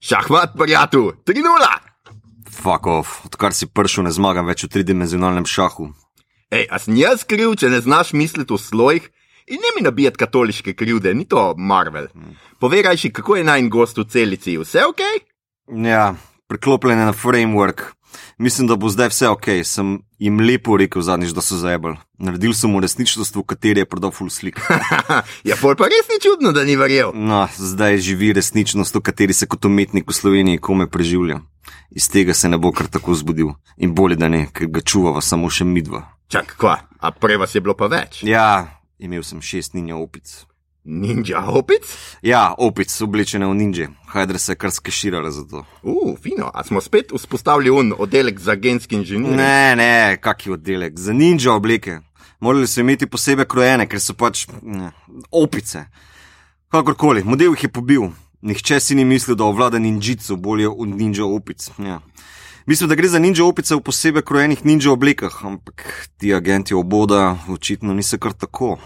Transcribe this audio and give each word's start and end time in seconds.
Šahmat, 0.00 0.52
prijatelj, 0.58 1.10
3-0! 1.26 1.42
Fuck 2.50 2.86
off, 2.86 3.24
odkar 3.26 3.50
si 3.50 3.66
prišel, 3.66 4.04
ne 4.06 4.12
zmagam 4.14 4.46
več 4.46 4.62
v 4.62 4.70
tridimenzionalnem 4.70 5.42
šahu. 5.42 5.88
Ej, 6.54 6.68
a 6.70 6.78
sem 6.78 6.94
jaz 7.00 7.24
kriv, 7.26 7.56
če 7.58 7.66
ne 7.72 7.80
znaš 7.82 8.12
misliti 8.14 8.54
v 8.54 8.60
slojih? 8.62 9.08
In 9.50 9.58
ne 9.58 9.72
mi 9.74 9.82
nabijati 9.82 10.20
katoliške 10.22 10.76
krivde, 10.78 11.10
ni 11.18 11.26
to 11.26 11.50
Marvel. 11.58 12.06
Povej 12.62 12.86
rajši, 12.86 13.10
kako 13.10 13.40
je 13.40 13.48
najn 13.50 13.70
gost 13.74 13.98
v 13.98 14.06
celici, 14.06 14.54
vse 14.60 14.86
ok? 14.86 15.02
Ja, 15.82 16.14
priklopljen 16.46 17.02
je 17.02 17.10
na 17.10 17.16
framework. 17.16 17.82
Mislim, 18.38 18.66
da 18.66 18.76
bo 18.76 18.88
zdaj 18.88 19.08
vse 19.08 19.28
ok, 19.28 19.46
sem 19.64 19.98
jim 20.18 20.40
lepo 20.40 20.76
rekel 20.76 21.02
zadnjič, 21.02 21.32
da 21.34 21.42
so 21.42 21.56
zajebali. 21.58 21.96
Naredil 22.18 22.54
sem 22.54 22.70
mu 22.70 22.80
resničnost, 22.80 23.36
v 23.36 23.42
kateri 23.42 23.82
je 23.82 23.88
prodal 23.88 24.10
full 24.14 24.30
slik. 24.30 24.60
ja, 25.48 25.56
pol 25.60 25.74
pa 25.78 25.90
res 25.90 26.06
ni 26.10 26.20
čudno, 26.22 26.52
da 26.52 26.64
ni 26.64 26.76
verjel. 26.78 27.12
No, 27.14 27.46
zdaj 27.58 27.98
živi 27.98 28.32
resničnost, 28.38 28.94
v 28.94 29.02
kateri 29.02 29.34
se 29.34 29.46
kot 29.46 29.64
umetnik 29.64 30.06
v 30.08 30.14
Sloveniji 30.14 30.62
kome 30.62 30.86
preživlja. 30.90 31.40
Iz 31.90 32.08
tega 32.12 32.34
se 32.34 32.48
ne 32.48 32.58
bo 32.58 32.72
kar 32.72 32.86
tako 32.86 33.14
zbudil. 33.14 33.54
In 33.76 33.94
bolje, 33.94 34.16
da 34.16 34.28
ne, 34.28 34.46
ker 34.52 34.70
ga 34.70 34.80
čuvava 34.80 35.20
samo 35.24 35.50
še 35.50 35.66
midva. 35.66 36.04
Čak, 36.28 36.54
kva, 36.60 36.76
a 37.00 37.10
prej 37.10 37.40
vas 37.40 37.54
je 37.54 37.64
bilo 37.64 37.74
pa 37.74 37.88
več? 37.90 38.22
Ja, 38.22 38.78
imel 38.98 39.24
sem 39.24 39.40
šest 39.42 39.74
ninja 39.74 39.96
opic. 39.96 40.44
Ninja 40.88 41.44
opic? 41.52 41.84
Ja, 42.22 42.54
opic, 42.56 42.88
oblečene 43.04 43.46
v 43.46 43.54
ninje. 43.54 43.88
Hajdra 44.08 44.38
se 44.38 44.52
je 44.52 44.56
kar 44.56 44.70
skeširala 44.72 45.30
za 45.30 45.44
to. 45.44 45.64
Uh, 45.82 46.16
fino, 46.16 46.48
a 46.54 46.64
smo 46.64 46.80
spet 46.80 47.12
vzpostavili 47.12 47.70
un 47.70 47.92
oddelek 47.98 48.40
za 48.40 48.54
genski 48.54 48.96
inženir? 48.96 49.36
Ne, 49.36 49.76
ne, 49.76 50.16
kaki 50.16 50.50
oddelek, 50.56 50.96
za 50.98 51.12
ninja 51.12 51.52
obleke. 51.52 51.98
Morali 52.40 52.66
so 52.66 52.80
imeti 52.80 53.06
posebej 53.06 53.44
krojene, 53.44 53.84
ker 53.84 54.00
so 54.00 54.16
pač 54.16 54.46
ne, 54.62 54.94
opice. 55.30 55.84
Kakorkoli, 56.72 57.20
model 57.24 57.52
jih 57.52 57.68
je 57.68 57.72
pobil. 57.72 58.08
Nihče 58.40 58.80
si 58.80 58.96
ni 58.96 59.04
mislil, 59.04 59.36
da 59.36 59.44
ovlada 59.44 59.78
ninjico 59.78 60.36
bolje 60.36 60.68
od 60.68 60.88
ninja 60.88 61.26
opic. 61.26 61.68
Ja. 61.78 62.00
Mislim, 62.66 62.88
da 62.88 62.96
gre 62.96 63.08
za 63.12 63.18
ninja 63.20 63.44
opice 63.44 63.76
v 63.76 63.84
posebej 63.84 64.24
krojenih 64.24 64.64
ninja 64.64 64.92
oblekah, 64.92 65.36
ampak 65.44 66.08
ti 66.16 66.32
agenti 66.34 66.74
oboda 66.74 67.36
očitno 67.48 67.92
niso 67.94 68.16
kar 68.16 68.32
tako. 68.32 68.78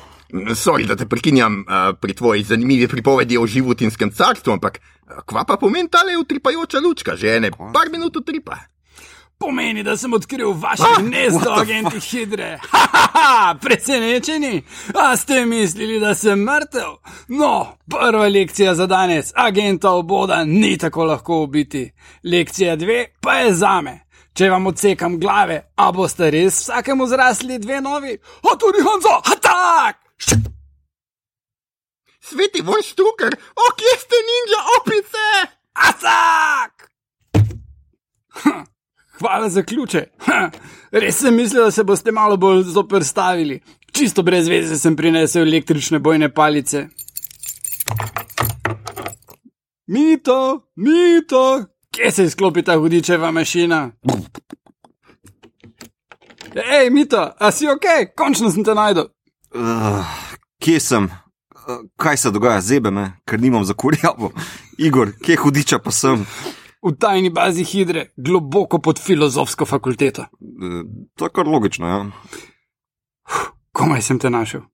Sorry, 0.54 0.86
da 0.88 0.96
te 0.96 1.06
prekinjam 1.06 1.60
uh, 1.60 1.92
pri 2.00 2.14
tvoji 2.14 2.42
zanimivi 2.42 2.88
pripovedi 2.88 3.38
o 3.38 3.46
životinskem 3.46 4.10
carstvu, 4.10 4.52
ampak 4.52 4.78
uh, 4.80 5.20
kva 5.26 5.44
pa 5.44 5.56
pomeni 5.60 5.90
ta 5.92 6.02
le 6.08 6.16
utripajoča 6.16 6.80
lučka, 6.80 7.16
že 7.16 7.36
ene 7.36 7.50
par 7.50 7.90
minut 7.92 8.16
utripa. 8.16 8.56
Pomeni, 9.38 9.82
da 9.82 9.96
sem 9.96 10.12
odkril 10.12 10.52
vaše 10.52 10.82
ah, 10.86 11.00
gnezdo, 11.02 11.50
agenti 11.50 12.00
Hidre. 12.00 12.58
Haha, 12.72 13.54
presenečeni? 13.60 14.62
A 14.94 15.16
ste 15.16 15.46
mislili, 15.46 16.00
da 16.00 16.14
sem 16.14 16.38
mrtev? 16.38 16.94
No, 17.28 17.76
prva 17.90 18.28
lekcija 18.28 18.74
za 18.74 18.86
danes, 18.86 19.32
agenta 19.34 19.90
oboda 19.90 20.44
ni 20.44 20.78
tako 20.78 21.04
lahko 21.04 21.42
ubiti. 21.42 21.90
Lekcija 22.24 22.76
dve 22.76 23.06
pa 23.20 23.34
je 23.34 23.54
zame. 23.54 23.98
Če 24.32 24.48
vam 24.50 24.66
odsekam 24.66 25.18
glave, 25.20 25.58
a 25.76 25.90
boste 25.92 26.30
res 26.30 26.62
vsakemu 26.62 27.06
zrasli 27.06 27.58
dve 27.58 27.80
novi? 27.80 28.14
A 28.46 28.56
tudi 28.56 28.80
Hanzo, 28.86 29.18
atak! 29.34 30.01
Sveti 32.20 32.62
von 32.62 32.82
Štuker, 32.82 33.34
o 33.34 33.66
kje 33.76 33.94
ste 33.98 34.16
ninja 34.28 34.60
opice? 34.80 35.26
Atak! 35.74 36.92
Hvala 39.18 39.48
za 39.48 39.62
ključe. 39.62 40.06
Ha, 40.18 40.50
res 40.92 41.18
sem 41.18 41.34
mislil, 41.34 41.64
da 41.64 41.70
se 41.70 41.84
boste 41.84 42.12
malo 42.12 42.36
bolj 42.36 42.62
zoprstavili. 42.62 43.60
Čisto 43.92 44.22
brez 44.22 44.48
veze 44.48 44.78
sem 44.78 44.96
prinesel 44.96 45.42
električne 45.42 45.98
bojne 45.98 46.32
palice. 46.34 46.86
Mito, 49.86 50.70
mito, 50.76 51.64
kje 51.90 52.10
se 52.10 52.24
izklopi 52.24 52.62
ta 52.62 52.76
hudičeva 52.76 53.30
mašina? 53.30 53.90
Hej, 56.54 56.90
mito, 56.90 57.32
a 57.38 57.50
si 57.52 57.68
ok, 57.68 58.14
končno 58.16 58.50
sem 58.50 58.64
te 58.64 58.74
najdel. 58.74 59.11
Uh, 59.54 60.16
kje 60.62 60.80
sem? 60.80 61.04
Uh, 61.04 61.84
kaj 61.96 62.16
se 62.16 62.30
dogaja, 62.30 62.60
zebe 62.60 62.90
me, 62.90 63.12
ker 63.28 63.40
nimam 63.40 63.64
za 63.64 63.74
kurjavo. 63.74 64.32
Igor, 64.78 65.12
kje 65.24 65.36
hudiča 65.36 65.78
pa 65.78 65.90
sem? 65.90 66.26
v 66.82 66.92
tajni 66.98 67.30
bazi 67.30 67.64
Hidre, 67.64 68.10
globoko 68.16 68.78
pod 68.78 68.98
filozofsko 68.98 69.66
fakulteto. 69.66 70.22
E, 70.22 70.82
to 71.16 71.24
je 71.24 71.30
kar 71.30 71.46
logično, 71.46 71.88
ja. 71.88 72.00
Komaj 73.72 74.02
sem 74.02 74.18
te 74.18 74.30
našel. 74.30 74.66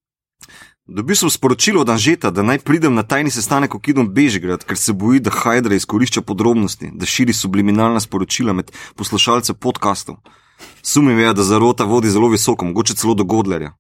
Dobil 0.89 1.17
sem 1.17 1.29
sporočilo 1.31 1.83
od 1.85 1.91
Anžeta, 1.93 2.31
da 2.33 2.43
naj 2.43 2.63
pridem 2.65 2.95
na 2.97 3.03
tajni 3.05 3.31
sestanek 3.31 3.75
v 3.77 3.81
Kidom 3.85 4.09
Bežigrad, 4.15 4.65
ker 4.65 4.79
se 4.81 4.95
boji, 4.97 5.21
da 5.21 5.31
Hajdra 5.31 5.77
izkorišča 5.77 6.23
podrobnosti, 6.25 6.89
da 6.97 7.07
širi 7.07 7.37
subliminalna 7.37 8.01
sporočila 8.01 8.57
med 8.57 8.73
poslušalce 8.97 9.53
podkastov. 9.55 10.17
Sumim 10.83 11.19
je, 11.21 11.35
da 11.35 11.45
zarota 11.45 11.85
vodi 11.85 12.09
zelo 12.11 12.33
visoko, 12.33 12.65
mogoče 12.65 12.97
celo 12.97 13.15
do 13.15 13.29
Godlerja. 13.29 13.75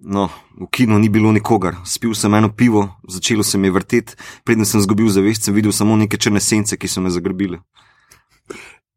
No, 0.00 0.30
v 0.56 0.64
kinu 0.72 0.96
ni 0.98 1.10
bilo 1.12 1.28
nikogar, 1.32 1.76
spil 1.84 2.14
sem 2.16 2.32
eno 2.34 2.48
pivo, 2.48 2.88
začelo 3.04 3.44
se 3.44 3.58
mi 3.58 3.68
je 3.68 3.76
vrteti, 3.76 4.16
preden 4.44 4.64
sem 4.64 4.80
zgubil 4.80 5.10
zavest, 5.12 5.44
sem 5.44 5.54
videl 5.54 5.72
samo 5.76 5.96
neke 5.96 6.16
črne 6.16 6.40
sence, 6.40 6.76
ki 6.76 6.88
so 6.88 7.04
me 7.04 7.12
zagrbile. 7.12 7.60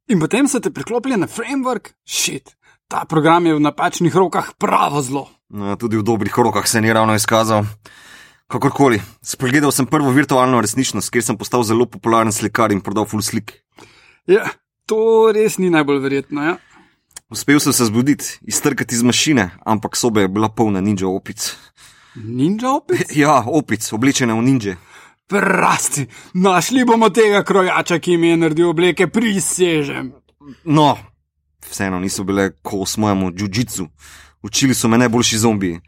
In 0.07 0.19
potem 0.19 0.47
so 0.47 0.63
te 0.63 0.71
priklopili 0.71 1.19
na 1.19 1.27
framework, 1.27 1.91
šit, 2.07 2.55
ta 2.87 3.03
program 3.09 3.45
je 3.45 3.55
v 3.55 3.63
napačnih 3.63 4.15
rokah 4.15 4.53
pravo 4.55 5.03
zlo. 5.03 5.27
No, 5.51 5.75
tudi 5.75 5.99
v 5.99 6.07
dobrih 6.07 6.31
rokah 6.31 6.67
se 6.67 6.81
ni 6.81 6.93
ravno 6.93 7.15
izkazal. 7.15 7.67
Kakorkoli, 8.47 9.01
spregledal 9.23 9.71
sem 9.71 9.87
prvo 9.87 10.11
virtualno 10.11 10.61
resničnost, 10.61 11.11
kjer 11.11 11.23
sem 11.23 11.37
postal 11.39 11.63
zelo 11.67 11.87
popularen 11.89 12.31
slikar 12.31 12.71
in 12.71 12.83
prodal 12.83 13.07
full 13.09 13.23
slik. 13.23 13.59
Ja, 14.29 14.47
to 14.87 15.31
res 15.35 15.59
ni 15.59 15.71
najbolj 15.73 15.99
verjetno, 16.03 16.43
ja. 16.43 16.55
Uspel 17.33 17.59
sem 17.59 17.73
se 17.73 17.85
zbuditi, 17.85 18.39
iztrkati 18.41 18.95
iz 18.95 19.03
mašine, 19.03 19.49
ampak 19.65 19.95
soba 19.95 20.21
je 20.21 20.27
bila 20.27 20.49
polna 20.49 20.81
ninja 20.81 21.07
opic. 21.07 21.55
Ninja 22.15 22.69
opic? 22.69 23.09
Ja, 23.23 23.43
opic, 23.47 23.93
oblečene 23.93 24.33
v 24.33 24.41
ninje. 24.41 24.75
Prasti, 25.27 26.05
našli 26.33 26.85
bomo 26.85 27.09
tega 27.09 27.41
krojača, 27.43 27.97
ki 27.99 28.17
mi 28.17 28.27
je 28.27 28.37
naredil 28.37 28.69
obleke, 28.69 29.07
prisežem. 29.07 30.11
No, 30.63 30.97
vseeno 31.69 31.99
niso 31.99 32.23
bile 32.23 32.51
kos 32.61 32.97
mojemu 32.97 33.31
džudžicu, 33.31 33.87
učili 34.43 34.77
so 34.77 34.87
me 34.87 35.01
najboljši 35.01 35.37
zombiji. 35.37 35.81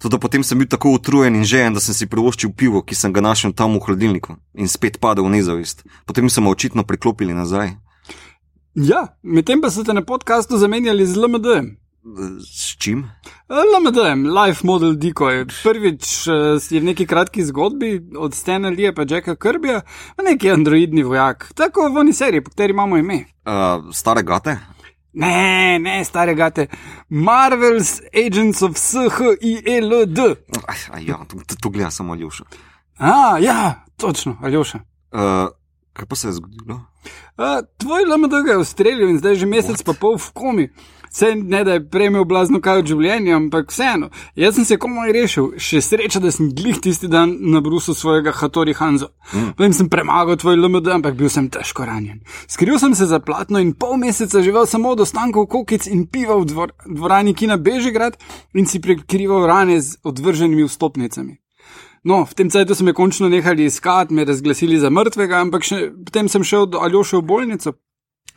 Tudi 0.00 0.18
potem 0.18 0.44
sem 0.44 0.58
bil 0.58 0.68
tako 0.68 0.94
utrujen 0.96 1.36
in 1.36 1.44
žejen, 1.44 1.76
da 1.76 1.80
sem 1.80 1.94
si 1.94 2.08
privoščil 2.08 2.56
pivo, 2.56 2.80
ki 2.80 2.96
sem 2.96 3.12
ga 3.12 3.20
našel 3.20 3.52
tam 3.52 3.76
v 3.76 3.84
hladilniku 3.84 4.40
in 4.56 4.68
spet 4.68 4.96
padel 5.00 5.28
v 5.28 5.36
nezavest. 5.36 5.84
Potem 6.08 6.30
so 6.32 6.40
me 6.40 6.48
očitno 6.48 6.88
priklopili 6.88 7.36
nazaj. 7.36 7.76
Ja, 8.76 9.06
medtem 9.22 9.62
pa 9.64 9.70
so 9.72 9.80
te 9.84 9.94
na 9.96 10.02
podkastu 10.04 10.58
zamenjali 10.60 11.06
z 11.06 11.16
LMD. 11.16 11.46
S 12.44 12.76
čim? 12.78 13.06
LMD, 13.48 13.96
Life 14.28 14.66
Model 14.68 14.92
Decoy. 15.00 15.46
Prvič 15.62 16.28
uh, 16.28 16.60
je 16.70 16.80
v 16.80 16.84
neki 16.84 17.06
kratki 17.06 17.44
zgodbi 17.44 18.02
od 18.18 18.34
Stena 18.36 18.68
Lee 18.68 18.92
pa 18.92 19.08
Jacka 19.08 19.32
Kirbija, 19.36 19.80
neki 20.20 20.52
androidni 20.52 21.02
vojak, 21.02 21.48
tako 21.56 21.88
v 21.88 22.04
oni 22.04 22.12
seriji, 22.12 22.44
po 22.44 22.52
kateri 22.52 22.76
imamo 22.76 23.00
ime. 23.00 23.24
Uh, 23.48 23.88
stare 23.96 24.22
gate? 24.22 24.58
Ne, 25.12 25.78
ne, 25.78 26.04
stare 26.04 26.34
gate. 26.34 26.68
Marvel's 27.08 28.02
Agents 28.12 28.62
of 28.62 28.76
SHILD. 28.76 30.18
Ja, 31.00 31.24
to, 31.24 31.40
to 31.60 31.70
gleda 31.70 31.90
samo 31.90 32.12
Aljoša. 32.12 32.44
A, 32.98 33.38
ja, 33.40 33.84
točno, 33.96 34.36
Aljoša. 34.42 34.78
Uh, 35.12 35.48
kaj 35.96 36.06
pa 36.06 36.16
se 36.16 36.28
je 36.28 36.32
zgodilo? 36.32 36.80
Uh, 37.36 37.64
tvoj 37.76 38.04
LMD 38.04 38.32
je 38.48 38.58
ustrelil 38.58 39.08
in 39.08 39.18
zdaj 39.18 39.34
že 39.34 39.46
mesec 39.46 39.80
What? 39.80 39.86
pa 39.86 39.92
pol 39.92 40.18
v 40.18 40.30
komi. 40.32 40.68
Vse 41.16 41.34
ne 41.34 41.64
da 41.64 41.72
je 41.72 41.90
prejmel 41.90 42.24
blazno 42.28 42.60
kaj 42.60 42.82
od 42.82 42.90
življenja, 42.90 43.36
ampak 43.38 43.70
vseeno. 43.72 44.10
Jaz 44.36 44.58
sem 44.58 44.66
se 44.68 44.76
komaj 44.76 45.14
rešil, 45.16 45.46
še 45.56 45.80
sreča, 45.80 46.20
da 46.20 46.32
sem 46.34 46.50
glih 46.52 46.76
tisti 46.82 47.08
dan 47.08 47.32
na 47.40 47.62
brusu 47.64 47.94
svojega 47.96 48.34
Hatori 48.36 48.74
Hanzo. 48.76 49.08
Mm. 49.32 49.54
Potem 49.56 49.76
sem 49.78 49.88
premagal 49.88 50.36
tvoj 50.42 50.58
LMD, 50.60 50.92
ampak 50.98 51.16
bil 51.16 51.32
sem 51.32 51.48
težko 51.48 51.86
ranjen. 51.88 52.20
Skril 52.52 52.76
sem 52.82 52.92
se 52.98 53.08
za 53.08 53.22
platno 53.24 53.62
in 53.64 53.72
pol 53.72 53.96
meseca 54.02 54.44
živel 54.44 54.68
samo 54.68 54.92
od 54.92 55.06
ostankov 55.06 55.48
kokic 55.56 55.88
in 55.88 56.04
piva 56.04 56.36
v 56.36 56.50
dvor, 56.52 56.76
dvorani 56.84 57.32
Kina 57.32 57.56
Bežigrad 57.56 58.20
in 58.52 58.68
si 58.68 58.82
prekrival 58.84 59.48
rane 59.48 59.80
z 59.80 59.96
odvrženimi 60.04 60.68
vstopnicami. 60.68 61.45
No, 62.06 62.22
v 62.22 62.36
tem 62.38 62.50
času 62.50 62.76
so 62.78 62.84
me 62.86 62.94
končno 62.94 63.28
nehali 63.28 63.66
iskati, 63.66 64.14
me 64.14 64.24
razglasili 64.24 64.78
za 64.78 64.92
mrtvega, 64.94 65.40
ampak 65.42 65.66
še, 65.66 65.90
potem 66.06 66.30
sem 66.30 66.44
šel 66.46 66.68
do 66.70 66.78
Aljoša 66.86 67.18
v 67.18 67.26
bolnico 67.26 67.74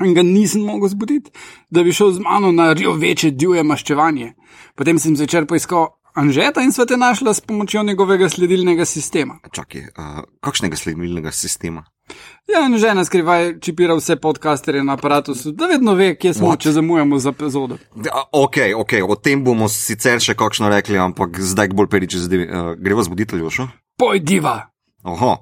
in 0.01 0.16
ga 0.16 0.24
nisem 0.24 0.63
mogel 0.66 0.89
zbuditi, 0.89 1.30
da 1.69 1.83
bi 1.83 1.94
šel 1.94 2.16
z 2.16 2.24
mano 2.24 2.50
na 2.56 2.71
rjo 2.74 2.95
večje 2.98 3.31
divje 3.36 3.63
maščevanje. 3.68 4.33
Potem 4.80 4.98
sem 4.98 5.18
začel 5.19 5.45
poiskati 5.45 6.00
Anžeta 6.19 6.63
in 6.66 6.71
svete 6.74 6.98
našla 6.98 7.33
s 7.33 7.42
pomočjo 7.45 7.83
njegovega 7.83 8.30
sledilnega 8.30 8.86
sistema. 8.86 9.38
Čakaj, 9.54 9.81
uh, 9.81 10.24
kakšnega 10.42 10.75
sledilnega 10.75 11.31
sistema? 11.31 11.83
Ja, 12.50 12.66
in 12.66 12.78
žena 12.82 13.04
skrivaj 13.06 13.60
čipira 13.62 13.94
vse 13.96 14.16
podcasterje 14.16 14.84
na 14.84 14.96
aparatu, 14.98 15.36
da 15.54 15.68
vedno 15.70 15.94
ve, 15.94 16.16
kje 16.18 16.34
smo, 16.34 16.48
What? 16.48 16.64
če 16.66 16.72
zamujamo 16.72 17.20
za 17.20 17.30
epizodo. 17.30 17.78
Ok, 18.32 18.58
ok, 18.76 18.94
o 19.08 19.16
tem 19.16 19.44
bomo 19.44 19.70
sicer 19.70 20.18
še 20.24 20.34
kakšno 20.34 20.70
rekli, 20.74 20.98
ampak 20.98 21.38
zdaj 21.40 21.70
bolj 21.78 21.92
periče 21.94 22.24
zdaj. 22.26 22.46
Uh, 22.48 22.72
gre 22.82 22.98
vas 22.98 23.10
buditi, 23.10 23.38
Jošo? 23.38 23.68
Pojdiva! 24.02 24.72
Oho, 25.04 25.36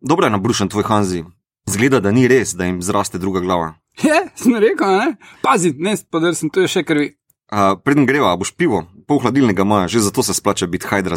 dobro 0.00 0.26
je 0.26 0.34
nabrušen 0.38 0.72
tvoj 0.72 0.88
Hanzi. 0.88 1.24
Zgleda, 1.68 2.00
da 2.00 2.10
ni 2.10 2.24
res, 2.28 2.54
da 2.56 2.64
jim 2.64 2.80
zraste 2.82 3.20
druga 3.20 3.44
glava. 3.44 3.74
Je, 4.02 4.16
sem 4.38 4.56
rekel, 4.56 4.88
ne? 4.98 5.16
Pazi, 5.42 5.74
ne 5.76 5.96
spodrsim, 5.96 6.48
to 6.48 6.64
je 6.64 6.70
še 6.78 6.84
krvi. 6.86 7.12
Uh, 7.52 7.76
Preden 7.84 8.06
greva, 8.08 8.32
boš 8.40 8.54
pivo, 8.56 8.86
pol 9.08 9.20
hladilnega 9.20 9.64
imajo, 9.68 9.88
že 9.92 10.06
zato 10.08 10.24
se 10.24 10.34
splača 10.36 10.66
biti 10.66 10.88
hajdra. 10.88 11.16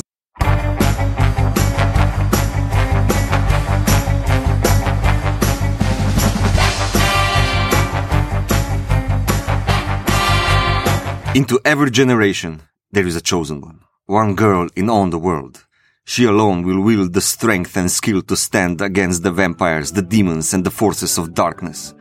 Into 11.34 11.62
every 11.64 11.92
generation 11.92 12.62
there 12.92 13.08
is 13.08 13.16
a 13.16 13.22
chosen 13.22 13.62
one, 13.62 13.80
one 14.06 14.36
girl 14.36 14.68
in 14.76 14.90
all 14.90 15.10
the 15.10 15.18
world. 15.18 15.66
She 16.04 16.26
alone 16.26 16.64
will 16.64 16.82
wield 16.82 17.14
the 17.14 17.22
strength 17.22 17.78
and 17.78 17.90
skill 17.90 18.22
to 18.24 18.36
stand 18.36 18.82
against 18.82 19.24
the 19.24 19.32
vampires, 19.32 19.94
the 19.94 20.02
demons, 20.02 20.54
and 20.54 20.66
the 20.66 20.72
forces 20.72 21.18
of 21.18 21.34
darkness, 21.34 21.94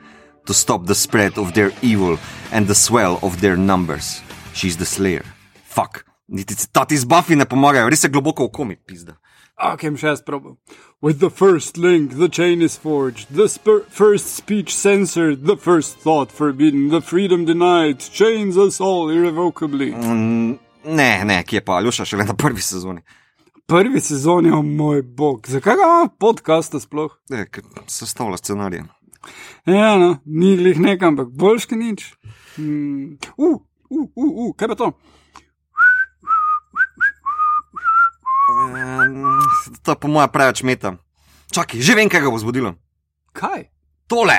to 0.46 0.52
stop 0.52 0.86
the 0.86 0.96
spread 0.96 1.38
of 1.38 1.54
their 1.54 1.70
evil 1.80 2.18
and 2.50 2.66
the 2.66 2.74
swell 2.74 3.20
of 3.22 3.40
their 3.40 3.56
numbers. 3.56 4.20
She's 4.52 4.76
the 4.76 4.84
slayer. 4.84 5.24
Fuck, 5.62 6.04
niti 6.28 6.54
citati 6.54 6.94
iz 6.94 7.04
Buffy 7.04 7.36
ne 7.36 7.44
pomagajo, 7.44 7.88
res 7.88 8.02
je 8.02 8.10
globoko 8.10 8.48
v 8.48 8.50
komi, 8.50 8.76
pizda. 8.76 9.14
Ok, 9.60 9.82
še 10.00 10.14
jaz 10.14 10.22
probam. 10.24 10.56
With 11.04 11.20
the 11.20 11.28
first 11.28 11.76
link, 11.76 12.16
the 12.16 12.30
chain 12.32 12.62
is 12.62 12.78
forged, 12.80 13.28
the 13.28 13.48
first 13.92 14.32
speech 14.32 14.72
censored, 14.74 15.44
the 15.44 15.56
first 15.56 15.98
thought 15.98 16.32
forbidden, 16.32 16.88
the 16.88 17.02
freedom 17.02 17.44
denied, 17.44 18.00
chains 18.00 18.56
us 18.56 18.80
all 18.80 19.10
irrevocably. 19.10 19.92
Mm, 19.92 20.56
ne, 20.84 21.10
ne, 21.24 21.42
kje 21.44 21.60
pa, 21.64 21.76
Aljoša, 21.76 22.08
šele 22.08 22.24
na 22.24 22.34
prvi 22.34 22.64
sezoni. 22.64 23.04
Prvi 23.68 24.00
sezon 24.00 24.48
je, 24.48 24.54
o 24.56 24.62
moj 24.62 25.02
bog, 25.02 25.44
zakaj 25.48 25.76
ga 25.76 25.84
imamo 25.90 26.08
podcasta 26.18 26.80
sploh? 26.80 27.12
Ne, 27.30 27.44
ker 27.52 27.68
sestavlja 27.86 28.40
scenarije. 28.40 28.88
Ja, 29.68 29.92
no, 30.00 30.14
ni 30.24 30.56
glih 30.56 30.80
nekam, 30.80 31.14
ampak 31.14 31.36
boljš 31.36 31.68
kot 31.68 31.84
nič. 31.84 32.08
Mm. 32.56 33.20
Uh, 33.36 33.60
uh, 33.92 34.08
uh, 34.08 34.30
uh, 34.48 34.52
kaj 34.56 34.72
pa 34.72 34.80
to? 34.80 34.94
Um, 34.94 35.18
to 39.82 39.88
je 39.92 39.96
po 39.96 40.08
mojem 40.08 40.30
preveč 40.30 40.62
meta. 40.62 40.96
Čakaj, 41.50 41.82
že 41.82 41.92
vem, 41.98 42.08
kaj 42.08 42.22
ga 42.22 42.30
bo 42.30 42.38
zbudilo. 42.38 42.78
Kaj? 43.34 43.66
Tole! 44.06 44.38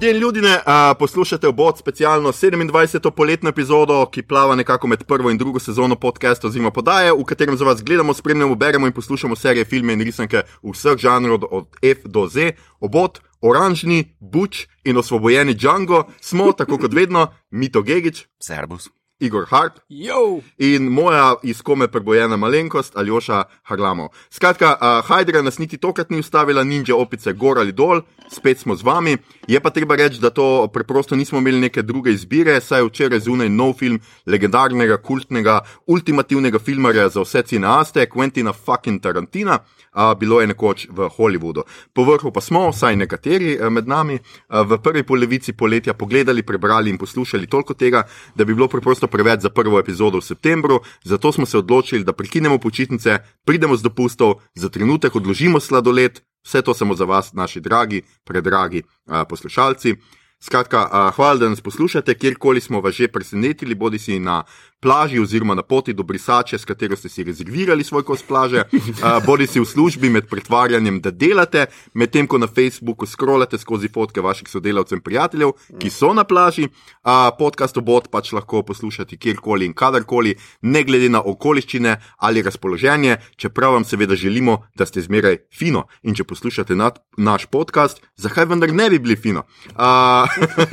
Ljudje 0.00 0.16
in 0.16 0.20
ljudje, 0.22 0.60
poslušate 0.98 1.48
obot 1.48 1.78
specialno 1.78 2.32
27. 2.32 3.10
poletno 3.10 3.48
epizodo, 3.48 4.06
ki 4.06 4.22
plava 4.22 4.54
nekako 4.54 4.86
med 4.86 5.04
prvo 5.04 5.30
in 5.30 5.38
drugo 5.38 5.58
sezono 5.58 5.94
podcasta 5.94 6.46
oziroma 6.46 6.70
podaje, 6.70 7.12
v 7.12 7.24
katerem 7.24 7.56
za 7.56 7.64
vas 7.64 7.82
gledamo, 7.84 8.14
spremljamo, 8.14 8.54
beremo 8.54 8.86
in 8.86 8.92
poslušamo 8.92 9.36
serije, 9.36 9.64
filme 9.64 9.92
in 9.92 10.00
risanke 10.00 10.42
vseh 10.62 10.96
žanrov 10.96 11.44
od 11.50 11.66
F 11.82 11.98
do 12.04 12.26
Z. 12.28 12.52
Obot, 12.80 13.20
oranžni, 13.40 14.16
buč 14.20 14.66
in 14.84 14.96
osvobojeni 14.96 15.54
Django 15.54 16.04
smo, 16.20 16.52
tako 16.52 16.78
kot 16.78 16.94
vedno, 16.94 17.26
Mito 17.50 17.82
Gigič, 17.82 18.24
Servus. 18.38 18.88
Igor 19.20 19.46
Harp 19.50 19.78
Jo! 19.88 20.40
in 20.58 20.88
moja 20.88 21.34
iz 21.42 21.62
kome 21.62 21.88
prebojena 21.88 22.36
malenkost 22.36 22.96
Aljoša 22.96 23.42
Harlamo. 23.62 24.08
Skratka, 24.30 24.76
uh, 24.80 25.08
Hajdra 25.08 25.42
nas 25.42 25.58
niti 25.58 25.76
tokrat 25.76 26.10
ni 26.10 26.18
ustavila, 26.18 26.64
ninja 26.64 26.96
opice 26.96 27.32
gor 27.32 27.58
ali 27.58 27.72
dol, 27.72 28.00
spet 28.32 28.58
smo 28.58 28.76
z 28.76 28.82
vami. 28.82 29.16
Je 29.48 29.60
pa 29.60 29.70
treba 29.70 29.96
reči, 29.96 30.20
da 30.20 30.30
to 30.30 30.68
preprosto 30.72 31.16
nismo 31.16 31.38
imeli 31.38 31.60
neke 31.60 31.82
druge 31.82 32.12
izbire, 32.12 32.60
saj 32.60 32.80
je 32.80 32.88
včeraj 32.88 33.20
zunaj 33.20 33.48
nov 33.48 33.72
film 33.78 34.00
legendarnega, 34.26 34.96
kultnega, 34.96 35.60
ultimativnega 35.86 36.58
filmarja 36.58 37.08
za 37.08 37.20
vse 37.20 37.42
cineaste, 37.42 38.06
Quentina 38.06 38.52
fucking 38.52 39.02
Tarantina. 39.02 39.58
Uh, 39.90 40.14
bilo 40.14 40.40
je 40.40 40.46
nekoč 40.46 40.86
v 40.86 41.08
Hollywoodu. 41.10 41.64
Po 41.92 42.04
vrhu 42.06 42.30
pa 42.30 42.38
smo, 42.40 42.68
vsaj 42.70 42.94
nekateri 42.94 43.56
uh, 43.58 43.66
med 43.74 43.88
nami, 43.90 44.20
uh, 44.22 44.62
v 44.62 44.78
prvi 44.78 45.02
polovici 45.02 45.50
poletja 45.52 45.94
pogledali, 45.98 46.46
prebrali 46.46 46.90
in 46.90 46.98
poslušali 46.98 47.50
toliko 47.50 47.74
tega, 47.74 48.04
da 48.38 48.46
bi 48.46 48.54
bilo 48.54 48.68
preprosto 48.70 49.10
preveč 49.10 49.42
za 49.42 49.50
prvo 49.50 49.82
epizodo 49.82 50.22
v 50.22 50.28
septembru. 50.30 50.78
Zato 51.02 51.32
smo 51.32 51.46
se 51.46 51.58
odločili, 51.58 52.06
da 52.06 52.12
prekinemo 52.12 52.58
počitnice, 52.58 53.18
pridemo 53.44 53.76
z 53.76 53.82
dopustov, 53.82 54.46
za 54.54 54.70
trenutek 54.70 55.16
odložimo 55.16 55.60
sladoled, 55.60 56.22
vse 56.46 56.62
to 56.62 56.74
samo 56.74 56.94
za 56.94 57.04
vas, 57.04 57.32
naši 57.32 57.60
dragi, 57.60 58.02
predragi 58.24 58.82
uh, 58.86 59.26
poslušalci. 59.28 59.96
Skratka, 60.40 60.86
uh, 60.86 61.14
hvala, 61.14 61.36
da 61.36 61.48
nas 61.48 61.60
poslušate, 61.60 62.14
kjerkoli 62.14 62.60
smo 62.60 62.80
vas 62.80 62.94
že 62.94 63.08
presenetili, 63.08 63.74
bodi 63.74 63.98
si 63.98 64.18
na 64.18 64.44
plaži 64.80 65.20
oziroma 65.20 65.54
na 65.54 65.62
poti 65.62 65.92
do 65.92 66.02
brisače, 66.02 66.58
s 66.58 66.64
katero 66.64 66.96
ste 66.96 67.08
si 67.08 67.24
rezervirali 67.24 67.84
svoj 67.84 68.02
kos 68.02 68.22
plaže, 68.22 68.64
uh, 68.72 69.20
bodi 69.26 69.46
si 69.46 69.60
v 69.60 69.64
službi 69.64 70.10
med 70.10 70.28
pretvarjanjem, 70.28 71.00
da 71.00 71.10
delate, 71.10 71.66
medtem 71.94 72.26
ko 72.26 72.38
na 72.38 72.46
Facebooku 72.46 73.06
scrollate 73.06 73.58
skozi 73.58 73.88
fotke 73.88 74.20
vaših 74.20 74.48
sodelavcev 74.48 74.98
in 74.98 75.04
prijateljev, 75.04 75.52
ki 75.78 75.90
so 75.90 76.14
na 76.14 76.24
plaži. 76.24 76.68
Uh, 77.04 77.28
podcast 77.38 77.76
obot 77.76 78.08
pač 78.10 78.32
lahko 78.32 78.62
poslušate 78.62 79.16
kjerkoli 79.16 79.66
in 79.66 79.74
kadarkoli, 79.74 80.34
ne 80.62 80.84
glede 80.84 81.08
na 81.08 81.22
okoliščine 81.24 81.96
ali 82.18 82.42
razpoloženje, 82.42 83.16
čeprav 83.36 83.72
vam 83.72 83.84
seveda 83.84 84.16
želimo, 84.16 84.64
da 84.74 84.86
ste 84.86 85.02
zmeraj 85.02 85.42
fino. 85.52 85.86
In 86.02 86.14
če 86.14 86.24
poslušate 86.24 86.76
nad, 86.76 86.98
naš 87.16 87.46
podcast, 87.46 88.00
zakaj 88.16 88.48
vendar 88.50 88.72
ne 88.72 88.90
bi 88.90 88.98
bili 88.98 89.16
fino? 89.16 89.44
Uh, 89.76 90.28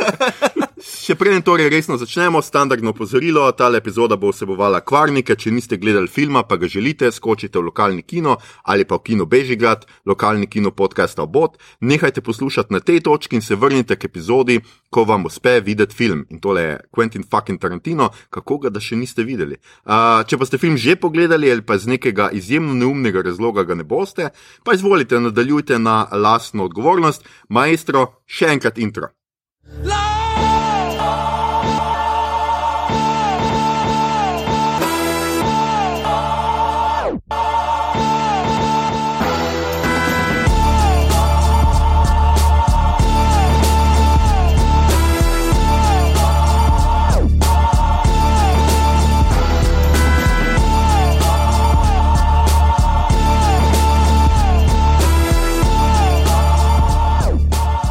Še 1.07 1.15
preden 1.15 1.39
torej 1.39 1.69
resno 1.71 1.95
začnemo, 1.95 2.41
standardno 2.43 2.91
opozorilo, 2.91 3.45
ta 3.55 3.69
epizoda 3.71 4.17
bo 4.19 4.27
vsebovala 4.27 4.81
kvarnike. 4.83 5.37
Če 5.39 5.53
niste 5.55 5.77
gledali 5.79 6.09
filma, 6.11 6.41
pa 6.43 6.57
ga 6.59 6.67
želite, 6.67 7.07
skočite 7.15 7.61
v 7.61 7.69
lokalni 7.69 8.03
kino 8.03 8.33
ali 8.67 8.83
pa 8.83 8.97
v 8.99 9.05
kino 9.07 9.23
Bežigrad, 9.23 9.85
lokalni 10.03 10.49
kino 10.51 10.73
podcasta 10.75 11.23
Obot. 11.23 11.55
Nehajte 11.79 12.19
poslušati 12.19 12.75
na 12.75 12.81
tej 12.83 12.99
točki 13.07 13.39
in 13.39 13.41
se 13.41 13.55
vrnite 13.55 13.95
k 13.95 14.09
epizodi, 14.11 14.59
ko 14.91 15.05
vam 15.07 15.23
uspe 15.31 15.61
videti 15.63 15.95
film. 15.95 16.25
In 16.27 16.41
tole 16.43 16.65
je 16.65 16.75
Quentin 16.91 17.23
fucking 17.23 17.55
Tarantino, 17.55 18.09
kako 18.27 18.57
ga 18.65 18.73
da 18.75 18.83
še 18.83 18.99
niste 18.99 19.23
videli. 19.23 19.55
Uh, 19.87 20.27
če 20.27 20.35
pa 20.35 20.43
ste 20.43 20.59
film 20.59 20.75
že 20.75 20.99
pogledali 20.99 21.47
ali 21.47 21.63
pa 21.63 21.79
iz 21.79 21.87
nekega 21.87 22.33
izjemno 22.35 22.75
neumnega 22.75 23.23
razloga 23.23 23.63
ga 23.63 23.79
ne 23.79 23.87
boste, 23.87 24.33
pa 24.67 24.75
izvolite, 24.75 25.23
nadaljujte 25.23 25.79
na 25.79 26.03
lastno 26.11 26.67
odgovornost. 26.67 27.23
Maestro, 27.47 28.09
še 28.27 28.51
enkrat 28.57 28.75
intro. 28.75 29.13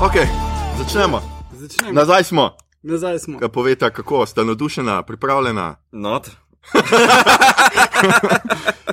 Ok, 0.07 0.15
začnemo. 0.79 1.19
Začnemo. 1.53 1.93
Nazaj 1.93 2.25
smo. 2.25 2.51
Nazaj 2.83 3.19
smo. 3.19 3.39
Kaj 3.39 3.49
poveta, 3.49 3.91
kako 3.91 4.27
sta 4.27 4.45
navdušena, 4.45 5.03
pripravljena? 5.03 5.77
Not. 5.93 6.31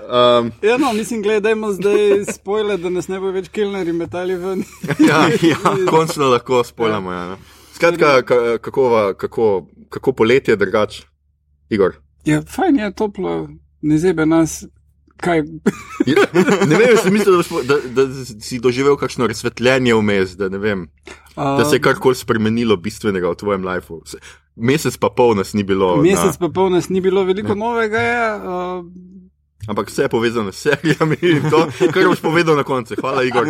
Um, 0.10 0.52
Ja, 0.68 0.78
no, 0.78 0.94
mislim, 0.94 1.22
gledajmo 1.22 1.72
zdaj 1.72 2.26
spojle, 2.34 2.78
da 2.78 2.90
nas 2.90 3.08
ne 3.08 3.20
bo 3.20 3.32
več 3.32 3.50
kilneri 3.50 3.94
metali 3.94 4.36
ven. 4.36 4.64
ja, 5.10 5.28
ja, 5.42 5.58
končno 5.92 6.30
lahko 6.30 6.64
spojljamo. 6.64 7.12
Ja, 7.12 7.26
no. 7.28 7.38
Skratka, 7.74 8.22
ka- 8.22 8.58
kako, 8.58 9.14
kako, 9.18 9.68
kako 9.90 10.14
poletje 10.14 10.56
drugač, 10.56 11.02
Igor. 11.70 11.94
Ja, 12.26 12.42
fajn 12.42 12.80
je 12.80 12.94
toplo, 12.94 13.50
ne 13.82 13.98
zebe 13.98 14.26
nas. 14.26 14.64
Kaj? 15.18 15.44
Ja, 16.06 16.26
Ne 16.66 16.76
vem, 16.76 16.98
si 16.98 17.10
mislil, 17.10 17.38
da, 17.38 17.44
smo- 17.44 17.64
da, 17.64 17.78
da 17.88 18.08
si 18.40 18.60
doživel 18.60 18.98
kakšno 18.98 19.28
razsvetljenje 19.28 19.94
vmes, 19.94 20.36
da, 20.36 20.50
ne 20.50 20.58
vem, 20.58 20.88
da 21.36 21.64
se 21.64 21.76
je 21.76 21.82
karkoli 21.82 22.16
spremenilo 22.16 22.78
bistvenega 22.78 23.30
v 23.30 23.36
tvojem 23.36 23.64
lifeu. 23.64 24.02
Se- 24.06 24.20
Mesec 24.56 24.98
pa 24.98 25.10
pol 25.10 25.34
nas 25.34 25.54
ni 25.54 25.64
bilo. 25.64 25.96
Mesec 25.98 26.38
pa 26.38 26.50
pol 26.50 26.70
nas 26.70 26.90
ni 26.90 27.02
bilo, 27.02 27.24
veliko 27.24 27.56
novega 27.56 28.00
je. 28.00 28.20
Uh, 28.36 28.86
ampak 29.68 29.90
vse 29.90 30.02
je 30.02 30.10
povezano 30.10 30.52
s 30.52 30.62
serijami 30.62 31.18
in 31.22 31.50
to, 31.50 31.68
kar 31.94 32.08
boš 32.08 32.20
povedal 32.22 32.56
na 32.56 32.64
koncu. 32.64 32.96
Hvala, 33.02 33.24
Igor. 33.24 33.48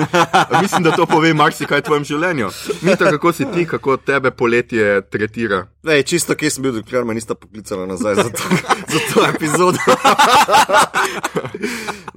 Mislim, 0.62 0.84
da 0.84 0.91
to 0.91 1.05
pove 1.05 1.34
marsikaj 1.34 1.82
v 1.82 1.84
tvojem 1.84 2.03
življenju. 2.03 2.50
Mita, 2.82 3.10
kako 3.10 3.34
si 3.34 3.46
ti, 3.53 3.65
kako 3.65 3.98
tebe 3.98 4.32
poletje 4.32 5.01
tretira. 5.01 5.67
Ne, 5.84 6.03
čisto 6.03 6.36
kje 6.36 6.50
sem 6.50 6.63
bil, 6.63 6.75
dokler 6.77 7.03
me 7.05 7.13
nista 7.13 7.36
poklicala 7.36 7.86
nazaj 7.86 8.15
za 8.15 8.29
to, 8.29 8.43
za 8.93 9.00
to 9.13 9.25
epizodo. 9.27 9.79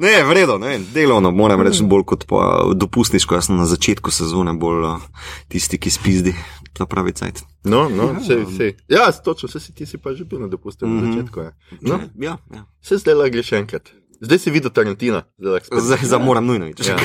ne, 0.05 0.25
vredno, 0.25 0.59
ne, 0.59 0.79
delovno 0.95 1.31
moram 1.31 1.63
reči 1.67 1.83
bolj 1.83 2.05
kot 2.05 2.29
pa 2.29 2.63
dopustniško, 2.75 3.35
jaz 3.35 3.51
sem 3.51 3.57
na 3.59 3.67
začetku 3.67 4.11
sezone 4.15 4.55
bolj 4.55 4.85
uh, 4.87 5.09
tisti, 5.49 5.81
ki 5.83 5.91
spizdi, 5.91 6.37
ta 6.77 6.87
pravi 6.87 7.13
cajt. 7.13 7.41
No, 7.65 7.89
no, 7.89 8.13
vse, 8.21 8.37
vse. 8.45 8.73
Ja, 8.89 9.13
točno, 9.13 9.49
vse 9.49 9.61
si 9.61 9.73
ti 9.75 9.87
si 9.87 9.99
pa 9.99 10.15
že 10.15 10.25
bil 10.25 10.39
na 10.41 10.49
dopustu 10.49 10.87
na 10.87 11.03
začetku. 11.03 11.41
Ja. 11.41 11.53
No, 11.81 12.01
Ja, 12.17 12.37
ja. 12.55 12.65
vse 12.81 12.99
zdaj 12.99 13.15
le 13.15 13.31
greš 13.31 13.53
enkrat. 13.53 13.89
Zdaj 14.21 14.39
si 14.39 14.51
videl 14.51 14.71
Tarantina. 14.71 15.25
Zdaj 15.39 15.53
lahko 15.53 15.67
spet. 15.67 15.83
Zdaj 15.83 15.99
za 16.05 16.19
moram 16.29 16.47
nujno 16.47 16.69
iti. 16.69 16.89
Ja. 16.89 16.97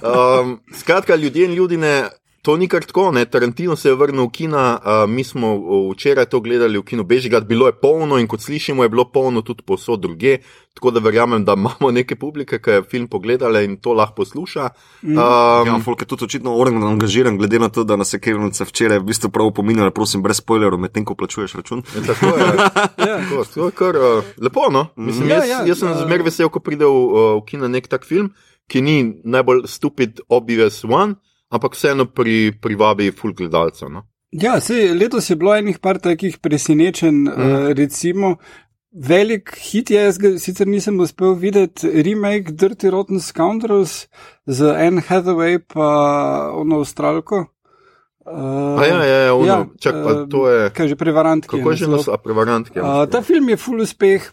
Um, 0.00 0.60
skratka, 0.72 1.16
ljudje 1.16 1.44
in 1.44 1.52
ljudine, 1.54 2.08
to 2.46 2.54
ni 2.56 2.68
kar 2.68 2.84
tako. 2.86 3.10
Ne? 3.12 3.24
Tarantino 3.24 3.74
se 3.76 3.88
je 3.88 3.94
vrnil 3.98 4.28
v 4.28 4.30
kina, 4.30 4.78
uh, 4.78 5.10
mi 5.10 5.24
smo 5.24 5.48
včeraj 5.90 6.28
to 6.30 6.40
gledali 6.40 6.78
v 6.78 6.84
kinu 6.86 7.02
Bežigrad, 7.04 7.46
bilo 7.46 7.66
je 7.66 7.74
polno 7.74 8.20
in 8.22 8.28
kot 8.30 8.40
slišimo, 8.40 8.84
je 8.86 8.88
bilo 8.88 9.04
polno 9.10 9.42
tudi 9.42 9.66
povsod 9.66 10.00
druge. 10.00 10.38
Tako 10.74 10.90
da 10.90 11.00
verjamem, 11.00 11.44
da 11.44 11.56
imamo 11.58 11.90
neke 11.90 12.14
publike, 12.16 12.60
ki 12.62 12.70
je 12.70 12.82
film 12.86 13.08
pogledali 13.08 13.64
in 13.64 13.76
to 13.82 13.96
lahko 13.98 14.22
posluša. 14.22 14.68
Um, 15.02 15.18
Ja, 15.66 15.78
folk 15.84 16.04
je 16.04 16.06
tudi 16.06 16.24
očitno 16.24 16.54
oren 16.54 16.82
angažiran, 16.84 17.38
glede 17.38 17.58
na 17.58 17.68
to, 17.68 17.84
da 17.84 17.96
nas 17.96 18.12
je 18.14 18.20
Kevnica 18.20 18.64
včeraj 18.64 18.98
v 18.98 19.08
bistvu 19.10 19.30
prav 19.30 19.50
opominjala, 19.50 19.90
prosim, 19.90 20.22
brez 20.22 20.38
spoilerov, 20.38 20.78
medtem 20.78 21.04
ko 21.04 21.14
plačuješ 21.14 21.54
račun. 21.54 21.82
Tako 22.06 22.26
je. 22.26 22.46
Ja. 23.06 23.18
Tako, 23.22 23.44
to 23.54 23.66
je 23.66 23.72
kar 23.72 23.96
uh, 23.96 24.24
lepo. 24.38 24.70
No? 24.70 24.86
Mislim, 24.96 25.28
Ja, 25.28 25.36
jaz, 25.36 25.48
ja, 25.48 25.62
jaz 25.66 25.78
sem 25.78 25.90
uh, 25.90 25.98
zmer 26.06 26.22
vesel, 26.22 26.48
ko 26.48 26.60
pride 26.60 26.84
v, 26.84 26.90
uh, 26.90 27.38
v 27.40 27.46
kino 27.48 27.68
nek 27.68 27.88
tak 27.88 28.06
film, 28.06 28.34
ki 28.70 28.82
ni 28.82 28.96
najbolj 29.24 29.66
stupid, 29.70 30.20
obvious 30.28 30.84
one, 30.84 31.16
ampak 31.52 31.74
vseeno 31.78 32.08
pri, 32.10 32.52
privabi 32.62 33.10
full 33.14 33.34
gledalcev. 33.34 33.90
No? 33.92 34.06
Ja, 34.34 34.60
sej, 34.60 34.90
letos 34.98 35.30
je 35.30 35.36
bilo 35.38 35.54
enih 35.54 35.78
par 35.78 36.00
takih 36.02 36.38
presenečenj, 36.42 37.26
mm. 37.26 37.32
uh, 37.32 37.72
recimo. 37.78 38.36
Velik 38.96 39.52
hit 39.60 39.90
je, 39.92 40.00
jaz 40.00 40.16
ga 40.18 40.30
sicer 40.40 40.68
nisem 40.68 40.96
uspel 41.04 41.34
videti, 41.36 41.88
remake 42.02 42.54
Dirty 42.56 42.88
Rotten 42.90 43.20
Scoundrels 43.20 44.06
z 44.46 44.72
Anne 44.72 45.04
Hathaway 45.04 45.58
pa 45.60 45.88
ono 46.56 46.80
Avstralko. 46.80 47.44
Uh, 48.26 48.80
A 48.80 48.86
ja, 48.86 49.04
ja, 49.04 49.18
ja, 49.26 49.34
ono, 49.34 49.46
ja, 49.46 49.66
čak, 49.78 49.94
pa 50.02 50.10
eh, 50.10 50.22
to 50.26 50.48
je. 50.50 50.70
Kaj 50.74 50.88
že 50.90 50.96
prevarantki. 50.98 51.52
Kako 51.52 51.70
je 51.70 51.76
že 51.76 51.86
nas, 51.86 52.08
a 52.10 52.18
prevarantke? 52.18 52.80
Uh, 52.82 53.04
ta 53.06 53.20
film 53.22 53.52
je 53.52 53.56
full 53.60 53.84
uspeh, 53.84 54.24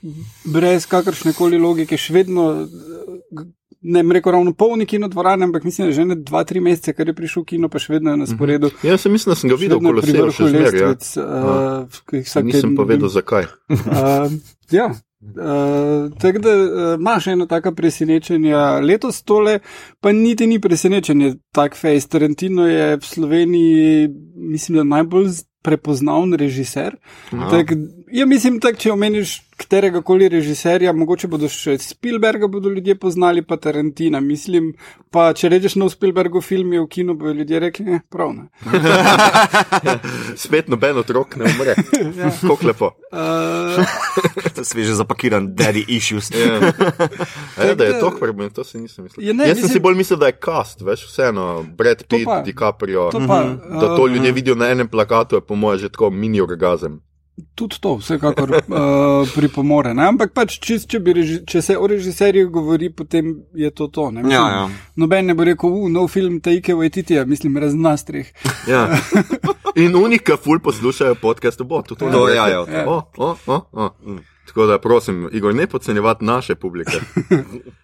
brez 0.49 0.87
kakršne 0.89 1.35
koli 1.37 1.59
logike, 1.61 1.93
še 1.93 2.15
vedno, 2.15 2.65
eh, 2.65 3.45
ne 3.83 4.03
bom 4.03 4.11
rekel 4.11 4.31
ravno 4.31 4.53
polni 4.53 4.85
kino 4.85 5.07
dvorane, 5.07 5.45
ampak 5.45 5.63
mislim, 5.63 5.87
da 5.87 5.93
že 5.93 6.05
ne 6.05 6.15
dva, 6.15 6.43
tri 6.43 6.59
mesece, 6.59 6.93
kar 6.93 7.07
je 7.07 7.13
prišel 7.13 7.43
kino, 7.43 7.69
pa 7.69 7.79
še 7.79 7.93
vedno 7.93 8.11
je 8.11 8.17
na 8.17 8.27
sporedu. 8.27 8.71
Ja, 8.83 8.97
sem 8.97 9.11
mislim, 9.11 9.31
da 9.31 9.39
sem 9.39 9.49
ga 9.51 9.57
videl, 9.59 9.79
ko 9.79 9.93
pri 10.01 10.11
se 10.31 10.49
zmeraj. 10.49 10.79
Ja. 10.79 10.91
uh, 10.91 12.21
vsak 12.23 12.45
Nisem 12.45 12.75
pa 12.75 12.87
vedel, 12.87 13.09
zakaj. 13.11 13.49
Uh, 13.69 14.31
ja. 14.79 14.91
Uh, 15.23 16.11
tako 16.19 16.39
da 16.43 16.51
uh, 16.51 16.99
imaš 16.99 17.27
eno 17.27 17.45
tako 17.45 17.71
presenečenje. 17.75 18.55
Letos 18.83 19.21
tole 19.23 19.59
pa 19.99 20.11
niti 20.11 20.47
ni 20.47 20.59
presenečenje, 20.59 21.35
tak 21.51 21.77
fejs. 21.79 22.07
Tarantino 22.07 22.67
je 22.67 22.97
v 22.97 23.05
Sloveniji, 23.07 24.09
mislim, 24.35 24.77
da 24.77 24.83
najbolj 24.83 25.31
prepoznaven 25.63 26.33
režiser. 26.35 26.95
Tak, 27.31 27.71
ja, 28.11 28.25
mislim, 28.25 28.59
tak, 28.59 28.77
če 28.77 28.91
omeniš 28.91 29.39
katerega 29.53 30.01
koli 30.01 30.27
režiserja, 30.29 30.91
mogoče 30.93 31.27
bodo 31.29 31.47
še 31.47 31.77
Spielberga 31.79 32.47
bodo 32.47 32.69
ljudje 32.69 32.95
poznali, 32.95 33.41
pa 33.41 33.55
Tarantina. 33.57 34.19
Mislim, 34.19 34.73
pa 35.09 35.29
če 35.31 35.49
rečeš 35.49 35.75
nov 35.75 35.93
Spielbergov 35.93 36.41
film 36.41 36.73
je 36.73 36.81
v 36.81 36.87
kinu, 36.89 37.15
bodo 37.15 37.31
ljudje 37.33 37.59
rekli, 37.61 37.85
ne, 37.87 38.01
prav 38.09 38.33
ne. 38.33 38.47
Spet 40.35 40.67
noben 40.67 40.97
otrok 40.97 41.35
ne 41.35 41.45
umre. 41.45 41.75
Kako 42.41 42.57
lepo. 42.63 42.91
Uh, 43.13 43.85
Sveže 44.63 44.95
zapakiran, 44.95 45.47
daddy 45.49 45.83
issues. 45.87 46.31
Ja. 46.31 46.73
A 47.53 47.63
Ja, 47.63 47.75
da 47.75 47.83
je 47.83 47.99
to 47.99 48.09
problem, 48.11 48.49
to 48.49 48.63
si 48.63 48.79
nisem 48.79 49.03
mislil. 49.03 49.21
Ja, 49.21 49.33
ne, 49.33 49.43
Jaz 49.43 49.53
sem 49.53 49.61
si 49.61 49.67
mislim- 49.67 49.83
bolj 49.83 49.95
mislil, 49.95 50.17
da 50.17 50.25
je 50.25 50.35
cast, 50.35 50.81
veš, 50.81 51.05
vseeno, 51.05 51.45
Brad 51.77 52.01
Pitt, 52.03 52.25
pa- 52.25 52.41
DiCaprio. 52.41 53.11
to 53.11 53.21
pa, 53.21 53.37
Da 53.71 53.85
to 53.87 54.01
uh, 54.01 54.09
ljudje 54.09 54.31
vidijo 54.31 54.55
na 54.55 54.65
enem 54.67 54.87
plakatu, 54.87 55.35
je 55.35 55.41
po 55.41 55.52
mojem 55.55 55.79
že 55.79 55.89
tako 55.89 56.09
mini 56.09 56.41
orgazem. 56.41 57.01
Tudi 57.55 57.79
to, 57.81 57.95
vsekakor 57.97 58.51
uh, 58.51 58.61
pripomore. 59.35 59.93
Ne? 59.93 60.05
Ampak 60.07 60.35
pač, 60.37 60.59
čist, 60.61 60.85
če, 60.91 60.99
bi 61.01 61.15
reži, 61.17 61.39
če 61.49 61.61
se 61.65 61.77
o 61.77 61.87
režiserjih 61.89 62.45
govori, 62.53 62.91
potem 62.93 63.31
je 63.57 63.71
to 63.73 63.87
to. 63.87 64.11
Ne? 64.11 64.21
Mislim, 64.21 64.37
Ja, 64.37 64.49
ja. 64.49 64.67
Noben 64.95 65.25
ne 65.25 65.33
bo 65.33 65.43
rekel, 65.43 65.69
uf, 65.73 65.89
nov 65.89 66.11
film 66.13 66.37
Taike 66.45 66.75
Waititija, 66.77 67.25
mislim, 67.25 67.57
raznastrih. 67.57 68.29
Ja. 68.69 68.85
In 69.75 69.95
unika 69.97 70.37
ful 70.37 70.59
poslušajo 70.61 71.15
podcast, 71.15 71.61
bo 71.65 71.81
tudi 71.81 71.99
to. 72.05 72.09
No, 72.13 72.27
ne 72.27 72.35
ja, 72.35 72.45
rekli. 72.45 72.73
ja. 72.75 72.85
O, 72.89 73.01
o, 73.17 73.35
o, 73.47 73.61
o. 73.73 73.89
Tako 74.47 74.65
da 74.65 74.79
prosim, 74.79 75.29
Igor, 75.31 75.55
ne 75.55 75.67
podcenjevati 75.67 76.25
naše 76.25 76.55
publike. 76.55 76.99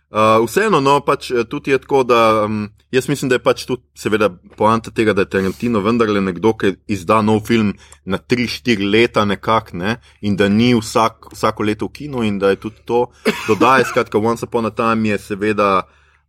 Uh, 0.10 0.42
vseeno, 0.42 0.80
no, 0.82 0.96
pač 1.06 1.28
eh, 1.30 1.44
tudi 1.46 1.70
je 1.70 1.78
tako, 1.78 2.00
da 2.04 2.46
um, 2.48 2.64
jaz 2.90 3.06
mislim, 3.12 3.30
da 3.30 3.38
je 3.38 3.44
pač 3.46 3.68
tudi, 3.70 3.84
seveda, 3.94 4.32
poanta 4.58 4.90
tega, 4.90 5.14
da 5.14 5.22
je 5.22 5.30
Tarantino 5.30 5.84
vendarle 5.86 6.18
nekdo, 6.26 6.56
ki 6.58 6.72
izda 6.90 7.20
nov 7.22 7.44
film 7.46 7.76
na 8.10 8.18
3-4 8.18 8.88
leta 8.90 9.28
nekako, 9.30 9.78
ne, 9.78 10.00
in 10.26 10.34
da 10.34 10.48
ni 10.50 10.72
vsak, 10.74 11.30
vsako 11.36 11.68
leto 11.70 11.92
v 11.92 11.94
kinu 12.00 12.26
in 12.26 12.40
da 12.42 12.50
je 12.50 12.58
tudi 12.58 12.82
to 12.90 13.04
dodaje. 13.46 13.86
Skratka, 13.92 14.18
Once 14.18 14.50
Upon 14.50 14.66
a 14.66 14.74
Time 14.74 15.14
je 15.14 15.22
seveda. 15.30 15.72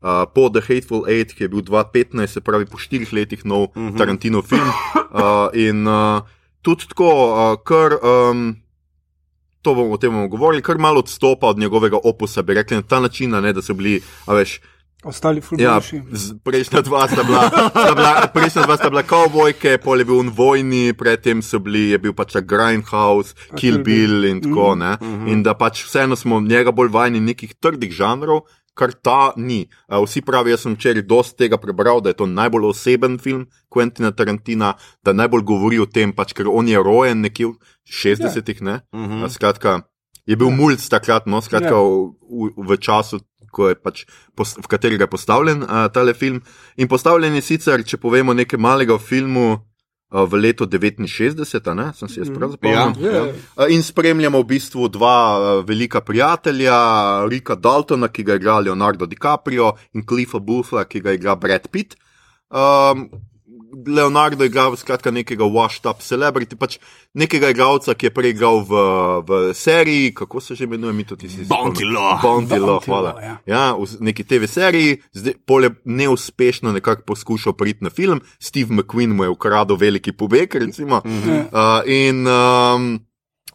Uh, 0.00 0.24
po 0.32 0.48
The 0.48 0.62
Hateful 0.64 1.04
Eight, 1.12 1.34
ki 1.36 1.44
je 1.44 1.48
bil 1.52 1.60
2015, 1.60 2.32
se 2.32 2.40
pravi 2.40 2.64
po 2.64 2.78
štirih 2.80 3.10
letih 3.12 3.44
nov 3.44 3.62
uh 3.62 3.68
-huh. 3.76 3.98
Tarantino 3.98 4.40
film. 4.42 4.64
Uh, 5.12 5.52
in 5.52 5.84
uh, 5.84 6.24
tudi 6.62 6.88
tako, 6.88 7.08
uh, 7.28 7.60
kar, 7.64 8.00
um, 8.00 8.56
to 9.62 9.74
bomo 9.74 9.92
o 9.92 9.96
tem 9.96 10.10
bomo 10.10 10.28
govorili, 10.28 10.62
kar 10.62 10.78
malo 10.78 10.98
odstopa 10.98 11.46
od 11.46 11.58
njegovega 11.58 11.98
opusa, 12.04 12.42
bi 12.42 12.54
rekli 12.54 12.76
na 12.76 12.82
ta 12.82 13.00
način, 13.00 13.30
ne, 13.32 13.52
da 13.52 13.62
so 13.62 13.74
bili, 13.74 13.98
a 14.26 14.34
veš, 14.34 14.60
Ostali 15.02 15.40
ja, 15.56 15.80
fulminši. 15.80 16.02
z- 16.12 16.34
prejšnja 16.44 16.80
dva 16.82 17.08
sta 17.08 17.22
bila, 17.22 17.48
sta 17.70 17.94
bila, 17.94 18.28
prejšnja 18.28 18.62
dva 18.62 18.76
sta 18.76 18.90
bila 18.90 19.02
kavbojke, 19.02 19.78
pol 19.78 19.98
je 19.98 20.04
bil 20.04 20.20
v 20.20 20.28
vojni, 20.30 20.92
predtem 20.92 21.40
so 21.40 21.58
bili, 21.58 21.88
je 21.88 21.98
bil 21.98 22.12
pač 22.12 22.36
Grindhouse, 22.36 23.32
Kill 23.56 23.78
Bill. 23.78 24.20
Bill 24.20 24.24
in 24.26 24.40
tako, 24.40 24.74
ne. 24.74 24.98
In 25.26 25.42
da 25.42 25.54
pač 25.54 25.84
vseeno 25.84 26.16
smo 26.16 26.40
njega 26.40 26.70
bolj 26.70 26.88
vajeni 26.88 27.20
nekih 27.22 27.54
trdih 27.54 27.88
žanrov. 27.90 28.44
Kar 28.80 28.94
ta 28.96 29.32
ni. 29.36 29.66
Vsi 29.92 30.22
pravijo, 30.24 30.54
jaz 30.56 30.62
sem 30.64 30.72
včeraj 30.78 31.04
dosti 31.04 31.36
tega 31.44 31.58
prebral, 31.60 32.00
da 32.00 32.14
je 32.14 32.16
to 32.16 32.24
najbolj 32.26 32.70
oseben 32.70 33.18
film 33.20 33.42
Quentina 33.68 34.08
Tarantina, 34.16 34.70
da 35.04 35.12
najbolj 35.12 35.44
govori 35.44 35.82
o 35.82 35.86
tem, 35.86 36.14
pač, 36.16 36.32
ker 36.32 36.48
on 36.48 36.64
je 36.70 36.80
rojen 36.80 37.20
nekje 37.20 37.50
v 37.52 37.58
60-ih, 37.92 38.62
ne? 38.64 38.78
Uh, 38.96 39.26
skratka, 39.28 39.82
je 40.24 40.36
bil 40.40 40.48
ja. 40.48 40.56
mulj 40.56 40.80
takrat, 40.88 41.28
no, 41.28 41.42
skratka, 41.44 41.76
Ja. 41.76 41.84
v, 41.84 42.48
v, 42.56 42.68
v 42.70 42.78
času, 42.80 43.20
pač, 43.84 44.06
pos- 44.38 44.56
v 44.56 44.66
katerega 44.70 45.04
je 45.04 45.12
postavljen 45.12 45.64
uh, 45.66 45.88
tale 45.92 46.14
film. 46.16 46.40
In 46.80 46.88
postavljen 46.88 47.34
je 47.36 47.42
sicer, 47.42 47.84
če 47.84 48.00
povemo 48.00 48.32
nekaj 48.32 48.56
malega 48.58 48.96
o 48.96 48.98
filmu. 49.02 49.58
Uh, 50.10 50.24
V 50.26 50.40
letu 50.40 50.66
69, 50.66 51.68
a 51.70 51.74
ne, 51.74 51.88
sem 51.94 52.08
si 52.08 52.20
jaz 52.20 52.30
prav 52.34 52.54
zapomnil. 52.54 52.94
Ja. 53.00 53.24
Uh, 53.56 53.70
In 53.70 53.82
spremljamo 53.82 54.42
v 54.42 54.48
bistvu 54.54 54.88
dva 54.88 55.16
uh, 55.38 55.64
velika 55.66 56.00
prijatelja, 56.00 56.76
Rika 57.30 57.54
Daltona, 57.54 58.08
ki 58.08 58.26
ga 58.26 58.34
igra 58.34 58.60
Leonardo 58.60 59.06
DiCaprio, 59.06 59.74
in 59.94 60.06
Cliffa 60.06 60.38
Bootha, 60.38 60.84
ki 60.84 61.00
ga 61.00 61.16
igra 61.16 61.36
Brad 61.36 61.70
Pitt. 61.70 61.96
Um, 62.50 63.08
Leonardo 63.86 64.44
igra 64.44 64.76
skratka 64.76 65.10
nekega 65.10 65.44
washed 65.44 65.86
up 65.90 66.02
celebrity, 66.02 66.56
pač 66.56 66.78
nekega 67.14 67.50
igralca, 67.50 67.94
ki 67.94 68.08
je 68.08 68.14
prej 68.14 68.34
igral 68.34 68.62
v, 68.66 68.82
v 69.26 69.40
seriji, 69.54 70.14
kako 70.14 70.40
se 70.40 70.54
že 70.54 70.64
imenuje, 70.64 70.92
mi 70.92 71.04
to 71.04 71.16
ti 71.16 71.28
si. 71.28 71.46
Bounty 71.48 71.84
Law, 71.84 72.20
Bounty 72.22 72.58
hvala. 72.86 73.14
Ja. 73.22 73.34
Ja, 73.46 73.64
v 73.74 74.00
neki 74.00 74.24
TV 74.24 74.50
seriji, 74.50 75.00
zdaj 75.12 75.38
pol 75.46 75.68
je 75.68 75.74
neuspešno 75.84 76.72
nekako 76.72 77.06
poskušal 77.10 77.56
priti 77.58 77.84
na 77.84 77.90
film, 77.90 78.20
Steve 78.38 78.74
McQueen 78.74 79.14
mu 79.14 79.24
je 79.24 79.34
ukradel 79.34 79.76
veliki 79.76 80.12
pobeg, 80.12 80.54
recimo. 80.54 81.02
Uh, 81.04 81.80
in 81.86 82.26
um, 82.26 82.98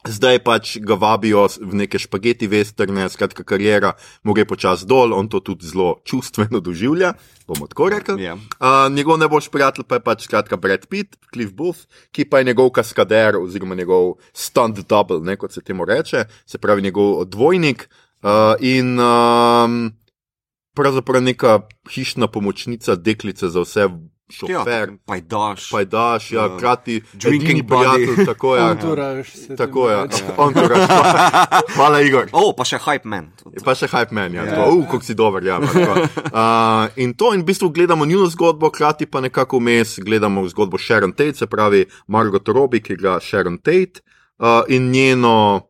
zdaj 0.05 0.39
pač 0.45 0.77
ga 0.81 0.95
vabijo 0.99 1.45
v 1.61 1.81
neke 1.85 1.99
špageti 1.99 2.47
vesterne, 2.49 3.07
skratka, 3.09 3.43
karijera 3.43 3.95
mu 4.23 4.35
gre 4.37 4.45
počasi 4.45 4.85
dol, 4.85 5.13
on 5.13 5.29
to 5.29 5.41
tudi 5.41 5.65
zelo 5.65 5.99
čustveno 6.05 6.61
doživlja, 6.61 7.15
bomo 7.47 7.67
tako 7.67 7.89
rekli. 7.89 8.23
Ja. 8.23 8.35
Uh, 8.35 8.87
njegov 8.93 9.19
najboljši 9.21 9.51
prijatelj 9.53 9.87
pa 9.89 9.99
je 9.99 10.05
pač 10.05 10.25
skratka 10.29 10.57
Brad 10.57 10.87
Pitt, 10.87 11.17
Cliff 11.33 11.53
Booth, 11.53 11.89
ki 12.11 12.29
pa 12.29 12.41
je 12.41 12.51
njegov 12.51 12.71
kaskader 12.77 13.37
oziroma 13.41 13.75
njegov 13.75 14.15
stunt 14.33 14.85
double, 14.85 15.21
ne, 15.25 15.37
kot 15.37 15.53
se 15.53 15.61
temu 15.61 15.85
reče, 15.85 16.25
se 16.45 16.57
pravi 16.57 16.85
njegov 16.85 17.25
dvojnik. 17.25 17.89
Uh, 18.25 18.57
in 18.59 18.97
um, 18.97 19.93
pravzaprav 20.73 21.21
neka 21.21 21.59
hišna 21.91 22.27
pomočnica, 22.27 22.95
deklica 22.95 23.49
za 23.49 23.61
vse 23.61 23.89
šofer, 24.29 24.89
Ja, 24.89 24.97
pajdaš. 25.05 25.69
pajdaš, 25.69 26.31
ja, 26.31 26.41
Ja. 26.41 26.57
krati, 26.57 27.01
Drinking 27.13 27.49
edini 27.49 27.67
prijatelj, 27.67 28.25
tako 28.25 28.55
je. 28.55 28.61
Entourage 28.71 29.23
se 29.25 29.55
Tako 29.55 29.89
je, 29.89 29.95
temu 29.95 30.03
reče. 30.05 30.23
entourage. 30.39 30.85
Hvala, 31.75 32.01
Igor. 32.01 32.25
O, 32.31 32.53
pa 32.53 32.63
še 32.63 32.77
hype 32.77 33.05
man. 33.05 33.31
Pa 33.63 33.75
še 33.75 33.87
hype 33.87 34.11
man, 34.11 34.33
ja, 34.33 34.43
Ja. 34.43 34.55
yeah. 34.57 34.69
uh, 34.71 34.85
kako 34.85 35.03
si 35.03 35.13
dober. 35.13 35.43
Ja, 35.43 35.59
uh, 35.59 35.69
in 36.95 37.13
to, 37.13 37.33
in 37.33 37.41
v 37.41 37.45
bistvu 37.45 37.69
gledamo 37.69 38.05
njuno 38.05 38.25
zgodbo, 38.27 38.69
hkrati 38.69 39.05
pa 39.05 39.21
nekako 39.21 39.57
vmes 39.57 39.99
gledamo 39.99 40.47
zgodbo 40.47 40.77
Sharon 40.77 41.11
Tate, 41.11 41.33
se 41.35 41.45
pravi 41.47 41.85
Margot 42.07 42.47
Robbie, 42.47 42.81
ki 42.81 42.93
igra 42.93 43.19
Sharon 43.19 43.57
Tate 43.57 44.01
uh, 44.39 44.65
in 44.67 44.91
njeno 44.91 45.61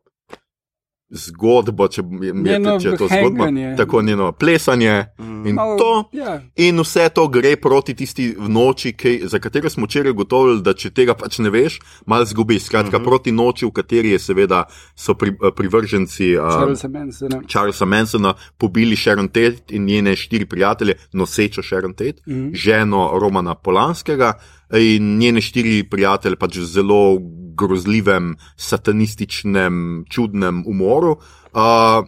zgodbo, 1.10 1.86
če, 1.88 2.02
je, 2.22 2.32
Njeno 2.34 2.80
če 2.80 2.88
je 2.88 2.96
to 2.96 3.06
zgodba, 3.08 3.46
tako 3.76 4.02
njeno 4.02 4.32
plesanje 4.32 5.04
Mm. 5.18 5.46
in 5.46 5.54
Malo- 5.54 5.78
to. 5.78 6.08
Ja, 6.12 6.42
In 6.56 6.80
vse 6.80 7.08
to 7.08 7.28
gre 7.28 7.56
proti 7.56 7.94
tisti 7.94 8.34
v 8.38 8.48
noči, 8.48 8.92
ki, 8.92 9.20
za 9.24 9.38
katero 9.38 9.70
smo 9.70 9.86
včeraj 9.86 10.10
ugotovili, 10.10 10.62
da 10.62 10.74
če 10.74 10.90
tega 10.90 11.14
pač 11.14 11.38
ne 11.38 11.50
veš, 11.50 11.78
malo 12.06 12.24
zgubiš. 12.24 12.62
Skratka, 12.62 12.96
uh 12.96 13.02
-huh. 13.02 13.04
proti 13.04 13.32
noči, 13.32 13.66
v 13.66 13.70
kateri 13.70 14.10
je 14.10 14.18
seveda 14.18 14.64
so 14.96 15.14
pri, 15.14 15.30
eh, 15.30 15.50
privrženci 15.56 16.36
uh, 16.36 16.50
Charlesa 16.50 16.88
Mansona. 16.88 17.42
Charlesa 17.48 17.84
Mansona 17.84 18.34
pobili 18.58 18.96
Sharon 18.96 19.28
Tate 19.28 19.62
in 19.68 19.84
njene 19.84 20.16
štiri 20.16 20.46
prijatelje, 20.46 20.94
nosečo 21.12 21.62
Sharon 21.62 21.92
Tate, 21.94 22.22
mm. 22.26 22.32
-hmm. 22.34 22.54
ženo 22.54 23.18
Romana 23.20 23.54
Polanskega 23.54 24.32
in 24.72 25.18
njene 25.18 25.40
štiri 25.40 25.84
prijatelje 25.90 26.36
pač 26.36 26.58
zelo 26.58 27.18
grozljivem, 27.56 28.36
satanističnem, 28.56 30.04
čudnem 30.10 30.62
umoru, 30.66 31.16
uh, 31.16 32.06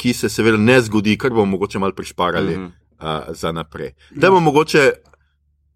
ki 0.00 0.12
se 0.16 0.28
seveda 0.32 0.56
ne 0.56 0.80
zgodi, 0.80 1.18
kar 1.18 1.30
bomo 1.30 1.56
mogoče 1.56 1.78
malo 1.78 1.92
prišparali 1.92 2.56
mm. 2.56 2.60
-hmm. 2.60 3.28
uh, 3.28 3.36
za 3.36 3.52
naprej. 3.52 3.92
Da 4.10 4.30
bomo 4.30 4.40
mogoče 4.40 4.92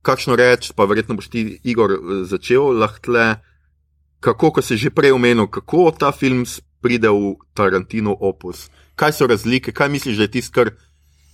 kakšno 0.03 0.37
reči, 0.37 0.73
pa 0.77 0.85
verjetno 0.85 1.15
boš 1.15 1.29
ti, 1.29 1.61
Igor, 1.65 1.99
začel 2.25 2.79
lahko, 2.79 3.37
kako, 4.21 4.51
ko 4.51 4.63
si 4.63 4.77
že 4.77 4.91
prej 4.91 5.13
omenil, 5.13 5.47
kako 5.47 5.93
ta 5.99 6.13
film 6.13 6.45
pride 6.81 7.09
v 7.09 7.37
Tarantino 7.57 8.17
opus. 8.21 8.69
Kaj 8.95 9.13
so 9.13 9.27
razlike, 9.27 9.73
kaj 9.73 9.89
misliš, 9.89 10.17
da 10.17 10.29
je 10.29 10.35
tisto, 10.37 10.53
kar 10.53 10.71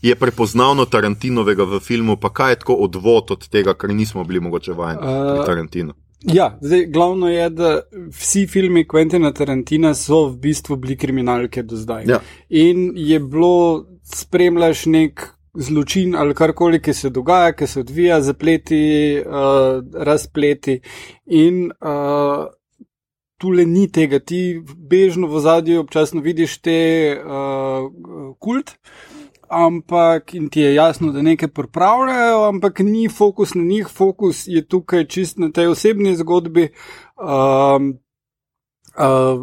je 0.03 0.15
prepoznavno 0.17 0.87
Tarantinovega 0.87 1.65
v 1.65 1.81
filmu, 1.81 2.17
pa 2.17 2.31
kaj 2.33 2.53
je 2.53 2.61
tako 2.63 2.75
odvod 2.87 3.31
od 3.31 3.49
tega, 3.49 3.75
kar 3.75 3.91
nismo 3.91 4.25
bili 4.25 4.41
mogoče 4.41 4.73
vajeni 4.73 5.03
pri 5.03 5.11
Uh, 5.11 5.47
Tarantinu. 5.47 5.95
Ja, 6.25 6.59
zdaj, 6.61 6.87
glavno 6.87 7.29
je, 7.29 7.51
da 7.51 7.81
vsi 8.13 8.47
filmi 8.47 8.85
Quentina 8.85 9.33
Tarantina 9.33 9.95
so 9.95 10.27
v 10.29 10.37
bistvu 10.37 10.77
bili 10.77 10.97
kriminalke 10.97 11.63
do 11.63 11.77
zdaj. 11.77 12.05
Ja. 12.09 12.21
In 12.49 12.93
je 12.97 13.21
bilo, 13.21 13.87
spremljaš 14.05 14.87
nek 14.87 15.27
zločin 15.55 16.15
ali 16.17 16.35
karkoli, 16.35 16.81
ki 16.83 16.95
se 16.95 17.11
dogaja, 17.11 17.53
ki 17.53 17.67
se 17.67 17.81
odvija, 17.81 18.21
zapleti, 18.23 19.23
uh, 19.27 19.81
razpleti. 19.95 20.81
In 21.27 21.71
uh, 21.71 22.47
tule 23.41 23.65
ni 23.67 23.89
tega, 23.89 24.21
ti 24.21 24.61
bežno 24.77 25.27
v 25.27 25.41
zadju 25.41 25.81
občasno 25.81 26.21
vidiš 26.21 26.59
te 26.61 26.81
uh, 27.17 27.89
kult. 28.39 28.77
Ampak 29.51 30.35
in 30.35 30.49
ti 30.49 30.61
je 30.61 30.75
jasno, 30.75 31.11
da 31.13 31.23
nekaj 31.23 31.49
pripravljajo, 31.49 32.45
ampak 32.49 32.79
ni 32.87 33.09
fokus 33.09 33.55
na 33.55 33.65
njih, 33.67 33.89
fokus 33.91 34.45
je 34.47 34.63
tukaj 34.63 35.09
čist 35.11 35.39
na 35.43 35.51
tej 35.51 35.73
osebni 35.73 36.15
zgodbi. 36.17 36.69
Um, 37.19 37.99
uh, 38.95 39.43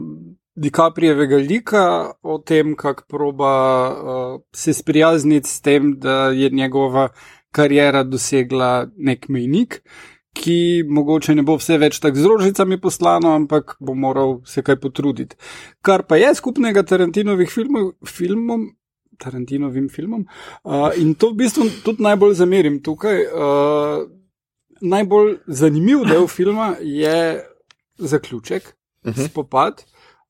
DiCaprijevega 0.56 1.36
lika 1.36 2.12
o 2.24 2.38
tem, 2.38 2.76
kako 2.76 3.04
proba 3.08 3.52
uh, 3.90 4.42
se 4.56 4.74
sprijazniti 4.74 5.50
s 5.50 5.62
tem, 5.62 6.00
da 6.00 6.30
je 6.32 6.50
njegova 6.50 7.10
karijera 7.52 8.04
dosegla 8.04 8.88
nek 8.98 9.28
mejnik, 9.30 9.82
ki 10.38 10.84
mogoče 10.88 11.36
ne 11.36 11.44
bo 11.44 11.58
vse 11.58 11.78
več 11.82 12.00
tako 12.00 12.22
z 12.22 12.32
rožicami 12.32 12.80
poslano, 12.82 13.36
ampak 13.36 13.76
bo 13.80 13.94
moral 13.94 14.40
se 14.46 14.64
kaj 14.64 14.80
potruditi. 14.82 15.36
Kar 15.82 16.06
pa 16.08 16.16
je 16.22 16.34
skupnega 16.38 16.84
Tarantinovih 16.84 17.52
filmov, 17.52 17.96
filmom. 18.06 18.70
Tarantinovim 19.18 19.90
filmom. 19.90 20.26
Uh, 20.64 20.90
in 20.98 21.16
to 21.16 21.32
v 21.34 21.44
bistvu 21.44 21.70
tudi 21.86 22.04
najbolj 22.04 22.38
zamerim 22.40 22.82
tukaj. 22.84 23.26
Uh, 23.28 24.08
najbolj 24.82 25.38
zanimiv 25.48 26.06
del 26.06 26.28
filma 26.38 26.76
je 26.82 27.44
zaključek, 27.98 28.74
uh 29.06 29.14
-huh. 29.14 29.30
spopad, 29.30 29.84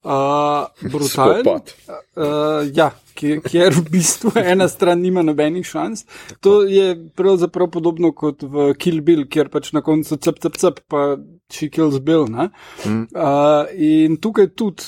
uh, 0.03 0.91
brutalen. 0.91 1.41
Spopad. 1.41 1.73
Uh, 2.15 2.77
ja, 2.77 2.91
kjer, 3.13 3.73
v 3.73 3.89
bistvu 3.91 4.31
ena 4.35 4.67
stran 4.67 5.01
nima 5.01 5.21
nobenih 5.21 5.65
šans. 5.65 6.05
To 6.39 6.63
je 6.63 7.09
pravzaprav 7.15 7.69
podobno 7.71 8.11
kot 8.11 8.43
v 8.43 8.73
Kill 8.73 9.01
Bill, 9.01 9.27
kjer 9.29 9.49
pač 9.49 9.71
na 9.73 9.81
koncu 9.81 10.17
cep, 10.17 10.39
cep, 10.39 10.57
cep, 10.57 10.79
pa 10.87 11.17
she 11.51 11.69
kills 11.69 11.99
Bill. 11.99 12.27
ne. 12.27 12.49
Mm. 12.85 13.07
Uh, 13.15 13.65
in 13.73 14.17
tukaj 14.17 14.47
tudi 14.55 14.83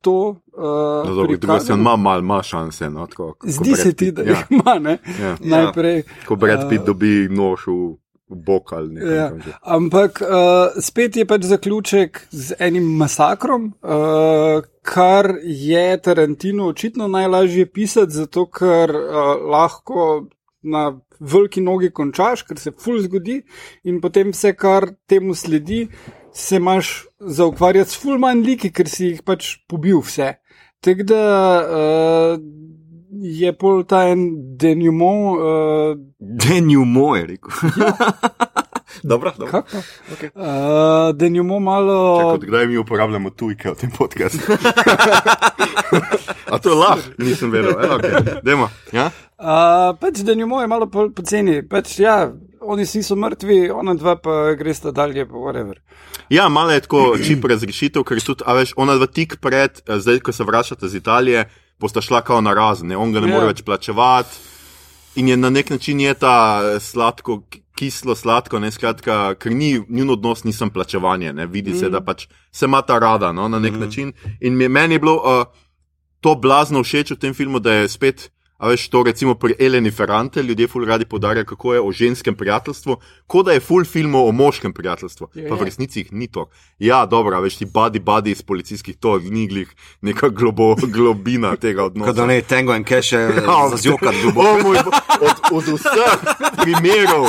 to. 0.00 0.36
Uh, 0.56 1.08
No, 1.08 1.14
dobro, 1.14 1.36
druga 1.36 1.60
stran 1.60 1.80
ima 1.80 1.96
malo 1.96 2.22
ma 2.22 2.42
šanse. 2.42 2.90
No, 2.90 3.06
tako, 3.06 3.32
ko 3.34 3.46
Zdi 3.48 3.70
Brad 3.70 3.82
se 3.82 3.92
ti, 3.92 4.12
da 4.12 4.22
ja, 4.22 4.28
jih 4.28 4.46
ima, 4.50 4.74
ne? 4.78 4.98
ja. 5.22 5.36
Najprej. 5.40 6.02
Ko 6.28 6.36
Brad 6.36 6.68
Pitt 6.68 6.80
Uh, 6.80 6.86
dobi 6.86 7.28
nož 7.30 7.66
v, 7.66 7.96
v 8.30 8.38
bok 8.46 8.72
ali 8.72 8.94
nekaj. 8.94 9.16
Ja, 9.16 9.28
takega. 9.30 9.58
ampak 9.62 10.20
uh, 10.22 10.78
spet 10.80 11.16
je 11.16 11.26
pač 11.26 11.48
zaključek 11.50 12.26
z 12.30 12.54
enim 12.58 12.86
masakrom, 12.96 13.72
uh, 13.82 14.62
kar 14.82 15.34
je 15.42 15.98
Tarantino 16.02 16.68
očitno 16.70 17.08
najlažje 17.08 17.66
pisati, 17.66 18.12
zato 18.12 18.46
ker 18.46 18.94
uh, 18.94 19.34
lahko 19.50 20.26
na 20.62 20.92
veliki 21.20 21.60
nogi 21.60 21.90
končaš, 21.90 22.44
ker 22.46 22.58
se 22.58 22.72
ful 22.78 23.00
zgodi 23.02 23.40
in 23.84 24.00
potem 24.00 24.30
vse, 24.32 24.54
kar 24.54 24.86
temu 25.08 25.34
sledi, 25.34 25.88
se 26.34 26.56
imaš 26.56 26.94
za 27.20 27.46
ukvarjati 27.46 27.90
s 27.90 28.00
ful 28.00 28.18
manj 28.18 28.42
liki, 28.46 28.70
ker 28.74 28.88
si 28.90 29.12
jih 29.12 29.22
pač 29.26 29.56
pobil 29.70 30.00
vse. 30.02 30.34
Tako 30.84 31.02
da 31.02 31.22
uh, 31.64 32.40
je 33.10 33.52
pol 33.52 33.84
ta 33.88 34.02
en 34.08 34.28
denjumo. 34.56 35.32
Uh, 35.32 35.96
Denju 36.18 36.84
moj, 36.84 37.26
rekel. 37.26 37.50
dobro, 39.02 39.32
dobro. 39.38 39.62
Kako? 39.62 39.76
Okay. 40.12 40.30
Uh, 40.34 41.16
da 41.16 41.28
njo 41.28 41.60
malo. 41.60 42.18
Čakaj, 42.18 42.34
od 42.34 42.44
kdaj 42.44 42.66
mi 42.66 42.78
uporabljamo 42.78 43.30
tujke 43.30 43.70
v 43.70 43.74
tem 43.74 43.90
podkastu? 43.98 44.38
A 46.52 46.58
to 46.58 46.68
je 46.68 46.74
lahko, 46.74 47.10
nisem 47.18 47.50
vedel. 47.50 47.70
E, 47.70 47.88
okay. 47.88 48.40
Demo. 48.42 48.68
Ja? 48.92 49.10
Uh, 49.38 49.98
pač 50.00 50.18
da 50.18 50.34
njo 50.34 50.60
je 50.60 50.66
malo 50.66 50.86
po- 50.86 51.10
poceni. 51.10 51.68
Pač, 51.68 51.98
ja, 51.98 52.32
oni 52.64 52.84
vsi 52.84 53.02
so 53.02 53.16
mrtvi, 53.16 53.70
ona 53.70 53.94
dva 53.94 54.16
pa 54.16 54.54
gresta 54.58 54.90
dalje, 54.90 55.26
pa 55.28 55.34
whatever. 55.34 55.80
ja, 56.28 56.48
malo 56.48 56.70
je 56.70 56.80
tako 56.80 57.16
čip 57.26 57.44
razrešitev, 57.44 58.04
ker 58.04 58.16
je 58.16 58.24
tudi, 58.24 58.44
a 58.46 58.54
veš, 58.54 58.72
ona 58.76 58.96
dva 58.96 59.06
tik 59.06 59.36
pred, 59.40 59.82
eh, 59.86 60.00
zdaj, 60.00 60.20
ko 60.20 60.32
se 60.32 60.44
vračata 60.44 60.88
z 60.88 60.96
Italije, 60.96 61.44
bosta 61.78 62.00
šla 62.00 62.20
kao 62.20 62.40
na 62.40 62.54
razne, 62.54 62.96
on 62.96 63.12
ga 63.12 63.20
ne 63.20 63.28
Ja. 63.28 63.34
more 63.34 63.46
več 63.46 63.62
plačevati. 63.62 64.36
In 65.14 65.28
je 65.28 65.36
na 65.36 65.50
nek 65.50 65.70
način 65.70 66.00
je 66.00 66.14
ta 66.14 66.60
eh, 66.64 66.80
sladko, 66.80 67.42
kislo 67.74 68.14
sladko, 68.14 68.58
ne 68.58 68.70
skratka, 68.70 69.34
ker 69.34 69.52
ni 69.52 69.80
njun 69.88 70.10
odnos, 70.10 70.44
nisem 70.44 70.70
plačevanje, 70.70 71.32
ne 71.32 71.46
vidi 71.46 71.70
mm. 71.70 71.78
se, 71.78 71.90
da 71.90 72.00
pač 72.00 72.26
se 72.52 72.66
ima 72.66 72.82
ta 72.82 72.98
rada 72.98 73.32
no, 73.32 73.48
na 73.48 73.58
nek 73.58 73.72
mm. 73.74 73.80
način. 73.80 74.12
In 74.40 74.54
meni 74.54 74.94
je 74.94 74.98
bilo 74.98 75.14
uh, 75.14 75.46
to 76.20 76.34
blazno 76.34 76.82
všeč 76.82 77.10
v 77.10 77.18
tem 77.18 77.34
filmu, 77.34 77.58
da 77.58 77.72
je 77.72 77.88
spet. 77.88 78.30
A 78.56 78.68
veš, 78.68 78.86
to 78.86 79.02
recimo 79.02 79.34
pri 79.34 79.54
Eleni 79.58 79.90
Ferrante 79.90 80.40
ljudje 80.40 80.68
ful 80.68 80.84
radi 80.84 81.04
podarjajo, 81.04 81.44
kako 81.46 81.74
je 81.74 81.80
o 81.80 81.92
ženskem 81.92 82.34
prijateljstvu, 82.34 82.96
kot 83.26 83.46
da 83.46 83.52
je 83.52 83.60
ful 83.60 83.84
filmov 83.84 84.28
o 84.28 84.32
moškem 84.32 84.72
prijateljstvu. 84.72 85.28
Je, 85.34 85.48
Pa 85.48 85.54
v 85.54 85.58
je. 85.58 85.64
resnici 85.64 85.98
jih 85.98 86.12
ni 86.12 86.28
to. 86.28 86.46
Ja, 86.78 87.04
dobro, 87.04 87.36
a 87.36 87.40
veš 87.40 87.56
ti 87.56 87.66
badi 87.66 87.98
badi 88.00 88.30
iz 88.30 88.42
policijskih 88.42 88.96
to, 88.96 89.18
ni 89.20 89.48
glih 89.48 89.68
neka 90.02 90.28
globo, 90.30 90.74
globina 90.96 91.56
tega 91.56 91.84
odnosa. 91.84 92.06
Kot 92.06 92.16
da 92.16 92.26
ne 92.26 92.42
tango 92.42 92.74
in 92.74 92.84
cache 92.84 93.18
Ja, 93.42 93.68
za 93.68 93.76
zjokat 93.78 94.14
O 94.18 94.22
dubo. 94.22 94.42
moj 94.42 94.78
bo- 94.80 94.94
Od, 95.20 95.36
od 95.52 95.64
vseh 95.74 96.18
primerov 96.56 97.28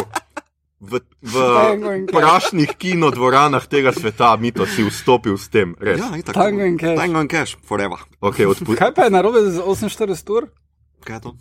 v, 0.79 0.91
v 1.21 1.33
Cash. 1.33 2.11
prašnih 2.11 2.69
kinodvoranah 2.71 3.65
tega 3.65 3.91
sveta, 3.91 4.35
mi 4.37 4.51
to 4.51 4.65
si 4.65 4.83
vstopil 4.83 5.35
s 5.35 5.49
tem. 5.49 5.73
Res. 5.79 5.97
Ja, 5.99 6.13
itak. 6.13 6.35
Tango 6.35 6.61
in 6.61 6.77
cash. 6.77 6.95
Tango 6.95 7.19
in 7.19 7.27
cache, 7.27 7.57
forever. 7.59 7.97
Okay. 8.21 8.45
Kaj 8.77 8.93
pa 8.93 9.03
je 9.03 9.11
narobe 9.11 9.41
z 9.43 9.57
48 9.59 10.05
ur? 10.31 10.47
Kaj 11.05 11.15
je 11.15 11.21
to? 11.21 11.31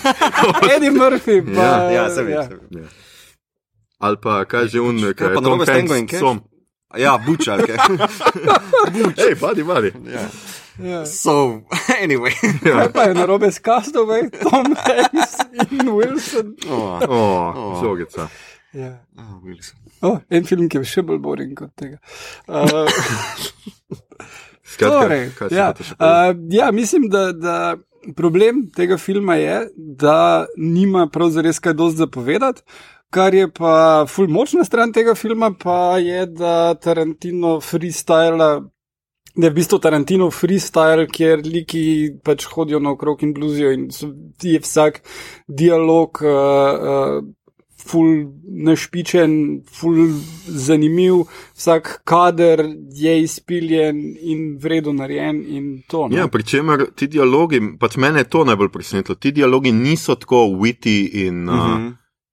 Eddie 0.76 0.90
Murphy. 0.92 1.40
Pa, 1.40 1.60
Ja, 1.62 1.90
ja, 1.90 2.04
se 2.10 2.22
vem, 2.22 2.42
se 2.44 2.58
vem. 2.70 2.88
Ali 3.98 4.16
pa 4.16 4.44
kaj 4.44 4.68
že 4.68 4.80
un, 4.80 5.00
kaj 5.00 5.14
Kaj 5.14 5.26
je 5.26 5.34
pa 5.34 5.40
Tom 5.40 5.44
narobe 5.44 5.64
s 5.64 5.68
Tango 5.68 5.94
in 5.94 5.98
Hanks 5.98 6.12
Cash? 6.12 6.20
som. 6.20 6.36
Ja, 6.96 7.12
bučarke. 7.18 7.74
Hej, 9.16 9.34
badi, 9.40 9.62
badi. 9.64 9.90
ja. 10.08 10.24
Ja. 10.80 11.04
So, 11.06 11.60
anyway. 12.02 12.32
Kaj 12.64 12.88
pa 12.92 13.02
je 13.02 13.14
narobe 13.14 13.50
s 13.52 13.60
Castaway, 13.60 14.30
Tom 14.32 14.72
Hanks 14.76 15.36
in 15.70 15.88
Wilson? 15.92 16.56
Oh, 16.68 17.00
O, 17.08 17.20
Oh. 17.56 17.80
žogica. 17.82 18.28
Ja. 18.72 19.04
oh, 19.18 19.44
Wilson. 19.44 19.76
Oh, 20.00 20.18
en 20.30 20.44
film, 20.48 20.68
ki 20.72 20.80
je 20.80 20.84
še 20.88 21.02
bolj 21.04 21.20
boring 21.20 21.52
kot 21.58 21.72
tega. 21.76 21.98
Uh, 22.48 22.88
Skratka, 24.72 25.00
torej, 25.02 25.24
kaj 25.36 25.48
ja, 25.52 25.68
uh, 25.98 26.30
ja, 26.48 26.70
mislim, 26.72 27.08
da, 27.12 27.32
da 27.32 27.76
problem 28.16 28.64
tega 28.76 28.98
filma 28.98 29.34
je, 29.34 29.60
da 29.76 30.46
nima 30.56 31.06
pravzaprav 31.12 31.60
kaj 31.60 31.74
dosti 31.74 31.98
zapovedati. 31.98 32.62
Kar 33.10 33.34
je 33.34 33.48
pa 33.50 34.06
ful 34.08 34.28
močna 34.30 34.64
stran 34.64 34.92
tega 34.92 35.14
filma, 35.18 35.50
pa 35.62 35.98
je, 35.98 36.26
da 36.26 36.74
Tarantino 36.74 37.58
freestyle. 37.60 38.50
Da 39.34 39.46
je 39.46 39.50
v 39.50 39.54
bistvu 39.54 39.78
Tarantino 39.78 40.30
freestyle, 40.30 41.06
kjer 41.10 41.42
liki 41.46 41.82
pač 42.24 42.46
hodijo 42.50 42.80
naokrog 42.82 43.22
in 43.22 43.34
bluzijo, 43.34 43.72
in 43.74 43.88
so, 43.94 44.10
je 44.42 44.58
vsak 44.62 45.02
dialog 45.46 46.22
uh, 46.22 46.30
uh, 46.30 47.18
ful 47.80 48.26
našpičen, 48.44 49.32
ful 49.72 49.96
zanimiv, 50.46 51.14
vsak 51.56 52.02
kader 52.04 52.60
je 52.92 53.22
izpiljen 53.22 53.96
in 54.20 54.58
vredno 54.60 54.92
narejen. 54.92 55.44
In 55.48 55.82
to, 55.88 56.08
no. 56.08 56.16
Ja, 56.16 56.28
pri 56.28 56.44
čemer 56.44 56.86
ti 56.94 57.08
dialogi, 57.08 57.60
pač 57.80 57.96
mene 57.96 58.20
je 58.20 58.28
to 58.28 58.44
najbolj 58.44 58.68
presenetilo, 58.68 59.14
ti 59.14 59.32
dialogi 59.32 59.72
niso 59.72 60.14
tako 60.14 60.36
witty 60.60 60.98
in, 61.26 61.48
uh, 61.48 61.54
Mhm. 61.54 61.88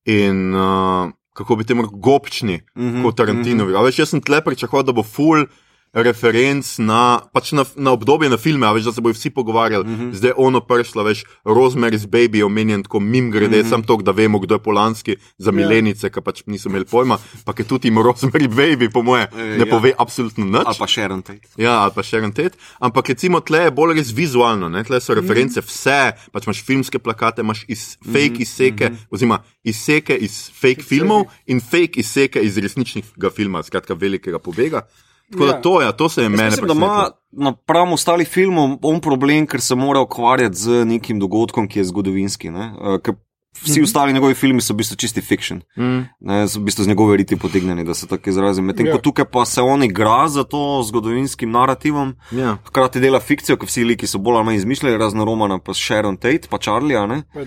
in 0.05 0.53
uh, 0.53 1.09
kako 1.33 1.55
bi 1.55 1.63
temu 1.63 1.81
rekel, 1.81 1.99
gobčni 1.99 2.59
Mhm, 2.75 3.03
kot 3.03 3.17
Tarantinovi. 3.17 3.75
A 3.75 3.81
veš, 3.81 3.99
jaz 3.99 4.09
sem 4.09 4.21
tle 4.21 4.41
pričakoval, 4.41 4.83
da 4.83 4.91
bo 4.91 5.03
full 5.03 5.45
referenc 5.93 6.77
na, 6.77 7.21
pač 7.33 7.51
na, 7.51 7.65
na 7.75 7.91
obdobje 7.91 8.29
na 8.29 8.37
filme, 8.37 8.67
a 8.67 8.73
veš, 8.75 8.89
da 8.89 8.91
se 8.93 9.01
bojo 9.01 9.13
vsi 9.13 9.29
pogovarjali. 9.29 9.87
Mm 9.87 9.95
-hmm. 9.97 10.13
Zdaj 10.13 10.31
ono 10.37 10.59
prišla, 10.61 11.03
veš, 11.03 11.23
Rosemary's 11.45 12.07
Baby 12.07 12.37
je 12.37 12.45
omenjen 12.45 12.83
tako 12.83 12.99
mim 12.99 13.31
grede, 13.31 13.57
mm 13.57 13.65
-hmm. 13.65 13.69
sam 13.69 13.83
to, 13.83 13.97
da 13.97 14.11
vemo, 14.11 14.39
kdo 14.39 14.55
je 14.55 14.59
Polanski 14.59 15.15
za 15.37 15.51
milenice, 15.51 16.09
ki 16.09 16.21
pač 16.21 16.43
niso 16.45 16.69
imeli 16.69 16.85
pojma, 16.85 17.17
pa 17.45 17.53
je 17.57 17.63
tudi 17.63 17.87
jim 17.87 17.97
Rosemary 17.97 18.47
Baby, 18.47 18.91
po 18.93 19.01
moje, 19.01 19.27
E, 19.37 19.57
ne 19.57 19.65
ja. 19.65 19.69
pove 19.69 19.93
absolutno 19.97 20.45
nič. 20.45 20.65
Ali 20.65 20.75
pa 20.79 20.87
Sharon 20.87 21.21
Tate. 21.21 21.47
Ja, 21.57 21.83
ali 21.85 21.91
pa 21.95 22.01
en 22.17 22.31
tet. 22.31 22.57
Ampak 22.79 23.09
recimo 23.09 23.39
tle 23.39 23.67
je 23.67 23.71
bolj 23.71 23.97
res 23.99 24.11
vizualno, 24.15 24.69
ne? 24.69 24.83
tle 24.83 24.99
so 25.03 25.13
reference 25.17 25.61
vse, 25.61 26.13
pač 26.33 26.47
imaš 26.47 26.63
filmske 26.65 26.99
plakate, 26.99 27.41
imaš 27.45 27.65
iz 27.67 27.97
fake 28.01 28.41
izseke, 28.45 28.91
oziroma 29.11 29.41
izseke 29.63 30.17
iz 30.17 30.49
fake 30.53 30.83
filmov 30.83 31.27
in 31.45 31.61
fake 31.61 32.01
izseke 32.01 32.41
iz 32.41 32.57
resničnega 32.57 33.31
filma, 33.33 33.63
skratka 33.63 33.93
velikega 33.93 34.39
pobega. 34.39 34.87
Tako 35.31 35.45
da 35.45 35.51
Ja. 35.51 35.61
to, 35.61 35.81
ja, 35.81 35.91
to 35.91 36.09
se 36.09 36.21
je 36.21 36.29
meni 36.29 36.43
Mislim, 36.43 36.67
da 36.67 36.73
ima 36.73 37.09
napram 37.31 37.93
ostalih 37.93 38.27
filmov 38.27 38.77
on 38.81 39.01
problem, 39.01 39.47
ker 39.47 39.61
se 39.61 39.75
mora 39.75 39.99
ukvarjati 40.01 40.55
z 40.55 40.85
nekim 40.85 41.19
dogodkom, 41.19 41.67
ki 41.67 41.79
je 41.79 41.85
zgodovinski. 41.85 42.49
Ne? 42.49 42.73
Eh, 42.81 42.99
ker 43.03 43.13
Vsi 43.57 43.71
Mhm. 43.71 43.83
ostali 43.83 44.13
njegovi 44.13 44.33
filmi 44.33 44.61
so 44.61 44.73
v 44.73 44.77
bistvu 44.77 44.95
čisti 44.95 45.21
fiction, 45.21 45.61
Mm. 45.77 46.05
ne, 46.21 46.47
so 46.47 46.59
v 46.59 46.63
bistvu 46.63 46.83
z 46.83 46.87
njegove 46.87 47.17
riti 47.17 47.35
potegnjeni, 47.37 47.83
da 47.83 47.93
se 47.93 48.07
tako 48.07 48.29
izrazim. 48.29 48.65
Medtem 48.65 48.85
Ja. 48.85 48.91
ko 48.91 48.99
tukaj 48.99 49.25
pa 49.25 49.45
se 49.45 49.61
on 49.61 49.83
igra 49.83 50.27
za 50.27 50.43
to 50.43 50.83
zgodovinskim 50.83 51.51
narativom, 51.51 52.15
Ja. 52.31 52.57
hkrati 52.65 52.99
dela 52.99 53.19
fikcijo, 53.19 53.57
ker 53.57 53.67
vsi 53.67 53.83
liki 53.83 54.07
so 54.07 54.17
bolj 54.17 54.35
ali 54.35 54.45
manj 54.45 54.55
izmišljeni, 54.55 54.97
razen 54.97 55.21
Romana, 55.21 55.59
pa 55.59 55.73
Sharon 55.73 56.17
Tate, 56.17 56.47
pa 56.49 56.57
Charlie. 56.57 56.97
a 56.97 57.05
ne. 57.05 57.23
Pa 57.33 57.39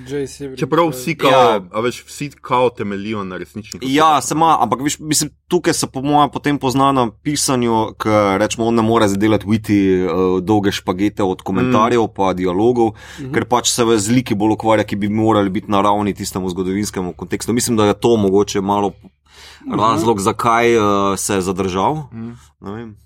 Čeprav 0.57 0.85
pa- 0.85 0.91
vsi 0.91 1.15
kao, 1.15 1.31
Ja. 1.31 1.61
ja. 1.67 1.81
veš, 1.81 2.05
vsi 2.05 2.31
kao 2.33 2.71
temelijo 2.71 3.25
na 3.25 3.37
resničnih 3.37 3.83
Ja, 3.85 4.21
se 4.21 4.35
ima, 4.35 4.59
ampak 4.61 4.81
viš, 4.81 4.99
mislim, 5.01 5.31
tukaj 5.49 5.73
se 5.75 5.87
po 5.87 6.03
mojem 6.03 6.31
potem 6.31 6.59
pozna 6.59 6.93
na 6.93 7.11
pisanju, 7.15 7.95
ker 7.95 8.11
rečemo, 8.39 8.67
on 8.67 8.75
ne 8.75 8.83
more 8.83 9.09
zadelati 9.09 9.45
viti 9.49 9.79
uh, 9.97 10.11
dolge 10.41 10.71
špagete 10.73 11.23
od 11.23 11.43
komentarjev 11.43 12.03
mm. 12.03 12.15
pa 12.17 12.33
dialogov, 12.33 12.87
mm 12.87 12.93
-hmm. 13.21 13.35
ker 13.35 13.45
pač 13.45 13.69
se 13.69 13.85
v 13.85 13.99
zliki 13.99 14.35
bolj 14.35 14.51
ukvarja, 14.51 14.85
ki 14.85 14.97
bi 14.97 15.09
morali 15.11 15.51
biti 15.51 15.71
na 15.71 15.81
ravni 16.01 16.15
tistemu 16.15 16.49
zgodovinskemu 16.49 17.13
kontekstu. 17.15 17.53
Mislim, 17.53 17.77
da 17.77 17.85
je 17.85 17.95
to 17.97 18.17
mogoče 18.17 18.61
malo 18.61 18.93
razlog, 19.71 20.21
zakaj 20.21 20.77
uh, 20.77 20.83
se 21.17 21.35
je 21.35 21.41
zadržal. 21.43 21.95
Mm. 22.13 22.33
Ne 22.61 22.73
vem. 22.73 22.97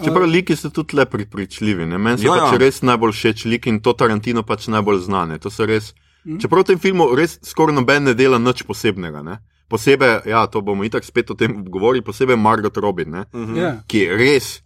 Čeprav 0.00 0.24
liki 0.24 0.56
so 0.56 0.70
tudi 0.70 0.96
le 0.96 1.04
pripričljivi. 1.06 1.86
ne. 1.86 1.98
Meni 1.98 2.18
so 2.18 2.24
Ja, 2.26 2.32
pač 2.34 2.52
ja. 2.52 2.58
res 2.58 2.82
najbolj 2.82 3.12
všeč 3.12 3.44
liki 3.44 3.68
in 3.68 3.80
to 3.80 3.92
Tarantino 3.92 4.42
pač 4.42 4.66
najbolj 4.66 4.98
znane. 5.00 5.38
To 5.38 5.50
so 5.50 5.66
res. 5.66 5.94
Mhm. 6.24 6.38
Čeprav 6.38 6.60
v 6.60 6.66
tem 6.66 6.78
filmu 6.78 7.14
res 7.14 7.38
skoraj 7.42 7.74
noben 7.74 8.04
ne 8.04 8.14
dela 8.14 8.38
nič 8.38 8.62
posebnega. 8.62 9.22
Ne. 9.22 9.38
Posebej, 9.68 10.26
ja, 10.26 10.46
to 10.46 10.60
bomo 10.60 10.84
itak 10.84 11.04
spet 11.04 11.30
o 11.30 11.34
tem 11.34 11.64
govorili, 11.64 12.02
posebej 12.02 12.36
Margot 12.36 12.76
Robin, 12.76 13.10
ne, 13.10 13.24
Mhm. 13.32 13.56
Ja. 13.56 13.82
ki 13.86 13.98
je 13.98 14.16
res. 14.16 14.62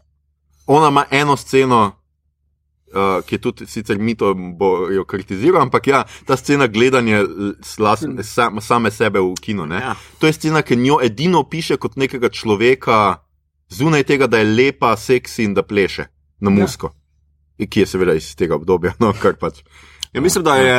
Ona 0.66 0.88
ima 0.88 1.04
eno 1.10 1.36
sceno, 1.36 1.92
uh, 2.94 3.20
ki 3.26 3.34
je 3.34 3.40
tudi 3.40 3.66
sicer 3.66 3.98
mi 3.98 4.14
to 4.14 4.34
bo 4.34 4.88
jo 4.90 5.04
kritiziral, 5.04 5.62
ampak 5.62 5.86
ja, 5.86 6.04
ta 6.26 6.36
scena 6.36 6.66
gledanja 6.66 7.24
slas, 7.62 8.04
sam, 8.22 8.60
same 8.60 8.90
sebe 8.90 9.20
v 9.20 9.34
kinu. 9.40 9.66
Ne. 9.66 9.80
Ja. 9.82 9.94
To 10.18 10.26
je 10.26 10.32
scena, 10.32 10.62
ki 10.62 10.76
njo 10.76 11.00
edino 11.02 11.44
piše 11.44 11.76
kot 11.76 11.96
nekega 11.96 12.28
človeka, 12.28 13.20
zunaj 13.68 14.04
tega, 14.04 14.26
da 14.26 14.38
je 14.38 14.50
lepa, 14.54 14.96
seksi 14.96 15.44
in 15.44 15.54
da 15.54 15.62
pleše 15.62 16.06
na 16.40 16.50
Ja. 16.50 16.56
musko. 16.60 16.94
Ja. 17.58 17.66
Ki 17.66 17.80
je 17.80 17.86
seveda 17.86 18.14
iz 18.14 18.34
tega 18.36 18.54
obdobja, 18.54 18.94
no, 18.98 19.12
pač. 19.40 19.62
Ja, 20.12 20.20
mislim, 20.20 20.44
da 20.44 20.56
je 20.56 20.78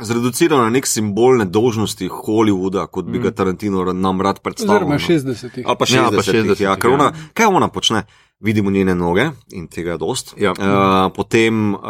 zreduciral 0.00 0.60
na 0.60 0.70
nek 0.70 0.86
simbol 0.86 1.38
nedolžnosti 1.40 2.08
Hollywooda, 2.12 2.86
kot 2.92 3.08
bi 3.08 3.20
ga 3.22 3.30
Tarantino 3.32 3.84
nam 3.92 4.20
rad 4.20 4.42
predstavil. 4.44 4.88
Oziroma 4.88 4.94
no. 4.94 5.00
60. 5.00 5.62
Ali 5.64 5.76
pa 5.78 5.84
Ja, 5.88 6.10
60, 6.10 6.10
pa 6.10 6.22
ja, 6.22 6.42
60, 6.42 6.62
ja, 6.62 6.76
ja. 6.76 6.90
ona, 6.92 7.12
kaj 7.34 7.46
ona 7.46 7.68
počne? 7.68 8.04
Vidimo 8.40 8.70
njene 8.70 8.94
noge 8.94 9.24
in 9.50 9.68
tega 9.68 9.90
je 9.90 9.98
dost. 9.98 10.34
Ja. 10.36 10.50
Uh, 10.50 11.12
potem 11.12 11.74
uh, 11.74 11.80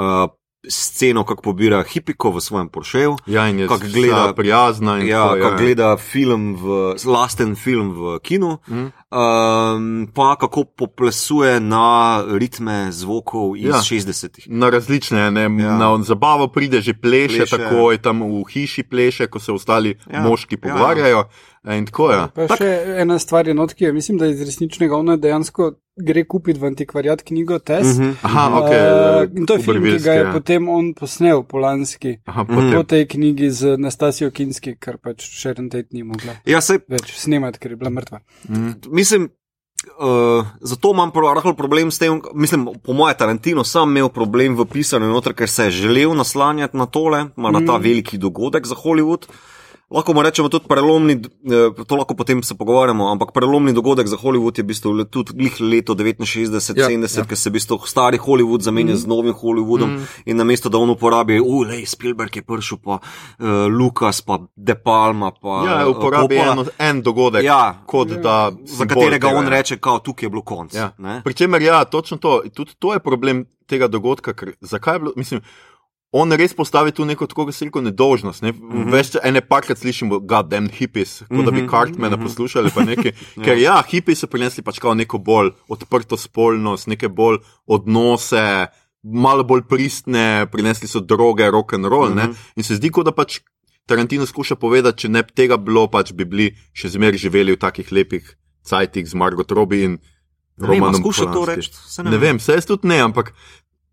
sceno, 0.68 1.24
kako 1.24 1.42
pobira 1.42 1.82
hipiko 1.84 2.30
v 2.30 2.40
svojem 2.40 2.68
Porscheju. 2.68 3.16
Ja, 3.26 3.48
in 3.48 3.58
je 3.58 3.68
Kak 3.68 3.80
vsa 3.80 3.88
gleda- 3.90 4.32
prijazna. 4.32 4.98
In 4.98 5.06
Ja, 5.06 5.22
tako, 5.24 5.40
kako 5.42 5.56
gleda 5.56 5.96
film 5.96 6.54
v, 6.54 6.66
lasten 7.04 7.54
film 7.54 7.92
v 7.92 8.18
kinu, 8.18 8.58
Mhm. 8.68 8.86
um, 9.10 10.08
pa 10.08 10.36
kako 10.36 10.64
poplesuje 10.66 11.60
na 11.60 11.86
ritme 12.28 12.88
zvokov 12.90 13.56
iz 13.56 13.64
Ja. 13.64 13.68
ja. 13.70 13.80
60-ih. 13.80 14.44
Na 14.48 14.66
različne, 14.68 15.30
ne, 15.30 15.42
ja. 15.42 15.64
Ja. 15.64 15.76
na 15.76 16.02
zabavo 16.02 16.48
pride 16.48 16.80
že 16.80 16.94
pleše, 16.94 17.36
Pleše. 17.38 17.56
tako 17.58 17.92
je 17.92 17.98
tam 17.98 18.20
v 18.22 18.44
hiši 18.44 18.82
pleše, 18.82 19.26
ko 19.26 19.38
se 19.38 19.52
ostali 19.52 19.94
Ja, 20.04 20.16
ja. 20.16 20.22
moški 20.22 20.54
ja. 20.54 20.58
pogovarjajo. 20.60 21.16
Ja. 21.16 21.28
In 21.68 21.86
tako 21.86 22.10
je. 22.10 22.18
Pa 22.36 22.56
še 22.56 22.68
ena 22.96 23.18
stvar 23.18 23.48
je 23.48 23.54
not, 23.54 23.74
ki 23.74 23.84
je, 23.84 23.92
mislim, 23.92 24.18
da 24.18 24.26
iz 24.26 24.40
resničnega 24.40 24.94
ona 24.94 25.16
dejansko 25.16 25.72
gre 25.98 26.24
kupiti 26.24 26.60
v 26.60 26.64
antikvariat 26.64 27.22
knjigo 27.22 27.58
Test. 27.58 27.98
Mhm. 27.98 28.02
Mm 28.02 28.12
-hmm. 28.12 28.16
Aha, 28.22 28.58
ok. 28.58 28.70
in 29.36 29.46
to 29.46 29.54
je 29.54 29.60
film, 29.60 29.84
ki 29.84 29.98
ga 29.98 30.12
je 30.12 30.32
potem 30.32 30.68
on 30.68 30.94
posnel, 30.94 31.42
Polanski, 31.42 32.18
Aha, 32.24 32.42
Mhm. 32.42 32.54
potem. 32.54 32.72
po 32.72 32.82
tej 32.84 33.06
knjigi 33.06 33.50
z 33.50 33.76
Nastasijo 33.78 34.30
Kinski, 34.30 34.76
kar 34.76 34.96
pač 34.98 35.22
Sharon 35.32 35.70
Tate 35.70 35.88
ni 35.90 36.02
mogla 36.02 36.32
Ja, 36.44 36.60
sej, 36.60 36.78
več 36.88 37.12
snemati, 37.14 37.58
ker 37.58 37.70
je 37.70 37.76
bila 37.76 37.90
mrtva. 37.90 38.20
mislim, 38.88 39.28
uh, 39.98 40.44
zato 40.62 40.90
imam 40.90 41.10
prav 41.10 41.34
rahel 41.34 41.54
problem 41.54 41.90
s 41.90 41.98
tem. 41.98 42.20
Mislim, 42.34 42.68
po 42.82 42.92
mojem, 42.92 43.16
Tarantino 43.18 43.64
sam 43.64 43.88
imel 43.88 44.08
problem 44.08 44.54
v 44.54 44.64
pisanju 44.66 45.06
noter, 45.06 45.32
ker 45.32 45.48
se 45.48 45.64
je 45.64 45.70
želel 45.72 46.14
naslanjati 46.14 46.76
na 46.76 46.86
tole, 46.86 47.24
ma 47.36 47.50
na 47.50 47.60
ta 47.60 47.78
Mm. 47.78 47.82
veliki 47.82 48.18
dogodek 48.18 48.66
za 48.66 48.74
Hollywood. 48.76 49.26
Lahko 49.88 50.12
mu 50.12 50.22
rečemo 50.22 50.48
tudi 50.48 50.66
prelomni, 50.66 51.12
eh, 51.14 51.84
to 51.84 51.94
lahko 51.94 52.14
potem 52.14 52.42
se 52.42 52.54
pogovarjamo, 52.54 53.06
ampak 53.06 53.30
prelomni 53.30 53.72
dogodek 53.72 54.06
za 54.06 54.16
Hollywood 54.16 54.50
je 54.52 54.62
v 54.62 54.66
bistvu 54.66 55.04
tudi 55.04 55.30
glih 55.32 55.60
leto 55.60 55.94
69, 55.94 56.74
Ja, 56.74 56.88
70, 56.88 57.18
ja. 57.18 57.24
ker 57.24 57.36
se 57.36 57.50
v 57.50 57.52
bistvu 57.52 57.78
stari 57.80 58.18
Hollywood 58.18 58.60
zamenja 58.60 58.92
Mhm. 58.92 58.96
z 58.96 59.06
novim 59.06 59.32
Hollywoodom 59.32 59.88
Mhm. 59.88 60.02
in 60.26 60.36
namesto 60.36 60.68
da 60.68 60.78
on 60.78 60.90
uporabi, 60.90 61.38
ulej, 61.40 61.86
Spielberg 61.86 62.34
je 62.34 62.42
prišel, 62.42 62.78
pa 62.78 62.98
uh, 63.38 63.46
Lukas, 63.70 64.20
pa 64.20 64.38
De 64.56 64.74
Palma, 64.74 65.30
pa 65.32 65.62
Ja, 65.64 65.80
eh, 65.80 65.86
uporabi 65.86 66.34
Coppola. 66.34 66.52
eno, 66.52 66.64
en 66.80 67.02
dogodek, 67.02 67.44
Ja. 67.44 67.82
kot 67.86 68.08
da. 68.10 68.50
za 68.64 68.86
katerega 68.86 69.12
tega, 69.22 69.38
on 69.38 69.44
ja. 69.44 69.50
reče, 69.50 69.76
da 69.76 69.98
tukaj 70.00 70.26
je 70.26 70.30
bilo 70.30 70.42
konc. 70.42 70.74
Ja. 70.74 70.90
Pričemer, 71.22 71.62
ja, 71.62 71.84
točno 71.84 72.16
to. 72.16 72.42
Tudi 72.50 72.74
to 72.74 72.92
je 72.92 72.98
problem 72.98 73.36
tega 73.66 73.86
dogodka. 73.86 74.32
Ker, 74.32 74.52
zakaj 74.60 74.94
je 74.94 74.98
bilo, 74.98 75.12
mislim, 75.16 75.40
on 76.12 76.32
res 76.32 76.54
postavi 76.54 76.92
tu 76.92 77.04
neko 77.04 77.26
tako, 77.26 77.44
kot 77.46 77.54
se 77.54 77.64
reče, 77.64 77.80
nedolžnost. 77.82 78.42
Ne? 78.42 78.52
Mm. 78.52 78.72
-hmm. 78.72 78.92
Veš, 78.92 79.10
ene 79.22 79.40
parkrat 79.40 79.78
slišimo, 79.78 80.18
god 80.20 80.48
damn 80.48 80.68
hippies, 80.68 81.22
kot 81.28 81.44
da 81.44 81.50
bi 81.50 81.62
Mhm, 81.62 81.70
Cartmana 81.70 82.16
mhm. 82.16 82.24
poslušali. 82.24 82.70
pa 82.74 82.84
nekaj. 82.84 83.12
Ker 83.44 83.58
ja, 83.58 83.82
hipiji 83.90 84.14
so 84.14 84.26
prinesli 84.26 84.62
pač 84.62 84.78
kao 84.78 84.94
neko 84.94 85.18
bolj 85.18 85.50
odprto 85.68 86.16
spolnost, 86.16 86.86
neke 86.86 87.08
bolj 87.08 87.38
odnose. 87.66 88.66
Malo 89.02 89.44
bolj 89.44 89.62
pristne, 89.68 90.46
prinesli 90.52 90.88
so 90.88 91.00
droge, 91.00 91.50
rock 91.50 91.72
and 91.72 91.84
roll. 91.84 92.10
Mm. 92.10 92.18
-hmm. 92.18 92.34
In 92.56 92.62
se 92.64 92.74
zdi, 92.74 92.90
kot 92.90 93.04
da 93.04 93.12
pač 93.12 93.40
Tarantino 93.86 94.26
skuša 94.26 94.54
povedati, 94.56 94.98
če 94.98 95.08
ne 95.08 95.22
bi 95.22 95.32
tega 95.34 95.56
bilo, 95.56 95.86
pač 95.90 96.12
bi 96.12 96.24
bili 96.24 96.56
še 96.72 96.88
zmeraj 96.88 97.18
živeli 97.18 97.52
v 97.52 97.56
takih 97.56 97.92
lepih 97.92 98.36
cajtih 98.62 99.06
z 99.08 99.14
Margot 99.14 99.50
Robbie 99.52 99.84
in 99.84 99.98
Ne 100.58 100.68
vem, 100.68 100.82
a 100.82 100.86
Romanom 100.86 101.00
skuša 101.00 101.24
to 101.24 101.32
Polanskim. 101.32 101.56
reči. 101.56 101.70
saj 101.86 102.04
Ne 102.04 102.10
vem. 102.10 102.20
vem, 102.20 102.36
vse 102.38 102.52
jaz 102.52 102.66
tudi 102.66 102.88
ne, 102.88 102.98
ampak 103.00 103.34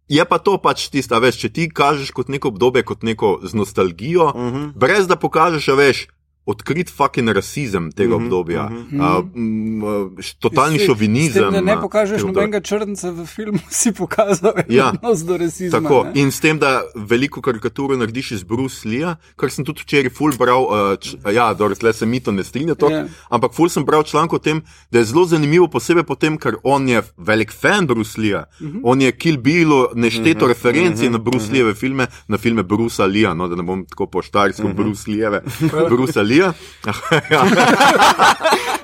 je 0.10 0.26
pa 0.26 0.38
to 0.38 0.58
pač 0.58 0.90
tisto, 0.90 1.16
a 1.16 1.20
veš, 1.20 1.38
če 1.38 1.50
ti 1.50 1.70
kažeš 1.70 2.12
kot 2.12 2.28
neko 2.28 2.48
obdobje, 2.48 2.84
kot 2.84 3.04
neko 3.04 3.40
z 3.44 3.54
nostalgijo, 3.54 4.30
uh 4.30 4.36
Mhm. 4.36 4.56
-huh. 4.56 4.72
brez 4.76 5.08
da 5.08 5.16
pokažeš, 5.16 5.68
a 5.68 5.74
veš, 5.76 6.08
odkrit 6.46 6.90
fucking 6.90 7.30
rasizem 7.30 7.92
tega 7.92 8.10
Mhm, 8.10 8.14
-huh, 8.16 8.26
obdobja, 8.26 8.64
mhm. 8.70 9.00
-huh. 9.00 10.08
uh, 10.08 10.20
totalni 10.40 10.80
S- 10.80 10.86
šovinizem. 10.86 11.44
Tem, 11.44 11.52
da 11.54 11.62
ne 11.62 11.82
pokažeš 11.82 12.22
nobenega 12.22 12.60
črnca 12.62 13.12
v 13.12 13.26
filmu, 13.26 13.60
si 13.72 13.92
pokazal 13.92 14.54
Ja. 14.70 14.90
odnos 14.90 15.20
do 15.20 15.38
rasizma. 15.38 15.80
Tako, 15.80 16.04
ne. 16.06 16.12
in 16.16 16.32
s 16.32 16.40
tem, 16.40 16.60
da 16.60 16.82
veliko 16.96 17.42
karikaturo 17.42 17.98
narediš 17.98 18.32
iz 18.32 18.44
Bruce 18.44 18.90
Lee, 18.90 19.06
kar 19.36 19.52
sem 19.52 19.66
tudi 19.66 19.82
včeraj 19.82 20.10
ful 20.10 20.32
bral, 20.34 20.64
uh, 20.64 20.70
č, 20.96 21.16
ja, 21.28 21.54
dobro, 21.54 21.76
tle 21.76 21.94
se 21.94 22.06
mi 22.06 22.20
to 22.20 22.32
ne 22.32 22.44
strinja, 22.44 22.76
to, 22.76 22.90
Ja. 22.90 23.06
ampak 23.30 23.54
ful 23.54 23.70
sem 23.70 23.86
bral 23.86 24.04
članek 24.04 24.34
o 24.34 24.40
tem, 24.40 24.62
da 24.92 25.00
je 25.00 25.06
zelo 25.06 25.26
zanimivo, 25.26 25.68
posebej 25.68 26.04
potem, 26.04 26.38
ker 26.38 26.56
on 26.64 26.90
je 26.90 27.02
velik 27.18 27.52
fan 27.52 27.88
Bruce 27.88 28.22
Lee, 28.22 28.34
uh 28.34 28.44
Mhm. 28.60 28.70
-huh. 28.70 28.82
on 28.84 29.02
je 29.02 29.12
Kill 29.14 29.38
Billu 29.38 29.88
nešteto 29.96 30.30
uh 30.38 30.42
-huh, 30.42 30.48
referenci 30.48 30.84
mhm, 31.00 31.08
-huh, 31.08 31.12
na 31.12 31.18
Bruce 31.20 31.54
Leeve 31.54 31.74
filme, 31.74 32.08
na 32.28 32.38
filme 32.38 32.64
Brucea 32.64 33.06
Lee, 33.06 33.36
no, 33.36 33.48
da 33.48 33.56
ne 33.56 33.64
bom 33.64 33.86
tako 33.86 34.08
po 34.08 34.22
štarsko 34.22 34.64
uh 34.64 34.70
-huh. 34.70 34.76
Bruce 34.76 35.12
Leeve, 35.12 35.42
Brucea 35.90 36.24
Lee. 36.24 36.33
Lija. 36.34 36.54
ja. 37.34 37.46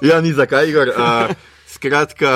ja, 0.02 0.22
ni 0.22 0.34
zakaj, 0.34 0.70
Igor. 0.70 0.94
Uh, 0.94 1.34
skratka, 1.68 2.32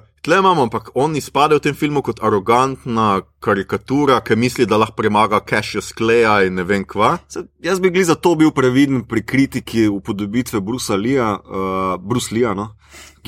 uh, 0.00 0.06
tle 0.24 0.38
imamo, 0.40 0.62
ampak 0.62 0.90
on 0.94 1.16
izpade 1.16 1.58
v 1.58 1.62
tem 1.66 1.76
filmu 1.76 2.02
kot 2.02 2.22
arogantna 2.24 3.20
karikatura, 3.44 4.22
ki 4.24 4.36
misli, 4.40 4.66
da 4.66 4.80
lahko 4.80 4.96
premaga 5.02 5.42
Cassius 5.44 5.92
Kleja 5.92 6.38
in 6.46 6.56
ne 6.56 6.64
vem 6.64 6.86
kva. 6.88 7.18
Se, 7.28 7.44
jaz 7.64 7.80
bi 7.80 7.92
bil 7.92 8.06
zato 8.08 8.34
bil 8.40 8.54
previden 8.56 9.04
pri 9.08 9.24
kritiki 9.24 9.88
upodobitve 9.92 10.64
Brusa 10.64 10.96
Lija, 10.96 11.34
uh, 11.44 11.96
Bruce 12.00 12.34
Lija. 12.34 12.54
No? 12.56 12.70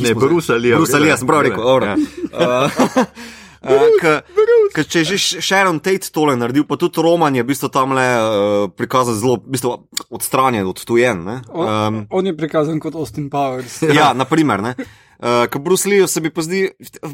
Ne, 0.01 0.14
Brusa 0.14 0.57
Lija. 0.57 0.81
Brusa 0.81 1.03
Lija, 1.03 1.18
sem 1.20 1.29
prav 1.29 1.44
rekel. 1.44 1.85
Ja. 1.85 1.96
Uh, 2.33 3.05
Uh, 3.66 4.85
če 4.87 5.02
je 5.02 5.16
že 5.16 5.40
Sharon 5.42 5.81
Tate 5.83 6.11
tole 6.14 6.37
naredil, 6.38 6.66
pa 6.68 6.79
tudi 6.79 7.02
Roman 7.02 7.35
je 7.35 7.42
v 7.42 7.48
bistvu 7.50 7.70
tam 7.72 7.96
le 7.96 8.07
uh, 8.07 8.68
prikazan 8.70 9.18
zelo 9.18 9.40
v 9.42 9.57
bistvu 9.57 9.74
odstranjen, 10.12 10.66
odtujen. 10.68 11.24
Um, 11.26 11.42
on, 11.50 12.07
on 12.11 12.31
je 12.31 12.37
prikazan 12.37 12.79
kot 12.83 12.94
Austin 12.94 13.31
Powers. 13.33 13.83
ja, 13.83 14.12
naprimer. 14.14 14.62
Ne? 14.62 14.74
Uh, 15.18 15.46
Ker 15.50 15.61
Bruce 15.61 15.88
Lee 15.88 16.07
se 16.09 16.20
mi 16.20 16.31
pa 16.31 16.42
zdi, 16.42 16.68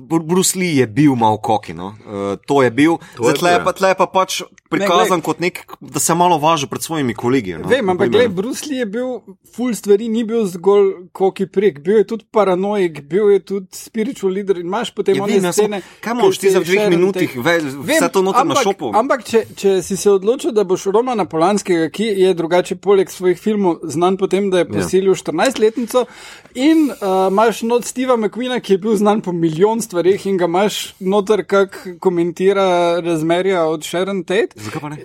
Bruce 0.09 0.59
Lee 0.59 0.77
je 0.77 0.87
bil 0.87 1.15
malo 1.15 1.39
kokino. 1.39 1.95
Uh, 2.07 2.37
to 2.47 2.63
je 2.63 2.71
bil, 2.71 2.97
zdaj 3.19 3.39
tle, 3.39 3.53
pa, 3.65 3.73
tle 3.73 3.95
pa 3.95 4.07
pač 4.11 4.41
prikazan 4.73 5.21
ne, 5.21 5.25
kot 5.25 5.43
nek, 5.43 5.61
da 5.81 6.01
se 6.03 6.15
malo 6.15 6.39
važi 6.43 6.67
pred 6.67 6.83
svojimi 6.83 7.15
kolegi. 7.15 7.55
No? 7.61 7.69
Vem, 7.71 7.93
ampak 7.93 8.11
gled, 8.11 8.33
Bruce 8.35 8.67
Lee 8.67 8.83
je 8.83 8.87
bil 8.91 9.37
full 9.55 9.77
stvari, 9.79 10.09
ni 10.11 10.25
bil 10.27 10.49
zgolj 10.51 10.91
koki 11.15 11.47
prek, 11.47 11.79
bil 11.85 12.01
je 12.01 12.09
tudi 12.15 12.27
paranoik, 12.35 13.03
bil 13.09 13.31
je 13.35 13.45
tudi 13.53 13.79
spiritual 13.79 14.35
leader 14.35 14.59
in 14.59 14.67
imaš 14.67 14.91
potem 14.97 15.21
ja, 15.21 15.23
one 15.23 15.39
vem, 15.39 15.53
scene. 15.53 15.83
Kaj 16.03 16.19
moraš 16.19 16.43
ti 16.43 16.51
za 16.51 16.65
dveh 16.65 16.91
minutih, 16.91 17.39
vse 17.39 18.11
to 18.13 18.25
noter 18.27 18.49
na 18.49 18.59
šopu? 18.59 18.91
Ampak, 18.99 19.23
če, 19.29 19.45
če 19.59 19.77
si 19.87 19.99
se 20.01 20.11
odločil, 20.11 20.55
da 20.57 20.67
boš 20.67 20.89
Romana 20.95 21.29
Polanskega, 21.31 21.87
ki 21.95 22.09
je 22.25 22.35
drugače 22.35 22.81
poleg 22.83 23.13
svojih 23.13 23.39
filmov 23.39 23.87
znan 23.87 24.19
potem, 24.19 24.51
da 24.51 24.65
je 24.65 24.69
ja. 24.69 24.73
posilil 24.75 25.15
ja. 25.15 25.21
14-letnico 25.23 26.07
in 26.59 26.89
uh, 26.91 27.29
imaš 27.31 27.63
not 27.69 27.92
Steva 27.93 28.17
McQueena, 28.17 28.57
ki 28.65 28.73
je 28.73 28.81
bil 28.81 28.95
znan 28.97 29.21
po 29.21 29.35
milijon 29.37 29.83
stvarih 29.85 30.23
in 30.31 30.39
ga 30.41 30.47
imaš 30.49 30.95
noter, 31.01 31.43
kak 31.45 31.77
komentira 32.01 32.65
razmerja 33.05 33.67
od 33.69 33.85
Sharon 33.85 34.23
Tate. 34.25 34.57
Zakaj 34.57 34.81
pa 34.81 34.93
ne? 34.95 35.05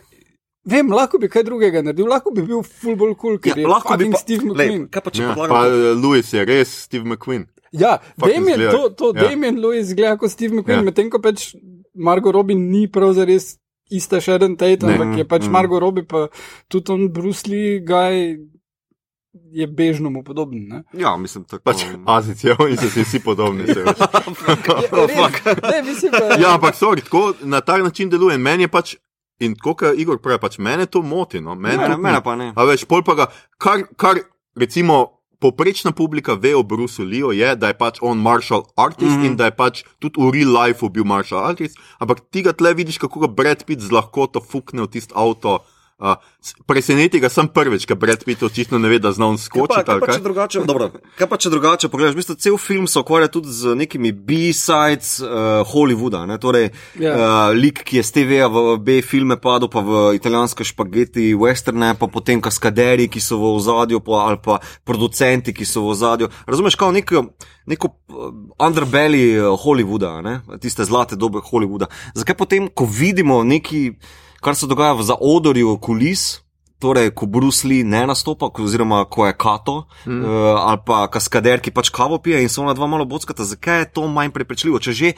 Vem, 0.68 0.92
lahko 0.96 1.20
bi 1.20 1.28
kaj 1.32 1.44
drugega 1.48 1.82
naredil, 1.84 2.08
lahko 2.12 2.32
bi 2.36 2.46
bil 2.48 2.64
fullball 2.64 3.12
cool, 3.20 3.38
ker 3.44 3.56
ja, 3.56 3.66
je 3.66 3.68
lahko 3.68 3.98
bil 4.00 4.16
Steve 4.20 4.46
McQueen. 4.46 4.88
Lej, 4.88 5.04
pa 5.04 5.12
če 5.12 5.26
ja, 5.26 5.36
pa 5.36 5.62
Louis 6.00 6.32
je 6.32 6.48
res 6.48 6.74
Steve 6.88 7.04
McQueen. 7.04 7.44
Ja, 7.76 7.98
Damien, 8.24 8.64
to, 8.72 8.90
to 8.96 9.12
ja. 9.12 9.28
Damien 9.28 9.60
Louis 9.64 9.92
gleda 9.92 10.16
kot 10.22 10.32
Steve 10.32 10.56
McQueen, 10.56 10.80
ja. 10.80 10.88
medtem 10.88 11.12
ko 11.12 11.20
pač 11.24 11.50
Margot 11.92 12.36
Robin 12.36 12.70
ni 12.72 12.86
prav 12.88 13.18
zares 13.20 13.58
ista 13.92 14.22
Sharon 14.24 14.56
Tate, 14.60 14.88
ampak 14.88 15.16
je 15.20 15.28
pač 15.28 15.48
mm. 15.48 15.56
Margot 15.60 15.84
Robin, 15.84 16.08
pa 16.08 16.28
tudi 16.72 16.96
on 16.96 17.10
Bruce 17.12 17.52
Lee, 17.52 17.82
guy. 17.84 18.38
Je 19.52 19.68
bežno 19.68 20.10
mu 20.10 20.24
podoben. 20.24 20.68
Ne? 20.68 20.84
Ja, 20.94 21.18
mislim, 21.18 21.46
da 21.52 21.60
pač 21.60 21.84
Azici, 22.18 22.50
oni 22.60 22.78
so 22.78 22.90
si 22.90 23.04
vsi 23.04 23.20
podobni. 23.20 23.68
Se 23.68 23.80
ja, 23.84 23.86
ne, 25.68 26.42
ja, 26.42 26.54
ampak 26.54 26.76
sorry, 26.76 27.04
tako 27.04 27.34
na 27.42 27.62
tak 27.62 27.84
način 27.84 28.10
deluje. 28.10 28.38
Meni 28.38 28.64
je 28.64 28.68
pač 28.68 28.96
In 29.40 29.54
kot 29.54 29.84
je 29.86 29.94
Igor 30.02 30.18
pravi, 30.18 30.40
pač 30.42 30.58
mene 30.58 30.88
to 30.90 31.04
moti. 31.06 31.42
No? 31.42 31.56
Mene, 31.56 31.92
ne, 31.92 31.98
mene 32.02 32.22
pa 32.26 32.34
ne. 32.36 32.50
A 32.58 32.66
veš, 32.66 32.88
pol 32.90 33.04
pa 33.06 33.14
ga, 33.14 33.30
kar, 33.62 33.86
kar 33.98 34.24
recimo. 34.58 35.14
Poprečna 35.38 35.92
publika 35.94 36.34
ve 36.34 36.56
o 36.58 36.64
Brusu 36.66 37.04
Leo, 37.06 37.30
je, 37.30 37.52
da 37.62 37.70
je 37.70 37.76
pač 37.78 38.00
on 38.02 38.18
martial 38.18 38.64
artist 38.74 39.12
mm 39.12 39.22
-hmm. 39.22 39.26
in 39.26 39.36
da 39.38 39.46
je 39.46 39.54
pač 39.54 39.84
tudi 40.00 40.18
v 40.18 40.32
real 40.34 40.50
life 40.50 40.90
bil 40.90 41.06
martial 41.06 41.46
artist, 41.46 41.78
ampak 42.00 42.26
ti 42.32 42.42
ga 42.42 42.54
tle 42.58 42.74
vidiš, 42.74 42.98
kako 42.98 43.20
ga 43.20 43.28
Brad 43.28 43.62
Pitt 43.66 43.82
z 43.82 43.92
lahkoto 43.92 44.42
fukne 44.42 44.82
v 44.82 44.88
tisto 44.88 45.14
avto. 45.14 45.60
Uh, 45.98 46.14
preseneti 46.70 47.18
ga 47.18 47.26
sem 47.26 47.48
prvič, 47.50 47.88
ker 47.90 47.98
Brad 47.98 48.22
Pitt 48.22 48.44
očitno 48.46 48.78
ne 48.78 48.86
ve, 48.86 49.00
da 49.02 49.10
zna 49.10 49.32
on 49.32 49.38
skočiti. 49.42 49.82
Kaj, 49.82 49.98
kaj, 49.98 50.02
kaj, 50.06 50.20
drugače, 50.22 50.62
dobro, 50.70 50.92
kaj 51.18 51.28
pa 51.32 51.40
če 51.42 51.50
drugače 51.50 51.90
pogledaš? 51.90 52.14
V 52.14 52.20
bistvu 52.20 52.36
cel 52.38 52.58
film 52.62 52.86
se 52.86 53.02
ukvarja 53.02 53.32
tudi 53.34 53.50
z 53.50 53.74
nekimi 53.74 54.12
B-sides 54.14 55.16
uh, 55.26 55.66
Hollywooda. 55.66 56.28
Ne? 56.30 56.38
Torej, 56.38 56.70
yeah. 56.94 57.02
Ja. 57.02 57.16
uh, 57.16 57.56
lik, 57.58 57.82
ki 57.82 57.98
je 57.98 58.04
z 58.06 58.14
TV-ja 58.14 58.46
v 58.46 58.76
B-filme 58.78 59.40
padel, 59.42 59.72
pa 59.74 59.82
v 59.82 60.04
italijanske 60.20 60.68
špageti, 60.70 61.32
westerne, 61.34 61.96
pa 61.98 62.06
potem 62.14 62.46
kaskaderi, 62.46 63.10
ki 63.10 63.24
so 63.24 63.42
v 63.42 63.56
ozadju, 63.58 64.04
ali 64.20 64.38
pa 64.38 64.60
producenti, 64.86 65.50
ki 65.50 65.66
so 65.66 65.82
v 65.88 65.96
ozadju. 65.96 66.30
Razumeš, 66.46 66.78
kao 66.78 66.94
neko, 66.94 67.26
neko 67.66 67.90
underbelly 68.62 69.42
Hollywooda, 69.66 70.14
ne? 70.22 70.38
tiste 70.62 70.86
zlate 70.86 71.18
dobe 71.18 71.42
Hollywooda. 71.42 71.90
Zakaj 72.14 72.38
potem, 72.38 72.70
ko 72.70 72.86
vidimo 72.86 73.42
neki 73.42 73.88
kar 74.42 74.56
se 74.56 74.68
dogaja 74.68 74.94
v 74.98 75.08
zaodorju 75.08 75.78
kulis. 75.82 76.44
Torej, 76.78 77.10
ko 77.18 77.26
Bruce 77.26 77.66
Lee 77.66 77.82
ne 77.82 78.04
nastopa, 78.06 78.52
oziroma 78.62 79.00
ko 79.10 79.26
je 79.26 79.34
Kato 79.34 79.88
mm. 80.06 80.22
uh, 80.22 80.60
ali 80.62 80.78
pa 80.86 81.08
kaskader, 81.10 81.58
ki 81.58 81.72
pač 81.74 81.90
kavo 81.90 82.20
pije 82.22 82.44
in 82.46 82.52
so 82.54 82.62
ona 82.62 82.76
dva 82.78 82.86
malo 82.86 83.02
bockata, 83.10 83.42
zakaj 83.50 83.80
je 83.80 83.88
to 83.98 84.04
manj 84.06 84.30
prepričljivo? 84.30 84.78
Če 84.78 84.94
že 84.94 85.12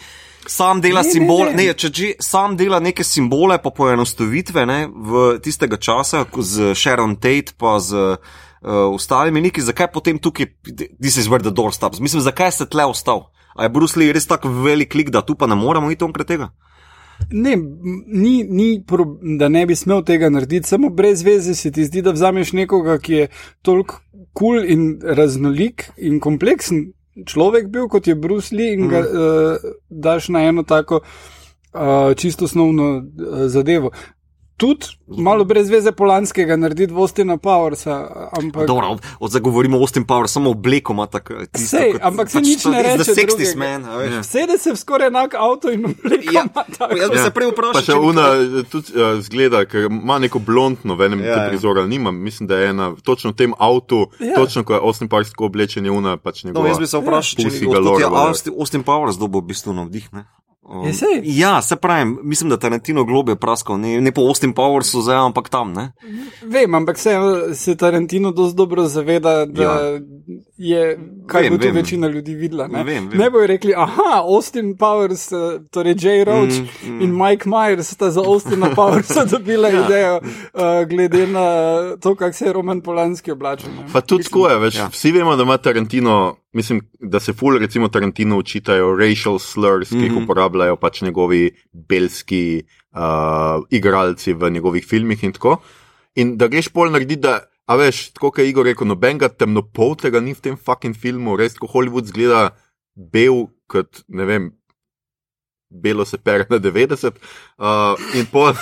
sam 0.47 0.79
dela 0.79 1.03
ne, 1.03 1.11
simbole, 1.11 1.49
ne, 1.51 1.57
ne. 1.57 1.65
Ne, 1.67 1.73
če 1.75 1.91
že 1.91 2.13
sam 2.23 2.55
dela 2.55 2.79
neke 2.79 3.03
simbole, 3.03 3.57
pa 3.59 3.73
poenostavitve 3.75 4.63
ne, 4.71 4.77
v 4.87 5.25
tistega 5.43 5.75
časa 5.75 6.23
z 6.23 6.71
Sharon 6.79 7.17
Tate, 7.19 7.51
pa 7.59 7.75
z 7.83 8.15
uh, 8.15 8.95
ostalimi 8.95 9.43
neki, 9.49 9.59
zakaj 9.59 9.91
potem 9.91 10.15
tukaj, 10.15 10.47
this 10.95 11.19
is 11.19 11.27
where 11.27 11.43
the 11.43 11.51
door 11.51 11.75
stops. 11.75 11.99
Mislim, 11.99 12.23
zakaj 12.23 12.55
se 12.55 12.71
tle 12.71 12.87
ostal? 12.87 13.27
A 13.59 13.67
je 13.67 13.75
Bruce 13.75 13.99
Lee 13.99 14.15
res 14.15 14.31
tako 14.31 14.47
velik 14.63 14.95
lik, 14.95 15.11
da 15.11 15.19
tu 15.27 15.35
pa 15.35 15.43
ne 15.43 15.59
moremo 15.59 15.91
iti 15.91 16.07
onkraj 16.07 16.23
tega? 16.23 16.53
Ne, 17.31 17.55
ni, 18.07 18.43
ni 18.43 18.83
pro, 18.87 19.05
da 19.37 19.49
ne 19.49 19.65
bi 19.65 19.75
smel 19.75 20.03
tega 20.03 20.29
narediti, 20.29 20.67
samo 20.67 20.89
brez 20.89 21.23
veze 21.23 21.53
se 21.55 21.71
ti 21.71 21.85
zdi, 21.85 22.01
da 22.01 22.11
vzameš 22.11 22.53
nekoga, 22.53 22.97
ki 22.97 23.13
je 23.13 23.27
toliko 23.61 23.99
kul 24.33 24.59
cool 24.59 24.65
in 24.65 24.99
raznolik 25.03 25.89
in 25.97 26.19
kompleksen 26.19 26.91
človek 27.25 27.67
bil, 27.67 27.87
kot 27.91 28.07
je 28.07 28.15
Bruce 28.15 28.55
Lee, 28.55 28.73
in 28.73 28.87
ga 28.89 29.01
uh, 29.03 29.71
daš 29.89 30.29
na 30.29 30.45
eno 30.47 30.63
tako 30.63 31.01
uh, 31.01 32.15
čisto 32.15 32.45
osnovno 32.45 32.97
uh, 32.97 33.03
zadevo 33.47 33.91
tudi 34.59 34.85
malo 35.07 35.43
brez 35.43 35.69
veze 35.69 35.91
polanskega 35.91 36.57
narediti 36.59 36.93
Vostina 36.93 37.37
Powersa. 37.37 38.27
Ampak... 38.31 38.67
Dobro, 38.67 38.97
od 39.19 39.29
zdaj 39.29 39.41
govorimo 39.41 39.77
o 39.77 39.79
Vostin 39.79 40.03
Powers, 40.05 40.31
samo 40.31 40.49
obleko 40.49 40.93
ima 40.93 41.05
tako. 41.07 41.33
Sej, 41.55 41.93
ampak 42.01 42.29
se 42.29 42.37
pač 42.37 42.45
nič 42.45 42.65
ne 42.65 42.83
reče. 42.83 43.13
Sexy 43.15 43.55
man. 43.57 43.87
Ja. 44.13 44.23
Sede 44.23 44.57
se 44.57 44.73
v 44.73 44.77
skoraj 44.77 45.07
enak 45.07 45.35
avto 45.39 45.71
in 45.71 45.85
obleko. 45.85 46.33
Ja. 46.33 46.43
Jaz 46.99 47.09
bi 47.09 47.17
ja. 47.17 47.23
se 47.23 47.31
prej 47.31 47.53
vprašal. 47.53 47.79
Pa 47.79 47.85
še 47.87 47.95
una 47.95 48.25
tudi 48.71 48.93
uh, 48.93 49.21
zgleda, 49.23 49.63
ker 49.69 49.87
ima 49.87 50.19
neko 50.19 50.43
blondno 50.43 50.99
v 50.99 51.07
enem 51.07 51.23
ja, 51.23 51.45
prizoru, 51.49 51.79
ali 51.81 51.95
nima. 51.95 52.11
Mislim, 52.11 52.51
da 52.51 52.59
je 52.59 52.73
ena 52.73 52.91
točno 53.03 53.31
v 53.31 53.39
tem 53.39 53.55
avtu, 53.57 54.09
ja. 54.19 54.35
točno 54.35 54.65
ko 54.67 54.75
je 54.75 54.83
Austin 54.83 55.09
Powers 55.09 55.31
tako 55.31 55.47
oblečen, 55.47 55.87
je 55.87 55.95
una 55.95 56.17
pač 56.17 56.43
njegova. 56.43 56.67
No, 56.67 56.73
jaz 56.73 56.83
bi 56.83 56.91
se 56.91 56.99
vprašal, 56.99 57.47
ja. 57.47 57.55
če 57.55 58.03
je 58.03 58.53
Austin 58.57 58.83
Powers 58.83 59.21
dobil 59.21 59.41
v 59.41 59.53
bistvu 59.53 59.77
navdih. 59.79 60.11
Um, 60.71 60.85
je 60.87 61.21
ja, 61.23 61.61
se 61.61 61.75
pravi, 61.75 62.15
mislim, 62.23 62.49
da 62.49 62.57
Tarantino 62.57 63.03
globe 63.03 63.35
praskal, 63.35 63.79
ne, 63.79 64.01
ne 64.01 64.11
po 64.11 64.21
Austin 64.21 64.53
Powersu, 64.53 65.01
zdaj 65.01 65.17
ampak 65.17 65.49
tam. 65.49 65.73
Ne? 65.73 65.91
Vem, 66.45 66.75
ampak 66.75 66.97
se, 66.97 67.15
se 67.53 67.75
Tarantino 67.77 68.31
dosti 68.31 68.57
dobro 68.57 68.85
zaveda, 68.85 69.45
da 69.45 69.63
ja. 69.63 69.99
Je, 70.59 70.99
kaj 71.27 71.41
vem, 71.41 71.53
bo 71.53 71.57
tu 71.57 71.69
večina 71.73 72.07
ljudi 72.07 72.33
videla. 72.35 72.67
Ne, 72.67 72.83
vem, 72.83 73.07
vem. 73.07 73.19
ne 73.19 73.29
bojo 73.29 73.47
rekli, 73.47 73.73
aha, 73.77 74.19
Austin 74.27 74.73
Powers, 74.77 75.31
eh, 75.31 75.59
torej 75.71 75.95
J. 75.99 76.23
Roach 76.27 76.59
mm, 76.59 76.89
mm. 76.89 77.01
in 77.01 77.15
Mike 77.15 77.49
Myers 77.49 77.93
sta 77.93 78.11
za 78.11 78.21
Austina 78.21 78.73
Powersa 78.75 79.23
dobila 79.31 79.69
ja. 79.69 79.85
idejo, 79.85 80.17
uh, 80.19 80.87
glede 80.89 81.27
na 81.27 81.45
to, 82.01 82.15
kako 82.15 82.33
se 82.33 82.45
je 82.45 82.53
Roman 82.53 82.81
Polanski 82.81 83.31
oblačil. 83.31 83.69
Pa 83.93 84.01
tudi 84.01 84.27
tako 84.27 84.49
je, 84.49 84.59
več, 84.59 84.75
ja. 84.75 84.89
vsi 84.91 85.11
vemo, 85.15 85.35
da 85.35 85.47
ima 85.47 85.57
Tarantino. 85.57 86.35
Mislim, 86.53 86.81
da 86.99 87.19
se 87.19 87.33
ful, 87.33 87.57
recimo, 87.57 87.87
Tarantino 87.87 88.37
učitajo 88.37 88.95
racial 88.97 89.39
slurs, 89.39 89.89
ki 89.89 89.95
jih 89.95 90.11
mm 90.11 90.15
-hmm. 90.15 90.23
uporabljajo 90.23 90.75
pač 90.75 91.01
njegovi 91.01 91.51
belski 91.73 92.63
uh, 92.91 93.63
igralci 93.69 94.33
v 94.33 94.49
njegovih 94.49 94.85
filmih 94.85 95.23
in 95.23 95.31
tako. 95.31 95.57
In 96.15 96.37
da 96.37 96.47
greš 96.47 96.67
pol 96.67 96.91
narediti, 96.91 97.21
da, 97.21 97.39
a 97.69 97.77
veš, 97.77 98.09
tako 98.17 98.31
kot 98.33 98.41
je 98.41 98.49
Igor 98.49 98.65
rekel, 98.65 98.89
nobenega 98.89 99.29
temnopoltega 99.29 100.21
ni 100.25 100.33
v 100.33 100.41
tem 100.41 100.55
fucking 100.57 100.97
filmu, 100.97 101.37
res, 101.37 101.57
ko 101.59 101.69
Hollywood 101.69 102.09
zgleda 102.09 102.49
bel 102.97 103.45
kot, 103.69 104.01
ne 104.09 104.25
vem, 104.25 104.47
belo 105.69 106.05
se 106.05 106.17
pere 106.17 106.47
na 106.49 106.57
90. 106.57 107.13
Uh, 107.57 107.93
in 108.17 108.25
pol, 108.25 108.53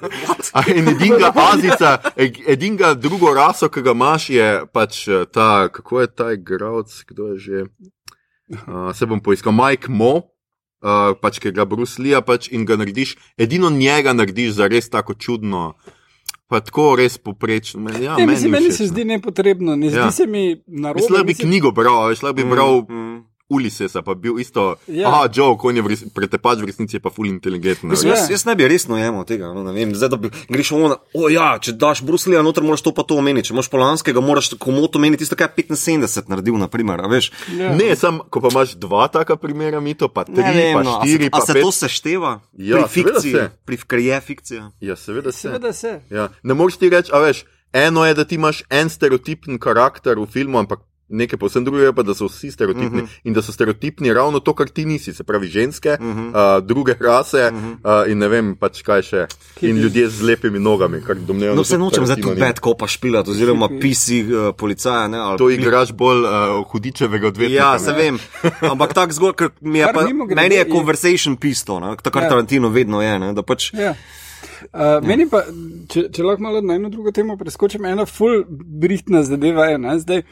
in 0.78 0.88
edinga 0.94 1.32
azica, 1.34 1.98
edinga 2.46 2.94
drugo 2.94 3.34
raso, 3.34 3.68
ki 3.68 3.82
ga 3.82 3.96
imaš, 3.96 4.28
je 4.30 4.48
pač 4.72 5.02
uh, 5.10 5.26
ta, 5.26 5.66
kako 5.72 6.04
je 6.04 6.12
ta 6.14 6.30
igralec, 6.38 6.94
kdo 7.10 7.34
je 7.34 7.38
že. 7.38 7.66
Uh, 8.46 8.94
se 8.94 9.06
bom 9.10 9.18
poiskal, 9.18 9.50
Mike 9.50 9.90
Mo, 9.90 10.14
uh, 10.86 11.18
pač 11.18 11.42
ki 11.42 11.50
ga 11.50 11.66
Bruce 11.66 11.98
Lee 11.98 12.22
pač 12.22 12.46
in 12.54 12.62
ga 12.62 12.78
narediš, 12.78 13.16
edino 13.34 13.70
njega 13.74 14.14
narediš 14.14 14.60
za 14.60 14.70
res 14.70 14.86
tako 14.86 15.18
čudno. 15.18 15.74
Pa 16.46 16.60
tako 16.62 16.94
res 16.96 17.18
poprečno. 17.18 17.90
Ja, 17.98 18.16
ne, 18.16 18.26
meni, 18.26 18.48
meni 18.48 18.72
se 18.72 18.86
zdi 18.86 19.04
nepotrebno, 19.04 19.74
ne 19.76 19.90
zdi 19.90 19.98
ja. 19.98 20.10
se 20.14 20.26
mi 20.26 20.62
naročiti. 20.66 21.12
Slab 21.12 21.26
bi 21.26 21.34
knjigo 21.34 21.72
bral, 21.74 22.14
slab 22.14 22.36
bi 22.36 22.44
bral. 22.44 22.84
Mm, 22.88 23.02
mm 23.02 23.35
Ulisesa, 23.48 24.02
pa 24.02 24.14
bil 24.14 24.40
isto. 24.40 24.74
Ja. 24.86 25.06
Aha, 25.08 25.28
Joe, 25.30 25.54
ko 25.54 25.68
on 25.68 25.76
je 25.76 25.82
v 25.82 25.86
res- 25.86 26.02
pretepač 26.10 26.58
v 26.58 26.66
resnici, 26.66 26.96
je 26.96 27.00
pa 27.00 27.10
ful 27.10 27.26
inteligenten. 27.26 27.86
Mislim, 27.86 28.10
Ja. 28.10 28.18
jaz, 28.18 28.30
jaz 28.30 28.42
ne 28.44 28.54
bi 28.54 28.66
resno 28.66 28.98
jemal 28.98 29.22
tega. 29.22 29.54
No, 29.54 29.62
vem, 29.70 29.94
zdaj, 29.94 30.08
da 30.08 30.16
bi, 30.16 30.30
greš 30.48 30.70
v 30.70 30.80
ono, 30.82 30.96
o 31.14 31.28
ja, 31.28 31.54
če 31.54 31.72
daš 31.72 32.02
Bruslija 32.02 32.42
noter, 32.42 32.62
moraš 32.62 32.82
to 32.82 32.90
pa 32.90 33.02
to 33.02 33.14
omeniti. 33.14 33.46
Če 33.46 33.54
imaš 33.54 33.68
Polanskega, 33.68 34.18
moraš 34.20 34.50
komoto 34.56 34.98
omeniti 34.98 35.22
tisto, 35.22 35.36
kar 35.36 35.52
je 35.52 35.62
75 35.68 36.26
naredil, 36.26 36.58
naprimer, 36.58 36.98
a 36.98 37.06
veš. 37.06 37.30
Ja. 37.52 37.70
Ne, 37.70 37.94
sam, 37.94 38.18
ko 38.26 38.40
pa 38.40 38.50
imaš 38.50 38.74
dva 38.74 39.06
taka 39.06 39.36
primera, 39.36 39.78
mito, 39.78 40.08
pa 40.08 40.24
tri, 40.24 40.34
Ne 40.36 40.50
vem, 40.52 40.74
pa 40.74 40.82
no, 40.82 40.98
a 40.98 41.00
štiri, 41.00 41.24
se, 41.24 41.28
a 41.28 41.30
pa 41.32 41.40
se 41.40 41.52
pet. 41.52 41.62
to 41.62 41.70
sešteva? 41.72 42.32
Ja, 42.52 42.76
pri 42.76 42.88
fikciji, 42.88 43.32
se. 43.32 43.50
pri 43.62 43.76
ker 43.78 43.98
je 44.00 44.20
fikcija. 44.22 44.62
Ja, 44.80 44.96
seveda 44.96 45.30
se. 45.30 45.46
Seveda 45.46 45.72
se. 45.72 46.00
Ja. 46.10 46.28
Ne 46.42 46.54
moreš 46.54 46.76
ti 46.76 46.90
reči, 46.90 47.10
a 47.10 47.18
veš, 47.20 47.44
eno 47.72 48.02
je, 48.02 48.10
da 48.12 48.24
ti 48.24 48.34
imaš 48.34 48.64
en 48.68 48.90
stereotipen 48.90 49.58
karakter 49.58 50.18
v 50.18 50.26
filmu, 50.26 50.58
ampak 50.58 50.82
nekaj 51.08 51.38
povsem 51.38 51.64
drugega 51.64 51.92
pa, 51.92 52.02
da 52.02 52.14
so 52.14 52.26
vsi 52.26 52.50
stereotipni 52.50 52.86
uh 52.86 52.92
Mhm. 52.92 53.04
-huh. 53.06 53.20
in 53.24 53.32
da 53.32 53.42
so 53.42 53.52
stereotipni 53.52 54.12
ravno 54.14 54.40
to, 54.40 54.54
kar 54.54 54.68
ti 54.68 54.84
nisi, 54.84 55.14
se 55.14 55.24
pravi 55.24 55.48
ženske, 55.48 55.96
uh. 56.00 56.06
-huh. 56.06 56.58
uh, 56.58 56.66
druge 56.66 56.94
rase 57.00 57.50
uh 57.52 57.58
-huh. 57.58 58.04
uh, 58.04 58.10
in 58.10 58.18
ne 58.18 58.28
vem 58.28 58.56
pač 58.56 58.82
kaj 58.82 59.02
še. 59.02 59.26
In 59.60 59.76
ljudje 59.78 60.08
z 60.08 60.22
lepimi 60.22 60.58
nogami, 60.58 61.00
kar 61.06 61.16
domnevam. 61.16 61.56
No, 61.56 61.64
se 61.64 61.78
nočem 61.78 62.06
zdaj 62.06 62.20
tu 62.22 62.34
bed 62.38 62.58
kopa 62.60 62.86
špilati, 62.86 63.30
oziroma 63.30 63.68
pisi 63.80 64.22
uh, 64.24 64.54
policaja. 64.56 65.08
Ne, 65.08 65.18
ali 65.18 65.38
To 65.38 65.50
igraš 65.50 65.92
bolj 65.92 66.20
uh, 66.24 66.66
hudičevega 66.70 67.26
odvetnika. 67.26 67.62
Ja, 67.64 67.72
ne. 67.72 67.78
se 67.78 67.92
vem. 67.92 68.18
Ampak 68.60 68.94
tako 68.94 69.12
zgolj, 69.12 69.32
ker 69.32 69.48
mi 69.60 69.78
je 69.78 69.84
Kar 69.84 69.94
pa, 69.94 70.34
meni 70.34 70.54
je 70.54 70.64
conversation 70.72 71.36
pisto, 71.36 71.80
ne, 71.80 71.96
to 72.02 72.10
kar 72.10 72.22
Ja. 72.22 72.28
Tarantino 72.28 72.68
vedno 72.68 73.02
je. 73.02 73.18
Ne, 73.18 73.32
da 73.32 73.42
pač, 73.42 73.72
Ja. 73.74 73.94
Uh, 74.72 74.98
meni 75.06 75.26
pa, 75.30 75.42
če, 75.92 76.06
če 76.12 76.24
lahko 76.24 76.42
malo 76.42 76.60
na 76.64 76.76
eno 76.78 76.88
drugo 76.92 77.12
temo 77.14 77.36
preskočim, 77.36 77.84
ena 77.88 78.06
full 78.06 78.44
brihtna 78.48 79.22
zadeva 79.26 79.66
je, 79.70 79.78
ne, 79.78 79.94
zdaj 80.02 80.22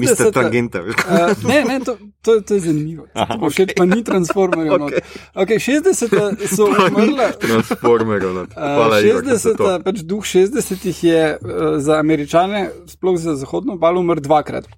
Mister 0.00 0.30
60. 0.30 0.34
Tangente. 0.34 0.80
Uh, 0.80 1.34
ne, 1.48 1.58
ne, 1.68 1.78
to, 1.84 1.96
to, 2.22 2.40
to 2.40 2.58
je 2.58 2.60
zanimivo. 2.60 3.06
Aha, 3.14 3.38
okay. 3.40 3.50
Všeč 3.54 3.74
pa 3.78 3.84
ni 3.84 4.00
transformerjev. 4.04 4.72
Okay. 4.88 5.04
Okay. 5.34 5.58
Okay, 5.58 5.82
60 5.82 6.46
so 6.50 6.68
umrla. 6.88 7.30
Transformerov. 7.38 8.44
Hvala, 8.54 8.96
Uh, 8.96 9.02
si 9.02 9.12
60, 9.12 9.56
to. 9.56 9.70
pač 9.84 10.02
duh 10.04 10.24
60 10.24 11.06
je 11.06 11.22
uh, 11.36 11.78
za 11.78 11.98
američane, 11.98 12.70
sploh 12.90 13.18
za 13.18 13.34
zahodno 13.36 13.74
obalo, 13.78 14.00
umrl 14.00 14.20
dvakrat. 14.20 14.68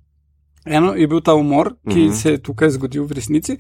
Eno 0.64 0.92
je 0.94 1.06
bil 1.10 1.20
ta 1.20 1.34
umor, 1.34 1.74
ki 1.90 2.00
uh 2.00 2.10
-huh. 2.10 2.14
se 2.14 2.30
je 2.30 2.42
tukaj 2.42 2.70
zgodil 2.70 3.04
v 3.04 3.12
resnici, 3.12 3.56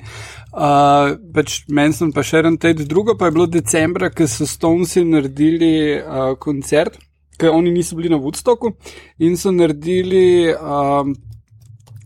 uh, 0.52 1.16
pač 1.34 1.64
Manson 1.68 2.12
pa 2.12 2.22
Sharon 2.22 2.56
Tate, 2.56 2.84
drugo 2.84 3.16
pa 3.18 3.24
je 3.24 3.30
bilo 3.30 3.46
decembra, 3.46 4.10
ko 4.10 4.26
so 4.26 4.46
Stonesi 4.46 5.04
naredili 5.04 5.98
uh, 5.98 6.38
koncert, 6.38 6.98
ker 7.38 7.50
oni 7.50 7.70
niso 7.70 7.96
bili 7.96 8.08
na 8.08 8.16
Woodstocku 8.16 8.72
in 9.18 9.36
so 9.36 9.50
naredili 9.50 10.54
um, 10.54 11.14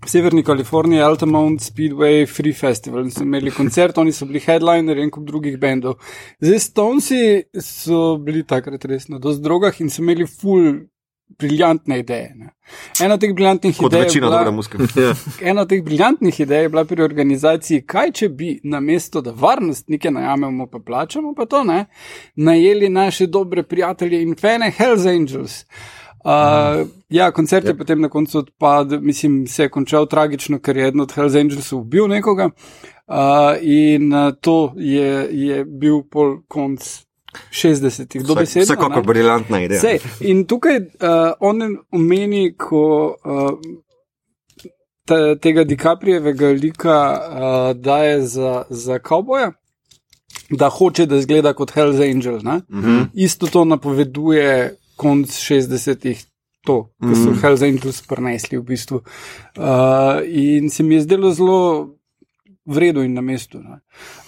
v 0.07 0.11
Severni 0.11 0.43
Kaliforniji 0.43 1.01
Altamont 1.01 1.61
Speedway 1.61 2.27
Free 2.27 2.53
Festival 2.53 3.05
in 3.05 3.11
so 3.11 3.23
imeli 3.23 3.51
koncert, 3.51 3.99
oni 3.99 4.13
so 4.13 4.27
bili 4.27 4.41
headliner 4.41 4.99
in 4.99 5.11
kup 5.11 5.27
drugih 5.27 5.59
bendov. 5.59 5.99
Zdaj 6.41 6.61
Stonesi 6.61 7.43
so 7.61 8.17
bili 8.19 8.45
takrat 8.47 8.85
res 8.85 9.09
na 9.09 9.19
dosti 9.19 9.43
drogah 9.43 9.81
in 9.81 9.91
so 9.91 10.03
imeli 10.03 10.27
full 10.27 10.87
briljantne 11.29 11.99
ideje. 11.99 12.33
Ne. 12.37 12.49
Ena 13.01 13.15
od 13.15 13.21
teh 13.21 13.35
briljantnih 13.35 13.77
Kot 13.77 13.93
idej 13.93 14.01
je 14.01 14.05
večina 14.05 14.27
bila- 14.27 14.39
dobre 14.39 14.51
muske. 14.51 14.79
Ja. 14.97 15.15
Ena 15.51 15.63
od 15.63 15.69
teh 15.69 15.83
briljantnih 15.83 16.41
idej 16.41 16.63
je 16.63 16.69
bila 16.69 16.85
pri 16.85 17.03
organizaciji, 17.03 17.83
kaj 17.83 18.13
če 18.13 18.29
bi 18.29 18.61
na 18.65 18.81
mesto, 18.81 19.21
da 19.21 19.31
varnostnike 19.33 20.11
najamemo, 20.11 20.67
pa 20.67 20.79
plačamo, 20.79 21.35
pa 21.35 21.47
to 21.47 21.65
ne, 21.65 21.85
najeli 22.37 22.89
naše 22.89 23.27
dobre 23.27 23.63
prijatelje 23.63 24.23
in 24.23 24.35
fene 24.37 24.71
Hells 24.71 25.07
Angels. 25.07 25.65
Uh, 26.19 26.89
ja, 27.09 27.31
koncert 27.31 27.65
je 27.67 27.75
Yep. 27.75 27.79
potem 27.79 28.01
na 28.01 28.09
koncu 28.09 28.39
odpadel, 28.39 29.01
mislim, 29.01 29.47
se 29.47 29.63
je 29.63 29.69
končal 29.69 30.07
tragično, 30.07 30.59
ker 30.59 30.77
je 30.77 30.89
eden 30.89 31.01
od 31.01 31.13
Hells 31.13 31.35
Angelsov 31.35 31.81
ubil 31.81 32.09
nekoga. 32.09 32.51
Uh, 33.07 33.15
in 33.61 34.11
to 34.41 34.73
je, 34.77 35.29
je 35.33 35.65
bil 35.65 36.03
pol 36.03 36.39
konc 36.49 36.83
60-ih, 37.51 38.23
dobesedno. 38.23 38.61
ne. 38.61 38.65
Vsekakor 38.65 39.03
briljantna 39.07 39.63
ideja. 39.63 39.81
Sej, 39.81 39.99
in 40.21 40.45
tukaj 40.47 40.77
uh, 40.77 41.33
on 41.41 41.63
omeni, 41.91 42.55
ko 42.59 43.17
uh, 43.25 43.51
ta, 45.05 45.35
tega 45.37 45.65
DiCaprijevega 45.65 46.49
lika 46.49 46.99
uh, 47.13 47.83
daje 47.83 48.23
za, 48.27 48.65
za 48.71 48.99
kavboja, 48.99 49.53
da 50.51 50.69
hoče, 50.69 51.07
da 51.07 51.17
izgleda 51.17 51.53
kot 51.55 51.71
Hells 51.75 52.01
Angel. 52.01 52.37
Mhm. 52.37 52.63
-huh. 52.71 53.07
Isto 53.15 53.47
to 53.47 53.65
napoveduje 53.65 54.77
konc 54.97 55.29
60-ih. 55.29 56.25
To, 56.67 56.91
ko 57.01 57.15
so 57.15 57.31
Mhm. 57.31 57.39
Hells 57.41 57.63
Angels 57.63 58.03
prenesli 58.03 58.59
v 58.59 58.63
bistvu. 58.63 58.97
Uh, 59.57 59.63
in 60.27 60.71
se 60.71 60.83
mi 60.83 60.95
je 60.95 61.01
zdelo 61.01 61.31
zelo 61.31 61.89
vredno 62.65 63.03
in 63.03 63.13
na 63.15 63.21
mestu. 63.21 63.59
ne. 63.59 63.81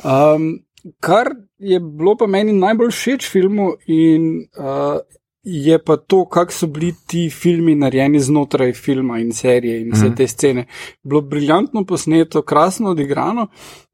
Um, 0.04 0.58
kar 1.00 1.28
je 1.58 1.80
bilo 1.80 2.16
pa 2.16 2.26
meni 2.26 2.52
najbolj 2.52 2.90
všeč 2.90 3.26
v 3.26 3.30
filmu, 3.30 3.72
in 3.86 4.48
uh, 4.58 4.98
je 5.42 5.78
pa 5.78 5.96
to, 5.96 6.24
kako 6.24 6.52
so 6.52 6.66
bili 6.66 6.94
ti 7.06 7.30
filmi 7.30 7.74
narejeni 7.74 8.20
znotraj 8.20 8.72
filma 8.72 9.18
in 9.18 9.32
serije 9.32 9.80
in 9.80 9.92
vse 9.92 10.04
Mhm. 10.04 10.14
te 10.14 10.26
scene. 10.26 10.66
Bilo 11.02 11.20
briljantno 11.20 11.84
posneto, 11.84 12.42
krasno 12.42 12.90
odigrano. 12.90 13.46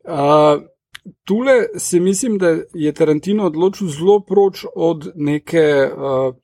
Uh, 0.04 0.62
tule 1.24 1.52
se 1.78 2.00
mislim, 2.00 2.38
da 2.38 2.48
je 2.74 2.92
Tarantino 2.92 3.46
odločil 3.46 3.88
zelo 3.88 4.20
proč 4.20 4.64
od 4.74 5.12
neke. 5.14 5.88
Uh, 5.96 6.34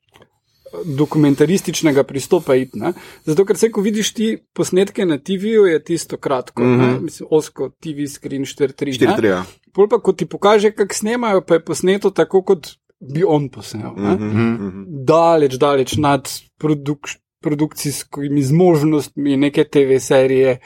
Dokumentarističnega 0.85 2.03
pristopa, 2.03 2.55
iti, 2.55 2.79
ne. 2.79 2.93
zato 3.25 3.45
ker 3.45 3.57
se, 3.57 3.71
ko 3.71 3.81
vidiš 3.81 4.13
ti 4.13 4.27
posnetke 4.53 5.05
na 5.05 5.17
TV-ju, 5.17 5.65
je 5.67 5.83
tisto 5.83 6.17
kratko, 6.17 6.63
mm. 6.63 6.79
-hmm. 6.79 6.99
mislim, 7.01 7.27
osko 7.31 7.69
TV 7.69 8.07
screen 8.07 8.45
4.3. 8.45 8.99
4-3. 8.99 9.25
ja. 9.25 9.43
Pol 9.73 9.87
pa, 9.89 9.99
ko 9.99 10.13
ti 10.13 10.25
pokaže, 10.25 10.71
kako 10.71 10.95
snemajo, 10.95 11.41
pa 11.41 11.53
je 11.53 11.65
posneto 11.65 12.09
tako, 12.09 12.41
kot 12.43 12.67
bi 13.13 13.23
on 13.27 13.49
posnel. 13.49 13.91
Mm 13.97 14.17
-hmm. 14.19 14.85
Daleč, 15.05 15.53
daleč 15.53 15.97
nad 15.97 16.29
produk 16.57 17.07
produkcijskimi 17.41 18.43
zmožnostmi 18.43 19.37
neke 19.37 19.63
TV 19.63 19.97
serije 19.99 20.59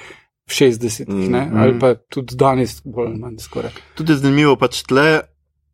v 0.45 0.51
60-ih, 0.51 1.07
mm. 1.07 1.33
-hmm. 1.33 1.61
ali 1.61 1.79
pa 1.79 1.95
tudi 1.95 2.35
danes, 2.35 2.81
bolj 2.85 3.07
ali 3.07 3.19
manj 3.19 3.37
skoraj. 3.39 3.71
Tudi 3.95 4.11
je 4.11 4.17
zanimivo, 4.17 4.55
pač 4.55 4.83
tle, 4.83 5.21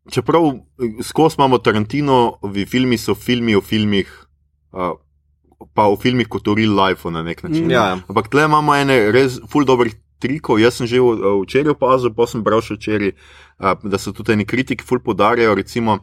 čeprav 0.09 0.45
eh, 0.45 1.03
skozi 1.03 1.35
imamo 1.37 1.57
Tarantino, 1.57 2.39
v 2.43 2.65
filmi 2.65 2.97
so 2.97 3.15
filmi 3.15 3.55
o 3.55 3.61
filmih, 3.61 4.20
uh, 4.73 4.95
pa 5.73 5.85
o 5.87 5.95
filmih 5.95 6.27
kot 6.27 6.47
o 6.47 6.55
real 6.55 6.73
life 6.73 7.09
na 7.09 7.21
nek 7.23 7.43
način. 7.43 7.67
Mm. 7.67 7.71
Ja. 7.71 7.99
Ampak 8.09 8.29
tle 8.29 8.45
imamo 8.45 8.75
ene 8.75 9.11
res 9.11 9.39
full 9.49 9.65
dobrih 9.65 9.93
trikov. 10.19 10.59
Jaz 10.61 10.77
sem 10.77 10.87
že 10.87 10.99
v- 11.01 11.41
včeraj 11.45 11.73
opazil, 11.75 12.13
pa 12.13 12.27
sem 12.27 12.43
bral 12.43 12.61
še 12.61 12.75
včeraj, 12.77 13.13
uh, 13.59 13.75
da 13.83 13.97
so 13.97 14.11
tudi 14.13 14.35
neki 14.35 14.49
kritiki 14.49 14.83
full 14.85 14.99
podarjajo, 14.99 15.55
recimo. 15.55 15.99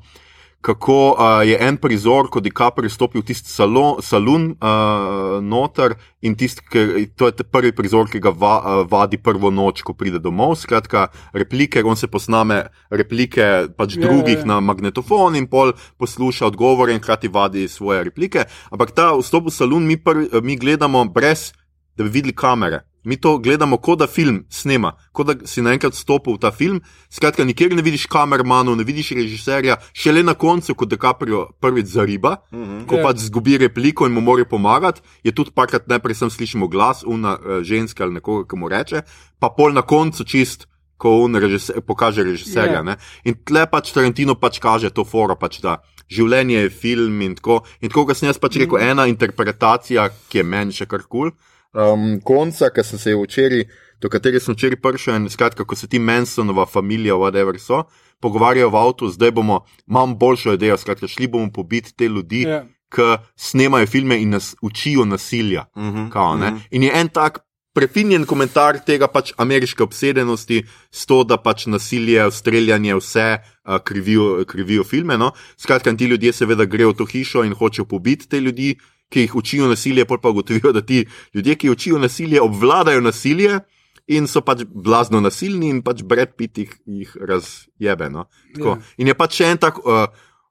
Kako 0.61 1.15
uh, 1.15 1.47
je 1.47 1.55
en 1.61 1.77
prizor, 1.79 2.27
ko 2.35 2.41
DiCaprio 2.43 2.91
stopi 2.91 3.21
v 3.21 3.27
tisti 3.31 3.47
salo, 3.47 4.01
salon 4.03 4.49
uh, 4.59 5.39
noter 5.39 5.95
in 6.27 6.35
tist, 6.35 6.65
ki, 6.67 7.05
to 7.15 7.31
je 7.31 7.47
prvi 7.47 7.71
prizor, 7.71 8.11
ki 8.11 8.19
ga 8.19 8.33
va, 8.35 8.57
uh, 8.59 8.81
vadi 8.91 9.21
prvo 9.23 9.53
noč, 9.55 9.85
ko 9.87 9.95
pride 9.95 10.19
domov. 10.19 10.57
Skratka, 10.59 11.07
replike, 11.31 11.85
on 11.87 11.95
se 11.95 12.11
posname 12.11 12.65
replike 12.91 13.71
pač 13.79 13.95
Ja, 14.01 14.09
drugih 14.09 14.43
ja. 14.43 14.49
na 14.51 14.59
magnetofon 14.59 15.39
in 15.39 15.47
pol 15.47 15.77
posluša 16.03 16.51
odgovore 16.51 16.91
in 16.91 16.99
hkrati 16.99 17.31
vadi 17.31 17.69
svoje 17.71 18.03
replike. 18.11 18.51
Ampak 18.75 18.91
ta 18.99 19.13
vstop 19.15 19.47
v 19.47 19.55
salon 19.55 19.87
mi, 19.87 19.95
prvi, 19.95 20.27
mi 20.43 20.59
gledamo 20.59 21.07
brez, 21.07 21.53
da 21.95 22.03
bi 22.03 22.19
videli 22.19 22.35
kamere. 22.35 22.88
Mi 23.09 23.17
to 23.17 23.39
gledamo, 23.41 23.79
kot 23.81 24.03
da 24.03 24.07
film 24.07 24.43
snema, 24.53 24.93
kot 25.17 25.27
da 25.31 25.35
si 25.49 25.63
naenkrat 25.65 25.97
stopil 25.97 26.37
v 26.37 26.43
ta 26.43 26.51
film. 26.53 26.83
Skratka, 27.09 27.45
nikjer 27.49 27.73
ne 27.73 27.81
vidiš 27.83 28.05
kamermanov, 28.13 28.77
ne 28.77 28.85
vidiš 28.85 29.15
režiserja, 29.17 29.79
šele 29.97 30.21
na 30.23 30.35
koncu, 30.37 30.75
ko 30.77 30.85
DiCaprio 30.85 31.47
prvič 31.61 31.87
zariba, 31.87 32.37
Mhm. 32.53 32.85
ko 32.87 33.01
Ja. 33.01 33.03
pač 33.09 33.25
zgubi 33.25 33.57
repliko 33.59 34.07
in 34.07 34.13
mu 34.13 34.21
mora 34.21 34.45
pomagati, 34.45 35.01
je 35.25 35.33
tudi 35.33 35.51
parkrat 35.51 35.89
najprej 35.89 36.15
sem 36.15 36.31
slišimo 36.31 36.69
glas, 36.69 37.03
una 37.07 37.39
uh, 37.39 37.63
ženska 37.65 38.05
ali 38.05 38.21
nekoga, 38.21 38.45
ki 38.45 38.57
mu 38.57 38.69
reče, 38.69 39.03
pa 39.41 39.49
pol 39.49 39.73
na 39.73 39.83
koncu 39.83 40.25
čist. 40.25 40.67
Ko 40.99 41.23
on 41.23 41.35
režiser, 41.35 41.81
pokaže 41.81 42.25
režiserja. 42.27 42.73
Ja. 42.73 42.83
Yeah. 42.83 42.99
In 43.25 43.35
tle 43.47 43.67
pač 43.71 43.93
Tarantino 43.95 44.35
pač 44.35 44.59
kaže 44.59 44.91
to 44.91 45.05
foro, 45.05 45.37
pač, 45.39 45.61
da 45.63 45.79
življenje 46.11 46.59
je 46.59 46.71
film 46.71 47.23
in 47.23 47.37
tako. 47.37 47.63
In 47.81 47.89
tako, 47.89 48.07
kot 48.07 48.17
sem 48.17 48.27
jaz 48.27 48.39
pač 48.39 48.57
rekel, 48.59 48.79
mm. 48.79 48.83
ena 48.91 49.07
interpretacija, 49.07 50.11
ki 50.29 50.39
je 50.39 50.45
meni 50.45 50.73
še 50.73 50.87
kar 50.91 51.07
kul. 51.07 51.31
Cool. 51.31 51.33
Um, 51.75 52.21
konca, 52.25 52.71
ki 52.73 52.83
sem 52.85 52.99
se 52.99 53.13
včeraj, 53.15 53.67
do 54.01 54.09
katere 54.09 54.41
sem 54.41 54.55
včeraj 54.57 54.81
prišel, 54.81 55.17
in 55.21 55.29
skratka, 55.29 55.65
ko 55.69 55.77
se 55.77 55.89
ti 55.89 55.99
Mansonova 55.99 56.67
familija, 56.67 57.15
whatever 57.15 57.59
so, 57.61 57.83
pogovarjajo 58.21 58.71
v 58.71 58.77
avtu, 58.77 59.09
zdaj 59.13 59.31
bomo, 59.37 59.61
imam 59.89 60.17
boljšo 60.19 60.57
idejo, 60.57 60.79
skratka, 60.81 61.07
šli 61.09 61.29
bomo 61.29 61.53
pobiti 61.53 61.93
te 61.95 62.09
ljudi, 62.09 62.43
Ja. 62.49 62.65
ki 62.89 63.19
snemajo 63.37 63.87
filme 63.87 64.17
in 64.23 64.31
nas 64.31 64.55
učijo 64.63 65.05
nasilja. 65.05 65.67
Mhm. 65.77 66.09
Kao, 66.11 66.37
ne? 66.37 66.51
Mhm. 66.51 66.59
In 66.71 66.83
je 66.83 66.91
en 66.95 67.09
tak 67.09 67.39
prefinjen 67.75 68.25
komentar 68.27 68.81
tega 68.87 69.07
pač 69.07 69.33
ameriške 69.37 69.83
obsedenosti 69.83 70.65
s 70.91 71.07
to, 71.07 71.23
da 71.25 71.37
pač 71.37 71.67
nasilje, 71.67 72.31
streljanje, 72.33 72.95
vse 72.97 73.27
uh, 73.39 73.77
krivijo, 73.85 74.45
krivijo 74.49 74.85
filme. 74.85 75.19
No? 75.19 75.33
Skratka, 75.57 75.93
ti 75.97 76.05
ljudje 76.05 76.33
seveda 76.33 76.65
grejo 76.65 76.91
v 76.91 76.97
to 76.97 77.05
hišo 77.07 77.45
in 77.45 77.55
hočejo 77.55 77.85
pobiti 77.85 78.29
te 78.29 78.41
ljudi, 78.41 78.79
ki 79.09 79.27
jih 79.27 79.35
učijo 79.41 79.69
nasilje, 79.69 80.05
pol 80.05 80.21
pa 80.21 80.31
ugotovijo, 80.31 80.73
da 80.73 80.83
ti 80.85 81.07
ljudje, 81.35 81.55
ki 81.55 81.71
učijo 81.71 81.99
nasilje, 81.99 82.41
obvladajo 82.43 83.01
nasilje. 83.01 83.61
in 84.09 84.27
so 84.27 84.41
pač 84.41 84.65
blazno 84.65 85.21
nasilni 85.21 85.69
in 85.69 85.83
pač 85.85 86.03
Brad 86.03 86.33
Pitt 86.37 86.59
jih, 86.59 86.73
jih 86.89 87.11
razjebe. 87.21 88.09
No? 88.09 88.27
Tako. 88.57 88.79
Ja. 88.79 88.95
In 89.05 89.13
je 89.13 89.17
pač 89.19 89.41
še 89.41 89.51
en 89.53 89.61
tak 89.61 89.81
uh, 89.85 90.07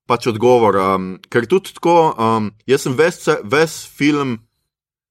pač 0.08 0.30
odgovor, 0.30 0.78
um, 0.78 1.08
ker 1.34 1.48
tudi 1.50 1.74
tako, 1.76 2.14
um, 2.14 2.52
jaz 2.70 2.86
sem 2.86 2.98
ves, 2.98 3.26
ves 3.44 3.80
film. 3.98 4.38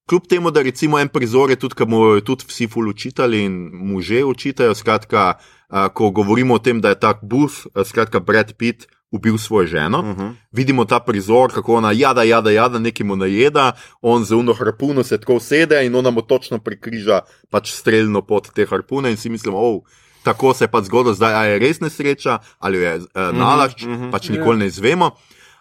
Kljub 0.06 0.28
temu, 0.30 0.52
da 0.54 0.62
recimo 0.62 1.00
en 1.02 1.10
prizor 1.10 1.50
je 1.50 1.58
tudi, 1.58 1.74
ki 1.74 1.88
mu 1.90 2.04
jo 2.14 2.22
tudi 2.22 2.46
vsi 2.46 2.68
ful 2.70 2.86
učitelji 2.92 3.42
in 3.48 3.56
mu 3.74 3.98
že 3.98 4.22
učitajo, 4.22 4.76
skratka, 4.78 5.32
uh, 5.34 5.88
ko 5.90 6.12
govorimo 6.14 6.54
o 6.54 6.62
tem, 6.62 6.78
da 6.78 6.94
je 6.94 7.02
tak 7.02 7.26
Booth, 7.26 7.66
uh, 7.74 7.82
skratka, 7.82 8.22
Brad 8.22 8.54
Pitt 8.54 8.86
ubil 9.10 9.38
svojo 9.38 9.66
ženo, 9.66 9.98
uh 9.98 10.06
-huh. 10.06 10.34
vidimo 10.52 10.84
ta 10.84 11.00
prizor, 11.00 11.52
kako 11.54 11.74
ona 11.74 11.92
jada, 11.92 12.22
jada, 12.22 12.50
jada, 12.50 12.78
nekaj 12.78 13.06
mu 13.06 13.16
najeda, 13.16 13.72
on 14.00 14.24
z 14.24 14.34
uno 14.34 14.52
harpuno 14.52 15.02
se 15.02 15.20
tako 15.20 15.34
usede 15.34 15.86
in 15.86 15.94
ona 15.94 16.10
mu 16.10 16.22
točno 16.22 16.58
prikriža 16.58 17.20
pač 17.50 17.72
streljno 17.72 18.22
pot 18.22 18.48
te 18.54 18.66
harpune 18.66 19.10
in 19.10 19.16
si 19.16 19.28
mislimo, 19.28 19.58
oh, 19.58 19.82
tako 20.22 20.54
se 20.54 20.64
je 20.64 20.68
pač 20.68 20.84
zgodilo, 20.84 21.14
zdaj 21.14 21.52
je 21.52 21.58
res 21.58 21.80
nesreča 21.80 22.38
ali 22.58 22.78
je 22.78 22.96
uh, 22.96 23.04
nalašč, 23.32 23.82
uh 23.82 23.88
-huh. 23.88 24.10
pač 24.10 24.28
nikoli 24.28 24.58
ne 24.58 24.66
izvemo. 24.66 25.10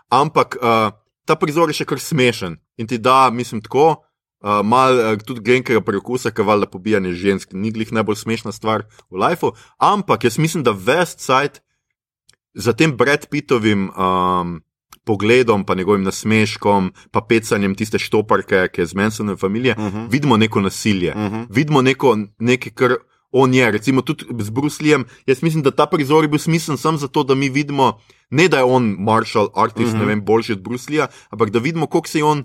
Ampak 0.10 0.58
uh, 0.62 0.94
ta 1.26 1.36
prizor 1.36 1.70
je 1.70 1.74
še 1.74 1.86
kar 1.86 2.00
smešen 2.00 2.58
in 2.78 2.88
ti 2.88 2.98
da, 2.98 3.30
mislim, 3.30 3.62
tako. 3.62 4.02
Uh, 4.46 4.62
mal 4.64 4.94
uh, 4.94 5.18
tudi 5.26 5.42
grenkega 5.42 5.82
prekusa, 5.82 6.30
ki 6.32 6.42
valjda 6.42 6.68
pobijanje 6.70 7.14
žensk, 7.14 7.54
ni 7.54 7.72
glih 7.72 7.92
najbolj 7.92 8.16
smešna 8.16 8.52
stvar 8.52 8.84
v 9.10 9.18
lifeu, 9.18 9.52
ampak 9.78 10.24
jaz 10.24 10.38
mislim, 10.38 10.64
da 10.64 10.72
West 10.72 11.18
Side 11.18 11.65
za 12.56 12.74
tem 12.74 12.92
Brad 12.92 13.28
Pittovim 13.28 13.90
um, 13.90 14.62
pogledom, 15.04 15.64
pa 15.64 15.76
njegovim 15.76 16.04
nasmeškom, 16.04 16.92
pa 17.12 17.22
pecanjem 17.22 17.76
tiste 17.76 18.00
štoparke, 18.00 18.68
ki 18.68 18.82
je 18.82 18.86
z 18.86 18.94
Mansonove 18.94 19.38
familije, 19.38 19.74
uh 19.74 19.84
Mhm. 19.84 19.98
-huh. 19.98 20.12
vidimo 20.12 20.38
neko 20.38 20.62
nasilje, 20.62 21.12
uh 21.12 21.22
Mhm. 21.22 21.36
-huh. 21.36 21.46
vidimo 21.50 21.82
neko, 21.82 22.18
nekaj, 22.40 22.72
kar 22.72 22.96
on 23.32 23.54
je. 23.54 23.72
Recimo 23.72 24.02
tudi 24.02 24.26
z 24.40 24.50
Brusljem. 24.50 25.06
Jaz 25.26 25.42
mislim, 25.44 25.64
da 25.64 25.72
ta 25.72 25.86
prizor 25.86 26.24
je 26.24 26.28
bil 26.28 26.40
smiseln 26.40 26.78
samo 26.78 26.98
zato, 26.98 27.24
da 27.24 27.36
mi 27.36 27.50
vidimo, 27.50 28.00
ne 28.30 28.48
da 28.48 28.58
je 28.58 28.64
on 28.64 28.96
martial 29.00 29.48
artist, 29.56 29.80
uh 29.80 29.88
Mhm. 29.88 29.96
-huh. 29.96 30.00
ne 30.00 30.06
vem, 30.06 30.26
boljši 30.26 30.52
od 30.52 30.62
Bruslja, 30.62 31.08
ampak 31.30 31.50
da 31.50 31.60
vidimo, 31.60 31.88
koliko 31.88 32.08
se 32.08 32.20
je 32.20 32.24
on. 32.24 32.44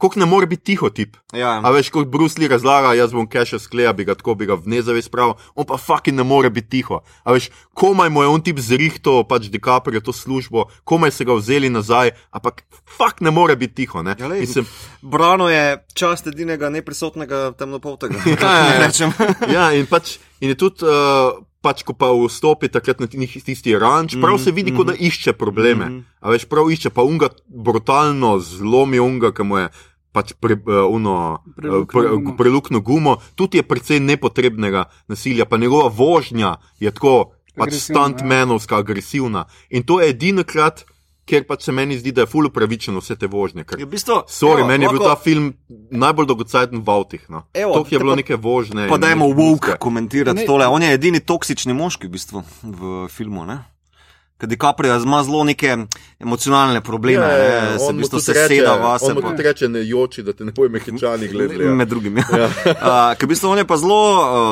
Kako 0.00 0.16
ne 0.16 0.24
more 0.24 0.46
biti 0.48 0.72
tiho 0.72 0.88
tip. 0.88 1.16
Ja. 1.36 1.58
A 1.60 1.70
veš, 1.70 1.90
kot 1.92 2.08
Bruce 2.08 2.40
Lee 2.40 2.48
razlaga, 2.48 2.94
jaz 2.96 3.12
bom 3.12 3.26
keša 3.28 3.58
skleja, 3.60 3.92
bi 3.92 4.06
ga 4.08 4.14
tako, 4.16 4.32
bi 4.34 4.48
ga 4.48 4.56
v 4.56 4.72
nezavest 4.72 5.10
spravil, 5.10 5.34
on 5.54 5.68
pa 5.68 5.76
fucking 5.76 6.16
ne 6.16 6.24
more 6.24 6.48
biti 6.50 6.80
tiho. 6.80 7.02
A 7.20 7.34
veš, 7.36 7.50
komaj 7.76 8.08
mu 8.08 8.22
je 8.24 8.28
on 8.28 8.40
tip 8.40 8.58
zrihto, 8.58 9.20
pač 9.28 9.50
DiCaprio 9.52 10.00
to 10.00 10.12
službo, 10.12 10.70
komaj 10.84 11.12
se 11.12 11.24
ga 11.24 11.36
vzeli 11.36 11.68
nazaj, 11.68 12.14
ampak 12.32 12.64
fuck 12.88 13.20
ne 13.20 13.30
more 13.30 13.56
biti 13.56 13.84
tiho. 13.84 14.00
Ne? 14.02 14.16
Ja, 14.18 14.26
lej, 14.26 14.40
Mislim, 14.40 14.64
Brano 15.02 15.52
je 15.52 15.84
čast 15.92 16.26
edinega 16.26 16.72
neprisotnega 16.72 17.52
temnopoltega. 17.52 18.16
Ja, 18.40 18.56
ja. 18.56 18.86
Rečem. 18.86 19.12
ja, 19.56 19.68
in, 19.76 19.84
pač, 19.86 20.16
in 20.40 20.54
je 20.54 20.56
tudi, 20.56 20.88
uh, 20.88 21.36
pač, 21.60 21.84
ko 21.84 21.92
pa 21.92 22.08
vstopi 22.08 22.72
takrat 22.72 23.00
na 23.00 23.06
ti- 23.06 23.20
tisti 23.20 23.76
ranč, 23.76 24.16
prav 24.16 24.40
se 24.40 24.48
vidi, 24.48 24.72
kot 24.72 24.88
da 24.88 24.94
išče 24.96 25.36
probleme. 25.36 25.84
Mhm. 25.84 26.00
A 26.24 26.32
veš, 26.32 26.48
prav 26.48 26.72
išče, 26.72 26.88
pa 26.88 27.04
unga 27.04 27.28
brutalno 27.48 28.38
zlomi 28.40 29.00
unga, 29.00 29.32
ki 29.32 29.44
mu 29.44 29.58
je. 29.60 29.68
Pač 30.12 30.32
pre, 30.34 30.54
uh, 30.56 30.88
uno, 30.88 31.38
Preluknjo 31.54 31.86
pre, 31.86 32.08
gumo. 32.10 32.36
prelukno 32.36 32.80
gumo, 32.80 33.16
tudi 33.34 33.56
je 33.56 33.62
precej 33.62 34.00
nepotrebnega 34.00 34.84
nasilja, 35.06 35.44
pa 35.44 35.56
njegova 35.56 35.88
vožnja 35.88 36.56
je 36.76 36.90
tako, 36.90 37.30
pač 37.54 37.72
ja. 37.72 37.78
stuntmenovska, 37.80 38.76
agresivna. 38.76 39.44
In 39.68 39.82
to 39.82 40.00
je 40.00 40.08
edino 40.08 40.42
krat, 40.44 40.82
kjer 41.24 41.46
pač 41.46 41.62
se 41.62 41.72
meni 41.72 41.94
zdi, 41.94 42.10
da 42.10 42.20
je 42.20 42.26
ful 42.26 42.46
upravičeno 42.46 42.98
vse 42.98 43.14
te 43.14 43.26
vožnje. 43.28 43.62
Ker 43.62 43.78
Je 43.78 43.86
v 43.86 43.88
bistvu, 43.88 44.26
Sorry, 44.26 44.58
evo, 44.58 44.66
meni 44.66 44.84
je 44.84 44.88
bil 44.88 44.98
lahko- 44.98 45.10
ta 45.10 45.22
film 45.22 45.54
najbolj 45.92 46.26
dolgocajten 46.26 46.80
v 46.80 46.90
avtih. 46.90 47.22
No. 47.28 47.46
Evo, 47.54 47.74
To 47.74 47.86
je 47.86 47.98
bilo 47.98 48.12
pa- 48.12 48.16
neke 48.16 48.34
vožnje. 48.36 48.88
Pa 48.88 48.94
in 48.94 49.00
dajmo 49.00 49.26
woke 49.28 49.78
komentirati 49.78 50.36
Ne. 50.36 50.44
tole. 50.44 50.66
On 50.66 50.82
je 50.82 50.90
edini 50.90 51.20
toksični 51.20 51.70
moški 51.72 52.06
v 52.06 52.10
bistvu 52.10 52.42
v 52.64 52.80
filmu. 53.08 53.44
Ne? 53.44 53.62
Ker 54.40 54.48
DiCaprio 54.48 54.96
ima 54.96 55.22
zelo 55.22 55.44
neke 55.44 55.76
emocionalne 56.18 56.80
probleme, 56.80 57.24
Ja, 57.24 57.38
ja, 57.38 57.54
ja, 57.54 57.60
ne, 57.72 57.78
se 57.78 57.84
on 57.84 57.96
v 57.96 57.98
bistvu 57.98 58.20
se 58.20 58.32
vase. 58.80 59.04
On 59.04 59.14
mu 59.14 59.20
pa- 59.22 59.30
tudi 59.30 59.42
reče, 59.42 59.68
ne 59.68 59.88
joči, 59.88 60.22
da 60.22 60.32
te 60.32 60.44
ne 60.44 60.52
bojo 60.52 60.68
mehčani 60.68 61.28
gledali. 61.28 61.64
Ja. 61.64 61.74
Med 61.74 61.88
drugim. 61.88 62.16
Ja. 62.16 62.24
Ja. 62.64 63.10
uh, 63.10 63.18
Ker 63.18 63.26
v 63.26 63.28
bistvu 63.28 63.50
on 63.52 63.58
je 63.58 63.66
pa 63.66 63.76
zelo, 63.76 64.00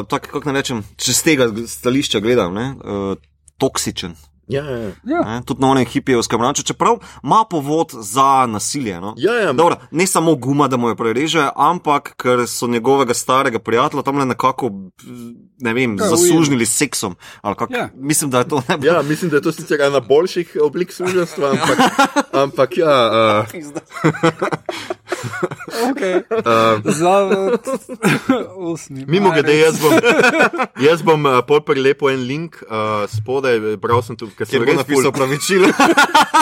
uh, 0.01 0.07
tako 0.07 0.29
kako 0.29 0.53
ne 0.53 0.61
rečem, 0.61 0.85
če 0.97 1.13
z 1.13 1.23
tega 1.23 1.49
stališča 1.67 2.21
gledam, 2.21 2.55
ne, 2.55 2.75
uh, 2.77 3.17
toksičen. 3.59 4.15
Ja, 4.49 4.65
ja. 4.65 4.93
Ja. 5.05 5.21
Ne, 5.25 5.43
tudi 5.45 5.61
na 5.61 5.71
onem 5.71 5.85
hipijevskem 5.85 6.41
ranču, 6.41 6.63
čeprav 6.63 6.99
ima 7.23 7.45
povod 7.51 7.93
za 7.93 8.47
nasilje. 8.47 9.01
No. 9.01 9.15
Ja, 9.17 9.33
ja. 9.35 9.53
Dobro, 9.53 9.77
ne 9.91 10.07
samo 10.07 10.35
guma, 10.35 10.69
da 10.69 10.77
mu 10.77 10.89
jo 10.89 10.97
prereže, 10.97 11.49
ampak 11.57 12.15
ker 12.17 12.47
so 12.49 12.67
njegovega 12.67 13.15
starega 13.15 13.59
prijatelja 13.59 14.03
tam 14.03 14.29
nekako, 14.29 14.71
ne 15.59 15.73
vem, 15.73 15.97
Ja, 15.97 16.09
zasužnili 16.09 16.67
s 16.67 16.77
seksom. 16.77 17.17
ali 17.43 17.55
kak- 17.55 17.71
Ja. 17.71 17.89
Mislim, 17.95 18.31
da 18.31 18.39
je 18.39 18.49
to 18.49 18.63
najbolj. 18.69 18.87
Ja, 18.87 19.03
mislim, 19.03 19.31
da 19.31 19.37
je 19.37 19.43
to 19.43 19.53
sicer 19.53 19.81
ena 19.81 20.01
boljših 20.01 20.57
oblik 20.63 20.93
suženstva, 20.93 21.51
ampak, 21.51 21.79
ampak 22.43 22.77
ja. 22.77 22.95
Uh, 23.43 23.47
Okay. 25.91 26.23
uh, 26.31 26.81
Zavod, 26.85 27.61
osmi. 28.57 29.05
Mimo 29.07 29.31
grede, 29.31 29.59
jaz 29.59 29.79
bom, 29.81 29.93
jaz 30.89 31.03
bom 31.03 31.27
uh, 31.27 31.39
pol 31.43 31.61
prelepo 31.61 32.11
en 32.11 32.21
link 32.21 32.57
uh, 32.63 33.07
spodaj, 33.09 33.59
bral 33.77 34.03
sem 34.03 34.17
tu, 34.17 34.29
ker 34.37 34.47
sem 34.47 34.59
Ker 34.59 34.67
res 34.69 34.79
napisal 34.79 35.13
pravičilo. 35.15 35.71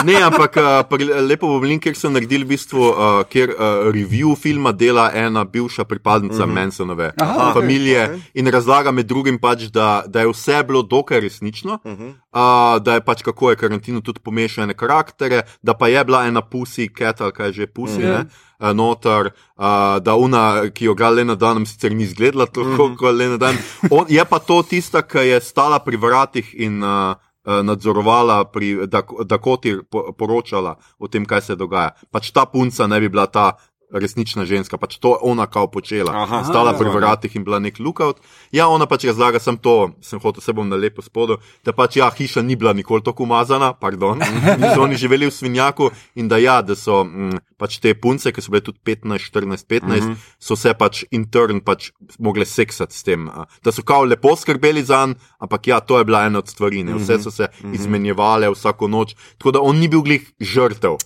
Ne, 0.05 0.17
ampak 0.21 0.57
uh, 0.61 0.85
lepo 1.25 1.49
bom 1.49 1.65
link, 1.65 1.83
ker 1.87 1.97
so 1.97 2.11
naredili 2.13 2.45
v 2.45 2.53
bistvu, 2.53 2.83
uh, 2.85 3.23
kjer 3.33 3.55
uh, 3.55 3.89
review 3.93 4.35
filma 4.37 4.73
dela 4.77 5.09
ena 5.15 5.45
bivša 5.45 5.85
pripadnica 5.89 6.45
mm 6.45 6.51
-hmm. 6.51 6.55
Mansonove 6.55 7.13
Aha, 7.17 7.53
familije 7.55 8.03
okay. 8.09 8.21
in 8.35 8.47
razlaga 8.53 8.91
med 8.91 9.06
drugim 9.07 9.39
pač, 9.39 9.69
da, 9.73 10.05
da 10.07 10.21
je 10.21 10.31
vse 10.33 10.63
bilo 10.67 10.83
dokaj 10.83 11.21
resnično, 11.21 11.79
uh 11.85 11.93
-huh. 11.93 12.11
uh, 12.11 12.83
da 12.83 12.95
je 12.95 13.05
pač 13.05 13.23
kako 13.23 13.51
je 13.51 13.57
karantino 13.57 14.01
tudi 14.01 14.21
pomešane 14.21 14.75
karaktere, 14.75 15.43
da 15.63 15.75
pa 15.75 15.89
je 15.89 16.05
bila 16.05 16.27
ena 16.27 16.43
pusi, 16.43 16.89
cat 16.99 17.21
ali 17.21 17.33
kaj 17.33 17.53
že 17.53 17.67
pusi. 17.67 18.03
Ja. 18.03 18.19
Mm 18.19 18.29
-hmm. 18.29 18.75
Notar, 18.75 19.27
uh, 19.27 20.03
da 20.03 20.15
una, 20.15 20.71
ki 20.75 20.85
jo 20.85 20.95
ga 20.95 21.11
le 21.11 21.25
na 21.25 21.35
dan, 21.35 21.67
sicer 21.67 21.93
ni 21.93 22.03
izgledala 22.03 22.47
tako, 22.47 22.61
mm 22.67 22.77
-hmm. 22.77 22.97
kot 22.97 23.15
le 23.15 23.29
na 23.29 23.37
dan. 23.37 23.57
On, 23.91 24.05
je 24.09 24.25
pa 24.25 24.39
to 24.39 24.63
tista, 24.63 25.03
ki 25.03 25.19
je 25.19 25.41
stala 25.41 25.79
pri 25.79 25.97
vratih 25.97 26.55
in 26.55 26.83
uh, 26.83 27.15
uh, 27.47 27.63
nadzorovala, 27.63 28.45
pri, 28.45 28.87
da, 28.87 29.03
da 29.25 29.39
kot 29.39 29.65
je 29.65 29.83
po, 29.91 30.13
poročala 30.19 30.77
o 30.99 31.09
tem, 31.09 31.27
kaj 31.27 31.41
se 31.41 31.57
dogaja. 31.57 31.91
Pač 32.11 32.31
ta 32.31 32.47
punca 32.47 32.87
ne 32.87 33.01
bi 33.01 33.09
bila 33.09 33.27
ta 33.27 33.53
resnična 33.93 34.45
ženska, 34.45 34.77
pač 34.77 34.99
to 34.99 35.15
je 35.15 35.23
ona 35.23 35.47
kao 35.47 35.71
počela. 35.71 36.13
Aha. 36.23 36.45
stala 36.45 36.71
Aha, 36.71 36.79
pri 36.79 36.91
vratih 36.91 37.37
in 37.37 37.45
bila 37.45 37.59
nek 37.59 37.79
lookout. 37.79 38.21
Ja, 38.53 38.69
ona 38.69 38.87
pač 38.87 39.07
razlaga, 39.07 39.39
sem 39.39 39.57
to, 39.57 39.93
sem 40.03 40.21
hotel, 40.21 40.43
se 40.43 40.53
bom 40.53 40.69
na 40.69 40.77
lepo 40.77 41.03
spodu, 41.03 41.39
da 41.65 41.73
pač 41.73 41.97
ja, 41.97 42.11
hiša 42.11 42.43
ni 42.43 42.57
bila 42.57 42.73
nikoli 42.73 43.03
tako 43.03 43.23
umazana, 43.23 43.73
pardon, 43.73 44.21
in 44.59 44.67
so 44.75 44.83
oni 44.83 44.99
živeli 44.99 45.31
v 45.31 45.35
svinjaku 45.35 45.91
in 46.15 46.29
da 46.29 46.39
ja, 46.43 46.61
da 46.63 46.75
so 46.75 47.05
mm, 47.05 47.39
pač 47.57 47.79
te 47.79 47.95
punce, 47.95 48.33
ki 48.35 48.43
so 48.43 48.51
bile 48.51 48.65
tudi 48.67 48.83
15, 48.85 49.31
14, 49.31 49.67
15, 49.71 49.87
uh 49.87 50.11
-huh. 50.11 50.17
so 50.39 50.57
se 50.57 50.75
pač 50.75 51.05
intern 51.11 51.61
pač 51.61 51.91
mogle 52.19 52.45
seksati 52.45 52.97
s 52.97 53.03
tem, 53.03 53.29
a, 53.29 53.47
da 53.65 53.73
so 53.73 53.83
kao 53.83 54.05
lepo 54.05 54.37
skrbeli 54.37 54.83
za 54.83 55.07
njega, 55.07 55.21
ampak 55.39 55.67
ja, 55.67 55.81
to 55.81 55.99
je 55.99 56.05
bila 56.05 56.25
ena 56.27 56.39
od 56.39 56.49
stvari, 56.49 56.85
ne. 56.85 56.95
vse 56.95 57.19
so 57.23 57.31
se 57.31 57.49
izmenjevale 57.73 58.51
vsako 58.51 58.89
noč, 58.89 59.15
tako 59.39 59.51
da 59.51 59.61
on 59.61 59.77
ni 59.77 59.89
bil 59.89 60.03
glih 60.03 60.33
žrtev. 60.41 60.97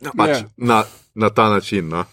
ja, 0.00 0.12
Pač 0.16 0.28
Ja. 0.28 0.34
yeah. 0.34 0.48
na, 0.56 0.84
na 1.20 1.30
ta 1.30 1.48
način. 1.52 1.88
No. 1.88 2.04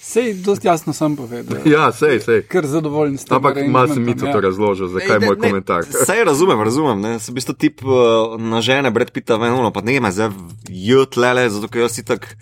Sej, 0.00 0.34
dosti 0.42 0.66
jasno 0.66 0.92
sem 0.92 1.16
povedal. 1.16 1.60
Ja, 1.74 1.92
sej, 1.92 2.18
sej. 2.24 2.42
Ker 2.50 2.66
zadovoljen 2.66 3.18
s 3.18 3.28
tem. 3.28 3.36
Ampak 3.36 3.60
malo 3.68 3.94
sem 3.94 4.02
mi 4.02 4.16
to 4.16 4.32
razložil, 4.40 4.88
zakaj 4.90 5.20
je 5.20 5.26
moj 5.28 5.36
komentar. 5.38 5.84
Sej 6.08 6.24
razumem, 6.24 6.62
razumem. 6.64 6.98
Ne? 7.00 7.12
Se 7.20 7.30
v 7.30 7.38
bistvu 7.38 7.54
tip 7.54 7.84
uh, 7.84 8.34
na 8.40 8.58
žene, 8.64 8.90
Brad 8.90 9.12
Pitta, 9.12 9.36
veno, 9.36 9.70
pa 9.70 9.84
ne 9.84 10.00
zdaj 10.10 10.32
jutlele, 10.66 11.46
zato 11.52 11.68
ker 11.68 11.86
jaz 11.86 12.00
si 12.00 12.04
tak. 12.04 12.34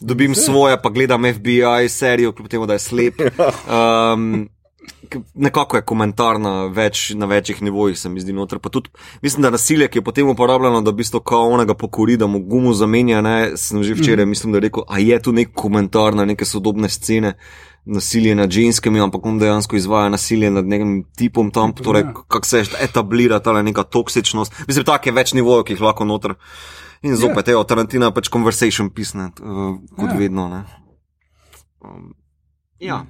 Dobim 0.00 0.32
svoje, 0.32 0.78
pa 0.80 0.88
gledam 0.88 1.26
FBI 1.28 1.84
serijo, 1.92 2.32
kljub 2.32 2.48
temu, 2.48 2.64
da 2.66 2.78
je 2.78 2.84
slep. 2.84 3.20
Um, 3.68 4.48
nekako 5.34 5.76
je 5.76 5.82
komentar 5.82 6.40
na, 6.40 6.66
več, 6.66 7.10
na 7.14 7.26
večjih 7.26 7.62
nivojih, 7.62 7.98
se 7.98 8.08
mi 8.08 8.20
zdi 8.20 8.32
noter. 8.32 8.58
Pa 8.58 8.68
tudi, 8.68 8.90
mislim, 9.22 9.42
da 9.42 9.50
nasilje, 9.50 9.88
ki 9.88 9.98
je 9.98 10.04
potem 10.04 10.28
uporabljeno, 10.28 10.82
da 10.82 10.90
v 10.90 11.00
bistvu 11.02 11.20
kao 11.20 11.50
onega 11.50 11.74
pokori, 11.74 12.16
da 12.16 12.26
mu 12.26 12.40
gumo 12.40 12.72
zamenja, 12.74 13.20
ne, 13.20 13.56
sem 13.56 13.82
že 13.82 13.94
včeraj, 13.98 14.26
mislim, 14.26 14.52
da 14.52 14.60
je 14.60 14.68
rekel, 14.68 14.86
a 14.88 14.98
je 14.98 15.20
tu 15.22 15.32
nek 15.32 15.52
komentar 15.54 16.14
na 16.14 16.24
neke 16.24 16.44
sodobne 16.44 16.88
scene. 16.88 17.36
Nasilje 17.90 18.34
nad 18.36 18.50
ženskami, 18.52 19.00
ampak 19.00 19.24
on 19.26 19.38
dejansko 19.40 19.76
izvaja 19.76 20.10
nasilje 20.12 20.50
nad 20.52 20.66
nekim 20.68 20.98
tipom 21.16 21.48
tam, 21.50 21.72
torej 21.72 22.04
kako 22.12 22.46
se 22.46 22.60
etablira 22.84 23.38
ta 23.40 23.54
neka 23.62 23.82
toksičnost. 23.82 24.52
Mislim, 24.68 24.84
tako 24.84 25.08
je 25.08 25.14
več 25.16 25.32
nivojev, 25.32 25.64
ki 25.64 25.78
jih 25.78 25.86
lahko 25.88 26.04
noter. 26.04 26.36
In 27.02 27.16
zopet, 27.16 27.48
yeah. 27.48 27.64
Tarantina 27.64 28.10
pač 28.12 28.28
conversation 28.28 28.90
pisne, 28.92 29.30
uh, 29.40 29.80
kot 29.96 30.04
Ja. 30.04 30.12
yeah. 30.12 30.18
vedno. 30.18 30.48
Ne. 30.52 30.60
Um, 31.80 32.12
ja. 32.78 33.06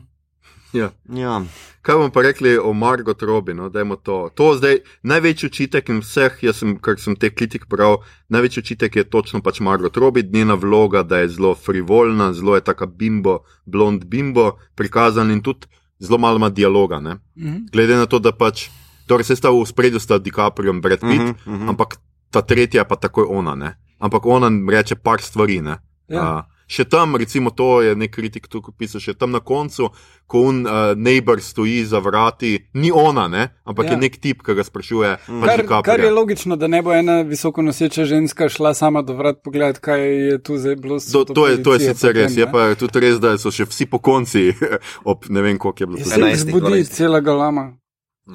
Ja. 0.72 0.90
ja. 1.08 1.42
Kaj 1.82 1.94
bomo 1.96 2.10
pa 2.10 2.22
rekli 2.22 2.58
o 2.58 2.72
Margot 2.72 3.22
Robbie? 3.22 3.54
No? 3.54 3.70
To. 3.96 4.30
to 4.34 4.54
zdaj 4.56 4.78
največji 5.02 5.46
očitek 5.46 5.88
in 5.88 6.00
vseh, 6.04 6.38
jaz 6.42 6.60
sem, 6.60 6.76
kar 6.78 7.00
sem 7.00 7.16
te 7.16 7.30
kritik 7.30 7.66
bral, 7.68 8.02
največji 8.28 8.60
očitek 8.62 8.96
je 8.96 9.04
točno 9.04 9.40
pač 9.42 9.60
Margot 9.60 9.96
Robbie, 9.96 10.22
njena 10.32 10.54
vloga, 10.54 11.02
da 11.02 11.18
je 11.18 11.28
zelo 11.28 11.54
frivolna, 11.54 12.32
zelo 12.32 12.54
je 12.54 12.60
taka 12.60 12.86
bimbo, 12.86 13.38
blond 13.66 14.04
bimbo 14.04 14.58
prikazana 14.74 15.32
in 15.32 15.42
tudi 15.42 15.66
zelo 15.98 16.18
malo 16.18 16.36
ima 16.36 16.48
dialoga. 16.48 17.00
Ne? 17.00 17.16
Mhm. 17.36 17.56
Glede 17.72 17.96
na 17.96 18.06
to, 18.06 18.18
da 18.18 18.32
pač, 18.32 18.68
torej 19.06 19.24
se 19.24 19.36
sta 19.36 19.50
v 19.50 19.64
spredju 19.66 20.00
sta 20.00 20.18
DiCaprio 20.18 20.72
in 20.72 20.80
Brad 20.80 21.00
Pitt, 21.00 21.22
Mhm, 21.22 21.54
mhm. 21.54 21.68
ampak 21.68 21.96
ta 22.30 22.42
tretja 22.42 22.84
pa 22.84 22.96
takoj 22.96 23.26
ona. 23.28 23.54
Ne? 23.54 23.76
Ampak 23.98 24.26
ona 24.26 24.48
reče 24.70 24.94
par 24.96 25.20
stvari. 25.20 25.60
Ne? 25.60 25.78
Ja. 26.08 26.22
Uh, 26.22 26.44
še 26.70 26.86
tam, 26.86 27.18
recimo, 27.18 27.50
to 27.50 27.82
je 27.82 27.96
nek 27.98 28.12
kritik 28.14 28.46
tukaj 28.50 28.74
pisal, 28.78 29.02
še 29.02 29.16
tam 29.18 29.34
na 29.34 29.42
koncu, 29.42 29.90
ko 30.30 30.44
un 30.46 30.62
uh, 30.62 30.92
neighbor 30.94 31.42
stoji 31.42 31.82
za 31.90 31.98
vrati, 31.98 32.52
ni 32.78 32.92
ona, 32.94 33.26
ne? 33.28 33.48
ampak 33.66 33.90
ja. 33.90 33.96
Je 33.96 33.98
nek 33.98 34.18
tip, 34.22 34.44
ki 34.46 34.54
ga 34.54 34.64
sprašuje. 34.66 35.10
Mm. 35.26 35.42
Pač 35.42 35.64
Kar, 35.66 35.82
kar 35.88 36.04
je 36.04 36.12
logično, 36.14 36.54
da 36.60 36.70
ne 36.70 36.82
bo 36.86 36.94
ena 36.94 37.20
visoko 37.26 37.64
noseča 37.66 38.06
ženska 38.06 38.46
šla 38.48 38.74
sama 38.78 39.02
do 39.02 39.18
vrat 39.18 39.42
pogledat, 39.42 39.82
kaj 39.82 40.06
je 40.06 40.38
tu 40.38 40.60
zdaj 40.62 40.78
bilo. 40.78 41.00
s 41.02 41.10
To, 41.10 41.24
to, 41.26 41.48
je, 41.50 41.58
to 41.62 41.74
je 41.74 41.90
sicer 41.90 42.14
potem, 42.14 42.22
res, 42.22 42.38
je 42.38 42.46
pa 42.46 42.70
tudi 42.78 43.02
res, 43.02 43.18
da 43.18 43.34
so 43.42 43.50
še 43.50 43.66
vsi 43.66 43.90
po 43.90 43.98
konci, 43.98 44.52
ob 45.10 45.26
ne 45.26 45.42
vem, 45.42 45.58
koliko 45.58 45.82
je 45.82 45.90
bilo 45.90 45.98
Je 45.98 46.06
se 46.06 46.22
11, 46.22 46.46
zbudi 46.46 46.86
12. 46.86 46.94
cela 46.94 47.20
galama. 47.20 47.79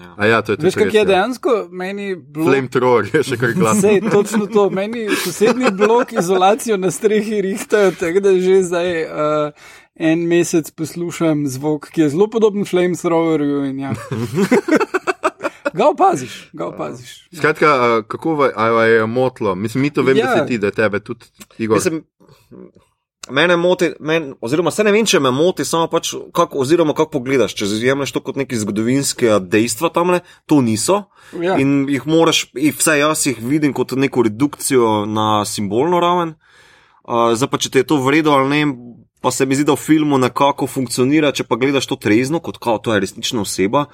Ja. 0.02 0.14
A 0.18 0.26
ja, 0.26 0.42
to 0.42 0.52
je 0.52 0.58
tudi 0.58 0.66
Veš, 0.68 0.76
kak 0.76 0.86
res, 0.86 0.94
je 0.94 1.00
ja. 1.00 1.06
dejansko 1.06 1.68
meni 1.72 2.16
blok. 2.16 2.48
Flamethrower 2.50 3.10
je 3.14 3.24
še 3.24 3.38
kar 3.38 3.54
glasno. 3.54 3.82
Sej, 3.82 4.02
točno 4.12 4.46
to. 4.48 4.70
Meni 4.70 5.08
sosednji 5.16 5.72
blok 5.72 6.14
izolacijo 6.14 6.78
na 6.78 6.92
strehi 6.92 7.42
rihtajo, 7.42 7.92
tako 7.92 8.20
da 8.20 8.34
že 8.40 8.64
zdaj 8.64 8.90
uh, 9.04 9.52
en 9.96 10.28
mesec 10.28 10.72
poslušam 10.72 11.48
zvok, 11.48 11.90
ki 11.90 12.02
je 12.02 12.10
zelo 12.10 12.28
podoben 12.28 12.66
flamethrowerju. 12.66 13.66
in 13.66 13.80
Ja. 13.80 13.94
Ga 15.76 15.90
opaziš, 15.90 16.50
ga 16.54 16.66
opaziš. 16.66 17.28
Skratka, 17.36 17.68
a, 17.68 18.02
kako 18.08 18.46
je 18.86 19.06
motlo? 19.06 19.56
Mislim, 19.56 19.82
mi 19.82 19.90
to 19.90 20.02
vemo, 20.04 20.20
ja. 20.20 20.26
da 20.26 20.32
Ja. 20.32 20.44
si 20.44 20.48
ti, 20.48 20.58
da 20.58 20.72
tebe 20.72 21.00
tudi 21.00 21.26
Igor. 21.58 21.78
Mislim, 21.78 22.04
mene 23.30 23.56
moti, 23.58 23.92
men, 24.00 24.34
oziroma 24.42 24.72
se 24.72 24.84
ne 24.84 24.92
vem, 24.94 25.06
če 25.06 25.20
me 25.24 25.32
moti, 25.34 25.66
samo 25.66 25.88
pač, 25.92 26.14
kako, 26.36 26.62
oziroma 26.64 26.96
kako 26.98 27.18
pogledaš. 27.18 27.56
Če 27.58 27.70
jemliš 27.82 28.14
to 28.16 28.22
kot 28.26 28.40
neki 28.40 28.60
zgodovinske 28.62 29.40
dejstva 29.42 29.92
tam, 29.96 30.14
ne, 30.16 30.22
to 30.50 30.62
niso. 30.66 31.06
Ja. 31.42 31.58
In 31.62 31.86
jih 31.92 32.06
moraš, 32.10 32.46
jih 32.54 32.76
vsaj 32.78 33.02
jaz 33.02 33.26
jih 33.30 33.40
vidim 33.42 33.74
kot 33.74 33.96
neko 33.98 34.26
redukcijo 34.28 35.06
na 35.10 35.46
simbolno 35.50 36.02
raven. 36.04 36.36
Uh, 37.06 37.34
zdaj 37.38 37.52
pa, 37.52 37.62
če 37.62 37.72
te 37.72 37.84
je 37.84 37.90
to 37.92 38.00
vredno 38.02 38.34
ali 38.34 38.50
ne, 38.50 38.62
pa 39.22 39.32
se 39.32 39.46
mi 39.46 39.58
zdi, 39.58 39.68
da 39.68 39.76
v 39.78 39.82
filmu 39.82 40.18
nekako 40.22 40.66
funkcionira, 40.70 41.34
če 41.34 41.46
pa 41.46 41.58
gledaš 41.62 41.90
to 41.90 41.98
trezno, 42.02 42.42
kot 42.42 42.58
kao, 42.62 42.80
to 42.82 42.94
je 42.94 43.02
resnična 43.04 43.46
oseba. 43.46 43.86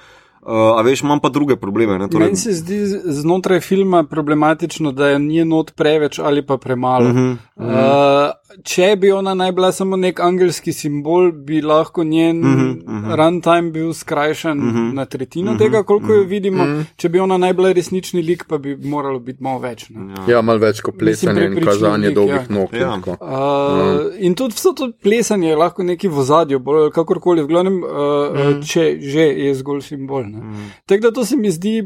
Uh, 0.42 0.74
a 0.74 0.82
veš, 0.82 1.04
imam 1.06 1.20
pa 1.22 1.30
druge 1.30 1.54
probleme. 1.56 2.00
Ne, 2.02 2.08
Torej, 2.10 2.32
Meni 2.32 2.40
se 2.40 2.56
zdi 2.58 2.80
znotraj 3.14 3.60
filma 3.62 4.02
problematično, 4.10 4.92
da 4.92 5.12
je 5.12 5.20
ni 5.20 5.44
not 5.46 5.76
preveč 5.78 6.18
ali 6.20 6.42
pa 6.46 6.58
premalo. 6.58 7.10
Uh 7.10 7.16
-huh, 7.16 7.32
uh 7.32 7.66
-huh. 7.66 8.26
uh, 8.26 8.32
če 8.64 8.96
bi 9.00 9.12
ona 9.12 9.34
naj 9.38 9.52
bila 9.52 9.72
samo 9.72 9.98
nek 9.98 10.20
angelski 10.20 10.74
simbol, 10.74 11.32
bi 11.32 11.62
lahko 11.62 12.04
njen 12.04 12.40
uh 12.40 12.52
-huh, 12.52 12.72
uh 12.78 12.94
-huh. 12.94 13.16
runtime 13.16 13.72
bil 13.72 13.94
skrajšan 13.94 14.60
uh 14.60 14.66
-huh, 14.66 14.94
na 14.94 15.06
tretjino 15.06 15.52
uh 15.52 15.58
-huh, 15.58 15.60
tega, 15.60 15.84
koliko 15.84 16.14
jo 16.14 16.24
vidimo. 16.24 16.64
Uh 16.64 16.70
-huh. 16.70 16.84
Če 16.96 17.10
bi 17.10 17.20
ona 17.20 17.38
naj 17.38 17.54
bila 17.54 17.72
resnični 17.72 18.22
lik, 18.22 18.46
pa 18.48 18.58
bi 18.58 18.76
moralo 18.76 19.20
biti 19.20 19.44
malo 19.44 19.60
več. 19.60 19.90
Ne? 19.90 20.14
Ja, 20.28 20.42
malo 20.42 20.60
več 20.60 20.82
kot 20.82 20.98
plesanje 20.98 21.46
in 21.46 21.52
prepričljiv 21.52 21.82
kazanje 21.82 22.08
lik, 22.08 22.16
dolgih 22.16 22.36
ja. 22.36 22.46
nog. 22.50 22.74
in 22.74 22.80
Ja. 22.80 23.02
Uh, 23.22 24.14
in 24.20 24.36
tudi 24.36 24.54
vse 24.54 24.70
to 24.76 24.92
plesanje 25.04 25.50
je 25.50 25.56
lahko 25.56 25.84
neki 25.84 26.08
v 26.08 26.24
zadju, 26.24 26.60
bolj 26.60 26.92
kakorkoli, 26.92 27.44
v 27.44 27.48
glavnem, 27.48 27.84
uh, 27.84 27.90
mm. 28.34 28.62
če 28.64 28.98
že 29.02 29.22
je 29.22 29.56
zgolj 29.56 29.82
simbol. 29.82 30.24
Mm. 30.24 30.72
Tako 30.86 31.02
da 31.02 31.12
to 31.12 31.26
se 31.26 31.38
mi 31.38 31.52
zdi 31.52 31.84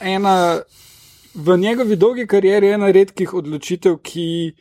ena 0.00 0.60
v 1.34 1.56
njegovi 1.56 1.96
dolgi 1.96 2.26
karieri 2.26 2.68
ena 2.68 2.90
redkih 2.90 3.34
odločitev, 3.34 3.98
ki 4.02 4.52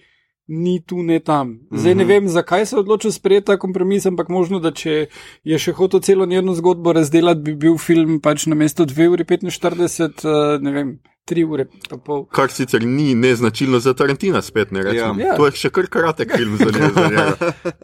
ni 0.50 0.82
tu, 0.82 1.04
ne 1.04 1.20
tam. 1.20 1.60
Zdaj 1.72 1.96
ne 1.96 2.06
vem, 2.10 2.28
zakaj 2.28 2.66
se 2.66 2.76
je 2.76 2.80
odločil 2.80 3.12
sprejeti 3.14 3.46
ta 3.46 3.58
kompromis, 3.62 4.06
ampak 4.10 4.30
možno, 4.34 4.60
da 4.60 4.72
če 4.74 5.06
je 5.46 5.60
še 5.62 5.74
hotel 5.78 6.02
celo 6.02 6.26
njeno 6.26 6.56
zgodbo 6.58 6.94
razdelati, 6.98 7.46
bi 7.46 7.54
bil 7.56 7.78
film 7.78 8.18
pač 8.20 8.48
na 8.50 8.58
mesto 8.58 8.88
2 8.90 9.12
uri 9.14 9.28
45, 9.30 10.26
uh, 10.26 10.58
ne 10.66 10.74
vem, 10.74 10.96
3 11.30 11.46
ure 11.46 11.68
pa 11.90 12.00
pol. 12.02 12.26
Kar 12.34 12.50
sicer 12.50 12.82
ni 12.82 13.14
neznačilno 13.16 13.80
za 13.80 13.94
Tarantina, 13.94 14.42
spet 14.42 14.74
ne 14.74 14.84
rečem. 14.84 15.22
Ja. 15.22 15.32
Ja. 15.32 15.38
To 15.38 15.46
je 15.46 15.54
še 15.62 15.70
kar 15.70 15.86
kratek 15.92 16.34
film 16.34 16.58
za 16.58 16.74
njega. 16.74 17.28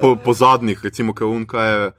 Po, 0.02 0.16
po 0.18 0.34
zadnjih, 0.34 0.82
recimo, 0.84 1.14
kaj 1.14 1.30
unka 1.30 1.70
je 1.70 1.80
uh, 1.86 1.94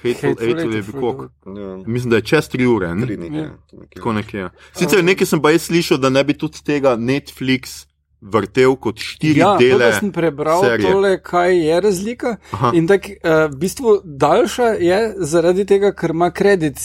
Hateful, 0.00 0.32
Hateful 0.32 0.48
Hateful 0.48 0.76
Eight, 0.76 0.92
koliko. 0.92 1.28
Ja, 1.46 1.76
Mislim, 1.86 2.10
da 2.10 2.22
je 2.22 2.30
čez 2.32 2.48
tri 2.48 2.66
ure. 2.66 2.94
Ne? 2.94 3.06
tri 3.06 3.16
nekaj. 3.20 3.40
Ja. 3.40 3.50
nekaj. 3.72 3.96
Tako 3.98 4.12
nekje. 4.12 4.48
Sicer 4.72 5.04
nekaj 5.04 5.28
sem 5.28 5.44
pa 5.44 5.52
jaz 5.52 5.68
slišal, 5.68 6.00
da 6.00 6.08
ne 6.08 6.24
bi 6.24 6.38
tudi 6.38 6.64
tega 6.64 6.96
Netflix 6.96 7.84
vrtel 8.24 8.76
kot 8.76 8.98
štiri 8.98 9.38
Ja, 9.38 9.52
to, 9.52 9.58
dele. 9.58 9.78
da 9.84 9.92
sem 9.94 10.08
prebral 10.10 10.62
serije. 10.62 10.88
tole, 10.88 11.18
kaj 11.20 11.58
je 11.60 11.80
razlika. 11.80 12.36
Aha. 12.50 12.70
In 12.72 12.86
tako, 12.86 13.08
uh, 13.14 13.30
v 13.46 13.56
bistvu 13.58 14.00
daljša 14.02 14.68
je 14.80 14.98
zaradi 15.20 15.64
tega, 15.66 15.92
ker 15.92 16.10
ima 16.10 16.30
kredit 16.32 16.80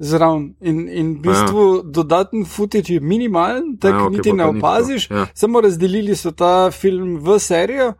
zraven. 0.00 0.54
In, 0.60 0.88
in 0.90 1.12
v 1.12 1.20
bistvu 1.22 1.66
ja. 1.72 1.82
dodaten 1.92 2.44
footage 2.44 2.94
je 2.94 3.00
minimalen, 3.02 3.76
tako 3.76 3.94
Ja, 3.94 3.98
ja, 3.98 4.04
okay, 4.04 4.12
niti 4.12 4.32
ne 4.32 4.44
opaziš. 4.46 5.06
Ja. 5.08 5.26
Samo 5.34 5.60
razdelili 5.60 6.16
so 6.16 6.32
ta 6.32 6.70
film 6.70 7.16
v 7.18 7.38
serijo. 7.38 7.92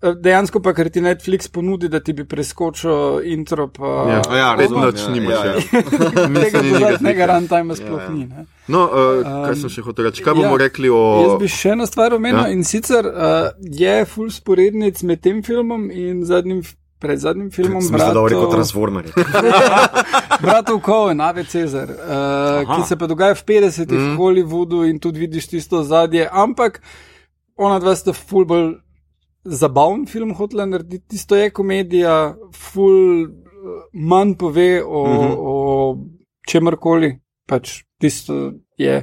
Eh, 0.00 0.14
Dejansko 0.16 0.60
pa, 0.60 0.72
ker 0.72 0.88
ti 0.88 1.00
Netflix 1.00 1.44
ponudi, 1.46 1.88
da 1.88 2.00
ti 2.00 2.12
bi 2.12 2.24
preskočil 2.24 2.90
intro, 3.26 3.68
pa 3.68 3.84
Ja, 4.08 4.22
ja, 4.32 4.56
nič 4.56 4.72
ja, 4.98 5.10
nimaš. 5.10 5.34
ja, 5.34 5.44
Ja, 5.44 5.52
ja. 5.52 6.28
Mislim, 6.30 6.34
tega 6.34 6.62
ni 6.62 6.70
nekaj 6.70 6.70
dodatnega 6.72 6.98
slike. 6.98 7.26
runtime 7.28 7.76
sploh 7.76 8.00
Ja, 8.00 8.04
ja. 8.04 8.10
ni. 8.10 8.24
Ne? 8.26 8.46
No, 8.68 8.84
uh, 8.88 9.20
kaj 9.44 9.52
Um, 9.52 9.60
sem 9.60 9.70
še 9.70 9.82
hotel 9.84 10.06
reči? 10.08 10.22
Kaj 10.24 10.34
bomo 10.34 10.54
ja, 10.56 10.60
rekli 10.64 10.88
o. 10.88 11.00
Jaz 11.20 11.34
bi 11.42 11.48
še 11.52 11.74
eno 11.74 11.84
stvar 11.86 12.14
omenil 12.16 12.46
Ja. 12.46 12.48
in 12.48 12.64
sicer 12.64 13.04
uh, 13.04 13.50
je 13.60 14.04
full 14.08 14.30
sporednic 14.32 15.02
med 15.02 15.20
tem 15.20 15.42
filmom 15.44 15.90
in 15.90 16.24
zadnjim, 16.24 16.62
pred 16.98 17.18
zadnjim 17.20 17.50
filmom. 17.52 17.82
Je 17.84 17.90
kot 17.90 18.00
bratov- 18.00 18.52
Transformer. 18.54 19.04
Bratov 20.40 20.80
Cohen, 20.80 21.20
Ave 21.20 21.44
Cezar, 21.44 21.88
uh, 21.92 22.64
ki 22.76 22.88
se 22.88 22.96
pa 22.96 23.06
dogaja 23.06 23.34
v 23.34 23.44
50-ih 23.44 23.98
mm. 23.98 24.14
v 24.14 24.18
Hollywoodu 24.18 24.84
in 24.88 24.98
tudi 24.98 25.20
vidiš 25.20 25.48
tisto 25.52 25.82
zadje, 25.84 26.24
ampak 26.32 26.80
ona 27.56 27.78
dva 27.78 27.92
sta 27.96 28.12
full 28.16 28.44
bolj 28.48 28.74
zabaven 29.44 30.06
film 30.08 30.32
hotela 30.34 30.64
narediti, 30.66 31.04
tisto 31.14 31.36
je 31.36 31.50
komedija, 31.52 32.32
full 32.56 33.28
eh, 33.28 33.28
manj 33.92 34.34
pove 34.40 34.80
o, 34.82 35.04
mm. 35.04 35.20
-hmm. 35.20 35.36
o 35.38 35.54
čemrkoli, 36.48 37.12
pač 37.46 37.84
tisto 38.00 38.52
je. 38.78 39.02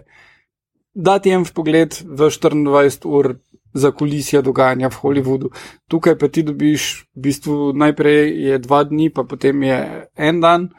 Dati 0.94 1.32
en 1.32 1.46
pogled 1.46 1.96
v 2.04 2.30
24 2.30 3.08
ur 3.08 3.36
za 3.74 3.92
kulisija 3.92 4.42
dogajanja 4.42 4.90
v 4.90 5.00
Hollywoodu. 5.02 5.50
Tukaj 5.88 6.18
pa 6.20 6.28
ti 6.28 6.44
dobiš, 6.44 7.08
v 7.16 7.22
bistvu 7.28 7.72
najprej 7.74 8.32
je 8.36 8.60
dva 8.60 8.84
dni, 8.84 9.10
pa 9.10 9.24
potem 9.24 9.64
je 9.64 10.08
en 10.16 10.42
dan 10.42 10.70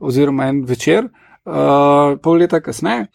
oziroma 0.00 0.48
en 0.50 0.64
večer, 0.66 1.06
uh, 1.46 2.18
pol 2.22 2.40
leta 2.42 2.60
kasneje. 2.60 3.06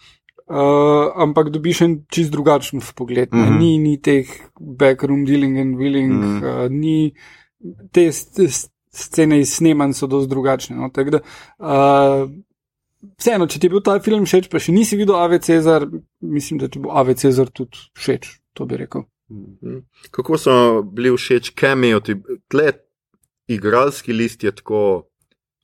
Uh, 0.46 1.10
ampak 1.18 1.50
dobiš 1.50 1.82
en 1.82 1.94
čist 2.08 2.32
drugačen 2.32 2.82
pogled. 2.96 3.34
Mm. 3.34 3.44
-hmm. 3.44 3.58
Ni, 3.58 3.78
ni 3.78 3.98
teh 4.02 4.30
backroom 4.60 5.26
dealing 5.26 5.60
and 5.60 5.76
willing, 5.76 6.14
mm. 6.14 6.40
-hmm. 6.42 6.66
uh, 6.66 6.70
ni 6.72 7.14
te, 7.92 8.12
te 8.36 8.48
scene 8.96 9.40
iz 9.40 9.54
snemanj 9.56 9.94
so 9.94 10.08
dosti 10.08 10.30
drugačne. 10.30 10.76
No? 10.76 10.90
Tako 10.90 11.10
da, 11.10 11.20
uh, 11.60 12.30
vseeno, 13.20 13.48
če 13.48 13.60
ti 13.60 13.68
je 13.68 13.74
bil 13.74 13.84
ta 13.86 13.98
film 14.04 14.26
všeč, 14.28 14.50
pa 14.52 14.62
še 14.62 14.76
nisi 14.76 14.98
videl 15.00 15.18
Ave 15.20 15.40
Cezar, 15.44 15.88
mislim, 16.22 16.62
da 16.64 16.70
ti 16.72 16.82
bo 16.84 16.94
Ave 16.98 17.16
Cezar 17.20 17.52
tudi 17.54 17.88
všeč, 17.98 18.30
to 18.58 18.68
bi 18.70 18.80
rekel. 18.82 19.06
Kako 20.16 20.38
so 20.38 20.56
bili 20.86 21.14
všeč 21.16 21.54
cameo, 21.58 22.02
ti 22.06 22.18
tle 22.52 22.72
igralski 23.52 24.14
list 24.14 24.44
je 24.44 24.52
tako 24.52 25.10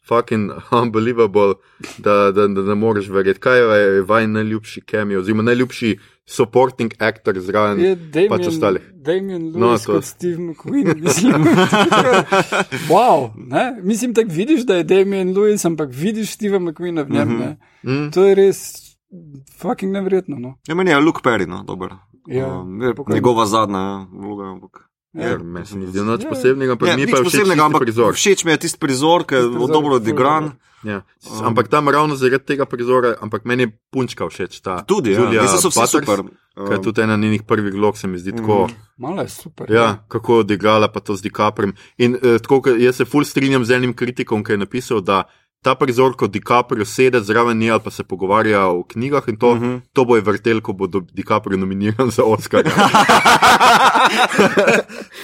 fucking 0.08 0.52
unbelievable, 0.82 1.56
da, 1.98 2.32
da, 2.32 2.48
da 2.48 2.62
ne 2.62 2.76
moreš 2.76 3.10
verjeti. 3.10 3.40
Kaj 3.40 3.60
je 3.60 4.02
vaj 4.02 4.28
najljubši 4.28 4.82
cameo, 4.90 5.20
oziroma 5.20 5.44
najljubši 5.44 5.98
supporting 6.26 6.94
actor 7.00 7.40
zraven? 7.40 7.80
Je 7.80 8.28
pač 8.30 8.48
ostali. 8.48 8.80
Damien 8.94 9.42
Lewis 9.44 9.58
No, 9.58 9.68
no, 9.68 9.78
to- 9.78 9.94
kot 9.94 10.04
Steve 10.06 10.38
McQueen, 10.38 11.00
mislim. 11.04 11.44
wow, 12.88 13.30
ne? 13.38 13.80
mislim, 13.82 14.14
tako 14.14 14.30
vidiš, 14.32 14.62
da 14.62 14.76
je 14.76 14.84
Damien 14.84 15.34
Lewis, 15.34 15.66
ampak 15.66 15.90
vidiš 15.92 16.32
Steva 16.32 16.60
McQueena 16.60 17.02
v 17.02 17.10
njem. 17.10 17.30
Mm 17.30 17.42
-hmm. 17.84 18.06
Mm? 18.06 18.12
To 18.12 18.26
je 18.26 18.36
res 18.36 18.60
fucking 19.58 19.92
nevredno. 19.92 20.40
No? 20.40 20.58
Ja, 20.68 20.76
meni 20.76 20.92
je 20.92 21.00
Luke 21.00 21.22
Perry, 21.24 21.48
no, 21.48 21.64
dober. 21.64 21.90
Ja, 22.28 22.48
Um, 22.54 22.82
je 22.82 22.94
njegova 23.08 23.46
zadnja 23.46 24.06
vloga. 24.14 24.44
Ampak. 24.46 24.90
Ja. 25.14 25.28
Ja, 25.28 25.38
meni 25.38 25.66
se 25.66 25.78
ni 25.78 25.88
zdelo 25.88 26.12
nič 26.14 26.24
Ja. 26.24 26.30
posebnega, 26.30 26.72
ampak 26.72 26.88
Ja, 26.88 26.96
mi 26.96 27.02
nič 27.02 27.12
pa 27.12 27.18
všeč 27.18 27.24
posebnega, 27.24 27.66
ampak 27.66 27.82
prizor. 27.82 28.14
všeč 28.14 28.46
mi 28.46 28.52
je 28.52 28.58
tisti 28.58 28.80
prizor, 28.80 29.24
ki 29.24 29.36
je 29.36 29.42
prizor 29.42 29.68
dobro 29.70 29.96
odigran. 29.96 30.44
dober. 30.44 30.58
Ja. 30.84 31.02
Um. 31.32 31.46
Ampak 31.46 31.68
tam 31.68 31.90
ravno 31.90 32.16
zaradi 32.16 32.46
tega 32.46 32.66
prizora, 32.66 33.16
ampak 33.22 33.46
meni 33.46 33.64
je 33.64 33.72
punčka 33.92 34.26
všeč. 34.26 34.62
Ta 34.62 34.82
Tudi, 34.82 35.12
ja, 35.12 35.20
Julia 35.20 35.48
so 35.48 35.70
vsi 35.70 35.80
Butters, 35.80 35.92
super. 35.92 36.24
Ki 36.58 36.74
je 36.74 36.82
tudi 36.82 37.02
ena 37.02 37.16
njenih 37.16 37.44
prvih 37.44 37.74
vlog, 37.74 37.98
se 37.98 38.08
mi 38.08 38.18
zdi 38.20 38.32
tako. 38.32 38.66
Mhm. 38.66 38.74
Malo 38.98 39.22
je 39.22 39.30
super. 39.30 39.72
Ja, 39.72 40.04
kako 40.08 40.34
je 40.34 40.40
odigrala 40.40 40.88
pa 40.88 41.00
to 41.00 41.16
z 41.16 41.22
DiCapriem. 41.22 41.74
In 41.98 42.16
eh, 42.16 42.40
tako, 42.40 42.70
jaz 42.72 42.96
se 42.96 43.06
ful 43.06 43.24
strinjam 43.24 43.66
z 43.66 43.72
enim 43.72 43.94
kritikom, 43.94 44.44
ki 44.44 44.52
je 44.52 44.58
napisal, 44.58 45.02
da 45.02 45.24
ta 45.62 45.76
prizor, 45.76 46.16
ko 46.18 46.28
DiCaprio 46.28 46.86
sede 46.86 47.22
zraven 47.22 47.58
nje 47.58 47.70
ali 47.70 47.80
pa 47.80 47.92
se 47.92 48.04
pogovarja 48.04 48.66
o 48.66 48.84
knjigah 48.84 49.24
in 49.28 49.38
to, 49.38 49.56
Mhm. 49.56 49.66
uh 49.66 49.72
-huh. 49.72 49.82
to 49.94 50.06
bo 50.06 50.16
je 50.16 50.22
vrtel, 50.22 50.62
ko 50.62 50.74
bo 50.74 50.88
DiCaprio 50.88 51.58
nominiran 51.58 52.10
za 52.12 52.24
Oscar. 52.24 52.64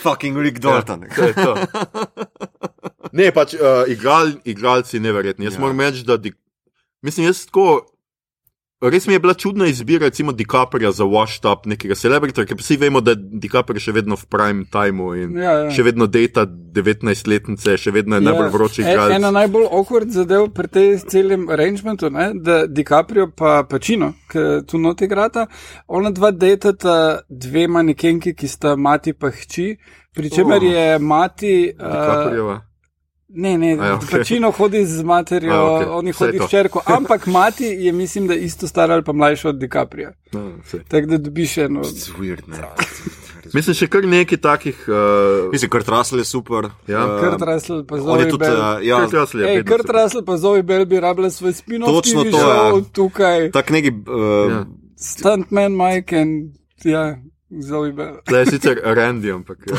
Fucking 0.03 0.37
Rick 0.37 0.59
Dalton. 0.59 1.05
to 1.15 1.23
je 1.23 1.33
to. 1.33 1.55
Ne, 3.17 3.31
pač 3.31 3.55
uh, 3.55 3.83
igral, 3.87 4.35
igralci 4.45 4.99
neverjetni. 5.01 5.45
Jaz 5.45 5.53
Ja. 5.53 5.57
ja. 5.57 5.61
moram 5.63 5.79
reči, 5.81 6.03
da 6.03 6.17
di, 6.17 6.33
mislim, 7.03 7.25
jaz 7.25 7.45
tako. 7.45 7.85
Res 8.79 9.07
mi 9.07 9.13
je 9.13 9.19
bila 9.19 9.33
čudna 9.33 9.65
izbira, 9.65 10.05
recimo 10.05 10.29
DiCaprio 10.31 10.91
za 10.91 11.01
Washed 11.03 11.47
Up, 11.47 11.63
nekega 11.65 11.95
celebrita, 11.95 12.43
ker 12.45 12.53
vsi 12.55 12.75
vemo, 12.77 13.01
da 13.01 13.11
je 13.11 13.17
DiCaprio 13.41 13.81
še 13.81 13.89
vedno 13.91 14.13
v 14.15 14.25
prime 14.27 14.67
timeu 14.67 15.15
in 15.15 15.33
Ja, 15.35 15.55
ja. 15.57 15.71
še 15.71 15.81
vedno 15.81 16.05
data 16.07 16.43
19-letnice, 16.45 17.73
še 17.75 17.91
vedno 17.91 18.15
je 18.15 18.21
najbolj 18.21 18.49
vroči 18.49 18.81
E- 18.81 18.85
Ena 18.85 19.07
igralec. 19.07 19.33
najbolj 19.33 19.65
awkward 19.71 20.09
zadev 20.09 20.51
pri 20.51 20.67
tej 20.69 20.87
celem 21.05 21.49
arrangementu, 21.49 22.09
ne, 22.11 22.27
da 22.35 22.67
DiCaprio 22.67 23.31
pa 23.31 23.63
Pacino, 23.63 24.13
ki 24.29 24.39
tu 24.63 24.77
noti 24.77 25.05
igrata, 25.05 25.47
ona 25.89 26.11
dva 26.11 26.29
datata 26.31 26.97
dve 27.27 27.65
manekenki, 27.69 28.35
ki 28.35 28.47
sta 28.47 28.75
mati 28.77 29.13
pa 29.13 29.31
hči, 29.31 29.71
pri 30.13 30.29
čemer 30.29 30.57
Oh. 30.59 30.69
je 30.69 30.99
mati. 31.01 31.53
Uh, 31.71 31.81
DiCapriova. 31.87 32.61
Ne, 33.29 33.57
ne, 33.57 33.73
A 33.73 33.85
ja, 33.85 33.95
okej. 33.95 34.07
Pacino 34.11 34.51
hodi 34.51 34.85
z 34.85 35.03
materjo, 35.03 35.53
A, 35.53 35.75
okej. 35.75 35.87
oni 35.89 36.11
hodi 36.11 36.39
s 36.39 36.49
čerko, 36.49 36.81
ampak 36.87 37.27
mati 37.27 37.65
je, 37.65 37.91
mislim, 37.91 38.27
da 38.27 38.35
isto 38.35 38.67
stara 38.67 38.93
ali 38.93 39.03
pa 39.03 39.13
mlajša 39.13 39.49
od 39.49 39.55
DiCapria. 39.55 40.11
No. 40.31 40.51
Tako 40.87 41.07
da 41.07 41.17
dobiš 41.17 41.57
eno. 41.57 41.81
It's 41.81 42.09
weird, 42.19 42.47
ne. 42.47 42.57
Mislim, 43.53 43.75
še 43.75 43.87
kar 43.87 44.03
nekaj 44.03 44.37
takih. 44.37 44.79
Uh, 44.87 45.51
Mislim, 45.51 45.69
Kurt 45.69 45.87
Russell 45.87 46.19
je 46.19 46.25
super. 46.25 46.65
Ja. 46.87 46.99
Eh, 46.99 47.19
Kurt 47.21 47.41
Russell 47.41 47.85
pa 47.85 47.95
je 47.95 48.01
Zoe 48.01 48.29
tudi, 48.29 48.37
Bell. 48.37 48.57
uh, 48.57 48.85
ja, 48.85 48.97
Kurt 48.99 49.13
Russell 49.13 49.43
je 49.43 49.49
Ej, 49.49 49.63
Kurt. 49.63 49.89
Russell 49.89 50.25
pa 50.25 50.37
Zoe 50.37 50.63
Bell 50.63 50.85
bi 50.85 50.99
rabila 50.99 51.29
svoj 51.29 51.53
spin-off 51.53 51.87
Točno 51.87 52.23
TV 52.23 52.31
to, 52.31 52.37
show 52.37 52.77
ja. 52.77 52.83
tukaj. 52.93 53.51
tak 53.51 53.69
neki. 53.69 53.89
Uh, 53.89 54.51
Ja. 54.51 54.65
Stuntman 54.97 55.71
Mike 55.73 56.17
in 56.17 56.51
ja, 56.83 57.15
Tle 58.25 58.39
je 58.39 58.45
sicer 58.45 58.79
Randy, 58.83 59.31
ampak. 59.31 59.57
Ja. 59.67 59.75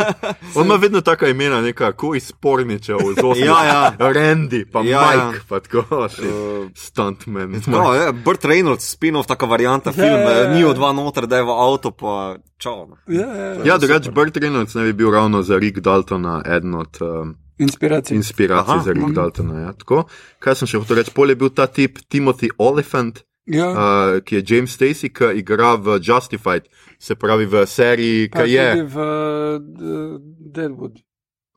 On 0.56 0.66
ima 0.66 0.74
vedno 0.74 1.00
taka 1.00 1.28
imena, 1.28 1.60
neka 1.60 1.92
ko 1.92 2.14
iz 2.14 2.32
porničev, 2.32 2.96
z 3.16 3.24
osem. 3.24 3.44
Ja, 3.44 3.64
ja. 3.64 3.96
Randy, 3.98 4.64
pa 4.64 4.80
Ja, 4.80 4.88
ja, 4.88 5.12
ja. 5.12 5.26
Mike, 5.26 5.44
pa 5.48 5.60
tako 5.60 6.08
še. 6.08 6.22
Uh, 6.22 6.70
Stuntman. 6.74 7.60
No, 7.66 7.92
je, 7.92 8.12
Burt 8.24 8.44
Reynolds, 8.44 8.88
spin-off, 8.88 9.28
taka 9.28 9.46
varianta, 9.46 9.90
Ja, 9.90 9.94
film, 9.94 10.16
ja, 10.16 10.30
ja. 10.30 10.40
ja, 10.40 10.54
ni 10.54 10.64
od 10.64 10.76
dva 10.76 10.92
noter, 10.92 11.26
da 11.26 11.36
je 11.36 11.44
v 11.44 11.52
avto, 11.52 11.90
pa 11.90 12.36
čau. 12.58 12.88
no. 12.88 12.96
Ja, 13.06 13.28
ja, 13.28 13.44
ja. 13.54 13.62
Ja, 13.64 13.78
drugače 13.78 14.10
Burt 14.10 14.36
Reynolds 14.36 14.74
ne 14.74 14.84
bi 14.84 14.92
bil 14.94 15.12
ravno 15.12 15.42
za 15.42 15.58
Rick 15.58 15.80
Daltona 15.80 16.40
eden 16.46 16.74
od 16.74 16.98
um, 17.00 17.36
Inspiracija. 17.58 18.16
inspiracij 18.16 18.74
Aha. 18.74 18.82
za 18.82 18.92
Rick 18.92 19.12
Daltona. 19.12 19.60
Ja, 19.60 19.72
tako. 19.72 20.04
Kaj 20.38 20.54
sem 20.54 20.68
še 20.68 20.80
hotel 20.80 20.96
reči? 20.96 21.12
Pol 21.12 21.28
je 21.28 21.36
bil 21.36 21.52
ta 21.52 21.66
tip 21.68 21.98
Timothy 22.08 22.48
Oliphant, 22.58 23.20
Ja, 23.46 23.68
uh, 23.68 24.20
ki 24.20 24.34
je 24.34 24.42
James 24.46 24.70
Stacy, 24.70 25.08
ki 25.08 25.24
igra 25.36 25.74
v 25.76 25.98
Justified, 25.98 26.68
se 26.98 27.14
pravi 27.14 27.46
v 27.46 27.66
seriji, 27.66 28.28
ki 28.28 28.44
je. 28.46 28.66
tudi 28.70 28.82
v 28.86 28.96
uh, 28.98 30.18
Deadwood. 30.52 30.98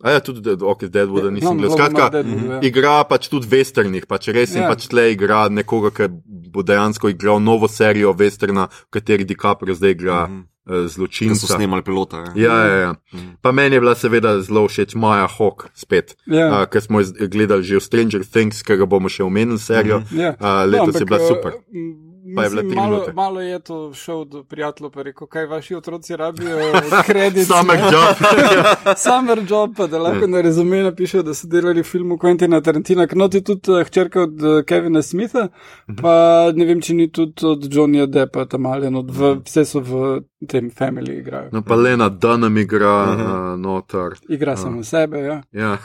A 0.03 0.11
ja, 0.11 0.19
tudi 0.19 0.41
Dead- 0.41 0.61
ok, 0.61 0.83
Deadwooda 0.85 1.25
Ja, 1.25 1.31
nisem 1.31 1.55
no, 1.55 1.63
gledal. 1.63 1.69
Logan 1.69 1.91
Skratka, 1.91 2.09
Deadwood, 2.09 2.49
ja. 2.49 2.59
igra 2.61 3.03
pač 3.03 3.27
tudi 3.27 3.47
v 3.47 3.51
westernih, 3.53 4.05
pač 4.05 4.27
res 4.27 4.55
in 4.55 4.63
Ja. 4.63 4.69
pač 4.69 4.87
tle 4.87 5.11
igra 5.13 5.47
nekoga, 5.49 5.91
ki 5.91 6.07
bo 6.49 6.59
dejansko 6.61 7.09
igral 7.09 7.39
novo 7.39 7.67
serijo 7.67 8.11
westerna, 8.13 8.67
v 8.67 8.89
kateri 8.91 9.23
DiCaprio 9.23 9.75
zdaj 9.75 9.91
igra 9.91 10.27
Mhm. 10.27 10.41
Uh, 10.65 10.73
Ki 10.73 10.81
so 10.81 10.87
zločinca. 10.89 11.47
snemali 11.49 11.81
pilota. 11.81 12.23
Ja. 12.29 12.33
Ja, 12.35 12.65
ja, 12.65 12.75
ja. 12.77 12.91
Mhm. 13.13 13.29
Pa 13.41 13.51
meni 13.51 13.75
je 13.75 13.79
bila 13.79 13.95
seveda 13.95 14.41
zelo 14.41 14.63
všeč 14.63 14.95
Maja 14.95 15.27
Hawk 15.29 15.69
spet, 15.73 16.15
Ja. 16.25 16.47
uh, 16.51 16.65
ker 16.65 16.81
smo 16.81 16.99
iz- 16.99 17.11
gledali 17.11 17.63
že 17.63 17.75
v 17.75 17.83
Stranger 17.83 18.21
Things, 18.23 18.61
ki 18.61 18.75
ga 18.75 18.85
bomo 18.85 19.07
še 19.07 19.23
omenili 19.23 19.59
serijo. 19.59 20.03
Ja. 20.11 20.33
Uh, 20.33 20.63
letos 20.65 20.95
je 20.95 21.05
bila 21.05 21.19
ampak, 21.19 21.29
super. 21.29 21.51
Uh, 22.33 22.35
Pa 22.35 22.43
je 22.43 22.49
bila 22.49 22.61
mislim, 22.61 22.69
tri 22.69 22.75
malo, 22.75 22.91
minute. 22.91 23.13
malo 23.13 23.41
je 23.41 23.59
to 23.59 23.93
šel 23.93 24.25
do 24.25 24.43
prijateljev, 24.43 24.91
pa 24.91 24.99
je 24.99 25.03
rekel, 25.03 25.27
kaj 25.27 25.45
vaši 25.45 25.75
otroci 25.75 26.15
rabijo, 26.15 26.57
kredit. 27.05 27.47
Summer 27.47 27.79
job. 27.93 28.15
Summer 29.05 29.39
job, 29.49 29.75
pa 29.77 29.87
da 29.87 29.97
lahko 29.99 30.27
na 30.27 30.41
rezume 30.41 30.83
napišejo, 30.83 31.23
da 31.23 31.33
so 31.33 31.47
delali 31.47 31.81
v 31.81 31.85
filmu 31.85 32.17
Quentina 32.17 32.61
Tarantina, 32.61 33.07
ker 33.07 33.17
noti 33.17 33.41
tudi 33.41 33.71
uh, 33.71 33.83
hčerka 33.83 34.21
od 34.21 34.41
uh, 34.41 34.63
Kevina 34.63 35.01
Smitha, 35.01 35.47
pa 36.01 36.15
ne 36.55 36.65
vem, 36.65 36.81
če 36.81 36.93
ni 36.93 37.07
tudi 37.09 37.45
od 37.45 37.63
Johnnyja 37.65 38.05
Deppa 38.05 38.45
tam 38.45 38.65
ali 38.65 38.87
od, 38.87 39.11
v, 39.11 39.35
vse 39.43 39.65
so 39.65 39.79
v 39.79 40.21
tem 40.47 40.71
family 40.71 41.19
igrajo. 41.19 41.49
No, 41.51 41.61
pa 41.61 41.75
Lena 41.75 42.09
Dunham 42.09 42.57
igra 42.57 43.03
uh, 43.03 43.19
noter. 43.59 44.17
Igra 44.29 44.57
samo 44.57 44.83
sebe, 44.83 45.19
ja. 45.19 45.41
Ja, 45.51 45.77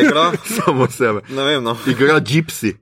igra? 0.00 0.32
samo 0.44 0.86
sebe. 0.86 1.20
Ne 1.28 1.44
vem, 1.44 1.64
no. 1.64 1.76
Igra 1.86 2.20
Gypsy. 2.20 2.72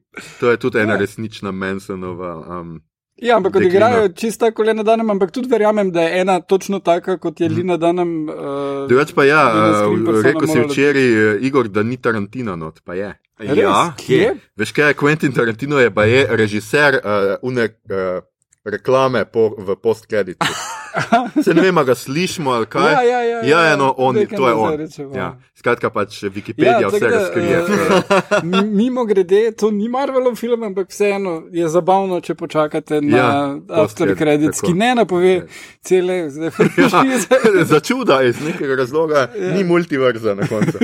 To 0.40 0.50
je 0.50 0.56
tudi 0.56 0.78
ena 0.78 0.92
Ja. 0.92 0.98
resnična 0.98 1.50
Mansonova. 1.50 2.60
Um, 2.60 2.80
Ja, 3.20 3.36
ampak 3.36 3.52
Deklina. 3.52 3.68
odigrajo 3.68 4.08
čisto 4.08 4.46
tako 4.46 4.62
Lena 4.62 4.82
Danem, 4.82 5.10
ampak 5.10 5.30
tudi 5.30 5.48
verjamem, 5.48 5.90
da 5.92 6.02
je 6.02 6.20
ena 6.20 6.40
točno 6.40 6.80
taka, 6.80 7.18
kot 7.18 7.40
je 7.40 7.48
Lina 7.48 7.76
Danem. 7.76 8.28
Uh, 8.28 8.88
Drugač 8.88 9.12
pa 9.14 9.24
ja, 9.24 9.42
uh, 9.52 10.22
rekel 10.24 10.48
si 10.48 10.60
včeraj, 10.60 11.10
uh, 11.12 11.44
Igor, 11.44 11.68
da 11.68 11.82
ni 11.82 11.96
Tarantino 11.96 12.56
not, 12.56 12.80
pa 12.84 12.94
je. 12.94 13.12
Ja, 13.40 13.92
Kje? 13.96 14.34
Veš 14.56 14.72
kaj, 14.72 14.94
Quentin 14.94 15.32
Tarantino 15.36 15.80
je 15.80 15.92
pa 15.94 16.04
je 16.04 16.26
režiser 16.30 17.00
uh, 17.00 17.36
une 17.42 17.68
uh, 17.68 18.20
reklame 18.64 19.24
po, 19.24 19.50
v 19.58 19.76
postkreditu. 19.76 20.46
Se 21.44 21.54
ne 21.54 21.62
vem, 21.62 21.74
ga 21.76 21.94
slišimo 21.94 22.50
ali 22.50 22.66
kaj. 22.66 22.92
Ja, 22.92 23.02
ja, 23.02 23.20
ja, 23.20 23.40
ja, 23.42 23.60
ja, 23.62 23.76
no, 23.76 23.94
on, 23.96 24.14
to 24.26 24.48
je 24.48 24.54
on. 24.54 24.76
rečemo. 24.76 25.16
Ja. 25.16 25.38
Skratka, 25.54 25.90
pač 25.90 26.22
Wikipedija 26.24 26.80
ja, 26.80 26.88
vse 26.88 26.98
da, 27.00 27.08
razkrije. 27.08 27.56
eh, 27.58 28.40
mi- 28.42 28.64
Mimo 28.64 29.04
grede, 29.04 29.52
to 29.52 29.70
ni 29.70 29.88
Marvelov 29.88 30.34
film, 30.34 30.62
ampak 30.62 30.88
vseeno 30.88 31.42
je 31.52 31.68
zabavno, 31.68 32.20
če 32.20 32.34
počakate 32.34 33.00
na 33.00 33.16
Ja, 33.16 33.56
after 33.76 34.16
credits, 34.16 34.60
tako. 34.60 34.66
ki 34.66 34.74
ne 34.74 34.94
napove 34.94 35.46
cele 35.80 36.30
zdaj 36.30 36.50
franšize. 36.50 37.26
Za 37.66 37.80
čuda 37.80 38.22
iz 38.22 38.40
nekega 38.40 38.74
razloga 38.76 39.28
Ja. 39.32 39.54
ni 39.54 39.64
multiverza 39.64 40.34
na 40.34 40.46
koncu. 40.46 40.78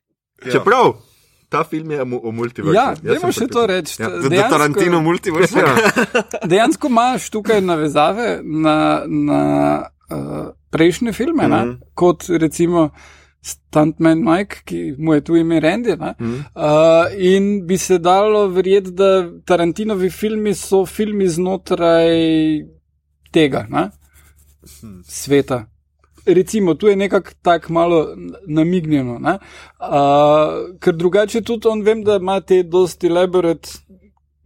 Čeprav 0.52 0.92
ta 1.52 1.64
film 1.68 1.90
je 1.90 2.02
o 2.02 2.32
multiverzu. 2.32 2.74
Ja, 2.76 2.92
dajmo 2.96 3.32
še 3.36 3.46
to 3.52 3.66
reči. 3.68 3.98
Ja. 4.00 4.08
Da, 4.08 4.28
da 4.32 4.48
Tarantino 4.52 5.00
multiverse. 5.04 5.60
Ja. 5.60 5.72
Dejansko 6.50 6.88
imaš 6.88 7.28
tukaj 7.34 7.60
navezave 7.60 8.38
na, 8.42 8.76
na 9.06 9.40
uh, 10.08 10.46
prejšnje 10.72 11.12
filme, 11.12 11.46
mm. 11.48 11.52
-hmm. 11.52 11.74
kot 11.94 12.24
recimo 12.40 12.90
Stuntman 13.42 14.22
Mike, 14.22 14.62
ki 14.64 14.94
mu 14.98 15.14
je 15.14 15.24
tu 15.26 15.36
ime 15.36 15.60
Randy. 15.60 15.96
Mm 15.96 16.02
Mhm. 16.02 16.32
-hmm. 16.32 16.40
uh, 16.54 17.06
in 17.18 17.66
bi 17.66 17.78
se 17.78 17.98
dalo 17.98 18.46
verjeti, 18.48 18.90
da 18.90 19.30
Tarantinovi 19.44 20.10
filmi 20.10 20.54
so 20.54 20.86
filmi 20.86 21.28
znotraj 21.28 22.08
tega 23.30 23.66
ne? 23.70 23.90
sveta. 25.04 25.66
Recimo, 26.26 26.74
tu 26.74 26.86
je 26.86 26.96
nekako 26.96 27.30
tako 27.42 27.72
malo 27.72 28.16
namignjeno, 28.46 29.18
ne? 29.18 29.38
uh, 29.80 30.78
ker 30.80 30.94
drugače 30.94 31.40
tudi 31.42 31.68
on 31.68 31.82
vem, 31.82 32.04
da 32.04 32.16
ima 32.16 32.40
te 32.40 32.62
dosti 32.62 33.06
elaborate 33.06 33.68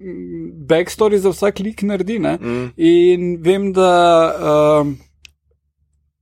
mm, 0.01 0.67
backstory 0.69 1.17
za 1.17 1.31
vsak 1.31 1.59
lik 1.59 1.83
naredi. 1.83 2.19
Ne? 2.19 2.39
Mm. 2.41 2.71
In 2.77 3.37
vem, 3.43 3.73
da 3.73 3.93
um, 4.81 4.97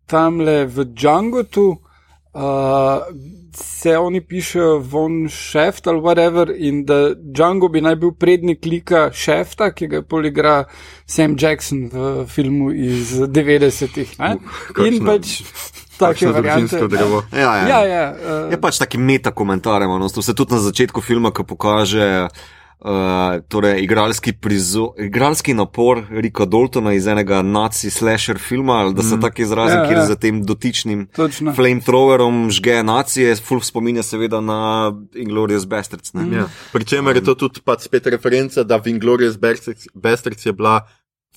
tamle 0.07 0.65
v 0.67 0.85
Džangotu 0.95 1.69
uh, 1.71 3.07
se 3.55 3.99
oni 3.99 4.21
pišejo 4.21 4.79
von 4.81 5.29
Šeft 5.29 5.87
ali 5.87 6.01
whatever, 6.01 6.55
in 6.59 6.85
da 6.85 7.15
Django 7.15 7.69
bi 7.69 7.81
naj 7.81 7.97
bil 7.97 8.13
prednik 8.13 8.65
lika 8.65 9.11
Šefta, 9.13 9.71
ki 9.71 9.87
ga 9.87 10.03
poligra 10.03 10.65
Sam 11.07 11.37
Jackson 11.37 11.89
v 11.89 12.27
filmu 12.27 12.73
iz 12.73 13.13
90-ih. 13.13 14.19
ne. 14.19 14.37
kakšno- 14.69 14.87
In 14.87 15.05
pač 15.05 15.43
take 15.95 16.13
Kakšno 16.13 16.33
variante. 16.33 16.61
družinsko 16.69 16.89
drevo. 16.89 17.23
Ja, 17.33 17.57
ja. 17.57 17.69
Ja, 17.69 17.81
ja. 17.85 18.05
Uh, 18.13 18.51
Je 18.51 18.61
pač 18.61 18.79
taki 18.79 18.99
meta 18.99 19.31
komentar, 19.31 19.81
no, 19.81 20.09
to 20.09 20.23
se 20.23 20.35
tudi 20.35 20.55
na 20.55 20.61
začetku 20.61 21.01
filma, 21.01 21.31
ki 21.31 21.45
pokaže. 21.45 22.29
Uh, 22.85 22.91
torej, 23.49 23.83
igralski, 23.83 24.33
prizo, 24.33 24.93
igralski 24.99 25.55
napor 25.55 26.03
Rika 26.11 26.45
Daltona 26.45 26.93
iz 26.93 27.07
enega 27.07 27.43
naci-slasher 27.43 28.39
filma, 28.39 28.73
ali 28.73 28.95
da 28.95 29.03
se 29.03 29.17
mm. 29.17 29.21
tako 29.21 29.43
izrazim, 29.43 29.79
Ja, 29.79 29.87
kjer 29.87 29.99
ja. 29.99 30.05
za 30.07 30.15
tem 30.15 30.43
dotičnim 30.45 31.07
Točno. 31.17 31.55
flamethrowerom 31.55 32.51
žge 32.51 32.83
nacije, 32.83 33.37
full 33.37 33.61
spominja 33.61 34.03
seveda 34.03 34.41
na 34.41 34.93
Inglorious 35.15 35.65
Bastards. 35.67 36.13
Ne? 36.13 36.37
Ja. 36.37 36.45
Pričemer 36.73 37.17
je 37.17 37.25
to 37.25 37.35
tudi 37.35 37.61
pač 37.65 37.89
spet 37.89 38.07
referenca, 38.07 38.63
da 38.63 38.77
v 38.77 38.93
Inglorious 38.93 39.41
Bastards- 39.41 39.89
Bastards 39.95 40.47
je 40.47 40.53
bila 40.53 40.83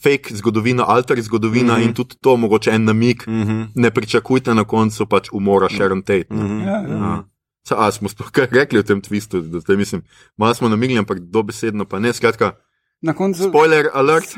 fake 0.03 0.35
zgodovina, 0.35 0.83
alter 0.87 1.21
zgodovina 1.21 1.73
mm. 1.73 1.79
-hmm. 1.81 1.87
in 1.87 1.93
tudi 1.93 2.15
to 2.21 2.37
mogoče 2.37 2.71
en 2.71 2.83
namik. 2.83 3.27
Mm 3.27 3.43
-hmm. 3.43 3.67
Ne 3.75 3.91
pričakujte 3.91 4.53
na 4.53 4.63
koncu 4.63 5.05
pač 5.05 5.29
umora 5.31 5.69
Sharon 5.69 6.01
Tate. 6.01 6.27
Mm 6.29 6.39
-hmm. 6.39 6.65
Ja, 6.67 6.81
ja. 6.81 6.97
Ja. 6.97 7.23
Sa, 7.67 7.75
a 7.77 7.91
smo 7.91 8.07
sploh 8.07 8.29
kaj 8.31 8.47
rekli 8.49 8.79
o 8.79 8.83
tem 8.83 9.01
twistu, 9.01 9.41
da 9.43 9.59
zdaj 9.59 9.75
mislim, 9.75 10.01
malo 10.37 10.53
smo 10.53 10.69
namigli, 10.69 10.95
ampak 10.97 11.19
dobesedno 11.21 11.83
pa 11.83 11.99
ne. 11.99 12.13
Skratka, 12.13 12.53
Na 13.01 13.11
koncu. 13.13 13.43
spoiler 13.43 13.89
alert. 13.93 14.31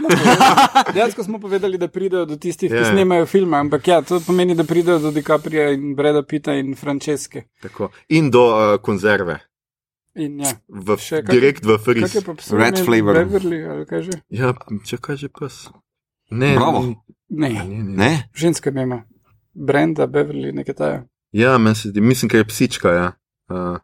Dejansko 0.94 1.24
smo 1.24 1.40
povedali, 1.40 1.78
da 1.78 1.88
pridejo 1.88 2.26
do 2.26 2.36
tistih, 2.36 2.72
ki 2.72 2.76
Ja. 2.76 2.86
snemajo 2.86 3.26
filme, 3.26 3.58
ampak 3.58 3.88
ja, 3.88 4.02
to 4.02 4.20
pomeni, 4.20 4.56
da 4.56 4.64
pridejo 4.64 5.00
do 5.00 5.12
DiCaprija 5.12 5.70
in 5.70 5.94
Breda 5.96 6.24
Pita 6.24 6.54
in 6.54 6.76
Franceske. 6.76 7.44
Tako. 7.62 7.92
In 8.10 8.32
do 8.32 8.42
uh, 8.48 8.82
konzerve, 8.82 9.40
In 10.16 10.40
ja, 10.40 10.52
v, 10.68 10.98
Še 10.98 11.22
kak- 11.22 11.32
direkt 11.32 11.64
v 11.64 11.78
kaj 11.78 12.36
psa? 12.36 12.58
Red 12.58 12.80
flavor. 12.82 13.14
Beverly, 13.16 13.62
ali 13.64 13.86
kaj 13.86 14.02
že? 14.02 14.16
Ja, 14.30 14.52
če 14.84 14.98
kaže 14.98 15.30
pes. 15.30 15.70
Ne, 16.32 16.56
Bravo. 16.58 16.82
Ne, 17.30 17.50
ne, 17.50 17.64
ne. 17.64 17.84
Ne? 17.96 18.12
ženska 18.36 18.74
ima. 18.74 19.04
Brenda, 19.54 20.08
Beverly, 20.08 20.52
nekaj 20.52 20.76
taja. 20.76 21.00
Ja, 21.32 21.58
meni 21.58 21.76
se 21.76 21.90
zdi, 21.90 22.02
mislim, 22.02 22.30
ker 22.30 22.42
je 22.42 22.46
psička. 22.46 22.90
Ja. 22.92 23.08
Uh, 23.50 23.78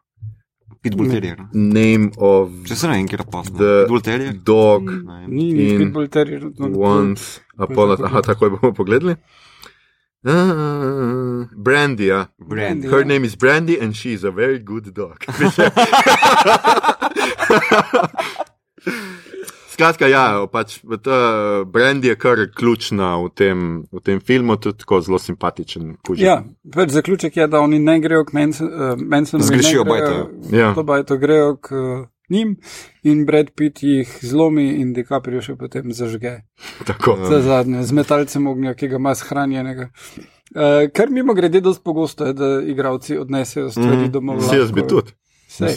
Pitbull 0.82 1.10
Terrier. 1.10 1.36
Name 1.52 2.10
of 2.18 2.50
Če 2.68 2.74
se 2.76 2.86
ne 2.88 2.94
vem, 2.96 3.08
kje 3.08 3.18
je 3.18 3.24
the 3.58 3.82
Pitbull 3.82 4.00
Terrier. 4.02 4.32
dog 4.44 4.82
Ni 5.28 5.50
In 5.50 5.78
pitbull 5.78 6.08
terrier. 6.08 6.42
no, 6.58 6.68
once 6.78 7.40
upon 7.58 7.90
a 7.90 7.96
Aha, 8.04 8.20
takoj 8.28 8.50
bomo 8.54 8.72
pogledali. 8.74 9.16
Uh, 10.26 11.46
Brandy, 11.56 12.06
ja. 12.06 12.26
Brandy, 12.38 12.88
Her 12.88 12.98
ja. 13.00 13.04
name 13.06 13.24
is 13.26 13.36
Brandy 13.36 13.80
and 13.80 13.94
she 13.96 14.12
is 14.12 14.24
a 14.24 14.30
very 14.30 14.58
good 14.58 14.94
dog. 14.94 15.24
Skratka, 19.76 20.08
ja, 20.08 20.40
pač 20.48 20.78
ta 21.04 21.16
Brandy 21.68 22.08
je 22.08 22.16
kar 22.16 22.40
ključna 22.48 23.10
v 23.20 23.28
tem, 23.36 23.58
v 23.92 24.00
tem 24.00 24.22
filmu, 24.24 24.56
tudi 24.56 24.80
tako 24.80 25.02
zelo 25.04 25.18
simpatičen. 25.20 25.98
kužek. 26.00 26.24
Ja, 26.24 26.36
pač 26.72 26.94
zaključek 26.96 27.36
je, 27.36 27.44
da 27.46 27.60
oni 27.60 27.76
ne 27.78 27.98
grejo 28.00 28.24
k 28.24 28.32
eh, 28.40 28.96
Mansonu. 28.96 29.44
Zgrešijo 29.44 29.84
bajto. 29.84 30.30
Ja. 30.48 30.72
To 30.74 30.82
bajto 30.82 31.18
grejo 31.20 31.58
k 31.60 31.76
eh, 31.76 32.06
njim 32.32 32.56
in 33.02 33.26
Brad 33.26 33.52
Pitt 33.52 33.82
jih 33.82 34.16
zlomi 34.22 34.64
in 34.80 34.94
DiCaprio 34.96 35.44
še 35.44 35.58
potem 35.60 35.92
zažge. 35.92 36.38
Tako. 36.88 37.18
Za 37.28 37.42
zadnje, 37.44 37.84
z 37.84 38.00
metalcem 38.00 38.48
ognja, 38.48 38.72
ki 38.74 38.88
ga 38.88 38.96
ima 38.96 39.12
shranjenega. 39.14 39.90
Uh, 40.56 40.88
kar 40.94 41.12
mimo 41.12 41.34
grede, 41.36 41.60
dosti 41.60 41.84
pogosto 41.84 42.24
je, 42.24 42.32
da 42.32 42.50
igravci 42.64 43.18
odnesejo 43.20 43.68
stvari 43.70 44.06
mm, 44.06 44.12
domov. 44.14 44.40
Vsi 44.40 44.56
jaz 44.56 44.72
bi 44.72 44.88
tudi. 44.88 45.12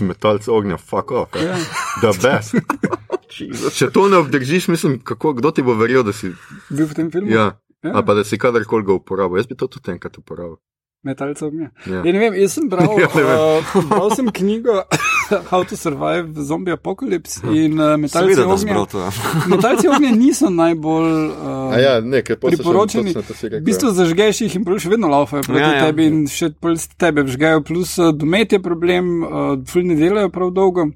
Metalce 0.07 0.51
ognja, 0.51 0.77
fuck 0.79 1.11
off. 1.11 1.35
Ja. 1.35 1.59
Da 1.99 2.15
best. 2.15 2.55
Če 3.29 3.89
to 3.93 4.07
ne 4.09 4.17
obdržiš, 4.23 4.67
mislim, 4.73 4.99
kako, 5.05 5.33
kdo 5.37 5.51
ti 5.51 5.65
bo 5.65 5.75
verjel, 5.77 6.03
da 6.03 6.13
si. 6.13 6.31
Bil 6.69 6.89
v 6.89 6.97
tem 6.97 7.11
filmu? 7.13 7.29
Ja. 7.31 7.53
Ja. 7.83 7.93
Ali 7.95 8.05
pa 8.05 8.13
da 8.17 8.23
si 8.27 8.37
kadarkoli 8.37 8.83
ga 8.85 8.97
uporabil. 8.97 9.39
Jaz 9.39 9.47
bi 9.47 9.55
to 9.55 9.69
tudi 9.71 9.93
enkrat 9.93 10.17
uporabil. 10.19 10.57
Metalce 11.03 11.45
ognja. 11.45 11.69
Ja. 11.87 12.01
Ja, 12.03 12.11
ne 12.11 12.19
vem, 12.19 12.33
jaz 12.35 12.57
sem 12.57 12.67
bral, 12.69 12.97
Ja, 12.99 13.07
uh, 13.07 13.77
bral 13.87 14.11
sem 14.17 14.27
knjigo 14.35 14.81
How 15.51 15.63
to 15.63 15.77
Survive 15.77 16.33
Zombie 16.43 16.71
Apocalypse 16.71 17.41
in 17.43 17.79
uh, 17.79 17.97
metalci 17.97 18.33
Seveda, 18.33 18.47
ognja. 18.47 18.85
to. 18.85 18.99
ja. 18.99 19.11
Metalci 19.55 19.87
ognja 19.87 20.11
niso 20.11 20.49
najbolj. 20.49 21.11
Uh, 21.29 21.73
A 21.73 21.79
ja, 21.79 21.93
ne, 22.01 22.23
priporočeni. 22.23 23.13
V 23.13 23.61
bistvu 23.65 23.91
zažgeš 23.93 24.41
jih 24.45 24.55
in 24.59 24.65
še 24.79 24.91
vedno 24.91 25.11
laufajo 25.11 25.43
proti 25.47 25.61
Ja, 25.61 25.69
ja, 25.69 25.77
ja. 25.77 25.87
tebi 25.89 26.07
in 26.09 26.25
še 26.31 26.51
tebe 26.97 27.25
vžgejo, 27.27 27.63
plus 27.67 27.97
uh, 28.01 28.11
domet 28.15 28.55
je 28.55 28.61
problem, 28.63 29.11
uh, 29.23 29.53
ful 29.69 29.85
ne 29.87 29.97
delajo 29.99 30.31
prav 30.33 30.53
dolgo. 30.55 30.89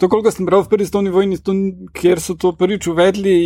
To, 0.00 0.08
koliko 0.12 0.32
sem 0.34 0.48
bral 0.48 0.64
v 0.64 0.72
prvi 0.72 0.88
stovni 0.88 1.12
vojni, 1.14 1.38
to, 1.38 1.54
kjer 1.96 2.22
so 2.22 2.36
to 2.38 2.52
prvič 2.56 2.88
uvedli, 2.92 3.36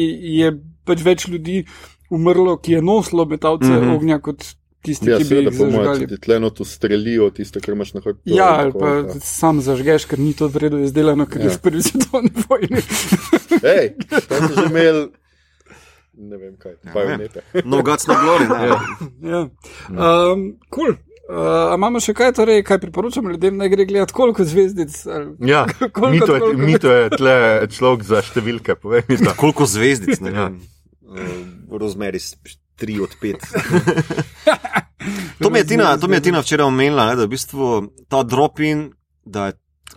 je 0.40 0.54
pač 0.88 1.04
več 1.06 1.28
ljudi 1.30 1.64
umrlo, 2.10 2.56
ki 2.58 2.78
je 2.78 2.82
nosilo 2.82 3.24
metalce 3.24 3.68
mm. 3.68 3.76
-hmm. 3.76 3.94
ognja 3.96 4.18
kot 4.18 4.42
tisti, 4.82 5.10
Ja, 5.10 5.18
ki 5.18 5.24
bi 5.24 5.36
jih 5.36 5.50
zažgali. 5.52 6.06
ti 6.06 6.18
tleno 6.18 6.50
to 6.50 6.64
strelijo, 6.64 7.30
tisto, 7.30 7.60
kar 7.60 7.74
imaš 7.74 7.94
na 7.94 8.00
hrbtu. 8.00 8.22
Ja, 8.26 8.50
ali 8.58 8.72
pa 8.72 8.88
ja. 8.88 9.14
sam 9.20 9.60
zažgeš, 9.60 10.06
ker 10.06 10.18
ni 10.18 10.32
to 10.32 10.48
vredno 10.48 10.80
izdelano, 10.80 11.26
ker 11.26 11.40
ja. 11.40 11.44
je 11.44 11.50
Ja. 11.50 11.56
v 11.56 11.60
prvi 11.60 11.82
svetovni 11.82 12.32
vojni. 12.44 12.80
Hej, 13.66 13.94
tam 14.26 14.48
so 14.48 14.54
že 14.54 14.66
imeli. 14.66 15.04
Ne 16.14 16.36
vem 16.36 16.56
kaj, 16.56 16.74
Ja, 16.80 16.92
bajonete. 16.92 17.40
No, 17.64 17.82
guts 17.82 18.06
no 18.06 18.14
glory. 18.14 18.44
ne. 18.44 18.66
Ja. 19.24 19.40
Um, 19.90 20.58
cool. 20.68 20.96
Uh, 21.30 21.70
a 21.70 21.76
imamo 21.76 22.00
še 22.00 22.10
kaj, 22.10 22.32
torej, 22.34 22.64
kaj 22.66 22.80
priporočamo 22.80 23.30
ljudem, 23.30 23.54
da 23.56 23.68
gre 23.68 23.84
gledati, 23.84 24.12
koliko 24.12 24.44
zvezdic? 24.44 24.90
Ali... 25.06 25.28
Ja, 25.46 25.62
Koliko, 25.78 26.10
mito 26.10 26.34
je, 26.34 26.40
koliko? 26.40 26.60
mito 26.60 26.90
je 26.90 27.10
tle 27.10 27.36
človek 27.70 28.02
za 28.02 28.18
številke, 28.20 28.74
povej. 28.74 29.04
Koliko 29.36 29.64
zvezdic, 29.64 30.18
ne 30.20 30.32
Ja. 30.32 30.48
Uh, 31.06 31.30
Rozmeri 31.72 32.18
3 32.80 33.02
od 33.02 33.12
5. 33.16 33.36
To 35.38 35.50
mi 35.50 35.58
je 35.58 35.64
Tina, 35.66 35.96
to 35.96 36.08
mi 36.08 36.16
je 36.16 36.20
Tina 36.22 36.40
včeraj 36.40 36.66
omenila, 36.66 37.06
ne, 37.06 37.14
da 37.14 37.22
je 37.22 37.26
v 37.26 37.30
bistvu 37.30 37.68
ta 38.08 38.22
drop-in, 38.22 38.92
da 39.24 39.46
je 39.46 39.52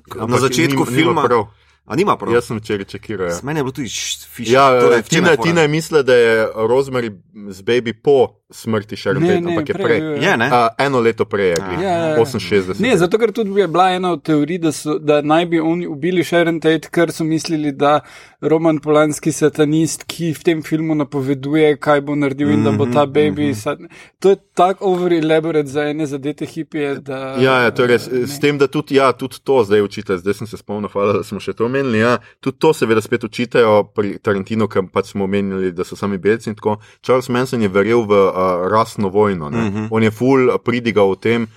na 0.10 0.24
Ampak 0.24 0.40
začetku 0.42 0.62
nim- 0.80 0.88
nima 0.88 0.98
filma. 0.98 1.24
prav. 1.24 1.46
A 1.86 1.96
nima 1.96 2.18
prav. 2.18 2.34
Jaz 2.34 2.46
sem 2.46 2.58
včeraj 2.58 2.86
čekiral. 2.86 3.28
Ja. 3.28 3.40
Meni 3.44 3.60
je 3.60 3.64
bilo 3.64 3.72
tudi 3.74 3.90
fiš. 4.28 4.48
Ja, 4.48 4.72
Tina, 5.02 5.36
Tina 5.36 5.62
je 5.62 5.68
mislila, 5.68 6.02
da 6.02 6.16
je 6.16 6.32
Rosemary 6.48 7.12
z 7.50 7.62
baby 7.62 7.94
po 7.94 8.28
smrti 8.54 8.96
Sharon 8.96 9.24
Ne, 9.24 9.30
Tate, 9.30 9.42
ne, 9.42 9.52
ampak 9.52 9.70
je 9.70 9.74
prej 9.74 9.94
prej. 10.00 10.24
Je, 10.24 10.38
ne? 10.38 10.50
A, 10.52 10.68
eno 10.78 11.00
leto 11.00 11.26
prej 11.26 11.48
je, 11.48 11.56
Ja. 11.60 11.82
Ja, 11.82 11.98
ja, 11.98 12.08
ja. 12.10 12.18
68. 12.18 12.80
Ne, 12.80 12.98
zato 12.98 13.18
ker 13.18 13.32
tudi 13.32 13.60
je 13.60 13.68
bila 13.68 13.92
ena 13.92 14.12
od 14.12 14.24
teorij, 14.24 14.58
da, 14.60 14.72
so, 14.72 15.00
da 15.00 15.22
naj 15.22 15.46
bi 15.46 15.60
oni 15.60 15.88
ubili 15.88 16.24
Sharon 16.24 16.60
Tate, 16.60 16.90
ker 16.92 17.12
so 17.12 17.24
mislili, 17.24 17.72
da 17.72 18.00
Roman 18.42 18.80
Polanski 18.80 19.32
satanist, 19.32 20.04
ki 20.08 20.34
v 20.34 20.44
tem 20.44 20.64
filmu 20.64 20.96
napoveduje, 20.96 21.78
kaj 21.80 22.02
bo 22.02 22.16
naredil 22.16 22.52
in 22.52 22.64
da 22.64 22.72
bo 22.72 22.86
ta 22.86 23.06
baby. 23.06 23.48
Mm 23.48 23.52
-hmm. 23.52 23.62
sat... 23.62 23.80
To 24.20 24.30
je 24.30 24.36
tako 24.54 24.86
over-elaborate 24.86 25.68
za 25.68 25.84
ene 25.90 26.06
zadete 26.06 26.46
hipije. 26.46 26.96
Da, 26.96 27.36
Ja, 27.40 27.62
ja, 27.62 27.72
to 27.72 27.82
je 27.82 27.88
res. 27.88 28.12
ne. 28.12 28.28
S 28.28 28.40
tem, 28.40 28.58
da 28.58 28.68
tudi, 28.68 28.96
ja, 28.96 29.12
tudi 29.12 29.36
to 29.44 29.64
zdaj 29.64 29.82
učite, 29.82 30.18
zdaj 30.18 30.34
sem 30.34 30.48
se 30.48 30.58
spomnil, 30.58 30.90
hvala, 30.90 31.14
da 31.14 31.24
smo 31.24 31.40
še 31.40 31.54
to 31.54 31.66
omenili. 31.66 32.00
Ja, 32.00 32.18
tudi 32.40 32.58
to 32.60 32.74
seveda 32.74 33.02
spet 33.02 33.24
učitajo 33.24 33.84
pri 33.96 34.18
Tarantinu, 34.20 34.68
ker 34.68 34.84
pač 34.94 35.06
smo 35.12 35.24
omenili, 35.24 35.72
da 35.72 35.84
so 35.84 35.96
sami 35.96 36.18
belci 36.18 36.50
in 36.50 36.56
tako. 36.56 36.78
Charles 37.02 37.30
Manson 37.30 37.62
je 37.62 37.68
verjel 37.70 38.04
v 38.04 38.12
uh, 38.12 38.43
rasno 38.72 39.10
vojno. 39.10 39.48
Uh 39.48 39.54
-huh. 39.54 39.88
On 39.92 40.04
je 40.04 40.12
full 40.12 40.50
uh, 40.50 40.56
pridigal 40.64 41.10
o 41.10 41.16
tem. 41.16 41.48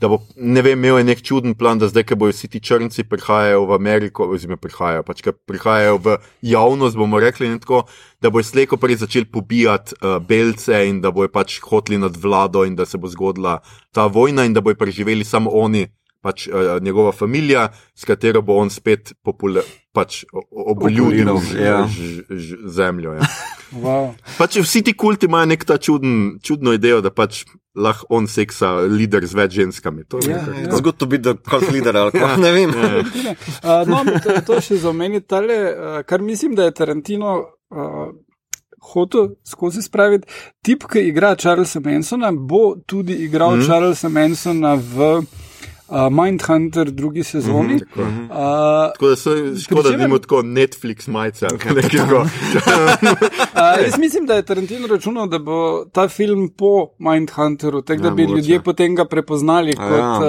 Da 0.00 0.08
bo, 0.08 0.18
ne 0.36 0.62
vem, 0.62 0.84
imel 0.84 1.04
nek 1.06 1.22
čuden 1.22 1.54
plan, 1.54 1.78
da 1.78 1.86
zdaj, 1.88 2.02
ko 2.02 2.16
bojo 2.18 2.32
vsi 2.34 2.48
ti 2.50 2.60
črnci 2.60 3.04
prihajajo 3.04 3.62
v 3.64 3.74
Ameriko, 3.74 4.26
oziroma 4.26 4.58
prihajajo, 4.58 5.02
pač, 5.06 5.22
prihajajo 5.46 6.00
v 6.02 6.16
javnost, 6.42 6.96
bomo 6.98 7.20
rekli, 7.22 7.48
tako, 7.60 7.84
da 8.20 8.30
bojo 8.30 8.42
slejko 8.42 8.76
prej 8.76 8.96
začeli 8.96 9.24
pobijati 9.24 9.94
uh, 9.94 10.18
belce 10.18 10.88
in 10.88 11.00
da 11.00 11.10
bojo 11.14 11.30
pač 11.30 11.60
hoteli 11.62 11.98
nad 11.98 12.16
vlado 12.16 12.64
in 12.64 12.74
da 12.76 12.86
se 12.86 12.98
bo 12.98 13.08
zgodila 13.08 13.60
ta 13.92 14.06
vojna 14.06 14.44
in 14.44 14.52
da 14.52 14.60
bojo 14.60 14.74
preživeli 14.74 15.24
samo 15.24 15.50
oni, 15.50 15.86
pač 16.24 16.46
uh, 16.48 16.78
njegova 16.80 17.12
družina, 17.12 17.66
s 17.94 18.08
katero 18.08 18.40
bo 18.42 18.56
on 18.56 18.70
spet 18.72 19.12
popula, 19.22 19.60
pač 19.92 20.24
o- 20.32 20.40
o- 20.40 20.70
oboljudil 20.72 21.28
Populiral, 21.28 21.40
ž- 21.44 21.60
ja. 21.60 21.84
ž- 21.86 22.24
ž- 22.30 22.58
zemljo. 22.72 23.18
Ja. 23.20 23.28
Wow. 23.74 24.12
Pač 24.38 24.54
vsi 24.62 24.84
ti 24.86 24.92
kulti 24.94 25.26
imajo 25.26 25.48
nek 25.50 25.64
ta 25.66 25.74
čuden, 25.78 26.38
čudno 26.38 26.70
idejo, 26.72 27.00
da 27.02 27.10
pač 27.10 27.40
lahko 27.74 28.06
on 28.14 28.28
seksa 28.30 28.68
lider 28.86 29.24
z 29.26 29.34
več 29.34 29.52
ženskami. 29.52 30.04
To 30.06 30.20
Ja, 30.22 30.36
nekako 30.38 30.52
ja. 30.54 30.68
to. 30.70 30.76
Zgodno 30.78 31.06
biti, 31.10 31.32
kot 31.42 31.64
lider 31.74 31.96
ali 31.96 32.12
kaj. 32.12 32.36
Ne 32.38 32.52
vem. 32.54 32.70
Uh, 32.70 33.82
no, 33.90 34.04
to, 34.22 34.36
to 34.46 34.60
še 34.62 34.78
za 34.78 34.90
omeniti, 34.90 35.26
tale, 35.26 35.56
uh, 35.66 35.98
kar 36.06 36.22
mislim, 36.22 36.54
da 36.54 36.68
je 36.68 36.76
Tarantino 36.78 37.32
uh, 37.74 38.14
hotel 38.94 39.34
skozi 39.42 39.82
spraviti. 39.82 40.30
Tip, 40.62 40.86
ki 40.86 41.08
igra 41.08 41.34
Charlesa 41.34 41.80
Mansona, 41.80 42.30
bo 42.30 42.76
tudi 42.86 43.14
igral 43.26 43.56
mm. 43.56 43.60
-hmm. 43.60 43.66
Charlesa 43.66 44.08
Mansona 44.08 44.74
v 44.76 45.24
uh, 45.88 45.96
Mindhunter 46.14 46.90
drugi 46.90 47.22
sezoni. 47.24 47.74
Mm 47.74 47.78
Tako. 47.80 48.00
-hmm. 48.00 48.24
uh, 48.24 48.92
Tako 48.92 49.08
da 49.08 49.16
se 49.16 49.30
škoda, 49.58 49.82
da 49.82 49.94
imamo 49.96 50.18
tako 50.18 50.36
Netflix 50.36 51.08
majice 51.08 51.46
ali 51.46 51.58
kaj 51.58 51.74
takega. 51.82 52.18
Uh, 52.18 52.28
jaz 53.80 53.98
mislim, 53.98 54.26
da 54.26 54.34
je 54.34 54.42
Tarantino 54.44 54.86
računal, 54.86 55.26
da 55.26 55.38
bo 55.38 55.54
ta 55.84 56.08
film 56.08 56.48
po 56.48 56.66
Mindhunteru, 57.00 57.82
tako 57.82 58.02
da 58.02 58.08
Ja, 58.08 58.14
bi 58.14 58.22
mogoče. 58.22 58.36
ljudje 58.36 58.60
potem 58.60 58.94
ga 58.94 59.04
prepoznali 59.04 59.74
A 59.78 59.88
kot. 59.88 59.98
ja. 59.98 60.20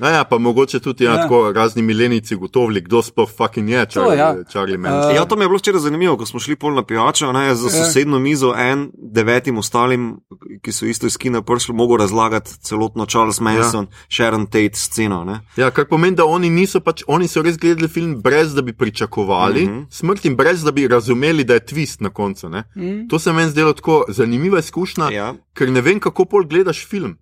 Uh, 0.00 0.08
ja, 0.08 0.24
pa 0.24 0.38
mogoče 0.38 0.80
tudi 0.80 1.04
ja, 1.04 1.10
Ja. 1.10 1.16
tako 1.18 1.52
razni 1.52 1.82
milenici 1.82 2.36
gotovili, 2.36 2.80
kdo 2.80 3.02
sploh 3.02 3.30
fucking 3.30 3.70
je 3.70 3.86
Charlie, 3.86 4.18
ja. 4.18 4.34
Charlie 4.44 4.78
Manson. 4.78 5.10
Uh, 5.10 5.14
Ja, 5.14 5.24
to 5.24 5.36
mi 5.36 5.44
je 5.44 5.48
bilo 5.48 5.58
včeraj 5.58 5.80
zanimivo, 5.80 6.16
ko 6.16 6.26
smo 6.26 6.40
šli 6.40 6.56
pol 6.56 6.74
na 6.74 6.84
pijačo, 6.84 7.32
ne, 7.32 7.54
za 7.54 7.68
Ja. 7.68 7.84
sosedno 7.84 8.18
mizo, 8.18 8.54
en 8.54 8.90
devetim 8.94 9.58
ostalim, 9.58 10.16
ki 10.62 10.72
so 10.72 10.86
isto 10.86 11.06
iz 11.06 11.16
kina 11.16 11.42
prišli, 11.42 11.74
mogo 11.74 11.96
razlagati 11.96 12.50
celotno 12.52 13.06
Charles 13.06 13.40
Manson, 13.40 13.84
ja. 13.84 13.90
Sharon 14.10 14.43
Tate 14.46 14.74
sceno. 14.74 15.24
Ne. 15.24 15.40
Ja, 15.56 15.70
kar 15.70 15.84
pomeni, 15.90 16.16
da 16.16 16.24
oni 16.24 16.50
niso 16.50 16.80
pač, 16.80 17.02
oni 17.06 17.28
so 17.28 17.42
res 17.42 17.58
gledali 17.58 17.88
film 17.88 18.20
brez 18.22 18.54
da 18.54 18.62
bi 18.62 18.72
pričakovali 18.72 19.66
mm. 19.66 19.70
-hmm. 19.70 19.86
smrt 19.90 20.24
in 20.24 20.36
brez 20.36 20.62
da 20.62 20.70
bi 20.72 20.88
razumeli, 20.88 21.44
da 21.44 21.54
je 21.54 21.66
twist 21.66 22.02
na 22.02 22.10
koncu. 22.10 22.48
Ne? 22.48 22.64
mm, 22.76 23.08
To 23.08 23.18
se 23.18 23.32
meni 23.32 23.50
zdelo 23.50 23.72
tako 23.72 24.04
zanimiva 24.08 24.58
izkušnja, 24.58 25.04
ja. 25.04 25.10
Ja. 25.10 25.34
ker 25.54 25.70
ne 25.70 25.80
vem, 25.80 26.00
kako 26.00 26.24
pol 26.24 26.44
gledaš 26.44 26.86
film. 26.86 27.16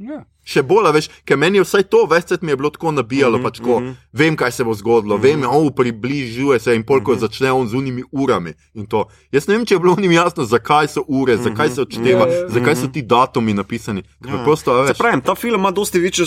Ja. 0.00 0.24
Še 0.40 0.62
bolj, 0.64 0.88
a 0.88 0.92
veš, 0.96 1.06
ker 1.28 1.36
meni 1.38 1.60
je 1.60 1.64
vsaj 1.66 1.84
to, 1.92 2.06
večkrat 2.08 2.42
mi 2.42 2.54
je 2.54 2.56
bilo 2.56 2.70
tako 2.72 2.90
nabijalo, 2.96 3.36
mm 3.36 3.40
Mhm, 3.40 3.46
-hmm, 3.46 3.50
pač 3.50 3.58
tako, 3.58 3.80
mm 3.80 3.84
mhm. 3.84 3.92
-hmm. 3.92 3.96
vem, 4.12 4.36
kaj 4.36 4.52
se 4.52 4.64
bo 4.64 4.74
zgodilo, 4.74 5.16
mm 5.16 5.20
-hmm. 5.20 5.40
vem, 5.40 5.44
oh, 5.44 5.70
približuje 5.76 6.58
se 6.58 6.74
in 6.76 6.82
polk 6.82 7.06
mm 7.06 7.12
-hmm. 7.14 7.18
začne 7.18 7.52
on 7.52 7.68
z 7.68 7.74
unimi 7.74 8.02
urami. 8.12 8.52
in 8.74 8.86
to. 8.86 9.04
Jaz 9.32 9.48
ne 9.48 9.56
vem, 9.56 9.66
če 9.66 9.74
je 9.74 9.78
bilo 9.78 9.96
njim 10.00 10.12
jasno, 10.12 10.44
zakaj 10.44 10.88
so 10.88 11.04
ure, 11.08 11.36
mm 11.36 11.38
-hmm. 11.38 11.42
zakaj 11.42 11.70
se 11.70 11.80
odšteva, 11.82 12.26
Ja, 12.26 12.34
ja. 12.34 12.48
zakaj 12.48 12.76
so 12.76 12.86
ti 12.88 13.02
datumi 13.02 13.54
napisani. 13.54 14.02
A 14.28 14.56
Se 14.56 14.70
veš, 14.70 14.98
pravi, 14.98 15.20
ta 15.22 15.34
film 15.34 15.60
ima 15.60 15.70
dosti 15.70 15.98
večjo, 15.98 16.24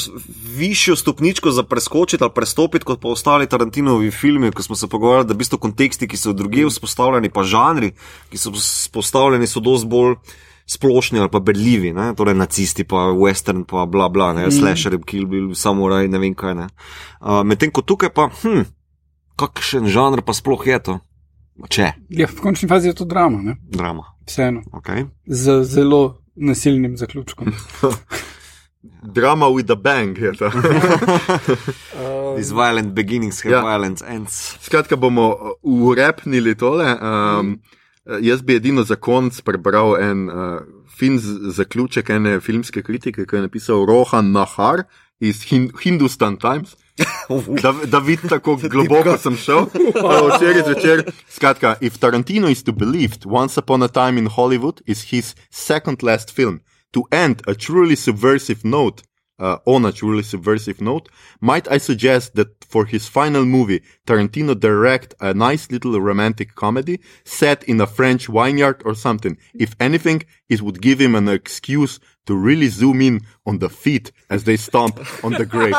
višjo 0.57 0.95
stopničko 0.95 1.51
za 1.51 1.63
preskočiti 1.63 2.23
ali 2.23 2.31
prestopiti 2.35 2.85
kot 2.85 3.01
pa 3.01 3.07
ostali 3.07 3.47
Tarantinovi 3.47 4.11
filmi, 4.11 4.51
ko 4.51 4.63
smo 4.63 4.75
se 4.75 4.87
pogovarjali, 4.87 5.27
da 5.27 5.33
v 5.33 5.37
bistvu 5.37 5.57
konteksti, 5.57 6.07
ki 6.07 6.17
so 6.17 6.33
druge 6.33 6.65
vzpostavljeni, 6.65 7.29
pa 7.29 7.43
žanri, 7.43 7.91
ki 8.29 8.37
so 8.37 8.51
vzpostavljeni, 8.51 9.47
so 9.47 9.59
dosti 9.59 9.87
bolj 9.87 10.15
splošni 10.65 11.19
ali 11.19 11.29
pa 11.29 11.39
berljivi, 11.39 11.93
ne? 11.93 12.13
torej 12.15 12.35
nacisti, 12.35 12.83
pa 12.83 13.11
western, 13.11 13.63
pa 13.67 13.85
bla 13.85 14.09
bla, 14.09 14.33
ne, 14.33 14.47
mm. 14.47 14.51
slasher, 14.51 14.97
kill 15.05 15.25
bill, 15.27 15.51
samuraj, 15.55 16.07
ne 16.07 16.19
vem 16.19 16.35
kaj. 16.35 16.55
Ne? 16.55 16.67
Uh, 17.19 17.41
Medtem 17.43 17.71
ko 17.71 17.81
tukaj 17.81 18.13
pa, 18.15 18.29
hm, 18.41 18.63
kakšen 19.39 19.89
žanr 19.91 20.23
pa 20.25 20.33
sploh 20.33 20.67
je 20.67 20.79
to? 20.79 20.99
Če, 21.69 21.91
ja, 22.09 22.27
v 22.27 22.41
končni 22.41 22.67
fazi 22.69 22.89
je 22.89 22.97
to 22.97 23.05
drama, 23.05 23.41
ne? 23.43 23.57
drama. 23.61 24.07
vseeno, 24.25 24.63
Okay. 24.73 25.05
z 25.27 25.63
zelo 25.63 26.17
nasilnim 26.35 26.97
zaključkom. 26.97 27.53
drama 29.03 29.45
with 29.49 29.71
a 29.71 29.75
bang 29.75 30.17
je 30.17 30.33
to. 30.33 30.49
Uh, 31.93 32.35
These 32.37 32.51
violent 32.51 32.93
beginnings 32.95 33.41
have 33.43 33.51
Ja. 33.51 33.57
ja. 33.59 33.63
violent 33.63 34.01
ends. 34.01 34.57
Skratka, 34.61 34.95
bomo 34.95 35.27
uh, 35.29 35.51
urepnili 35.63 36.55
tole. 36.55 36.85
Um, 36.85 37.45
mm. 37.45 37.59
Jaz 38.21 38.41
bi 38.43 38.55
edino 38.55 38.83
za 38.83 38.95
konc 38.95 39.41
prebral 39.41 39.95
en 40.01 40.29
uh, 40.29 40.59
fin 40.97 41.19
z- 41.19 41.53
zaključek 41.55 42.09
ene 42.09 42.39
filmske 42.39 42.83
kritike, 42.83 43.25
ki 43.25 43.35
je 43.35 43.41
napisal 43.41 43.85
Rohan 43.87 44.31
Nahar 44.31 44.83
iz 45.19 45.43
Hin 45.49 45.69
Hindustan 45.83 46.37
Times. 46.37 46.75
Da, 47.63 47.71
da 47.87 47.97
vidiš, 47.99 48.29
kako 48.29 48.55
globoko 48.69 49.15
sem 49.17 49.33
šel, 49.37 49.57
uh, 49.57 50.35
včeraj 50.35 50.61
zvečer. 50.67 51.03
Skratka, 51.29 51.75
if 51.81 51.97
Tarantino 51.97 52.51
is 52.51 52.61
to 52.63 52.71
believed, 52.71 53.25
Once 53.25 53.57
Upon 53.57 53.81
a 53.83 53.87
Time 53.87 54.19
in 54.19 54.27
Hollywood 54.27 54.81
is 54.85 55.09
his 55.09 55.33
second 55.49 56.03
last 56.03 56.35
film. 56.35 56.59
To 56.91 57.07
end 57.11 57.41
a 57.47 57.55
truly 57.55 57.95
subversive 57.95 58.59
note, 58.63 59.01
uh, 59.39 59.57
on 59.65 59.85
a 59.85 59.91
truly 59.91 60.23
subversive 60.23 60.79
note, 60.81 61.09
might 61.41 61.69
I 61.69 61.77
suggest 61.77 62.35
that 62.35 62.63
for 62.65 62.85
his 62.85 63.07
final 63.07 63.45
movie, 63.45 63.81
Tarantino 64.05 64.59
direct 64.59 65.15
a 65.19 65.33
nice 65.33 65.69
little 65.71 65.99
romantic 65.99 66.55
comedy 66.55 66.99
set 67.25 67.63
in 67.63 67.81
a 67.81 67.87
French 67.87 68.27
vineyard 68.27 68.81
or 68.85 68.95
something. 68.95 69.37
If 69.53 69.75
anything, 69.79 70.23
it 70.49 70.61
would 70.61 70.81
give 70.81 70.99
him 70.99 71.15
an 71.15 71.27
excuse 71.27 71.99
to 72.25 72.35
really 72.35 72.69
zoom 72.69 73.01
in 73.01 73.21
on 73.45 73.59
the 73.59 73.69
feet 73.69 74.11
as 74.29 74.45
they 74.45 74.57
stomp 74.57 74.97
on 75.23 75.33
the 75.33 75.45
grapes. 75.45 75.77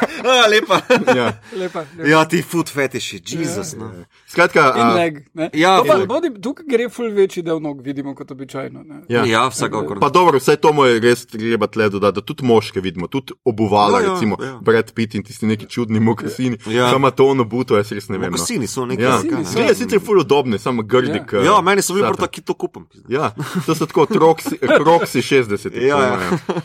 Ah, 0.24 0.46
lepa. 0.50 0.80
ja. 1.16 1.32
Lepa, 1.52 1.84
lepa. 1.98 2.08
ja, 2.08 2.24
ti 2.24 2.42
food 2.42 2.68
fetiši, 2.70 3.20
Jezus. 3.26 3.72
Ja, 3.72 3.78
no. 3.78 3.90
Skratka, 4.26 4.72
uh, 4.72 4.94
leg. 4.96 5.18
ne. 5.34 5.50
Ja, 5.54 5.82
pa, 5.86 5.96
ful. 5.96 6.06
bodi, 6.06 6.30
tukaj 6.42 6.66
gre 6.68 6.88
ful 6.90 7.10
večji 7.14 7.42
del 7.42 7.60
nog, 7.60 7.82
vidimo 7.84 8.14
kot 8.14 8.30
običajno. 8.30 8.82
Ne. 8.84 9.00
ja. 9.08 9.24
ja, 9.24 9.44
vsekakor. 9.48 10.00
Pa 10.00 10.08
dobro, 10.08 10.38
vse 10.38 10.56
to 10.56 10.72
mu 10.72 10.86
je 10.86 11.00
res 11.00 11.26
treba 11.26 11.66
tle 11.66 11.88
dodati, 11.90 12.20
da 12.20 12.24
tudi 12.24 12.44
moške 12.44 12.80
vidimo, 12.80 13.06
tudi 13.06 13.34
obuvala, 13.44 14.00
Ja, 14.00 14.06
ja, 14.06 14.12
recimo 14.14 14.36
ja. 14.40 14.58
Brad 14.62 14.92
Pitt 14.92 15.14
in 15.14 15.22
tisti 15.22 15.46
neki 15.46 15.66
čudni 15.66 16.00
mokasini, 16.00 16.58
Ja. 16.66 16.72
ja. 16.72 16.90
sama 16.90 17.10
to 17.10 17.26
obuto, 17.30 17.76
jaz 17.76 17.92
res 17.92 18.08
ne 18.08 18.18
vem. 18.18 18.30
No. 18.30 18.36
Mokasini 18.36 18.66
so 18.66 18.86
nekaj. 18.86 19.04
Ja, 19.04 19.42
zgleda 19.44 19.74
sicer 19.74 20.00
ful 20.00 20.20
udobni, 20.20 20.58
samo 20.58 20.82
grdik. 20.82 21.32
eh, 21.32 21.44
Ja, 21.44 21.60
meni 21.60 21.82
so 21.82 21.94
bili 21.94 22.06
prav 22.06 22.16
taki 22.16 22.42
to 22.42 22.54
kupom. 22.54 22.86
Ja, 23.08 23.30
to 23.66 23.74
so 23.74 23.86
tako 23.86 24.06
kroksi, 24.06 24.58
kroksi 24.58 25.22
60. 25.22 25.76
Ja, 25.76 25.98
ja. 25.98 26.18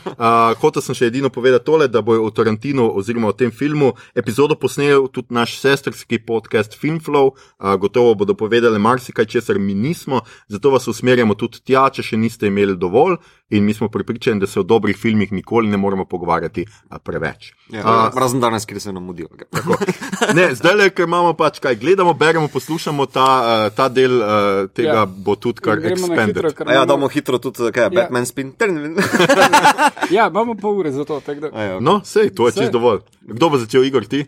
Uh, 0.06 0.56
hotel 0.60 0.82
sem 0.82 0.94
še 0.94 1.06
edino 1.06 1.30
povedati 1.30 1.64
tole, 1.64 1.88
da 1.88 2.02
bo 2.02 2.16
v 2.18 2.30
Tarantinu 2.32 2.88
oziroma 2.94 3.28
v 3.32 3.36
tem 3.42 3.50
filmu 3.50 3.92
epizodo 4.14 4.54
posnel 4.58 5.08
tudi 5.10 5.34
naš 5.34 5.56
sestrski 5.58 6.20
podcast 6.22 6.76
Filmflow. 6.78 7.32
Uh, 7.32 7.74
gotovo 7.82 8.14
bodo 8.14 8.36
povedali 8.38 8.78
marsikaj, 8.78 9.26
česar 9.34 9.58
mi 9.58 9.74
nismo, 9.74 10.22
zato 10.48 10.70
vas 10.70 10.86
usmerjamo 10.88 11.34
tudi 11.34 11.62
tja, 11.66 11.88
če 11.90 12.06
še 12.12 12.20
niste 12.20 12.50
imeli 12.50 12.78
dovolj. 12.78 13.18
In 13.52 13.64
mi 13.64 13.74
smo 13.74 13.88
pripričani, 13.88 14.40
da 14.40 14.46
se 14.46 14.56
o 14.56 14.64
dobrih 14.64 14.96
filmih 14.96 15.32
nikoli 15.32 15.68
ne 15.68 15.76
moramo 15.76 16.04
pogovarjati 16.06 16.62
a, 16.88 16.98
preveč. 16.98 17.50
Ja, 17.68 17.82
A, 17.84 18.10
razen 18.14 18.40
danes, 18.40 18.64
ker 18.64 18.80
se 18.80 18.92
nam 18.92 19.04
mudijo. 19.04 19.28
Ne, 20.34 20.54
zdaj 20.54 20.74
le, 20.74 20.86
ker 20.90 21.04
imamo 21.04 21.34
pač 21.34 21.58
kaj, 21.58 21.76
gledamo, 21.76 22.14
beremo, 22.14 22.48
poslušamo 22.48 23.06
ta, 23.08 23.26
uh, 23.66 23.74
ta 23.74 23.88
del 23.90 24.14
uh, 24.14 24.28
tega, 24.68 24.88
Ja. 24.88 24.94
ja. 24.96 25.06
bo 25.06 25.34
tudi 25.36 25.60
kar 25.60 25.78
expanded. 25.80 26.32
hitro, 26.32 26.48
A 26.48 26.72
ja, 26.72 26.76
imamo- 26.76 26.86
damo 26.86 27.08
hitro 27.08 27.38
tudi, 27.38 27.68
kaj 27.68 27.82
je, 27.82 27.90
Ja. 27.90 27.90
Batman 27.92 28.26
spin. 28.26 28.52
Ja, 30.10 30.26
imamo 30.26 30.54
pol 30.54 30.78
ure 30.78 30.92
za 30.92 31.04
to. 31.04 31.20
tako 31.20 31.40
da- 31.42 31.50
A 31.52 31.62
ja, 31.62 31.80
No, 31.80 32.00
sej, 32.02 32.30
to 32.30 32.46
je 32.46 32.52
Sej. 32.52 32.62
čisto 32.62 32.72
dovolj. 32.72 33.00
Kdo 33.22 33.48
bo 33.48 33.58
začel, 33.58 33.84
Igor, 33.84 34.04
ti? 34.04 34.24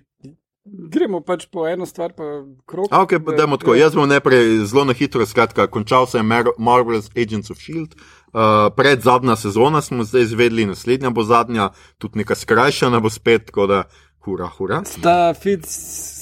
Gremo 0.66 1.20
pač 1.20 1.46
po 1.46 1.68
eno 1.68 1.84
stvar, 1.84 2.12
pa 2.12 2.24
krok. 2.64 2.88
A, 2.90 3.02
ok, 3.02 3.20
pa 3.20 3.32
dajmo 3.32 3.56
tako. 3.56 3.74
Jaz 3.74 3.92
bom 3.94 4.08
najprej 4.08 4.64
zelo 4.64 4.84
na 4.84 4.92
hitro, 4.92 5.20
skratka, 5.22 5.66
končal 5.66 6.06
se 6.06 6.18
je 6.18 6.22
Mar 6.24 6.44
Marvel's 6.58 7.10
Agents 7.14 7.50
of 7.50 7.58
Shield. 7.58 7.92
Uh, 8.34 8.72
pred 8.76 9.00
zadnja 9.00 9.36
sezona 9.36 9.80
smo 9.80 10.04
zdaj 10.04 10.22
izvedeli, 10.22 10.66
naslednja 10.66 11.10
bo 11.10 11.22
zadnja, 11.22 11.68
tudi 11.98 12.18
neka 12.18 12.34
skrajšana 12.34 12.98
bo 13.00 13.10
spet, 13.10 13.44
tako 13.46 13.66
da 13.66 13.82
hura, 14.24 14.48
hura. 14.58 14.80
Sta 14.84 15.34
Fitz 15.34 15.68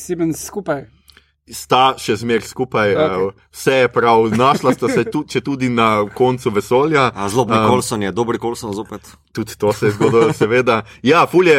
Siemens 0.05 0.43
skupaj. 0.45 0.85
Sta 1.49 1.95
še 1.99 2.15
zmeraj 2.21 2.45
skupaj, 2.47 2.93
okay. 2.93 3.15
Okej. 3.17 3.25
uh, 3.25 3.47
vse 3.51 3.77
je 3.81 3.89
prav, 3.91 4.27
našla 4.37 4.75
sta 4.77 4.91
se 4.93 5.03
tu, 5.09 5.23
če 5.25 5.41
tudi 5.41 5.71
na 5.73 6.05
koncu 6.15 6.53
vesolja. 6.53 7.07
A 7.17 7.29
zlobni 7.33 7.57
Um, 7.57 7.65
um, 7.65 7.71
Colson 7.71 8.05
je, 8.05 8.13
dobri 8.13 8.39
Colson 8.39 8.75
zopet. 8.77 9.09
Tudi 9.33 9.57
to 9.59 9.73
se 9.73 9.89
je 9.89 9.95
zgodilo, 9.97 10.33
seveda. 10.41 10.83
Ja, 11.03 11.25
ful 11.27 11.49
je, 11.49 11.57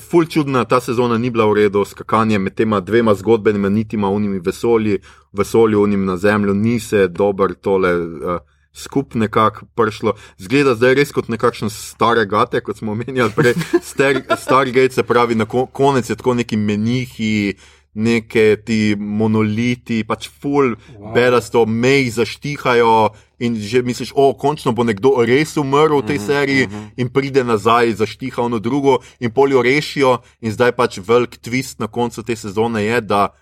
ful 0.00 0.24
čudna, 0.26 0.64
ta 0.64 0.80
sezona 0.80 1.18
ni 1.18 1.30
bila 1.30 1.44
v 1.46 1.58
redu, 1.60 1.84
skakanje 1.84 2.40
med 2.40 2.56
tema 2.56 2.80
dvema 2.80 3.14
zgodbenima 3.14 3.68
nitima, 3.68 4.08
unimi 4.08 4.40
vesolji, 4.40 4.98
vesolju, 5.32 5.84
unim 5.84 6.08
na 6.08 6.16
zemljo, 6.16 6.56
ni 6.56 6.80
se 6.80 7.04
dober 7.08 7.54
tole. 7.54 7.92
Uh, 8.00 8.40
Skup 8.72 9.14
nekako 9.18 9.66
prišlo, 9.74 10.14
zgleda 10.38 10.76
zdaj 10.78 10.94
res 10.94 11.10
kot 11.12 11.26
nekakšne 11.28 11.70
stare 11.74 12.22
gate, 12.30 12.60
kot 12.62 12.78
smo 12.78 12.94
omenjali 12.94 13.34
prej. 13.34 13.56
Star, 13.82 14.22
Stargate 14.38 14.94
se 14.94 15.02
pravi, 15.02 15.34
na 15.34 15.44
ko, 15.44 15.66
konec 15.66 16.10
je 16.10 16.16
tako 16.16 16.36
neki 16.38 16.56
menihi, 16.56 17.56
neke 17.94 18.54
ti 18.62 18.94
monoliti, 18.94 20.04
pač 20.06 20.28
full, 20.30 20.76
wow. 20.94 21.10
bedasto, 21.14 21.64
mej 21.66 22.12
zaštihajo 22.14 23.10
in 23.42 23.56
že 23.58 23.82
misliš, 23.82 24.12
o, 24.14 24.30
končno 24.38 24.72
bo 24.76 24.84
nekdo 24.84 25.16
res 25.26 25.56
umrl 25.58 25.98
v 25.98 26.06
tej 26.12 26.18
Mhm, 26.20 26.26
seriji 26.26 26.68
in 26.96 27.08
pride 27.08 27.44
nazaj, 27.44 27.98
zaštiha 27.98 28.42
ono 28.42 28.58
drugo 28.58 29.00
in 29.18 29.32
polijo 29.34 29.62
rešijo. 29.62 30.20
In 30.40 30.52
zdaj 30.52 30.72
pač 30.76 31.00
velik 31.02 31.40
twist 31.42 31.80
na 31.80 31.88
koncu 31.88 32.22
te 32.22 32.36
sezone 32.36 32.84
je, 32.84 33.00
da 33.00 33.32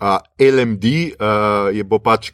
uh, 0.00 0.18
LMD 0.40 0.84
uh, 1.14 1.70
je 1.70 1.84
bo 1.84 2.02
pač 2.02 2.32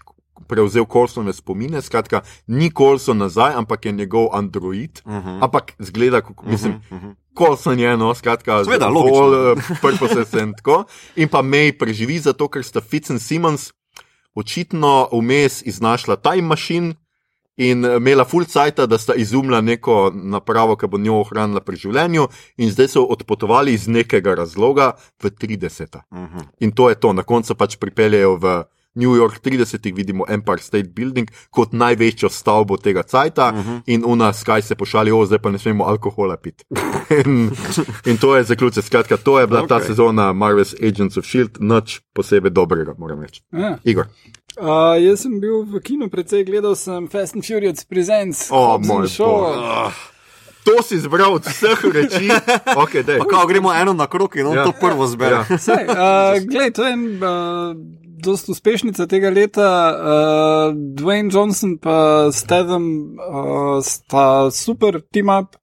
prevzel 0.48 0.84
Colsonove 0.86 1.32
spomine, 1.32 1.82
skratka, 1.82 2.20
ni 2.46 2.70
Colson 2.70 3.18
nazaj, 3.18 3.54
ampak 3.54 3.84
je 3.84 3.92
njegov 3.92 4.28
android, 4.32 5.00
uh 5.04 5.12
Mhm. 5.12 5.28
-huh. 5.28 5.38
ampak 5.42 5.72
zgleda, 5.78 6.20
kako, 6.20 6.46
mislim, 6.46 6.74
uh 6.90 6.98
-huh. 6.98 7.14
Colson 7.38 7.78
je 7.78 7.92
eno, 7.92 8.14
skratka, 8.14 8.64
Seveda, 8.64 8.88
logično. 8.88 9.20
bolj 9.20 9.98
purpose 9.98 10.40
in 10.40 10.52
tako. 10.54 10.84
In 11.16 11.28
pa 11.28 11.42
May 11.42 11.72
preživi 11.72 12.18
zato, 12.18 12.48
ker 12.48 12.64
sta 12.64 12.80
Fitz 12.80 13.10
in 13.10 13.18
Simmons 13.18 13.72
očitno 14.34 15.08
vmes 15.12 15.62
iznašla 15.62 16.16
time 16.16 16.42
machine. 16.42 16.94
In 17.56 17.84
eh, 17.84 17.96
imela 17.96 18.24
full 18.24 18.44
cajt, 18.44 18.80
da 18.80 18.98
sta 18.98 19.14
izumila 19.14 19.60
neko 19.60 20.12
napravo, 20.14 20.76
ki 20.76 20.86
bo 20.86 20.98
njo 20.98 21.14
ohranila 21.14 21.60
pri 21.60 21.76
življenju, 21.76 22.28
in 22.56 22.70
zdaj 22.70 22.88
so 22.88 23.02
odpotovali 23.02 23.72
iz 23.72 23.88
nekega 23.88 24.34
razloga 24.34 24.92
v 25.22 25.30
30. 25.30 25.98
Mhm. 26.14 26.38
In 26.60 26.70
to 26.72 26.88
je 26.88 26.94
to, 26.94 27.12
na 27.12 27.22
koncu 27.22 27.54
pač 27.54 27.76
pripeljejo 27.76 28.36
v 28.36 28.62
New 28.94 29.16
York 29.16 29.40
30, 29.44 29.94
vidimo 29.94 30.24
Empire 30.28 30.58
State 30.58 30.88
Building 30.88 31.30
kot 31.50 31.72
največjo 31.72 32.28
stavbo 32.28 32.76
tega 32.76 33.02
cajta, 33.02 33.52
uh 33.54 33.66
-huh. 33.66 33.80
in 33.86 34.04
u 34.06 34.16
nas 34.16 34.44
kaj 34.44 34.62
se 34.62 34.74
pošali, 34.74 35.10
o, 35.12 35.26
zdaj 35.26 35.38
pa 35.38 35.50
ne 35.50 35.58
smemo 35.58 35.84
alkohola 35.84 36.36
piti. 36.36 36.64
in, 37.24 37.50
in 38.06 38.18
to 38.18 38.36
je 38.36 38.44
zaključek. 38.44 38.84
Skratka, 38.84 39.16
to 39.16 39.40
je 39.40 39.46
bila 39.46 39.62
okay. 39.62 39.68
ta 39.68 39.80
sezona 39.80 40.32
Marvel's 40.32 40.88
Agents 40.88 41.16
of 41.16 41.24
Shield, 41.24 41.50
nič 41.60 42.00
posebej 42.12 42.50
dobrega, 42.50 42.94
moram 42.98 43.22
reči. 43.22 43.42
Ja. 43.52 43.78
Igor. 43.84 44.06
Uh, 44.58 44.98
jaz 44.98 45.20
sem 45.20 45.40
bil 45.40 45.62
v 45.62 45.80
kinu, 45.80 46.08
predvsej 46.10 46.44
gledal 46.44 46.74
sem 46.74 47.08
Fast 47.08 47.34
and 47.34 47.46
Furious 47.46 47.84
Presents. 47.84 48.48
O, 48.50 48.66
Hobbs 48.66 48.90
and 48.90 48.98
moj 48.98 49.08
Shaw. 49.08 49.26
bog. 49.26 49.92
To 50.64 50.82
si 50.82 50.94
izbral 50.94 51.34
od 51.34 51.46
vseh 51.46 51.84
reči, 51.84 52.28
okay, 52.82 53.04
kao 53.30 53.46
gremo 53.46 53.72
eno 53.74 53.92
na 53.92 54.06
krok 54.06 54.36
in 54.36 54.46
on 54.46 54.56
Ja. 54.56 54.64
to 54.64 54.72
prvo 54.80 55.06
zbere. 55.06 55.34
Ja. 55.34 55.40
Uh, 55.40 56.44
glej, 56.44 56.70
to 56.72 56.84
je 56.86 56.92
en, 56.92 57.22
uh, 57.22 57.76
dost 58.22 58.48
uspešnica 58.48 59.06
tega 59.06 59.30
leta. 59.30 59.68
Uh, 59.94 60.74
Dwayne 60.94 61.30
Johnson 61.32 61.78
in 61.78 62.32
Statham 62.32 63.16
uh, 63.18 63.82
sta 63.84 64.50
super 64.50 65.00
team 65.12 65.28
up. 65.28 65.56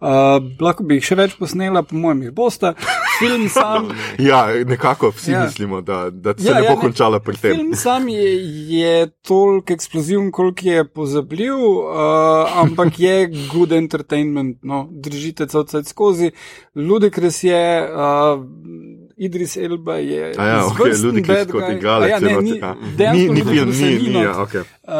Uh, 0.00 0.40
lahko 0.60 0.84
bi 0.88 0.96
jih 0.96 1.10
še 1.10 1.16
več 1.18 1.34
posnela, 1.36 1.82
po 1.84 1.98
mojem, 2.00 2.22
jih 2.28 2.34
bosta. 2.34 2.72
Film 3.18 3.48
sam. 3.56 3.90
Ja, 4.18 4.46
nekako 4.66 5.10
vsi 5.12 5.34
ja. 5.34 5.40
Ja. 5.40 5.44
mislimo, 5.46 5.82
da, 5.84 6.08
da 6.10 6.34
se 6.38 6.48
Ja, 6.48 6.54
ja, 6.56 6.60
ne 6.60 6.66
ja, 6.66 6.70
bo 6.72 6.80
ne. 6.80 6.86
končala 6.88 7.20
pri 7.20 7.36
tem. 7.36 7.56
Film 7.58 7.74
sam 7.76 8.08
je, 8.08 8.30
je 8.72 8.94
toliko 9.26 9.76
eksploziven, 9.76 10.30
koliko 10.32 10.68
je 10.68 10.86
pozabljiv, 10.88 11.54
uh, 11.54 12.56
ampak 12.64 12.98
je 13.00 13.14
good 13.52 13.72
entertainment. 13.76 14.58
No, 14.62 14.86
držite 14.90 15.48
se 15.48 15.64
vse 15.66 15.84
skozi. 15.84 16.32
Ludikres 16.74 17.44
je. 17.44 17.62
Uh, 17.92 18.99
Idris 19.20 19.56
Elba 19.56 19.96
je. 19.96 20.32
A 20.32 20.44
ja, 20.46 20.58
ok, 20.64 20.78
izvrsten 20.80 21.06
Ludikris 21.06 21.36
bad 21.36 21.48
kot 21.48 21.62
guy. 21.62 21.74
igralec. 21.74 22.06
A 22.06 22.10
Ja, 22.10 22.18
ne, 22.18 22.28
celo 22.28 22.40
ni, 22.40 22.52
te- 22.52 22.62
a. 22.62 22.70
dejansko 22.96 23.20
ni, 23.22 23.28
ni 23.30 23.42
film, 23.42 23.68
Ludikrusa 23.68 23.84
ni, 23.84 23.98
ni, 23.98 24.10
not. 24.10 24.22
ja, 24.22 24.32
okay. 24.38 24.62
Uh, 24.82 24.94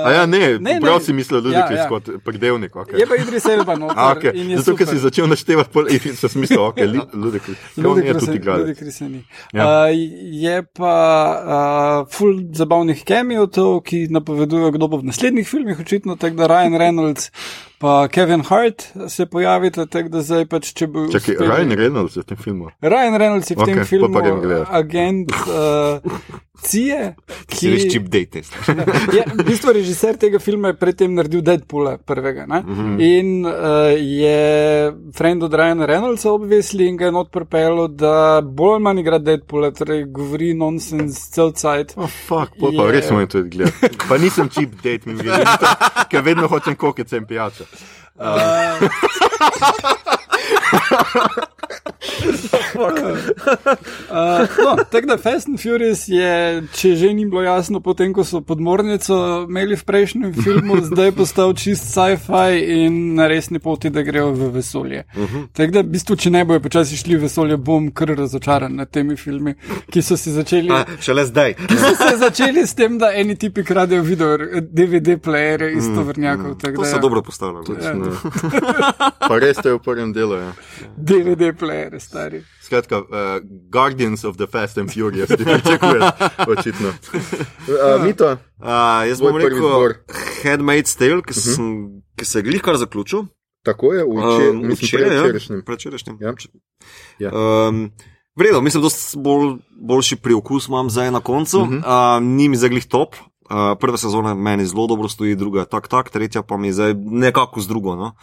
A 0.00 0.12
ja, 0.12 0.26
ne, 0.26 0.38
ne, 0.38 0.48
ne 0.50 0.72
ne. 0.72 0.80
prav 0.80 1.00
si 1.00 1.12
mislil, 1.12 1.40
da 1.40 1.48
je 1.48 1.54
Ja, 1.54 1.66
ja. 1.72 1.88
kot 1.88 2.08
pridevnik. 2.24 2.72
Okay. 2.74 2.96
Je 2.96 3.06
pa 3.06 3.14
Idris 3.16 3.44
Elba 3.46 3.74
noter. 3.74 3.98
A, 4.00 4.12
okay. 4.12 4.32
in 4.34 4.50
je 4.50 4.56
Zato, 4.58 4.72
ker 4.72 4.86
super. 4.86 4.94
si 4.94 5.02
začel 5.02 5.26
naštevati, 5.26 5.70
pol, 5.70 5.84
in 5.88 6.14
sem 6.14 6.28
si 6.28 6.38
mislil, 6.38 6.62
ok, 6.62 6.78
ludikris. 7.22 7.58
On 7.76 7.98
je 7.98 8.14
tudi 8.16 8.36
igralec. 8.36 8.62
Ludikris 8.64 9.00
je 9.00 9.08
ni. 9.08 9.20
Ja. 9.52 9.66
Uh, 9.66 9.90
je 10.36 10.56
pa 10.72 10.94
uh, 11.34 12.08
full 12.08 12.38
zabavnih 12.52 13.02
kemijotov, 13.02 13.82
ki 13.82 14.06
napovedujejo, 14.08 14.70
kdo 14.70 14.86
bo 14.86 14.96
v 14.96 15.10
naslednjih 15.10 15.44
filmih, 15.44 15.76
očitno 15.76 16.16
tako 16.16 16.36
da 16.36 16.46
Ryan 16.46 16.74
Reynolds. 16.76 17.28
Pa 17.80 18.08
Kevin 18.08 18.42
Hart 18.42 18.82
se 19.08 19.26
pojavita, 19.26 19.86
tako 19.86 20.08
da 20.10 20.20
zdaj 20.20 20.44
pač, 20.46 20.74
če 20.74 20.86
bo. 20.86 21.06
Čakaj, 21.08 21.34
uspeli- 21.34 21.48
Ryan 21.48 21.70
Reynolds 21.72 22.12
je 22.12 22.22
v 22.22 22.26
tem 22.26 22.36
filmu. 22.38 22.68
Ryan 22.82 23.16
Reynolds 23.16 23.48
je 23.48 23.56
v 23.56 23.60
Okej, 23.60 23.74
tem 23.74 23.84
filmu 23.86 24.12
pa 24.12 24.20
grem 24.20 24.40
gledat. 24.40 24.68
agent 24.70 25.32
uh, 25.32 26.12
Cije, 26.60 27.14
Si 27.50 27.70
res 27.70 27.86
čip 27.88 28.04
date. 28.04 28.42
je, 29.08 29.22
v 29.32 29.44
bistvu 29.46 29.72
režiser 29.72 30.16
tega 30.16 30.36
filma 30.38 30.68
je 30.68 30.76
predtem 30.76 31.14
naredil 31.14 31.40
Deadpoola 31.40 31.96
prvega. 31.98 32.44
Mhm. 32.44 32.60
-huh. 32.60 33.00
In 33.00 33.46
uh, 33.46 33.52
je 33.96 34.40
friend 35.10 35.42
od 35.42 35.52
Ryana 35.52 35.86
Reynoldsa 35.86 36.28
obvesli 36.28 36.84
in 36.84 36.96
ga 36.96 37.04
je 37.04 37.12
not 37.12 37.30
pripelo, 37.30 37.88
da 37.88 38.42
bolj 38.42 38.74
ali 38.74 38.82
manj 38.82 39.00
igra 39.00 39.18
Deadpoola, 39.18 39.70
torej 39.70 40.04
govori 40.04 40.54
nonsens 40.54 41.30
cel 41.30 41.52
cajt. 41.52 41.94
Oh, 41.96 42.04
fuck, 42.08 42.52
pa 42.60 42.84
Je. 42.84 42.92
res 42.92 43.06
smo 43.06 43.26
to 43.26 43.42
gledali. 43.42 43.72
Pa 44.08 44.18
nisem 44.18 44.48
cheap 44.48 44.70
date, 44.74 45.00
mi 45.06 45.14
gre, 45.14 45.32
ker 46.10 46.22
vedno 46.22 46.46
hočem 46.46 46.76
kokec 46.76 47.12
in 47.12 47.24
pijača. 47.24 47.64
Uh, 48.18 48.88
no, 54.64 54.76
tako 54.90 55.06
da 55.06 55.18
Fast 55.18 55.48
and 55.48 55.62
Furious 55.62 56.08
je, 56.08 56.62
če 56.74 56.96
že 56.96 57.14
ni 57.14 57.26
bilo 57.26 57.42
jasno, 57.42 57.80
potem 57.80 58.14
ko 58.14 58.24
so 58.24 58.40
podmornico 58.40 59.46
imeli 59.48 59.76
v 59.76 59.84
prejšnjem 59.84 60.34
filmu, 60.34 60.80
zdaj 60.90 61.12
postal 61.12 61.54
čist 61.54 61.92
sci-fi 61.92 62.84
in 62.84 63.14
na 63.14 63.26
resni 63.30 63.58
poti, 63.58 63.90
da 63.90 64.02
grejo 64.02 64.32
v 64.32 64.50
vesolje. 64.54 65.04
Uh 65.16 65.22
-huh. 65.22 65.46
Tako 65.52 65.72
da, 65.72 65.80
v 65.80 65.84
bistvu, 65.84 66.16
če 66.16 66.30
ne 66.30 66.44
bojo 66.44 66.60
počasi 66.60 66.96
šli 66.96 67.16
v 67.16 67.22
vesolje, 67.22 67.56
bom 67.56 67.90
kar 67.90 68.08
razočaran 68.08 68.76
nad 68.76 68.90
temi 68.90 69.16
filmi, 69.16 69.54
ki 69.90 70.02
so 70.02 70.16
si 70.16 70.32
začeli. 70.32 70.72
A, 70.72 70.84
šele 71.00 71.26
zdaj. 71.26 71.54
ki 71.54 71.76
So 71.76 71.94
se 71.96 72.16
začeli 72.16 72.66
s 72.66 72.74
tem, 72.74 72.98
da 72.98 73.12
eni 73.12 73.36
tipi 73.36 73.64
kradejo 73.64 74.02
video, 74.02 74.36
DVD 74.60 75.16
playere 75.16 75.76
iz 75.76 75.84
tovrnjakov. 75.94 76.58
tako 76.58 76.76
To 76.76 76.82
da 76.82 76.88
so 76.88 76.96
ja, 76.96 77.00
dobro 77.00 77.22
postavljali. 77.22 77.66
No. 77.94 78.10
Pa 79.28 79.38
res 79.38 79.56
je 79.64 79.72
v 79.72 79.78
prvem 79.78 80.12
delu. 80.12 80.34
Ja. 80.34 80.52
DVD 80.96 81.59
playere, 81.60 82.00
stari. 82.00 82.40
Skratka, 82.64 82.98
uh, 82.98 83.06
Guardians 83.70 84.24
of 84.24 84.36
the 84.36 84.46
Fast 84.46 84.78
and 84.78 84.90
Furious, 84.92 85.28
ti 85.38 85.44
pričakuješ, 85.44 86.04
očitno. 86.48 86.92
Uh, 87.70 88.04
Mito, 88.04 88.36
Uh, 88.60 89.08
jaz 89.08 89.20
bom 89.20 89.36
rekel, 89.36 89.56
izbor. 89.56 89.94
Handmaid's 90.44 90.92
Tale, 90.98 91.22
ki, 91.24 91.32
sem, 91.32 91.68
ki 92.18 92.26
se 92.28 92.38
je 92.38 92.42
glih 92.42 92.60
kar 92.62 92.76
zaključil. 92.76 93.22
tako 93.64 93.92
je, 93.94 94.04
včeraj, 94.04 94.48
Um, 94.50 94.56
mislim, 94.68 94.86
včeraj, 94.86 95.06
ja. 95.06 95.22
predvčerajšnjim. 95.22 95.62
Predvčerajšnjim. 95.64 96.16
Ja. 96.20 96.32
Ja. 97.18 97.30
Um, 97.68 97.90
Vredo, 98.36 98.60
mislim, 98.60 98.82
da 98.82 98.88
bolj, 99.16 99.56
boljši 99.80 100.16
priokus 100.16 100.68
imam 100.68 100.90
zdaj 100.90 101.10
na 101.10 101.20
koncu. 101.20 101.60
Uh 101.60 101.68
-huh. 101.68 102.16
uh, 102.18 102.22
ni 102.22 102.48
mi 102.48 102.56
zaglih 102.56 102.86
top. 102.86 103.14
Uh, 103.50 103.78
prva 103.78 103.98
sezona 103.98 104.34
meni 104.34 104.66
zelo 104.66 104.86
dobro 104.86 105.08
stoji, 105.08 105.34
druga 105.34 105.60
je 105.60 105.66
tak, 105.66 105.88
tak, 105.88 106.10
tretja 106.10 106.42
pa 106.42 106.56
mi 106.56 106.68
je 106.68 106.72
zdaj 106.72 106.94
nekako 106.94 107.60
z 107.60 107.68
drugo. 107.68 107.96
No? 107.96 108.14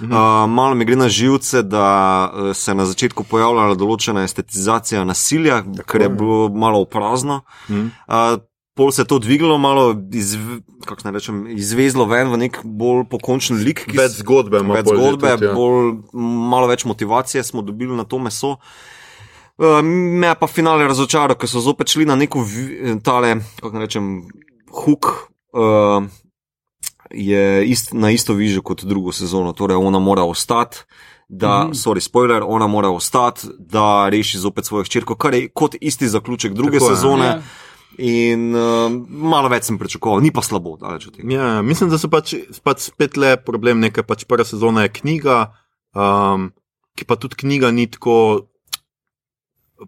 Uh 0.00 0.06
-huh. 0.06 0.44
uh, 0.44 0.50
malo 0.50 0.74
mi 0.74 0.84
gre 0.84 0.96
na 0.96 1.08
živce, 1.08 1.62
da 1.62 2.30
uh, 2.34 2.56
se 2.56 2.70
je 2.70 2.74
na 2.74 2.86
začetku 2.86 3.24
pojavljala 3.24 3.74
določena 3.74 4.22
estetizacija 4.22 5.04
nasilja, 5.04 5.64
ker 5.86 6.00
je 6.00 6.08
bilo 6.08 6.48
malo 6.48 6.84
prazno. 6.84 7.40
Uh 7.68 7.76
-huh. 7.76 7.90
uh, 8.36 8.42
Pol 8.76 8.90
se 8.92 9.02
je 9.02 9.06
to 9.06 9.18
dvignilo, 9.18 9.58
malo 9.58 9.96
kako 10.84 11.00
naj 11.04 11.12
rečem, 11.12 11.46
izvezlo 11.48 12.04
ven 12.04 12.28
v 12.28 12.36
nek 12.36 12.58
bolj 12.64 13.06
pokončen 13.08 13.56
lik. 13.56 13.86
Več 13.96 14.18
zgodbe 14.20 14.60
več 14.60 14.86
zgodbe, 14.86 15.30
tudi, 15.30 15.46
ja. 15.48 15.54
bolj, 15.56 15.94
malo 16.52 16.66
več 16.66 16.84
motivacije 16.84 17.44
smo 17.44 17.62
dobili 17.62 17.96
na 17.96 18.04
to 18.04 18.18
meso. 18.18 18.58
Uh, 19.56 19.80
me 20.20 20.26
je 20.26 20.34
pa 20.34 20.46
finale 20.46 20.84
razočaral, 20.84 21.38
ker 21.40 21.48
so 21.48 21.60
zopet 21.64 21.88
šli 21.88 22.04
na 22.04 22.16
neko 22.20 22.44
tale, 23.02 23.38
kako 23.62 23.78
rečem, 23.80 24.28
huk. 24.70 25.30
Uh, 25.52 26.06
Je 27.10 27.62
ist, 27.70 27.92
na 27.94 28.10
isto 28.10 28.34
viže 28.34 28.60
kot 28.66 28.82
drugo 28.84 29.12
sezono, 29.14 29.52
torej 29.54 29.78
ona 29.78 29.98
mora 30.02 30.24
ostati, 30.26 30.82
da, 31.28 31.64
mm. 31.64 31.74
sorry, 31.74 32.00
spoiler, 32.02 32.42
ona 32.42 32.66
mora 32.66 32.90
ostati, 32.90 33.46
da 33.58 34.08
reši 34.10 34.38
zopet 34.38 34.66
svojo 34.66 34.84
hčerko, 34.84 35.14
kar 35.14 35.34
je 35.34 35.48
kot 35.48 35.76
isti 35.80 36.08
zaključek 36.08 36.52
druge 36.52 36.78
Tako 36.78 36.94
sezone. 36.94 37.26
Ja. 37.26 37.40
In 37.98 38.50
uh, 38.54 38.90
malo 39.08 39.48
več 39.48 39.70
sem 39.70 39.78
pričakoval, 39.78 40.20
ni 40.20 40.32
pa 40.34 40.42
slabo, 40.44 40.74
daleč 40.76 41.06
od 41.08 41.16
tega. 41.16 41.30
Ja, 41.32 41.62
mislim, 41.62 41.88
da 41.90 41.98
so 41.98 42.10
pač, 42.12 42.34
pač 42.66 42.90
spet 42.90 43.16
le 43.16 43.36
problem, 43.40 43.80
nekaj 43.80 44.04
pač 44.04 44.26
prva 44.28 44.44
sezona 44.44 44.84
je 44.84 44.92
knjiga, 44.98 45.38
um, 45.96 46.50
ki 46.98 47.06
pa 47.08 47.16
tudi 47.16 47.38
knjiga 47.46 47.70
ni 47.72 47.86
tako. 47.88 48.50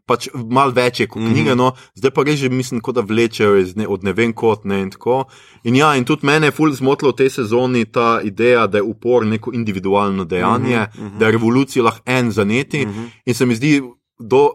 Pač 0.06 0.28
malo 0.34 0.70
več 0.70 1.00
je 1.00 1.06
kot 1.06 1.22
Mhm. 1.22 1.32
knjige, 1.32 1.54
no, 1.54 1.72
zdaj 1.94 2.10
pa 2.10 2.22
res 2.22 2.38
že 2.38 2.48
mislim, 2.48 2.80
da 2.84 3.00
vlečejo 3.00 3.64
ne, 3.74 3.86
od 3.88 4.04
ne 4.04 4.12
vem 4.12 4.32
kot 4.32 4.64
ne 4.64 4.82
in 4.82 4.90
tako. 4.90 5.24
In 5.64 5.76
ja, 5.76 5.96
in 5.96 6.04
tudi 6.04 6.26
mene 6.26 6.46
je 6.46 6.50
ful 6.50 6.72
zmotilo 6.72 7.10
v 7.10 7.16
tej 7.16 7.30
sezoni 7.30 7.84
ta 7.84 8.20
ideja, 8.22 8.66
da 8.66 8.78
je 8.78 8.82
upor 8.82 9.26
neko 9.26 9.52
individualno 9.52 10.24
dejanje, 10.24 10.88
Mhm, 10.88 11.06
mhm. 11.06 11.18
da 11.18 11.26
je 11.26 11.32
revolucija 11.32 11.82
lahko 11.82 12.02
en 12.06 12.30
zaneti. 12.30 12.86
Mhm. 12.86 13.04
In 13.26 13.34
se 13.34 13.46
mi 13.46 13.54
zdi, 13.54 13.80
do, 14.20 14.50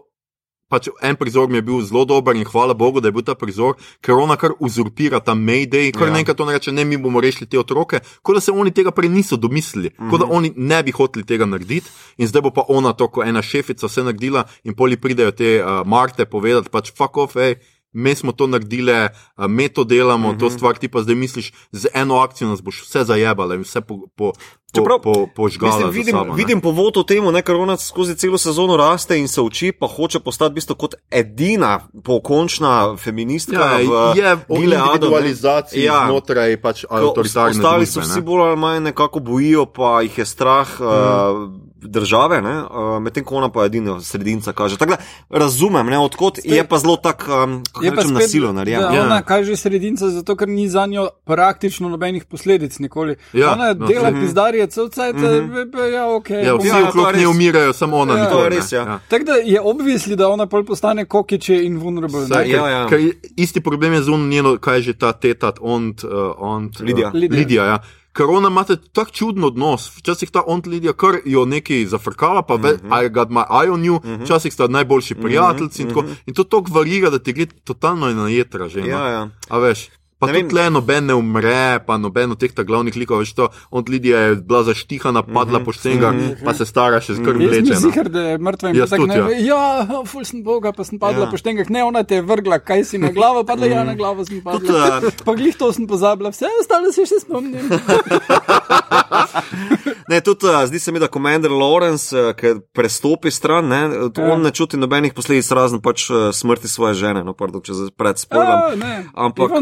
pač 0.74 0.90
en 1.06 1.16
prizor 1.20 1.48
mi 1.48 1.60
je 1.60 1.66
bil 1.68 1.82
zelo 1.86 2.04
dober 2.04 2.34
in 2.36 2.44
hvala 2.44 2.74
Bogu, 2.74 3.00
da 3.00 3.08
je 3.08 3.16
bil 3.16 3.22
ta 3.22 3.34
prizor, 3.38 3.76
ker 4.02 4.18
ona 4.18 4.36
kar 4.40 4.56
uzurpira 4.58 5.20
ta 5.22 5.34
Mayday, 5.38 5.92
kar 5.94 6.08
Ja. 6.10 6.14
nekaj 6.18 6.34
to 6.34 6.44
reče, 6.50 6.72
ne 6.74 6.84
mi 6.84 6.98
bomo 6.98 7.20
rešili 7.22 7.46
te 7.46 7.58
otroke, 7.58 8.00
kot 8.22 8.34
da 8.34 8.40
se 8.40 8.52
oni 8.52 8.70
tega 8.74 8.90
prej 8.90 9.08
niso 9.08 9.36
domislili, 9.36 9.90
mm 9.90 9.94
-hmm. 10.04 10.10
kot 10.10 10.20
da 10.20 10.26
oni 10.30 10.52
ne 10.56 10.82
bi 10.82 10.90
hoteli 10.90 11.24
tega 11.24 11.46
narediti 11.46 11.90
in 12.18 12.26
zdaj 12.28 12.42
bo 12.42 12.50
pa 12.50 12.64
ona 12.68 12.92
to, 12.92 13.08
ko 13.08 13.22
ena 13.22 13.42
šefica 13.42 13.86
vse 13.86 14.02
naredila 14.02 14.44
in 14.64 14.74
poli 14.74 14.96
pridejo 14.96 15.30
te 15.30 15.62
uh, 15.62 15.86
Marte 15.86 16.24
povedati, 16.24 16.68
pač 16.70 16.92
fuck 16.96 17.16
off, 17.16 17.34
hej. 17.34 17.54
Mi 17.94 18.14
smo 18.14 18.32
to 18.32 18.46
naredili, 18.46 18.92
uh, 18.92 19.46
mi 19.48 19.68
to 19.68 19.84
delamo, 19.84 20.28
mm 20.28 20.34
-hmm. 20.34 20.40
to 20.40 20.50
stvar 20.50 20.76
ti 20.76 20.88
pa 20.88 21.02
zdaj 21.02 21.14
misliš, 21.14 21.52
z 21.72 21.86
eno 21.94 22.18
akcijo 22.18 22.48
nas 22.48 22.62
boš 22.62 22.82
vse 22.82 23.04
zajebala 23.04 23.54
in 23.54 23.60
vse 23.60 23.80
po, 23.80 23.98
po, 24.16 24.32
po, 24.74 24.80
Čeprav, 24.80 24.98
po, 25.02 25.26
požgala. 25.36 25.76
Mislim, 25.76 25.90
vidim, 25.90 26.12
sabo, 26.12 26.24
ne. 26.24 26.34
vidim 26.34 26.60
povod 26.60 26.96
v 26.96 27.04
tem, 27.06 27.42
ker 27.42 27.54
ona 27.54 27.76
skozi 27.76 28.16
celo 28.18 28.38
sezono 28.38 28.76
raste 28.76 29.18
in 29.18 29.28
se 29.28 29.40
uči, 29.40 29.72
pa 29.72 29.86
hoče 29.86 30.20
postati 30.20 30.52
v 30.52 30.54
bistvu 30.54 30.74
kot 30.74 30.94
edina 31.10 31.80
pokončna 32.04 32.96
feministka. 32.96 33.54
Ja, 33.54 33.78
v 33.78 34.18
je 34.18 34.22
ne. 34.22 34.64
individualizaciji 34.64 35.84
Ja. 35.84 36.06
znotraj 36.06 36.56
pač 36.60 36.84
avtoritarne 36.90 37.50
Ostali 37.50 37.86
družbe. 37.86 38.00
vsi 38.00 38.18
ne. 38.18 38.26
bolj 38.26 38.42
ali 38.48 38.56
manj 38.56 38.82
nekako 38.90 39.20
bojijo, 39.20 39.66
pa 39.66 40.02
jih 40.02 40.18
je 40.18 40.26
strah 40.26 40.68
mm. 40.80 40.84
uh, 40.84 41.73
države, 41.84 42.40
uh, 42.40 43.02
medtem 43.02 43.24
ko 43.24 43.36
ona 43.36 43.48
pa 43.48 43.64
edina 43.64 44.00
sredinca 44.00 44.52
kaže. 44.52 44.76
Tako 44.78 44.90
da 44.90 45.38
razumem, 45.38 45.86
ne, 45.86 45.98
odkot 45.98 46.38
Spet- 46.38 46.52
je 46.52 46.64
pa 46.68 46.78
zelo 46.78 46.96
tak, 46.96 47.28
um, 47.28 47.62
kako 47.72 47.84
Je 47.84 47.90
rečem, 47.90 48.14
nasilno 48.14 48.52
narejen. 48.52 48.80
da 48.80 48.94
Ja. 48.94 49.02
Ona 49.02 49.22
kaže 49.22 49.56
sredinca, 49.56 50.08
zato 50.08 50.36
ker 50.36 50.48
ni 50.48 50.68
za 50.68 50.86
njo 50.86 51.08
praktično 51.24 51.88
nobenih 51.88 52.24
posledic 52.24 52.78
nikoli. 52.78 53.16
Ja, 53.32 53.52
ona 53.52 53.72
no, 53.72 53.86
dela 53.86 54.10
mhm. 54.10 54.20
pizdarje, 54.20 54.66
cel 54.66 54.88
cajt, 54.88 55.16
mm 55.16 55.22
-hmm. 55.22 55.92
ja, 55.92 56.08
ok. 56.08 56.30
Ja, 56.30 56.54
vsi 56.56 56.68
Ja, 56.68 56.78
ja, 56.78 56.82
to 56.82 56.88
okrog 56.88 57.06
je 57.06 57.12
nje 57.12 57.26
res. 57.26 57.34
umirajo, 57.34 57.72
samo 57.72 57.96
ona 57.96 58.16
Ja, 58.16 58.24
ni 58.24 58.30
to 58.30 58.44
je 58.44 58.50
ne. 58.50 58.56
res, 58.56 58.72
ja. 58.72 59.00
Tako 59.08 59.24
da 59.24 59.32
je 59.32 59.60
obvisli, 59.60 60.16
da 60.16 60.28
ona 60.28 60.46
pol 60.46 60.64
postane 60.64 61.04
kokiče 61.04 61.64
in 61.64 61.78
vulnerable. 61.78 62.26
Saj, 62.26 62.44
ne? 62.44 62.50
Ja, 62.50 62.62
ker, 62.62 62.70
ja. 62.70 62.88
ker 62.88 63.30
isti 63.36 63.60
problem 63.60 63.92
je 63.92 64.02
z 64.02 64.08
uno 64.08 64.26
njeno, 64.26 64.58
kaj 64.58 64.76
je 64.76 64.82
že 64.82 64.92
ta 64.98 65.12
tetat, 65.12 65.58
ont, 65.60 66.04
uh, 66.04 66.10
ont, 66.38 66.80
Lidija. 66.80 67.08
Uh, 67.08 67.14
Lidija. 67.14 67.38
Lidija 67.38 67.64
ja. 67.64 67.78
Ker 68.14 68.26
ona 68.30 68.48
ima 68.48 68.62
tako 68.92 69.10
čuden 69.10 69.44
odnos, 69.44 69.88
včasih 69.96 70.30
ta 70.30 70.42
ont 70.46 70.66
Lidija, 70.66 70.92
kar 70.92 71.18
jo 71.24 71.44
neki 71.44 71.86
zafrkava, 71.86 72.42
pa 72.42 72.54
ve, 72.54 72.76
Mhm. 72.82 72.92
I 72.94 73.08
got 73.08 73.28
my 73.28 73.42
eye 73.50 73.70
on 73.70 73.82
you, 73.82 73.98
včasih 74.24 74.52
sta 74.52 74.68
najboljši 74.68 75.14
prijatelji 75.14 75.70
in, 75.78 75.88
tako. 75.88 76.04
in 76.26 76.34
to 76.34 76.44
tako 76.44 76.72
varira, 76.72 77.10
da 77.10 77.18
ti 77.18 77.32
gre 77.32 77.46
totalno 77.46 78.12
na 78.12 78.28
jetra 78.28 78.68
že. 78.68 78.80
Ja, 78.80 79.08
ja. 79.08 79.28
A 79.48 79.58
veš. 79.58 79.88
Pa 80.16 80.26
Ne 80.26 80.32
tudi 80.32 80.40
vem. 80.40 80.48
tle 80.48 80.70
noben 80.70 81.04
ne 81.04 81.14
umre, 81.14 81.56
pa 81.80 81.96
noben 81.96 82.30
od 82.30 82.38
teh 82.38 82.48
glavnih 82.48 82.94
likov, 82.94 83.18
veš 83.18 83.34
to, 83.34 83.44
on 83.70 83.84
Lidija 83.84 84.18
je 84.20 84.36
bila 84.38 84.62
zaštihana, 84.62 85.22
padla 85.24 85.58
Mhm. 85.58 85.64
po 85.64 85.72
štenga, 85.72 86.08
pa 86.40 86.52
se 86.52 86.64
stara 86.64 86.98
še 86.98 87.14
skrb 87.14 87.34
Jaz 87.36 87.50
vleče. 87.50 87.66
sem 87.66 87.74
no. 87.74 87.80
zigar, 87.82 88.08
da 88.08 88.20
je 88.22 88.38
mrtva 88.38 88.68
in 88.68 88.74
tako 88.76 88.96
tudi, 88.96 89.08
ne 89.08 89.16
ja. 89.16 89.26
Ja, 89.44 89.64
ful 90.04 90.24
sem 90.24 90.40
boga, 90.40 90.70
pa 90.70 90.82
sem 90.82 90.96
padla 90.96 91.18
Ja. 91.18 91.24
ja. 91.24 91.30
po 91.30 91.36
štengah. 91.36 91.66
Ne, 91.68 91.82
ona 91.82 92.02
te 92.02 92.14
je 92.14 92.22
vrgla, 92.22 92.58
kaj 92.58 92.84
si 92.84 92.96
na 92.96 93.10
glavo, 93.10 93.42
padla 93.42 93.66
ja 93.66 93.82
na 93.82 93.92
glavo 93.92 94.22
sem 94.22 94.40
padla. 94.40 95.00
uh, 95.00 95.10
Pa 95.20 95.34
glih 95.34 95.52
to 95.52 95.68
sem 95.70 95.84
pozabila, 95.84 96.30
vse 96.30 96.46
ostalo 96.54 96.88
se 96.88 97.04
še 97.04 97.20
spomnim. 97.20 97.60
Ne, 100.08 100.20
tudi 100.20 100.46
uh, 100.46 100.66
zdi 100.68 100.78
se 100.78 100.92
mi, 100.92 100.98
da 101.00 101.08
Commander 101.08 101.50
Lawrence, 101.50 102.12
uh, 102.12 102.32
ki 102.36 102.54
prestopi 102.76 103.30
stran, 103.30 103.68
ne, 103.68 103.80
ja. 103.80 104.32
On 104.32 104.42
ne 104.42 104.50
čuti 104.52 104.76
nobenih 104.76 105.14
posledic, 105.16 105.48
razen 105.56 105.80
pač 105.84 106.10
uh, 106.10 106.28
smrti 106.32 106.68
svoje 106.68 106.98
žene. 107.00 107.24
No, 107.24 107.32
pardon, 107.32 107.62
če 107.64 107.76
zdaj 107.78 107.94
pred 107.96 108.20
spoilom. 108.20 108.76
ne, 108.80 108.92
Ampak, 109.14 109.56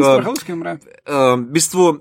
v 1.06 1.52
bistvu 1.54 1.92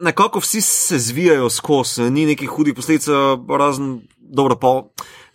nekako 0.00 0.40
vsi 0.44 0.60
se 0.64 0.98
zvijajo 0.98 1.50
skozi, 1.50 2.10
ni 2.12 2.26
nekih 2.28 2.48
hudih 2.52 2.76
posledic, 2.76 3.08
razen 3.48 4.00
dobro. 4.18 4.56
Pa, 4.60 4.74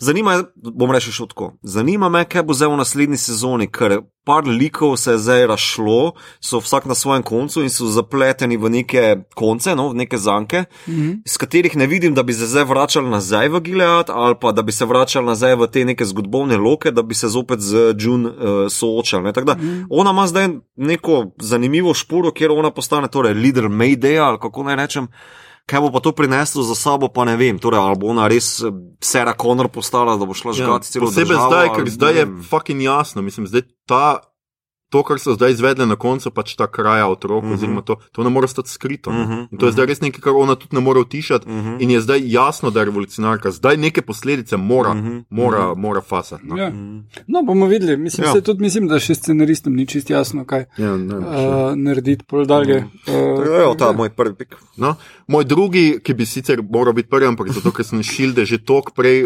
zanima 0.05 0.37
me, 0.37 0.71
bom 0.71 0.91
rešil 0.93 1.15
še 1.15 1.29
tako. 1.33 1.53
Zanima 1.65 2.09
me, 2.13 2.25
kaj 2.29 2.45
bo 2.45 2.55
zdaj 2.57 2.71
v 2.71 2.81
naslednji 2.81 3.19
sezoni, 3.21 3.67
ker 3.71 4.03
par 4.25 4.47
likov 4.49 4.95
se 4.97 5.13
je 5.13 5.21
zdaj 5.21 5.45
rašlo, 5.47 6.15
so 6.41 6.59
vsak 6.59 6.87
na 6.89 6.95
svojem 6.97 7.23
koncu 7.23 7.61
in 7.61 7.69
so 7.69 7.85
zapleteni 7.93 8.57
v 8.57 8.71
neke 8.73 9.03
konce, 9.37 9.75
no, 9.77 9.89
v 9.93 10.01
neke 10.01 10.17
zanke, 10.17 10.65
mm 10.87 10.93
-hmm. 10.93 11.21
iz 11.25 11.37
katerih 11.37 11.75
ne 11.77 11.87
vidim, 11.87 12.13
da 12.13 12.23
bi 12.23 12.33
se 12.33 12.47
zdaj 12.47 12.63
vračali 12.63 13.09
nazaj 13.09 13.49
v 13.49 13.61
Gilead 13.61 14.09
ali 14.09 14.35
pa 14.41 14.51
da 14.51 14.61
bi 14.61 14.71
se 14.71 14.85
vračali 14.85 15.25
nazaj 15.25 15.55
v 15.55 15.67
te 15.67 15.85
neke 15.85 16.05
zgodovne 16.05 16.57
loke, 16.57 16.91
da 16.91 17.01
bi 17.01 17.15
se 17.15 17.27
zopet 17.27 17.59
z 17.59 17.93
June 17.97 18.29
uh, 18.29 18.35
soočali. 18.69 19.23
ne. 19.23 19.33
Tako 19.33 19.45
da 19.45 19.53
mm. 19.53 19.85
ona 19.89 20.11
ima 20.11 20.27
zdaj 20.27 20.49
neko 20.75 21.31
zanimivo 21.39 21.93
špuro, 21.93 22.31
kjer 22.31 22.51
ona 22.51 22.71
postane 22.71 23.07
torej 23.07 23.33
leader 23.33 23.63
Mayday 23.63 24.19
ali 24.19 24.39
kako 24.39 24.63
naj 24.63 24.75
rečem. 24.75 25.07
Kaj 25.65 25.81
bo 25.81 25.89
pa 25.89 25.99
to 25.99 26.11
prineslo 26.13 26.61
za 26.61 26.75
sabo, 26.77 27.09
pa 27.09 27.25
ne 27.25 27.33
vem. 27.41 27.57
Torej, 27.57 27.81
ali 27.81 27.97
bo 27.97 28.13
ona 28.13 28.27
res 28.29 28.59
eh, 28.61 28.69
Sarah 29.01 29.33
Connor 29.33 29.71
postala, 29.73 30.13
da 30.17 30.27
bo 30.29 30.37
šla 30.37 30.53
žgati 30.53 30.91
celo 30.93 31.09
Ja, 31.09 31.09
Posebej 31.09 31.33
državo, 31.33 31.49
zdaj, 31.49 31.69
ker 31.73 31.89
zdaj 31.89 32.13
je 32.19 32.25
fucking 32.49 32.81
jasno. 32.85 33.25
Mislim, 33.25 33.47
zdaj 33.49 33.65
ta, 33.89 34.05
to, 34.95 35.03
kar 35.03 35.19
so 35.19 35.33
zdaj 35.35 35.51
izvedli 35.51 35.85
na 35.85 35.97
koncu, 35.99 36.31
pač 36.31 36.53
ta 36.55 36.67
kraja 36.71 37.07
otrok, 37.11 37.43
uh 37.43 37.49
-huh. 37.49 37.83
to, 37.83 37.95
to 38.11 38.23
ne 38.23 38.29
more 38.29 38.47
stati 38.47 38.69
skrito. 38.69 39.09
Uh 39.09 39.15
-huh. 39.15 39.47
In 39.51 39.57
to 39.57 39.65
je 39.65 39.71
zdaj 39.71 39.85
res 39.85 40.01
nekaj, 40.01 40.21
kar 40.21 40.33
ona 40.35 40.55
tudi 40.55 40.75
ne 40.75 40.81
more 40.81 40.99
utišati. 40.99 41.49
Uh 41.49 41.55
-huh. 41.55 41.77
In 41.79 41.91
je 41.91 42.01
zdaj 42.01 42.21
jasno, 42.23 42.69
da 42.69 42.79
je 42.79 42.85
revolucionarka, 42.85 43.51
zdaj 43.51 43.77
neke 43.77 44.01
posledice 44.01 44.57
mora, 44.57 44.91
uh 44.91 44.97
-huh. 44.97 45.23
mora, 45.29 45.73
mora 45.73 46.01
fasati. 46.01 46.47
No. 46.47 46.57
Ja. 46.57 46.71
no, 47.27 47.43
bomo 47.43 47.67
videli. 47.67 47.97
Mislim, 47.97 48.27
ja. 48.27 48.41
tudi, 48.41 48.61
mislim, 48.61 48.87
da 48.87 48.99
še 48.99 49.15
scenaristom 49.15 49.75
ni 49.75 49.87
čist 49.87 50.09
jasno, 50.09 50.45
kaj 50.45 50.65
Ja, 50.77 50.97
ne, 50.97 51.15
uh, 51.17 51.25
narediti 51.75 52.25
pol 52.27 52.45
dalje. 52.45 52.77
Uh, 53.07 53.43
To 53.43 53.43
je 53.43 53.77
ta 53.77 53.91
moj 53.91 54.09
prvi 54.09 54.35
pik. 54.35 54.55
No, 54.77 54.95
moj 55.27 55.43
drugi, 55.43 55.99
ki 56.03 56.13
bi 56.13 56.25
sicer 56.25 56.63
moral 56.69 56.93
biti 56.93 57.09
prvi, 57.09 57.27
ampak 57.27 57.51
zato, 57.51 57.71
ker 57.71 57.85
sem 57.85 58.03
šilde 58.03 58.45
že 58.45 58.57
tok 58.57 58.91
prej 58.95 59.25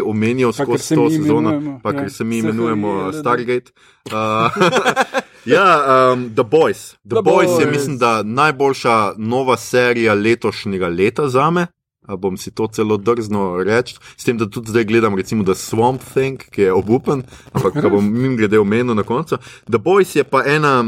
ker 0.56 0.78
skozi 0.78 0.94
to 0.94 1.10
sezono, 1.10 1.78
pa 1.82 1.90
ja. 1.90 2.00
ker 2.00 2.10
se 2.10 2.24
mi 2.24 2.38
imenujemo 2.38 2.88
uh, 2.88 3.04
da. 3.12 3.18
Stargate. 3.18 3.72
Uh, 4.10 5.22
ja, 5.44 5.66
um, 6.12 6.30
The 6.34 6.44
Boys. 6.44 6.90
The, 6.90 7.08
The 7.08 7.14
The 7.14 7.22
Boys, 7.22 7.48
Boys 7.48 7.60
je, 7.60 7.66
mislim, 7.70 7.98
da 7.98 8.22
najboljša 8.22 9.12
nova 9.16 9.56
serija 9.56 10.14
letošnjega 10.14 10.88
leta 10.88 11.28
za 11.28 11.50
me. 11.50 11.66
A 12.06 12.16
bom 12.16 12.36
si 12.36 12.50
to 12.50 12.66
celo 12.66 12.96
drzno 12.96 13.62
reči, 13.62 13.94
s 14.16 14.24
tem, 14.24 14.38
da 14.38 14.48
tudi 14.50 14.70
zdaj 14.70 14.84
gledam, 14.84 15.14
recimo, 15.14 15.44
da 15.44 15.54
Swamp 15.54 16.00
Thing, 16.12 16.42
ki 16.50 16.62
je 16.62 16.72
obupen, 16.72 17.22
ampak 17.52 17.74
ga 17.74 17.88
bom 17.88 18.12
mim 18.12 18.36
glede 18.36 18.58
omenil 18.58 18.94
na 18.94 19.02
koncu. 19.02 19.38
The 19.70 19.78
Boys 19.78 20.16
je 20.16 20.24
pa 20.24 20.42
ena, 20.46 20.80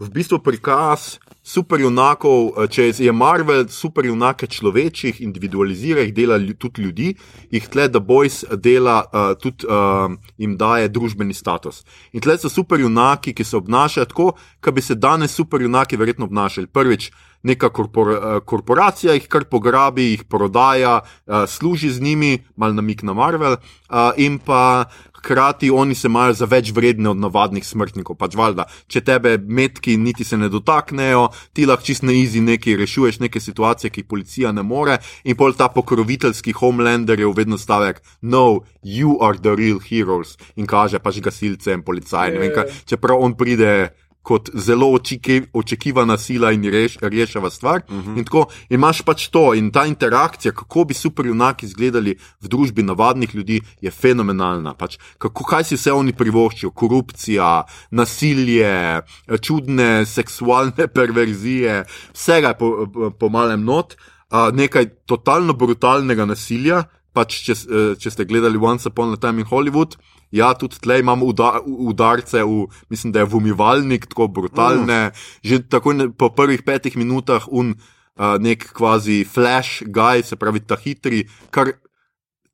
v 0.00 0.08
bistvu 0.10 0.40
prikaz 0.42 1.20
superjunakov, 1.50 2.52
eh, 2.56 2.68
če 2.70 2.86
je 3.04 3.12
Marvel 3.12 3.66
superjunake 3.68 4.46
človečih, 4.46 5.20
individualizira 5.20 6.04
jih, 6.04 6.14
dela 6.14 6.38
tudi 6.58 6.82
ljudi, 6.82 7.14
jih 7.50 7.68
tle 7.68 7.88
The 7.88 8.00
Boys 8.00 8.44
dela 8.56 9.02
uh, 9.04 9.34
tudi 9.40 9.66
uh, 9.66 10.12
jim 10.38 10.56
daje 10.56 10.88
družbeni 10.88 11.34
status. 11.34 11.82
In 12.12 12.20
tle 12.20 12.38
so 12.38 12.48
superjunaki, 12.48 13.34
ki 13.34 13.44
se 13.44 13.56
obnašajo 13.56 14.06
tako, 14.12 14.32
kot 14.60 14.74
bi 14.74 14.82
se 14.82 14.94
danes 14.94 15.34
superjunaki 15.34 15.96
verjetno 15.96 16.28
obnašali. 16.30 16.66
Prvič, 16.66 17.10
neka 17.42 17.68
korpor, 17.68 18.10
eh, 18.12 18.40
korporacija 18.44 19.14
jih 19.14 19.28
kar 19.28 19.44
pograbi, 19.44 20.10
jih 20.10 20.24
prodaja, 20.24 21.00
eh, 21.00 21.46
služi 21.46 21.90
z 21.90 22.00
njimi, 22.00 22.38
mal 22.56 22.74
namik 22.74 23.02
na 23.02 23.14
Marvel, 23.14 23.52
eh, 23.52 24.12
in 24.16 24.38
pa 24.38 24.84
hkrati 25.20 25.70
oni 25.70 25.94
se 25.94 26.08
imajo 26.08 26.32
za 26.32 26.44
več 26.44 26.72
vredne 26.72 27.10
od 27.10 27.16
navadnih 27.16 27.64
smrtnikov. 27.66 28.16
Pač 28.16 28.34
valjda, 28.34 28.64
če 28.88 29.00
tebe 29.04 29.36
metki 29.38 29.96
niti 29.96 30.24
se 30.24 30.36
ne 30.36 30.48
dotaknejo, 30.48 31.28
ti 31.52 31.66
lahko 31.66 31.84
čist 31.84 32.02
na 32.02 32.12
izi 32.16 32.40
nekaj 32.40 32.76
rešuješ, 32.80 33.20
neke 33.20 33.40
situacije, 33.40 33.90
ki 33.90 34.00
jih 34.00 34.08
policija 34.08 34.52
ne 34.52 34.62
more, 34.62 34.98
in 35.24 35.36
pol 35.36 35.52
ta 35.52 35.68
pokroviteljski 35.68 36.52
homelander 36.52 37.20
je 37.20 37.32
vedno 37.36 37.58
stavek: 37.58 38.02
No, 38.22 38.60
you 38.82 39.18
are 39.20 39.38
the 39.38 39.54
real 39.56 39.80
heroes 39.80 40.36
in 40.56 40.66
kaže 40.66 40.98
pač 40.98 41.20
gasilce 41.20 41.72
in 41.72 41.82
kaj, 41.84 42.64
čeprav 42.86 43.20
on 43.20 43.34
pride 43.34 43.90
kot 44.22 44.50
zelo 44.54 44.90
očeki, 44.92 45.42
očekivana 45.52 46.18
sila 46.18 46.52
in 46.52 46.64
reš, 46.70 46.98
rešava 47.00 47.50
stvar. 47.50 47.82
Uh 47.88 47.96
-huh. 47.96 48.18
In 48.18 48.24
tako 48.24 48.46
imaš 48.68 49.02
pač 49.02 49.28
to 49.28 49.54
in 49.54 49.70
ta 49.70 49.86
interakcija, 49.86 50.52
kako 50.52 50.84
bi 50.84 50.94
superjunaki 50.94 51.66
izgledali 51.66 52.16
v 52.40 52.48
družbi 52.48 52.82
navadnih 52.82 53.34
ljudi, 53.34 53.60
je 53.80 53.90
fenomenalna. 53.90 54.74
Pač, 54.74 54.98
kako, 55.18 55.44
kaj 55.44 55.64
si 55.64 55.74
vse 55.74 55.92
oni 55.92 56.12
privoščijo? 56.12 56.70
Korupcija, 56.70 57.64
nasilje, 57.90 59.02
čudne 59.40 60.06
seksualne 60.06 60.86
perverzije, 60.94 61.84
vsega 62.12 62.48
je 62.48 62.58
po, 62.58 62.86
po, 62.94 63.10
po 63.10 63.28
malem 63.28 63.64
not, 63.64 63.96
uh, 64.30 64.54
nekaj 64.54 64.86
totalno 65.06 65.52
brutalnega 65.52 66.24
nasilja. 66.24 66.84
Pač, 67.16 67.40
če, 67.46 67.54
eh, 67.66 67.92
če 67.98 68.10
ste 68.14 68.26
gledali 68.28 68.60
Once 68.60 68.86
Upon 68.86 69.14
a 69.14 69.18
Time 69.18 69.42
in 69.42 69.48
Hollywood, 69.50 69.96
ja, 70.30 70.52
tudi 70.54 70.78
tleh 70.78 71.02
imamo 71.02 71.26
uda, 71.26 71.58
udarce, 71.66 72.44
v, 72.46 72.68
mislim, 72.90 73.12
da 73.12 73.24
je 73.24 73.30
v 73.30 73.38
umivalnik, 73.40 74.06
tako 74.06 74.28
brutalne. 74.30 75.10
Mm. 75.10 75.24
Že 75.42 75.56
tako 75.66 75.94
ne, 75.98 76.10
po 76.14 76.30
prvih 76.30 76.62
petih 76.62 76.94
minutah 76.96 77.48
un 77.50 77.74
uh, 77.74 78.38
nek 78.38 78.70
kvazi 78.76 79.24
flash 79.26 79.82
guy, 79.86 80.22
se 80.22 80.38
pravi 80.38 80.62
ta 80.62 80.78
hitri, 80.78 81.26
kar 81.50 81.74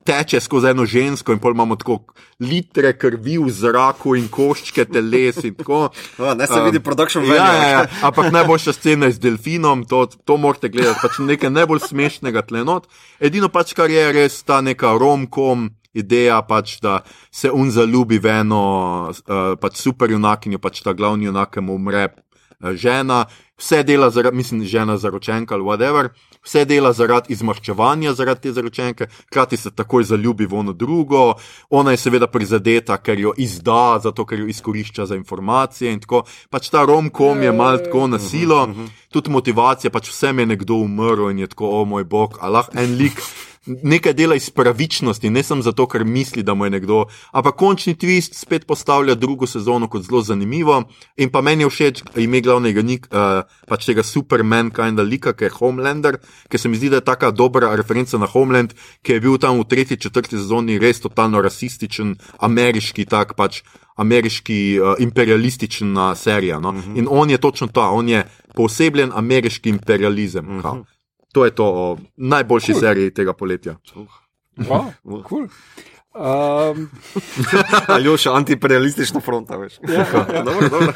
teče 0.07 0.39
skozi 0.39 0.71
eno 0.71 0.85
žensko, 0.87 1.35
in 1.35 1.39
pol 1.43 1.55
imamo 1.55 1.75
tako 1.75 1.99
litre 2.39 2.93
krvi 2.97 3.37
v 3.41 3.51
zraku 3.51 4.15
in 4.15 4.27
koščke 4.31 4.87
teles. 4.89 5.41
In 5.43 5.57
tako. 5.57 5.87
No, 6.17 6.33
ne 6.33 6.47
se 6.47 6.59
vidi 6.65 6.79
production 6.83 7.25
value. 7.25 7.37
Ja, 7.37 7.53
ja, 7.53 7.69
ja. 7.69 7.81
Ampak 8.07 8.31
najboljša 8.33 8.73
scena 8.73 9.05
je 9.09 9.17
z 9.17 9.21
delfinom, 9.21 9.83
to, 9.85 10.05
to 10.25 10.37
morate 10.37 10.69
gledati, 10.73 10.99
pač 11.01 11.19
nekaj 11.21 11.51
najbolj 11.53 11.83
smešnega 11.89 12.41
tlenot. 12.47 12.87
Edino 13.19 13.51
pač, 13.53 13.75
kar 13.77 13.91
je 13.91 14.05
res 14.15 14.39
ta 14.47 14.61
neka 14.65 14.95
romkom. 14.97 15.69
Ideja 15.97 16.37
pač, 16.45 16.77
da 16.83 16.99
se 17.33 17.49
un 17.53 17.71
zaljubi 17.73 18.19
v 18.21 18.33
eno 18.43 18.63
uh, 19.09 19.55
pač 19.57 19.79
superjunakinjo, 19.81 20.59
pač 20.61 20.83
ta 20.85 20.93
glavni 20.93 21.25
junak, 21.25 21.57
mu 21.63 21.77
umre 21.79 22.03
uh, 22.11 22.73
žena, 22.77 23.23
vse 23.57 23.81
dela 23.87 24.11
zaradi, 24.13 24.37
mislim, 24.37 24.61
žena 24.69 24.97
zaročenka 25.01 25.55
ali 25.57 25.65
whatever, 25.65 26.11
vse 26.45 26.65
dela 26.65 26.93
zaradi 26.93 27.33
izmaščevanja 27.33 28.13
zaradi 28.13 28.41
te 28.41 28.51
zaročenke, 28.51 29.07
hkrati 29.27 29.57
se 29.57 29.71
takoj 29.71 30.03
zaljubi 30.03 30.45
v 30.45 30.55
ono 30.55 30.73
drugo, 30.73 31.33
ona 31.69 31.91
je 31.91 31.97
seveda 31.97 32.27
prizadeta, 32.27 32.97
ker 32.97 33.19
jo 33.19 33.33
izda, 33.37 33.99
zato 34.03 34.25
ker 34.25 34.39
jo 34.39 34.47
izkorišča 34.47 35.05
za 35.05 35.15
informacije 35.15 35.91
in 35.93 35.99
tako. 35.99 36.23
Pač 36.49 36.69
ta 36.69 36.85
romkom 36.85 37.43
je 37.43 37.51
mal 37.51 37.77
tako 37.83 38.07
na 38.07 38.19
silo, 38.19 38.67
tudi 39.11 39.31
motivacija, 39.31 39.91
pač 39.91 40.09
vsem 40.11 40.39
je 40.39 40.45
nekdo 40.45 40.81
umrl 40.83 41.29
in 41.31 41.39
je 41.45 41.51
tako, 41.53 41.69
o 41.81 41.85
moj 41.85 42.03
bog, 42.03 42.39
Allah 42.41 42.69
en 42.73 42.97
lik. 42.97 43.21
Nekaj 43.67 44.13
dela 44.13 44.35
iz 44.35 44.49
pravičnosti, 44.49 45.29
ne 45.29 45.43
samo 45.43 45.61
zato, 45.61 45.87
ker 45.87 46.05
misli, 46.05 46.43
da 46.43 46.53
mu 46.53 46.65
je 46.65 46.69
nekdo. 46.69 47.05
Ampak 47.31 47.55
končni 47.55 47.95
twist 47.95 48.33
spet 48.39 48.65
postavlja 48.67 49.15
drugo 49.15 49.47
sezono 49.47 49.87
kot 49.87 50.03
zelo 50.07 50.21
zanimivo. 50.21 50.83
In 51.17 51.29
pa 51.29 51.41
meni 51.41 51.63
je 51.63 51.69
všeč 51.69 52.03
ime 52.15 52.41
glavnega 52.41 52.81
nik, 52.81 53.07
uh, 53.11 53.43
pač 53.67 53.85
tega 53.85 54.03
Superman, 54.03 54.71
kinda 54.71 55.03
lika, 55.03 55.33
ki 55.33 55.49
je 55.49 55.55
Homelander, 55.59 56.19
ker 56.49 56.59
se 56.59 56.69
mi 56.69 56.77
zdi, 56.77 56.89
da 56.89 57.01
je 57.01 57.07
taka 57.07 57.31
dobra 57.31 57.75
referenca 57.75 58.17
na 58.17 58.25
Homeland, 58.25 58.73
ki 59.03 59.17
je 59.17 59.19
bil 59.19 59.37
tam 59.37 59.59
v 59.59 59.67
tretji, 59.67 59.97
četrti 59.97 60.37
sezoni 60.37 60.79
res 60.79 61.01
totalno 61.03 61.41
rasističen, 61.41 62.15
ameriški, 62.39 63.05
tak 63.05 63.35
pač 63.35 63.63
ameriški 63.97 64.59
uh, 64.79 64.95
imperialistična 64.99 66.15
serija. 66.15 66.59
No? 66.59 66.69
Uh 66.69 66.75
-huh. 66.75 66.97
In 66.97 67.07
on 67.09 67.29
je 67.29 67.37
točno 67.37 67.67
ta, 67.67 67.89
on 67.89 68.09
je 68.09 68.23
posebljen 68.55 69.11
ameriški 69.13 69.69
imperializem. 69.69 70.57
Uh 70.57 70.63
-huh. 70.63 70.96
To 71.33 71.45
je 71.45 71.51
to 71.51 71.65
o 71.65 71.97
najboljši 72.17 72.71
cool. 72.73 72.81
seriji 72.81 73.13
tega 73.13 73.33
poletja. 73.33 73.75
Wow, 74.57 74.91
cool. 75.27 75.47
um, 76.17 76.89
Aljoša, 77.95 78.33
antiimperialistična 78.33 79.19
fronta, 79.19 79.57
veš. 79.57 79.79
Ja. 79.89 80.05
dobro, 80.47 80.69
dobro. 80.69 80.93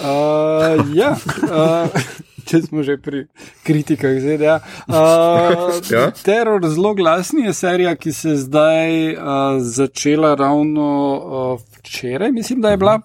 uh, 0.00 0.94
ja, 0.94 1.16
uh, 1.42 2.02
če 2.48 2.62
smo 2.62 2.82
že 2.82 2.96
pri 3.02 3.24
kritikah 3.66 4.20
ZDA. 4.20 4.60
Uh, 4.86 5.80
Ja. 5.90 6.10
Teror 6.10 6.62
zelo 6.68 6.94
glasni 6.94 7.48
je 7.48 7.54
serija, 7.54 7.96
ki 7.96 8.12
se 8.12 8.28
je 8.28 8.36
zdaj 8.36 9.14
uh, 9.14 9.22
začela 9.58 10.34
ravno 10.34 10.86
uh, 11.16 11.60
včeraj, 11.78 12.32
mislim, 12.32 12.60
da 12.60 12.70
je 12.70 12.76
bila. 12.76 13.00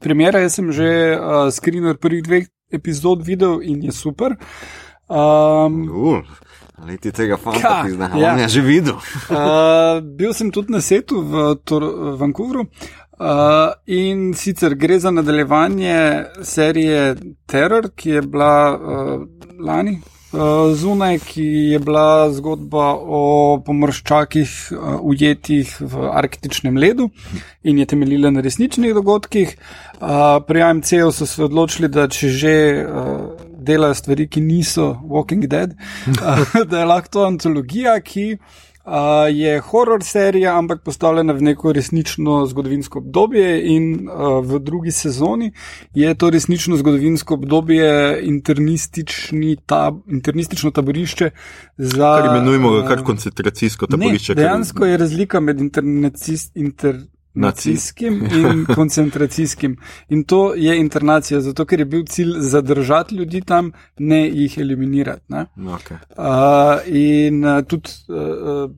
Premjera, 0.00 0.40
jaz 0.44 0.54
sem 0.60 0.72
že 0.72 1.16
uh, 1.16 1.48
screener 1.52 1.96
prvih 1.96 2.22
dveh 2.22 2.44
epizod 2.72 3.24
videl 3.26 3.62
in 3.62 3.82
je 3.82 3.92
super. 3.92 4.36
Um, 5.10 5.90
Uh, 5.90 6.22
Leti 6.86 7.10
tega 7.12 7.36
fanta, 7.36 7.60
Ka, 7.60 7.82
ki 7.84 7.96
zdaj 7.96 8.14
ja. 8.16 8.30
ja. 8.30 8.36
je 8.44 8.48
že 8.48 8.60
videl. 8.64 8.96
Uh, 9.28 10.00
bil 10.18 10.32
sem 10.32 10.52
tudi 10.54 10.72
na 10.72 10.80
setu 10.80 11.20
v 11.20 11.54
Tor 11.64 11.84
Vancouvru. 12.16 12.68
Uh, 13.20 13.74
in 13.84 14.30
sicer 14.32 14.78
gre 14.80 14.96
za 14.98 15.10
nadaljevanje 15.12 15.98
serije 16.40 17.16
Terror, 17.44 17.90
ki 17.92 18.16
je 18.16 18.22
bila 18.22 18.54
uh, 18.72 19.26
lani 19.60 19.98
uh, 20.32 20.72
zunaj, 20.72 21.18
ki 21.18 21.44
je 21.74 21.78
bila 21.78 22.30
zgodba 22.32 22.94
o 22.96 23.60
pomorščakih 23.66 24.54
uh, 24.72 24.96
ujetih 25.02 25.74
v 25.80 26.08
arktičnem 26.22 26.76
ledu 26.76 27.10
in 27.62 27.78
je 27.78 27.86
temeljila 27.86 28.30
na 28.30 28.40
resničnih 28.40 28.94
dogodkih. 28.94 29.56
Uh, 30.00 30.40
pri 30.46 30.62
AMC-u 30.62 31.12
so 31.12 31.26
se 31.26 31.44
odločili, 31.44 31.88
da 31.88 32.08
če 32.08 32.28
že 32.28 32.56
uh, 32.86 33.49
delajo 33.60 33.94
stvari, 33.94 34.28
ki 34.28 34.40
niso 34.40 34.98
Walking 35.04 35.46
Dead, 35.46 35.76
da 36.70 36.78
je 36.78 36.84
lahko 36.84 37.08
to 37.08 37.24
antologija, 37.24 38.00
ki 38.00 38.36
uh, 38.84 38.92
je 39.30 39.60
horror 39.60 40.02
serija, 40.02 40.58
ampak 40.58 40.82
postavljena 40.82 41.32
v 41.32 41.42
neko 41.42 41.72
resnično 41.72 42.46
zgodovinsko 42.46 42.98
obdobje. 42.98 43.46
In 43.66 43.86
uh, 44.02 44.40
v 44.44 44.58
drugi 44.60 44.90
sezoni 44.90 45.52
je 45.94 46.14
to 46.14 46.30
resnično 46.30 46.76
zgodovinsko 46.76 47.34
obdobje 47.34 47.90
tab, 49.66 50.00
internistično 50.08 50.70
taborišče 50.70 51.30
za. 51.76 52.10
Kar 52.18 52.36
imenujemo 52.36 52.70
ga 52.70 52.88
kar 52.88 53.04
koncentracijsko 53.04 53.86
Ne, 53.86 53.96
taborišče. 53.96 54.32
ker- 54.32 54.36
dejansko 54.36 54.86
je 54.86 54.96
razlika 54.96 55.40
med 55.40 55.60
internacis, 55.60 56.50
inter, 56.54 56.96
nacijskim 57.34 58.22
in 58.32 58.64
koncentracijskim. 58.74 59.76
In 60.08 60.24
to 60.24 60.54
je 60.54 60.78
internacija, 60.78 61.40
zato 61.40 61.64
ker 61.64 61.80
je 61.80 61.84
bil 61.84 62.04
cilj 62.04 62.32
zadržati 62.38 63.14
ljudi 63.14 63.40
tam, 63.40 63.72
ne 63.98 64.28
jih 64.28 64.58
eliminirati. 64.58 65.24
Ne? 65.28 65.46
Okay. 65.56 65.96
Uh, 66.16 66.80
in 66.86 67.44
uh, 67.44 67.64
tudi 67.64 67.90
uh, 68.08 68.70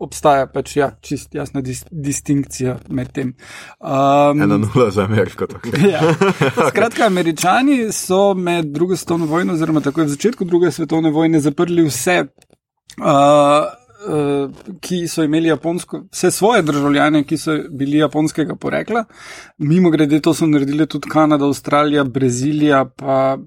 obstaja 0.00 0.46
pač 0.46 0.76
ja, 0.76 0.90
čist 1.04 1.34
jasna 1.34 1.60
dis 1.60 1.84
distinkcija 1.90 2.78
med 2.88 3.12
tem. 3.12 3.34
Um, 3.78 4.42
Ena 4.42 4.56
nula 4.58 4.90
za 4.90 5.04
Ameriko. 5.04 5.46
ja. 5.92 6.00
Skratka, 6.68 7.06
američani 7.06 7.92
so 7.92 8.34
med 8.34 8.72
drugo 8.72 8.96
svetovno 8.96 9.26
vojno, 9.26 9.52
oziroma 9.52 9.80
takoj 9.84 10.04
v 10.04 10.14
začetku 10.16 10.44
druge 10.44 10.72
svetovne 10.72 11.10
vojne, 11.10 11.40
zaprli 11.40 11.84
vse. 11.88 12.24
Uh, 12.98 13.68
ki 14.80 15.08
so 15.08 15.24
imeli 15.24 15.48
japonsko, 15.48 16.04
vse 16.12 16.30
svoje 16.30 16.62
državljane, 16.62 17.24
ki 17.24 17.36
so 17.38 17.56
bili 17.70 17.98
japonskega 17.98 18.56
porekla. 18.56 19.04
Mimo 19.58 19.90
grede, 19.90 20.20
to 20.20 20.34
so 20.34 20.46
naredili 20.46 20.86
tudi 20.86 21.08
Kanada, 21.08 21.44
Avstralija, 21.44 22.04
Brazilija, 22.04 22.84
pa 22.96 23.38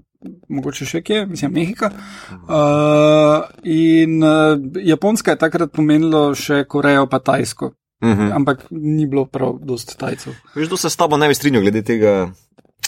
mogoče 0.49 0.85
še 0.87 1.01
kje, 1.03 1.25
mislim, 1.27 1.53
Mehika. 1.53 1.89
Uh, 2.31 3.49
in 3.63 4.23
uh, 4.23 4.59
Japonska 4.83 5.33
je 5.33 5.41
takrat 5.41 5.73
pomenilo 5.73 6.29
še 6.35 6.63
Korejo, 6.69 7.07
pa 7.11 7.19
Tajsko. 7.19 7.73
Mhm. 8.03 8.31
Ampak 8.35 8.65
ni 8.71 9.05
bilo 9.07 9.25
prav 9.31 9.59
dosti 9.63 9.95
Tajcev. 9.97 10.35
Veš, 10.55 10.69
da 10.69 10.77
se 10.77 10.89
s 10.89 10.99
tabo 10.99 11.17
ne 11.17 11.29
bi 11.31 11.37
strinjal 11.37 11.63
glede 11.63 11.85
tega 11.87 12.33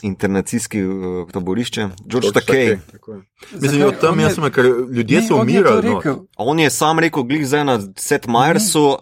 internacijski 0.06 0.84
uh, 0.84 0.96
taborišče. 1.30 1.88
George 2.06 2.28
Takej. 2.32 2.78
Mislim, 3.54 3.82
da 3.82 3.92
tam 3.94 4.14
On 4.14 4.20
je- 4.20 4.24
jaz 4.24 4.36
sem, 4.36 4.52
ker 4.52 4.66
ljudje 4.92 5.18
Ne, 5.18 5.28
so 5.28 5.36
on 5.36 5.42
umirali. 5.42 5.90
no. 5.90 5.96
rekel. 5.96 6.16
On 6.38 6.60
je 6.60 6.70
sam 6.72 7.00
rekel, 7.00 7.24
glih 7.24 7.48
zdaj 7.48 7.66
na 7.66 7.80
Seth 7.98 8.28
Myersu, 8.28 8.86
uh, 8.88 8.98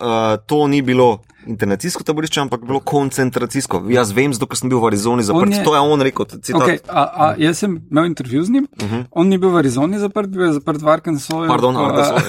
to 0.45 0.67
ni 0.67 0.81
bilo 0.83 1.19
internacijsko 1.47 2.03
taborišče, 2.03 2.39
ampak 2.41 2.65
bilo 2.65 2.79
koncentracijsko. 2.79 3.83
Jaz 3.89 4.11
vem, 4.11 4.33
zato 4.33 4.55
sem 4.55 4.69
bil 4.69 4.79
v 4.79 4.87
Arizoni 4.87 5.23
zaprt. 5.23 5.51
je- 5.51 5.63
To 5.63 5.75
je 5.75 5.79
on 5.79 6.01
rekel, 6.01 6.25
citat. 6.25 6.61
Okay, 6.61 6.79
a, 6.89 7.03
a, 7.03 7.35
jaz 7.37 7.57
sem 7.57 7.81
imel 7.91 8.05
intervju 8.05 8.43
z 8.43 8.49
njim, 8.49 8.67
uh 8.81 8.91
-huh. 8.91 9.05
on 9.11 9.27
ni 9.27 9.37
bil 9.37 9.49
v 9.49 9.57
Arizoni 9.57 9.99
zaprt, 9.99 10.29
bil 10.29 10.41
je 10.45 10.53
zaprt 10.53 10.81
v 10.81 10.89
Arkansasu. 10.89 11.45
Pardon, 11.47 11.77
Arkansas. 11.77 12.23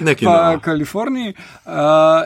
Neki 0.00 0.24
pa 0.24 0.52
no. 0.52 0.60
Kaliforniji. 0.66 1.34
Uh, 1.66 1.72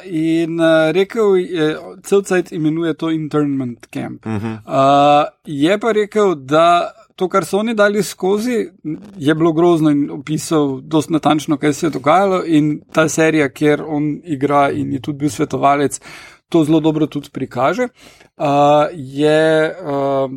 in 0.04 0.60
uh, 0.60 0.90
rekel 0.92 1.34
je, 1.34 1.76
cel 2.02 2.22
cajt 2.22 2.52
imenuje 2.52 2.94
to 2.94 3.10
internment 3.10 3.86
camp. 3.90 4.26
Uh 4.26 4.32
-huh. 4.32 4.58
uh, 4.66 5.24
je 5.44 5.78
pa 5.78 5.92
rekel, 5.92 6.34
da 6.34 6.90
to, 7.16 7.28
kar 7.28 7.44
so 7.44 7.58
oni 7.58 7.74
dali 7.74 8.02
skozi, 8.02 8.68
je 9.16 9.34
bilo 9.34 9.52
grozno 9.52 9.90
in 9.90 10.10
opisal 10.10 10.80
dosti 10.80 11.12
natančno, 11.12 11.56
kaj 11.56 11.72
se 11.72 11.86
je 11.86 11.90
dogajalo. 11.90 12.42
In 12.46 12.80
ta 12.92 13.08
serija, 13.08 13.48
kjer 13.48 13.84
on 13.86 14.20
igra 14.24 14.70
in 14.70 14.92
je 14.92 15.00
tudi 15.02 15.18
bil 15.18 15.30
svetovalec, 15.30 16.00
to 16.48 16.64
zelo 16.64 16.80
dobro 16.80 17.06
tudi 17.06 17.30
prikaže. 17.32 17.88
Uh, 18.36 18.90
je, 18.92 19.74
uh, 19.82 20.30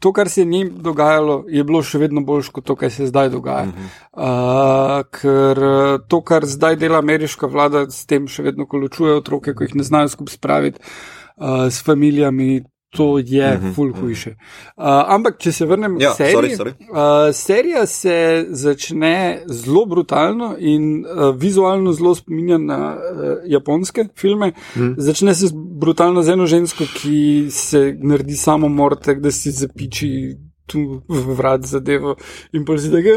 To, 0.00 0.10
kar 0.12 0.28
se 0.28 0.40
je 0.40 0.44
njim 0.44 0.70
dogajalo, 0.82 1.44
je 1.48 1.62
bilo 1.64 1.78
še 1.82 1.98
vedno 2.02 2.20
boljše 2.26 2.50
kot 2.52 2.64
to, 2.66 2.74
kar 2.74 2.90
se 2.90 3.06
zdaj 3.06 3.28
dogaja. 3.30 3.68
Uh 3.68 3.74
-huh. 3.74 4.98
uh, 4.98 5.04
ker 5.14 5.60
to, 6.08 6.20
kar 6.20 6.46
zdaj 6.46 6.76
dela 6.76 6.98
ameriška 6.98 7.46
vlada, 7.46 7.84
s 7.90 8.06
tem 8.06 8.26
še 8.28 8.42
vedno 8.42 8.66
koločuje 8.66 9.14
otroke, 9.14 9.54
ko 9.54 9.64
jih 9.64 9.74
ne 9.74 9.82
znajo 9.82 10.08
skupaj 10.08 10.34
spraviti 10.34 10.80
uh, 11.36 11.70
s 11.70 11.84
familijami. 11.84 12.64
To 12.90 13.18
je 13.18 13.54
uh 13.54 13.62
-huh, 13.62 13.74
ful 13.74 13.92
hujše. 13.92 14.30
Uh, 14.30 14.84
ampak, 14.86 15.38
če 15.38 15.52
se 15.52 15.66
vrnem 15.66 16.00
Ja, 16.00 16.12
k 16.12 16.16
seriji, 16.16 16.56
sorry, 16.56 16.72
Uh, 16.90 17.34
serija 17.34 17.86
se 17.86 18.46
začne 18.48 19.42
zelo 19.46 19.86
brutalno 19.86 20.56
in 20.58 21.04
uh, 21.04 21.36
vizualno 21.36 21.92
zelo 21.92 22.14
spominja 22.14 22.58
na 22.58 22.96
uh, 22.96 23.38
japonske 23.44 24.08
filme. 24.16 24.52
Mm. 24.76 24.94
Začne 24.96 25.34
se 25.34 25.46
brutalno 25.54 26.22
z 26.22 26.28
eno 26.28 26.46
žensko, 26.46 26.84
ki 26.94 27.46
se 27.50 27.96
naredi 28.02 28.36
samomor, 28.36 28.96
tako 28.96 29.20
da 29.20 29.30
si 29.30 29.50
zapiči 29.50 30.36
tu 30.66 31.02
vrat 31.08 31.64
zadevo 31.64 32.16
in 32.52 32.64
pa 32.64 32.78
si 32.78 32.90
tega. 32.90 33.10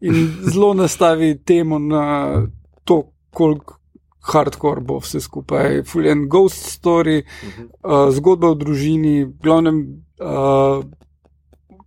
In 0.00 0.28
zelo 0.52 0.74
nastavi 0.74 1.38
temo 1.44 1.78
na 1.78 2.46
to, 2.84 3.12
koliko. 3.30 3.83
Hardcore 4.24 4.80
bo 4.80 4.98
vse 5.02 5.20
skupaj, 5.20 5.82
fuljen 5.84 6.28
ghost 6.28 6.64
story, 6.80 7.22
uh, 7.24 8.08
zgodba 8.14 8.54
o 8.54 8.54
družini, 8.54 9.26
glavnem 9.42 9.82
uh, 10.20 10.84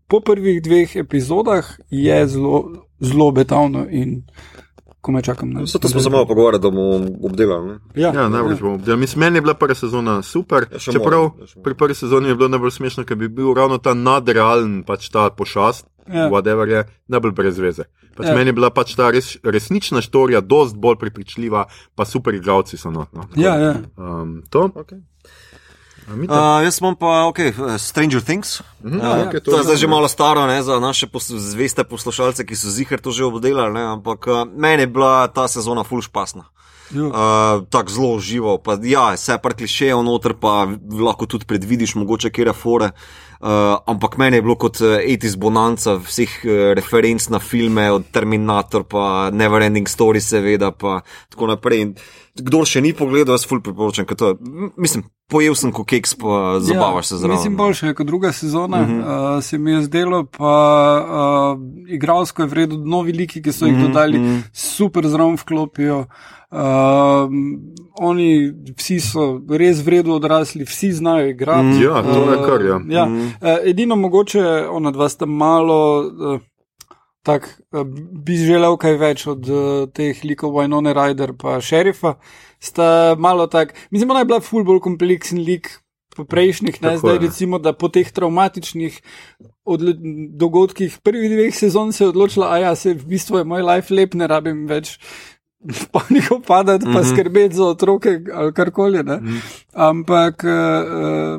po 0.08 0.20
prvih 0.20 0.62
dveh 0.62 0.96
epizodah 0.96 1.66
je 1.90 2.28
zelo, 2.28 2.64
zelo 3.00 3.32
betavno 3.32 3.88
in 3.90 4.22
ko 5.02 5.12
me 5.12 5.22
čakam 5.22 5.50
na 5.50 5.66
Zato 5.66 5.88
smo 5.88 6.02
se 6.02 6.10
malo 6.10 6.26
pogovarjali, 6.26 6.62
da 6.62 6.70
bomo 6.70 7.08
obdelali. 7.24 7.68
Ne? 7.68 7.80
Ja, 7.96 8.14
Ja, 8.14 8.30
najbolj 8.30 8.56
bomo. 8.62 8.80
Ja, 8.88 8.96
mislim, 8.96 9.20
meni 9.20 9.38
je 9.38 9.42
bila 9.42 9.54
prva 9.54 9.76
sezona 9.76 10.22
super. 10.22 10.66
Ja, 10.72 10.80
Čeprav 10.80 11.22
ja, 11.22 11.30
moram. 11.30 11.64
pri 11.64 11.76
prvi 11.76 11.96
sezoni 11.96 12.28
je 12.28 12.36
bilo 12.36 12.48
najbolj 12.48 12.72
smešno, 12.72 13.06
ker 13.06 13.18
bi 13.18 13.28
bil 13.28 13.54
ravno 13.54 13.78
ta 13.78 13.94
nadrealen, 13.94 14.84
pač 14.84 15.10
ta 15.10 15.30
pošast, 15.30 15.88
Ja. 16.14 16.30
whatever 16.30 16.70
je, 16.70 16.84
najbolj 17.08 17.32
brez 17.32 17.60
veze. 17.60 17.84
Pač 18.18 18.28
Ja. 18.28 18.36
Meni 18.36 18.50
je 18.50 18.54
bila 18.58 18.70
pač 18.74 18.96
ta 18.98 19.12
res, 19.14 19.36
resnična 19.44 20.02
štorija, 20.02 20.42
dost 20.42 20.76
bolj 20.76 20.98
prepričljiva, 20.98 21.68
pa 21.96 22.06
super 22.06 22.34
igravci 22.34 22.78
so 22.78 22.92
not. 22.92 23.14
No. 23.14 23.28
Ja, 23.36 23.58
da, 23.58 23.64
ja. 23.64 23.76
Um, 23.98 24.42
to? 24.50 24.70
Okay. 24.74 25.02
A 26.08 26.16
mi 26.16 26.28
Uh, 26.28 26.64
jaz 26.64 26.80
imam 26.80 26.96
pa, 26.96 27.28
ok, 27.28 27.40
uh, 27.40 27.76
Stranger 27.78 28.24
Things. 28.24 28.62
Mhm, 28.84 28.98
Uh, 28.98 29.04
ja, 29.04 29.18
ja, 29.18 29.28
okej, 29.28 29.40
to, 29.44 29.52
to 29.52 29.58
je 29.58 29.60
je 29.60 29.64
zdaj 29.64 29.78
že 29.78 29.88
malo 29.88 30.08
staro 30.08 30.48
ne, 30.48 30.64
za 30.64 30.80
naše 30.80 31.08
pos 31.08 31.28
zveste 31.28 31.84
poslušalce, 31.84 32.46
ki 32.48 32.56
so 32.56 32.72
zihar 32.72 33.00
to 33.00 33.12
že 33.12 33.28
obdelali, 33.28 33.74
ne, 33.74 33.84
ampak 34.00 34.28
uh, 34.28 34.48
meni 34.48 34.88
je 34.88 34.88
bila 34.88 35.28
ta 35.28 35.48
sezona 35.48 35.84
full 35.84 36.02
špasna. 36.02 36.48
Jo. 36.96 37.12
Uh, 37.12 37.68
tako 37.68 37.92
zelo 37.92 38.20
živo, 38.24 38.58
pa 38.64 38.80
ja, 38.80 39.12
vse 39.20 39.36
par 39.44 39.52
klišejev 39.54 40.00
noter, 40.00 40.32
pa 40.40 40.72
lahko 40.80 41.28
tudi 41.28 41.44
predvidiš, 41.44 42.00
mogoče 42.00 42.32
kere 42.32 42.56
fore. 42.56 42.96
Uh, 42.96 43.27
ampak 43.40 44.18
meni 44.18 44.38
je 44.38 44.42
bilo 44.42 44.56
kot 44.56 44.82
uh, 44.82 44.98
80s 45.00 45.38
bonanca 45.38 45.98
vseh 46.02 46.38
uh, 46.44 46.52
referenc 46.78 47.30
na 47.30 47.40
filme, 47.40 47.92
od 47.92 48.10
Terminator, 48.12 48.84
pa 48.84 49.30
Neverending 49.34 49.88
Story, 49.88 50.20
seveda, 50.20 50.72
pa 50.72 51.02
tako 51.30 51.48
naprej. 51.48 51.82
In 51.82 51.94
kdor 52.38 52.68
še 52.70 52.82
ni 52.82 52.94
pogledal, 52.94 53.38
jaz 53.38 53.48
ful 53.50 53.62
priporočam, 53.66 54.06
ker 54.06 54.18
to 54.18 54.34
je, 54.34 54.38
mislim, 54.78 55.08
pojel 55.32 55.56
sem 55.58 55.72
ko 55.74 55.84
keks, 55.88 56.14
pa 56.22 56.60
zabavaš 56.64 57.10
se 57.12 57.18
zraven. 57.18 57.36
Ja, 57.36 57.40
Mislim, 57.40 57.58
boljše 57.58 57.88
je 57.88 57.98
kot 57.98 58.08
druga 58.08 58.32
sezona, 58.32 58.82
uh. 58.82 58.88
-huh. 58.88 59.38
uh, 59.38 59.44
se 59.44 59.58
mi 59.58 59.72
je 59.72 59.82
zdelo, 59.82 60.24
pa 60.38 60.54
uh, 61.58 61.90
igralsko 61.90 62.42
je 62.42 62.48
vredno, 62.48 62.78
novi 62.78 63.12
liki, 63.12 63.42
ki 63.42 63.52
so 63.52 63.66
jih 63.66 63.78
Mhm, 63.78 63.86
dodali, 63.86 64.20
mhm. 64.20 64.40
super 64.54 65.08
zraven 65.08 65.36
vklopijo. 65.36 66.06
Uh, 66.52 66.60
oni 68.00 68.54
vsi 68.78 69.00
so 69.00 69.42
res 69.50 69.82
vredno 69.86 70.16
odrasli, 70.16 70.64
vsi 70.64 70.92
znajo 70.92 71.28
igrati. 71.28 71.68
Mhm. 71.68 71.82
Ja, 71.84 72.04
to 72.04 72.32
je 72.32 72.38
kar, 72.46 72.66
ja. 72.66 72.80
ja. 72.90 73.06
Mhm. 73.06 73.27
Uh, 73.28 73.58
edino 73.66 73.96
mogoče 73.96 74.44
ona 74.72 74.92
dva 74.92 75.10
sta 75.10 75.26
malo. 75.26 75.80
Uh, 76.08 76.46
Tak, 77.28 77.44
eh, 77.76 77.84
bi 78.24 78.38
želel 78.40 78.78
kaj 78.80 78.94
več 78.98 79.26
od 79.28 79.50
uh, 79.52 79.90
teh 79.92 80.16
likov 80.24 80.54
Wynone 80.56 80.94
Rider 80.96 81.34
pa 81.36 81.58
šerifa. 81.60 82.14
Sta 82.64 83.18
malo 83.20 83.50
tak, 83.52 83.74
mislim, 83.92 84.14
ona 84.16 84.22
je 84.24 84.30
bila 84.30 84.40
ful 84.40 84.64
bolj 84.64 84.80
kompleksen 84.80 85.42
lik 85.44 85.68
po 86.16 86.24
prejšnjih, 86.24 86.80
ne 86.82 86.94
Tako 86.96 87.02
zdaj 87.04 87.16
je. 87.16 87.20
recimo, 87.28 87.60
da 87.60 87.74
po 87.74 87.90
teh 87.92 88.08
travmatičnih 88.08 89.02
odlo- 89.68 89.98
dogodkih 90.40 90.96
prvih 91.04 91.28
dveh 91.30 91.52
sezon 91.52 91.92
se 91.92 92.06
je 92.06 92.14
odločila, 92.16 92.48
a 92.48 92.58
ja, 92.64 92.76
se 92.80 92.94
v 92.94 93.04
bistvu 93.04 93.44
je 93.44 93.44
moj 93.44 93.62
life 93.62 93.94
lep, 93.94 94.16
ne 94.16 94.28
rabim 94.28 94.64
več 94.68 94.96
v 95.60 95.86
paniko 95.94 96.40
padati, 96.40 96.86
pa 96.86 97.00
Mhm. 97.00 97.08
skrbeti 97.08 97.56
za 97.56 97.64
otroke 97.66 98.10
ali 98.34 98.54
karkoli. 98.54 99.04
ne. 99.04 99.20
Ampak 99.74 100.44
uh, 100.44 100.52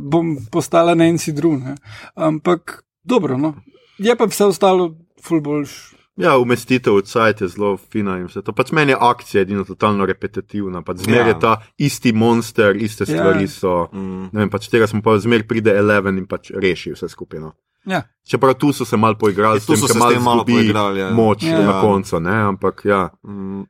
bom 0.00 0.36
postala 0.46 0.94
Nancy 0.94 1.32
Drew. 1.32 1.52
Ne? 1.54 1.74
Ampak 2.14 2.82
dobro, 3.04 3.36
no. 3.36 3.54
Je 3.98 4.14
pa 4.14 4.24
vse 4.24 4.44
ostalo 4.44 4.94
ful 5.18 5.40
boljš. 5.40 5.94
Ja, 6.16 6.34
umestitev 6.34 6.94
v 6.94 7.02
cajt 7.02 7.40
je 7.40 7.48
zelo 7.48 7.76
fina 7.78 8.16
in 8.16 8.26
vse 8.26 8.42
to. 8.42 8.50
Pač 8.52 8.72
meni 8.72 8.90
je 8.90 8.98
akcija 9.00 9.42
edino 9.42 9.62
totalno 9.62 10.02
repetitivna. 10.02 10.82
Pač 10.82 10.96
zmer 10.98 11.16
Ja. 11.16 11.26
je 11.26 11.36
ta 11.36 11.52
isti 11.78 12.12
monster, 12.12 12.74
iste 12.76 13.04
Ja. 13.04 13.06
stvari 13.12 13.48
so. 13.48 13.86
Mm. 13.92 14.22
Ne 14.32 14.40
vem, 14.40 14.50
pač 14.50 14.66
tega 14.66 14.86
smo 14.86 14.98
pa 15.00 15.14
zmer 15.16 15.46
pride 15.46 15.70
Eleven 15.72 16.18
in 16.18 16.26
pač 16.26 16.50
reši 16.52 16.92
vse 16.92 17.08
skupaj. 17.08 17.38
No. 17.40 17.52
Ja. 17.86 18.02
Čeprav 18.24 18.54
tu 18.54 18.72
so 18.72 18.84
se 18.84 18.96
mal 18.96 19.14
poigrali, 19.14 19.56
Ja, 19.56 19.60
tu 19.60 19.76
so 19.76 19.86
se 19.86 19.94
izgubi 19.94 20.52
poigrali, 20.52 21.00
ja. 21.00 21.10
Moč 21.10 21.42
Ja. 21.44 21.62
na 21.62 21.80
koncu, 21.80 22.18
ne, 22.18 22.34
ampak 22.44 22.84
ja. 22.84 23.10
Mm, 23.22 23.62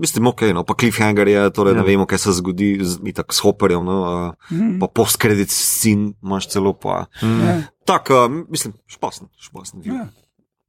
Mislim, 0.00 0.26
ok, 0.26 0.42
no, 0.54 0.64
pa 0.64 0.74
cliffhanger 0.74 1.28
je, 1.28 1.50
torej 1.50 1.72
ja. 1.72 1.76
Ja. 1.76 1.82
ne 1.82 1.86
vemo, 1.86 2.06
kaj 2.06 2.18
se 2.18 2.32
zgodi 2.32 2.78
z, 2.80 2.96
itak, 3.04 3.30
s 3.30 3.40
Hopperjem, 3.40 3.84
no, 3.84 3.98
uh, 4.00 4.32
Mhm. 4.50 4.78
pa 4.78 4.88
post-credit 4.88 5.50
scene 5.50 6.14
imaš 6.18 6.48
celo 6.48 6.72
pa. 6.72 7.04
Mm. 7.20 7.40
Ja. 7.40 7.54
Tak, 7.84 8.08
uh, 8.10 8.24
mislim, 8.48 8.72
špasen, 8.88 9.28
špasen. 9.38 9.82
Ja. 9.84 10.08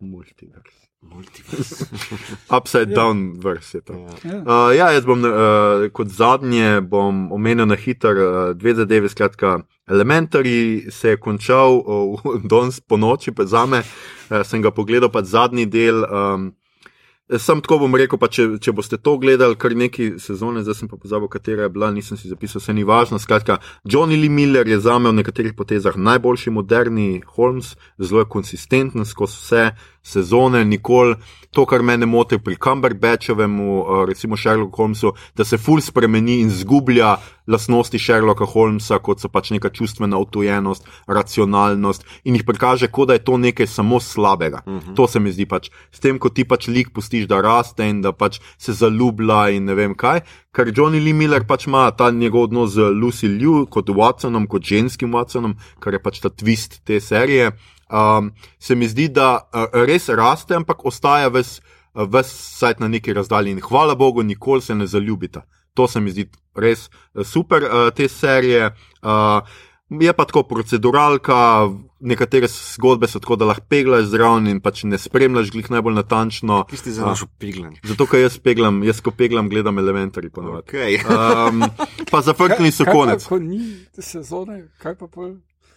Multiverse. 0.01 0.77
Multiverse. 1.03 1.85
Upside 2.57 2.85
down 2.87 3.39
verse 3.39 3.73
je 3.73 3.81
to. 3.81 3.93
Ja. 3.93 4.09
Ja. 4.25 4.37
Uh, 4.37 4.69
ja, 4.71 4.91
jaz 4.91 5.05
bom 5.05 5.21
uh, 5.21 5.31
kot 5.89 6.07
zadnje 6.09 6.81
bom 6.83 7.31
omenil 7.31 7.65
na 7.65 7.75
hiter 7.75 8.13
uh, 8.13 8.25
dve 8.53 8.75
zadeve. 8.75 9.09
Skratka, 9.09 9.59
Elementary 9.87 10.59
se 10.91 11.09
je 11.09 11.17
končal 11.17 11.77
uh, 11.77 12.19
danes 12.51 12.79
po 12.79 12.97
noči, 12.97 13.31
pa 13.31 13.45
za 13.45 13.65
me 13.65 13.79
uh, 13.79 14.41
sem 14.43 14.61
ga 14.61 14.71
pogledal, 14.71 15.09
pa 15.09 15.23
zadnji 15.23 15.65
del. 15.65 16.03
Um, 16.03 16.51
Sam 17.39 17.61
tako 17.63 17.77
bom 17.85 17.95
rekel, 17.95 18.19
če, 18.27 18.45
če 18.59 18.73
boste 18.75 18.97
to 18.99 19.13
gledali, 19.21 19.55
kar 19.55 19.71
neki 19.77 20.17
sezone, 20.19 20.65
zdaj 20.65 20.81
sem 20.81 20.89
pa 20.91 20.97
pozabil, 20.99 21.29
katera 21.31 21.63
je 21.63 21.71
bila, 21.71 21.91
nisem 21.95 22.19
si 22.19 22.27
zapisal, 22.27 22.59
vse 22.59 22.75
ni 22.75 22.83
važno. 22.87 23.19
Skratka, 23.23 23.61
Johnny 23.87 24.19
Lee 24.19 24.31
Miller 24.31 24.67
je 24.67 24.81
za 24.83 24.97
me 24.99 25.13
v 25.13 25.21
nekaterih 25.21 25.53
potezah 25.55 25.95
najboljši 25.95 26.51
moderni 26.51 27.21
Holmes, 27.37 27.77
zelo 27.95 28.25
je 28.25 28.31
konsistenten 28.35 29.07
skozi 29.07 29.39
vse, 29.39 29.63
sezone, 30.03 30.65
nikoli. 30.65 31.15
To, 31.52 31.65
kar 31.68 31.84
mene 31.84 32.07
moti 32.07 32.38
pri 32.40 32.56
Cumberbatchovemu, 32.56 33.80
uh, 33.80 34.03
recimo 34.07 34.38
Sherlock 34.38 34.78
Holmesu, 34.78 35.11
da 35.36 35.44
se 35.44 35.57
ful 35.57 35.82
spremeni 35.84 36.40
in 36.40 36.49
zgublja 36.49 37.18
lastnosti 37.52 37.99
Sherlocka 37.99 38.45
Holmesa, 38.48 39.02
kot 39.03 39.19
so 39.19 39.28
pač 39.28 39.52
neka 39.52 39.69
čustvena 39.76 40.19
otojenost, 40.22 40.88
racionalnost 41.11 42.06
in 42.23 42.38
jih 42.38 42.45
prikaže, 42.48 42.88
kot 42.88 43.11
da 43.11 43.18
je 43.18 43.23
to 43.28 43.36
nekaj 43.38 43.68
samo 43.68 43.99
slabega. 43.99 44.61
Uh 44.65 44.73
-huh. 44.73 44.95
To 44.95 45.07
se 45.07 45.19
mi 45.19 45.32
zdi 45.32 45.45
pač. 45.45 45.69
S 45.91 45.99
tem, 45.99 46.19
ko 46.19 46.30
ti 46.30 46.45
pač 46.48 46.68
lik 46.68 46.94
pustiš, 46.94 47.28
da 47.28 47.41
raste 47.41 47.90
in 47.90 48.02
da 48.02 48.11
pač 48.11 48.40
se 48.57 48.73
zaljublja 48.73 49.49
in 49.49 49.65
ne 49.65 49.76
vem 49.76 49.95
kaj. 49.95 50.22
Ker 50.56 50.68
Johnny 50.68 51.03
Lee 51.03 51.14
Miller 51.14 51.44
pač 51.48 51.68
ima 51.68 51.91
ta 51.91 52.11
njegov 52.11 52.44
odnos 52.44 52.72
z 52.72 52.80
Lucy 52.82 53.28
Liu 53.28 53.65
kot 53.65 53.90
Watsonom, 53.90 54.48
kot 54.48 54.64
ženskim 54.64 55.11
Watsonom, 55.11 55.56
kar 55.80 55.94
je 55.94 55.99
pač 55.99 56.19
ta 56.19 56.30
twist 56.30 56.80
te 56.84 56.99
serije 56.99 57.52
um, 57.91 58.31
se 58.59 58.76
mi 58.76 58.88
zdi, 58.88 59.07
da 59.07 59.41
uh, 59.43 59.68
res 59.88 60.09
raste, 60.09 60.55
ampak 60.55 60.85
ostaja 60.85 61.30
ves, 61.30 61.59
uh, 61.93 62.05
ves 62.07 62.31
sajt 62.59 62.80
na 62.80 62.88
neki 62.88 63.13
razdalji. 63.13 63.51
In 63.51 63.61
hvala 63.61 63.95
Bogu, 63.95 64.23
nikoli 64.23 64.61
se 64.61 64.76
ne 64.76 64.88
zaljubita. 64.88 65.43
To 65.73 65.88
se 65.88 65.99
mi 65.99 66.11
zdi 66.11 66.30
res 66.55 66.89
uh, 66.89 67.26
super, 67.27 67.63
uh, 67.63 67.89
te 67.95 68.07
serije. 68.07 68.72
Uh, 69.01 69.41
je 69.99 70.13
pa 70.13 70.26
tako 70.26 70.43
proceduralka, 70.43 71.69
nekatere 71.99 72.47
zgodbe 72.47 73.07
so 73.07 73.19
tako, 73.19 73.35
da 73.35 73.45
lahko 73.45 73.65
peglaš 73.69 74.07
zraven 74.13 74.47
in 74.47 74.61
pač 74.63 74.84
ne 74.88 74.97
spremljaš 74.97 75.51
jih 75.53 75.68
najbolj 75.72 75.97
natančno. 75.99 76.63
Kje 76.69 76.80
si 76.80 76.95
za 76.95 77.05
našo 77.05 77.27
peglan? 77.39 77.76
Zato, 77.84 78.07
ker 78.07 78.23
jaz 78.23 78.39
peglam, 78.39 78.81
jaz 78.88 79.01
ko 79.03 79.11
peglam, 79.11 79.49
gledam 79.51 79.80
elementari 79.80 80.31
ponovadi. 80.31 80.63
Okay. 80.72 80.99
um, 81.03 81.65
pa 82.11 82.22
zafrknili 82.23 82.72
so 82.72 82.88
konec. 82.88 83.19
Kaj 83.19 83.27
pa, 83.27 83.35
ko 83.35 83.39
ni 83.43 83.63
sezone, 83.99 84.61
kaj 84.80 84.95
pa 84.95 85.11
pol? 85.11 85.35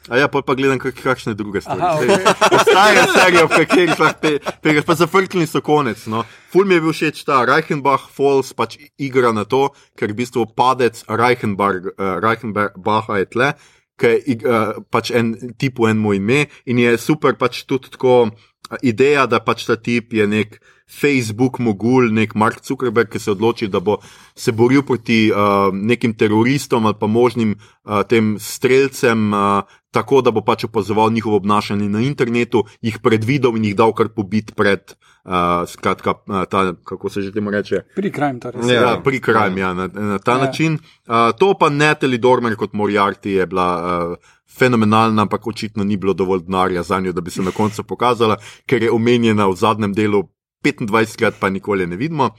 A 0.09 0.19
ja, 0.21 0.29
pa 0.29 0.55
gledam 0.55 0.77
kak, 0.79 0.99
kakšne 1.01 1.33
druge 1.35 1.63
stvari. 1.65 1.81
Aha, 1.81 1.97
okay. 1.97 3.07
serije, 3.15 3.45
v 3.45 3.53
katerih 3.57 4.01
lahko 4.01 4.33
tega, 4.61 4.83
pa 4.85 4.97
zafrknili 5.01 5.49
so 5.49 5.63
konec. 5.65 6.03
No. 6.13 6.27
Ful 6.53 6.69
mi 6.69 6.77
je 6.77 6.83
bil 6.85 6.93
všeč 6.93 7.23
ta 7.25 7.41
Reichenbach 7.49 8.11
Falls, 8.13 8.53
pač 8.53 8.77
igra 9.01 9.33
na 9.33 9.47
to, 9.49 9.71
ker 9.97 10.13
v 10.13 10.19
bistvu 10.21 10.45
padec 10.53 11.01
Reichenbach, 11.09 11.89
uh, 11.97 12.21
Reichenbacha 12.21 13.23
je 13.23 13.31
tle, 13.33 13.49
ker 13.97 14.19
je 14.21 14.37
uh, 14.45 14.77
pač 14.93 15.09
en 15.17 15.33
tip 15.57 15.81
v 15.81 15.95
enem 15.95 16.13
ime 16.21 16.41
in 16.69 16.85
je 16.85 16.99
super 17.01 17.39
pač 17.41 17.65
tudi 17.65 17.95
tako 17.97 18.29
uh, 18.29 18.79
ideja, 18.85 19.25
da 19.25 19.41
pač 19.41 19.65
ta 19.65 19.81
tip 19.81 20.13
je 20.13 20.29
nek. 20.29 20.61
Facebook 20.85 21.59
mogul, 21.65 22.11
nek 22.13 22.35
Mark 22.37 22.61
Zuckerberg, 22.61 23.09
ki 23.09 23.19
se 23.19 23.31
odloči, 23.33 23.71
da 23.73 23.81
bo 23.81 23.97
se 24.37 24.53
boril 24.53 24.83
proti 24.85 25.31
uh, 25.33 25.73
nekim 25.73 26.13
teroristom 26.13 26.85
ali 26.87 26.99
pa 27.01 27.09
možnim 27.09 27.55
uh, 27.57 28.03
tem 28.05 28.35
streljcem, 28.39 29.33
uh, 29.33 29.65
tako 29.95 30.21
da 30.27 30.33
bo 30.35 30.43
pač 30.43 30.67
opazoval 30.67 31.13
njihovo 31.15 31.37
obnašanje 31.37 31.89
na 31.89 32.03
internetu, 32.03 32.65
jih 32.83 32.99
predvidel 33.03 33.57
in 33.57 33.71
jih 33.71 33.77
dal 33.79 33.95
kar 33.95 34.11
pobit 34.11 34.53
pred, 34.59 34.95
uh, 35.25 35.63
skratka, 35.71 36.17
uh, 36.27 36.45
ta, 36.51 36.65
kako 36.85 37.11
se 37.11 37.23
že 37.23 37.33
temu 37.33 37.55
reče. 37.55 37.85
Pri 37.95 38.11
krajmu, 38.11 38.41
torej. 38.43 38.67
Ja, 38.69 38.81
ja, 38.83 38.95
pri 39.05 39.21
krajmu, 39.23 39.59
ja, 39.59 39.75
na, 39.75 39.89
na 39.89 40.19
ta 40.19 40.39
ja. 40.39 40.47
način. 40.47 40.79
Uh, 41.07 41.31
to 41.39 41.55
pa 41.59 41.71
Natalie 41.71 42.19
Dormer 42.19 42.57
kot 42.57 42.73
Moriarty 42.73 43.39
je 43.41 43.47
bila. 43.47 43.69
Uh, 43.83 44.33
Fenomenalna, 44.55 45.25
ampak 45.25 45.47
očitno 45.51 45.83
ni 45.85 45.97
bilo 45.97 46.13
dovolj 46.15 46.45
denarja 46.47 46.83
za 46.87 47.01
njo, 47.01 47.13
da 47.13 47.21
bi 47.21 47.31
se 47.31 47.43
na 47.43 47.51
koncu 47.51 47.83
pokazala, 47.83 48.37
ker 48.71 48.83
je 48.83 48.91
omenjena 48.93 49.49
v 49.51 49.57
zadnjem 49.59 49.95
delu 49.97 50.21
25 50.65 51.17
krat 51.21 51.35
pa 51.41 51.51
nikoli 51.51 51.87
ne 51.87 51.97
vidimo. 51.97 52.31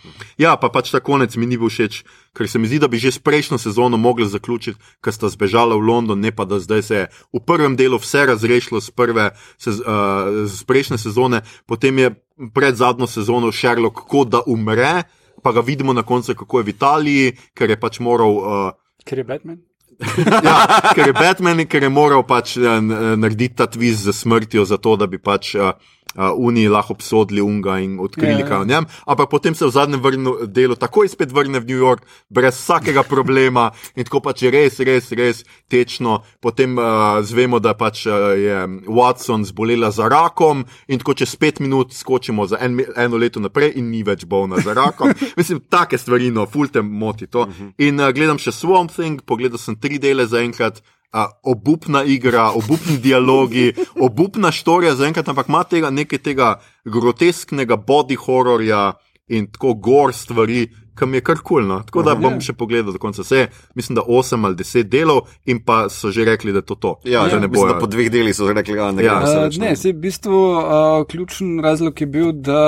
Ja, 0.41 0.55
pa 0.57 0.69
pač 0.73 0.91
ta 0.91 0.99
konec 0.99 1.35
mi 1.37 1.45
ni 1.45 1.57
bil 1.57 1.69
všeč, 1.69 2.01
ker 2.35 2.49
se 2.49 2.59
mi 2.59 2.67
zdi, 2.67 2.79
da 2.81 2.89
bi 2.91 2.97
že 2.99 3.13
s 3.13 3.21
prejšnjo 3.21 3.57
sezono 3.61 3.97
mogli 3.97 4.27
zaključiti, 4.27 4.79
ker 5.03 5.13
sta 5.13 5.29
zbežala 5.29 5.77
v 5.77 5.85
London, 5.85 6.19
ne 6.19 6.33
pa 6.35 6.45
da 6.45 6.59
zdaj 6.59 6.81
se 6.81 6.95
je 6.95 7.05
v 7.33 7.43
prvem 7.45 7.77
delu 7.77 8.01
vse 8.01 8.25
razrešilo 8.25 8.81
z, 8.81 8.89
prve, 8.91 9.29
se, 9.57 9.69
uh, 9.69 10.49
z 10.49 10.63
prejšnje 10.65 10.97
sezone, 10.97 11.45
potem 11.69 11.99
je 11.99 12.09
pred 12.53 12.75
zadnjo 12.75 13.07
sezono 13.07 13.51
Sherlock 13.51 14.07
kot 14.09 14.33
da 14.33 14.41
umre, 14.47 15.05
pa 15.43 15.53
ga 15.53 15.61
vidimo 15.61 15.93
na 15.93 16.03
koncu, 16.03 16.35
kako 16.35 16.59
je 16.59 16.65
v 16.65 16.73
Italiji, 16.73 17.25
ker 17.53 17.69
je 17.69 17.79
pač 17.79 18.01
moral. 18.01 18.33
Uh, 18.41 18.71
ker 19.05 19.21
je 19.21 19.27
Batman. 19.27 19.61
ja, 20.43 20.55
ker 20.91 21.07
je 21.07 21.13
Batman, 21.15 21.63
ker 21.69 21.85
je 21.85 21.89
moral 21.93 22.25
pač 22.27 22.57
uh, 22.57 22.81
narediti 23.15 23.55
ta 23.55 23.69
tviz 23.69 24.03
za 24.03 24.13
smrtjo, 24.13 24.65
zato 24.65 24.97
da 24.99 25.07
bi 25.07 25.21
pač. 25.21 25.55
Uh, 25.55 25.77
uh, 26.15 26.31
Uniji 26.37 26.67
lahko 26.67 26.93
obsodili 26.93 27.41
Unga 27.41 27.79
in 27.79 27.99
odkrili 27.99 28.31
Ja, 28.31 28.39
ja. 28.39 28.47
kaj 28.47 28.57
o 28.57 28.65
njem, 28.65 28.85
ampak 29.05 29.29
potem 29.29 29.55
se 29.55 29.65
v 29.65 29.69
zadnjem 29.69 30.01
vrnu, 30.01 30.35
delu 30.47 30.75
takoj 30.75 31.09
spet 31.09 31.31
vrne 31.31 31.59
v 31.59 31.67
New 31.67 31.77
York, 31.77 32.05
brez 32.29 32.55
vsakega 32.55 33.03
problema 33.03 33.71
in 33.95 34.05
tako 34.05 34.19
pač 34.19 34.43
je 34.43 34.51
res, 34.51 34.79
res, 34.79 35.11
res 35.11 35.43
tečno. 35.71 36.21
Potem 36.41 36.77
uh, 36.77 37.21
zvemo, 37.23 37.59
da 37.59 37.75
pač 37.77 38.05
uh, 38.07 38.33
je 38.37 38.57
Watson 38.87 39.45
zbolela 39.45 39.91
za 39.91 40.09
rakom 40.11 40.65
in 40.87 40.99
tako 40.99 41.13
čez 41.13 41.35
pet 41.35 41.59
minut 41.59 41.93
skočimo 41.93 42.47
za 42.47 42.59
en, 42.61 42.79
eno 42.95 43.17
leto 43.17 43.39
naprej 43.39 43.75
in 43.75 43.91
ni 43.91 44.03
več 44.03 44.25
bolna 44.25 44.61
za 44.63 44.73
rakom. 44.73 45.13
Mislim, 45.39 45.61
take 45.69 45.97
stvari, 45.97 46.31
no, 46.31 46.45
fulte 46.45 46.81
moti 46.81 47.27
to. 47.27 47.47
In 47.77 47.99
uh, 47.99 48.11
gledam 48.15 48.41
še 48.41 48.55
Swamp 48.55 48.93
Thing, 48.95 49.21
pogledal 49.25 49.61
sem 49.61 49.79
tri 49.79 49.99
dele 49.99 50.27
zaenkrat. 50.27 50.81
Uh, 51.15 51.21
obupna 51.45 52.03
igra, 52.03 52.49
obupni 52.51 52.97
dialogi, 52.99 53.69
obupna 53.97 54.51
štorija, 54.51 54.95
zaenkrat, 54.95 55.27
ampak 55.27 55.47
ima 55.47 55.61
tega 55.63 55.89
nekaj 55.89 56.19
tega 56.19 56.49
grotesknega 56.85 57.77
body 57.77 58.15
horrorja 58.17 58.93
in 59.27 59.47
tako 59.47 59.73
gor 59.75 60.11
stvari, 60.13 60.65
ki 60.95 61.05
mi 61.05 61.17
je 61.17 61.21
kar 61.21 61.37
kulno. 61.37 61.67
Cool, 61.67 61.67
no. 61.69 61.83
Tako 61.83 62.03
da 62.03 62.15
bom 62.15 62.33
Ja. 62.33 62.39
še 62.41 62.53
pogledal 62.53 62.91
do 62.91 62.99
konca. 62.99 63.21
Vse, 63.21 63.47
mislim, 63.75 63.95
da 63.95 64.01
8 64.03 64.45
ali 64.45 64.55
10 64.55 64.83
delov 64.85 65.21
in 65.45 65.59
pa 65.59 65.89
so 65.89 66.11
že 66.11 66.25
rekli, 66.25 66.51
da 66.51 66.59
je 66.59 66.65
to 66.65 66.75
to. 66.75 66.91
Ja, 67.05 67.19
da 67.21 67.39
ne 67.39 67.47
mislim, 67.47 67.67
da 67.67 67.73
bojo. 67.73 67.79
po 67.79 67.87
dveh 67.87 68.11
delih 68.11 68.35
so 68.35 68.47
rekli, 68.49 68.75
da 68.75 68.91
ne 68.91 69.03
Ja. 69.03 69.19
gre 69.19 69.31
Uh, 69.31 69.43
več. 69.43 69.57
ne, 69.57 69.75
se 69.75 69.89
v 69.89 69.99
bistvu 69.99 70.39
uh, 70.51 70.61
ključen 71.05 71.59
razlog 71.59 72.01
je 72.01 72.07
bil, 72.07 72.31
da 72.33 72.61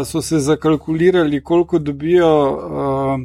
uh, 0.00 0.06
so 0.06 0.20
se 0.20 0.38
zakalkulirali, 0.40 1.42
koliko 1.42 1.78
dobijo 1.80 2.30
uh, 2.46 3.20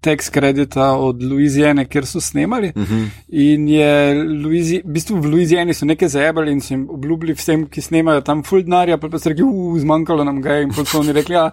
tekst 0.00 0.30
kredita 0.30 0.92
od 0.96 1.22
Louisiane, 1.22 1.84
kjer 1.84 2.06
so 2.06 2.20
snemali. 2.20 2.72
Uh 2.76 2.82
Mhm. 2.82 2.94
-huh. 2.94 3.08
In 3.28 3.68
je 3.68 4.14
Louisi, 4.44 4.82
v 4.84 4.92
bistvu 4.92 5.16
v 5.20 5.26
Louisiani 5.26 5.74
so 5.74 5.86
nekaj 5.86 6.08
zajebali 6.08 6.52
in 6.52 6.60
so 6.60 6.74
jim 6.74 6.90
obljubili 6.90 7.34
vsem, 7.34 7.66
ki 7.66 7.80
snemajo 7.80 8.20
tam 8.20 8.42
full 8.42 8.62
denarja, 8.62 8.98
pa, 8.98 9.08
pa 9.08 9.18
so 9.18 9.28
rekli, 9.28 9.44
uh, 9.44 9.78
zmanjkalo 9.80 10.24
nam 10.24 10.42
ga 10.42 10.52
je 10.54 10.62
in 10.62 10.68
potem 10.68 10.86
so 10.86 11.00
oni 11.00 11.12
rekli, 11.12 11.34
ja, 11.34 11.50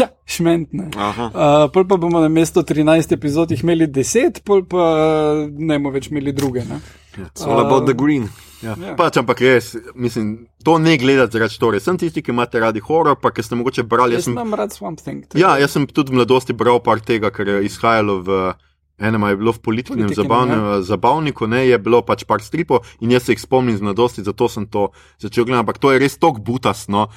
ja 0.00 0.08
šmentne. 0.26 0.90
Aha. 0.98 1.30
Uh, 1.30 1.66
pol 1.72 1.86
pa 1.86 1.96
bomo 1.96 2.20
na 2.20 2.28
mesto 2.28 2.62
13 2.66 3.14
epizod 3.14 3.54
imeli 3.54 3.86
10, 3.86 4.42
pol 4.46 4.64
pa 4.66 4.88
uh, 4.90 5.44
ne 5.46 5.78
bomo 5.78 5.94
več 5.94 6.10
imeli 6.10 6.34
druge. 6.34 6.66
Ne? 6.66 6.80
It's 7.16 7.46
all 7.46 7.62
about 7.62 7.86
the 7.86 7.94
green. 7.94 8.28
Ja. 8.64 8.74
Ja. 8.80 8.94
Pač, 8.96 9.18
ampak 9.20 9.40
res, 9.44 9.74
mislim, 9.94 10.48
to 10.64 10.78
ne 10.82 10.96
gledati 10.98 11.36
zaradi 11.36 11.54
štorije. 11.54 11.84
Sem 11.84 11.98
tisti, 12.00 12.22
ki 12.24 12.32
imate 12.32 12.60
radi 12.60 12.82
horor, 12.84 13.18
pa 13.20 13.30
ki 13.32 13.44
ste 13.44 13.58
mogoče 13.58 13.84
brali. 13.88 14.16
Jaz 14.16 14.24
Jaz 14.24 14.28
sem, 14.30 14.36
imam 14.36 14.56
rad 14.58 14.74
Swamp 14.74 15.02
Thing. 15.02 15.26
tako 15.28 15.40
ja, 15.40 15.56
jaz 15.60 15.76
sem 15.76 15.86
tudi 15.86 16.12
v 16.12 16.20
mladosti 16.20 16.56
bral 16.56 16.80
par 16.84 17.00
tega, 17.04 17.30
kar 17.30 17.48
je 17.48 17.62
izhajalo 17.68 18.20
v. 18.26 18.40
Enem 18.96 19.22
je 19.28 19.36
bilo 19.36 19.52
v 19.52 19.60
političnem 19.60 20.08
Politiki, 20.08 20.22
zabavnem, 20.22 20.82
zabavniku, 20.82 21.46
ne, 21.46 21.66
je 21.68 21.76
bilo 21.78 22.00
pač 22.00 22.24
par 22.24 22.40
stripov 22.40 22.80
in 23.04 23.10
jaz 23.12 23.26
se 23.28 23.34
jih 23.34 23.40
spomnim 23.40 23.76
z 23.76 23.84
mladosti, 23.84 24.22
zato 24.24 24.48
sem 24.48 24.64
to 24.66 24.88
začel 25.20 25.44
gledati. 25.44 25.60
Ampak 25.60 25.78
to 25.78 25.92
je 25.92 25.98
res 26.00 26.16
tako 26.16 26.40
butasno. 26.40 27.08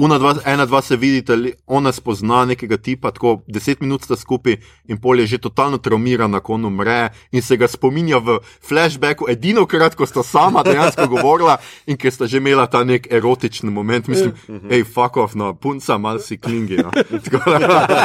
Una 0.00 0.16
dva, 0.18 0.34
ena, 0.48 0.64
dva 0.64 0.80
se 0.80 0.96
vidite, 0.96 1.36
li- 1.36 1.52
ona 1.66 1.92
spozna 1.92 2.44
nekega 2.48 2.80
tipa, 2.80 3.12
tako 3.12 3.42
deset 3.46 3.84
minut 3.84 4.00
sta 4.08 4.16
skupaj 4.16 4.56
in 4.88 4.96
pol 4.96 5.20
je 5.20 5.26
že 5.36 5.38
totalno 5.44 5.76
traumirana, 5.76 6.40
ko 6.40 6.56
on 6.56 6.64
umre 6.64 7.12
in 7.32 7.42
se 7.42 7.56
ga 7.60 7.68
spominja 7.68 8.16
v 8.18 8.38
flashbacku, 8.64 9.28
edino 9.28 9.66
krat, 9.68 9.94
ko 9.94 10.08
sta 10.08 10.24
sama 10.24 10.64
dejansko 10.64 11.04
govorila 11.20 11.58
in 11.86 12.00
ker 12.00 12.12
sta 12.12 12.24
že 12.24 12.40
imela 12.40 12.64
ta 12.64 12.80
nek 12.84 13.12
erotični 13.12 13.68
moment. 13.68 14.08
Mislim, 14.08 14.32
hej, 14.72 14.88
fuck 14.88 15.20
off, 15.20 15.36
no, 15.36 15.52
punca, 15.52 15.98
mal 15.98 16.16
si 16.24 16.40
klingi. 16.40 16.80
No. 16.80 16.88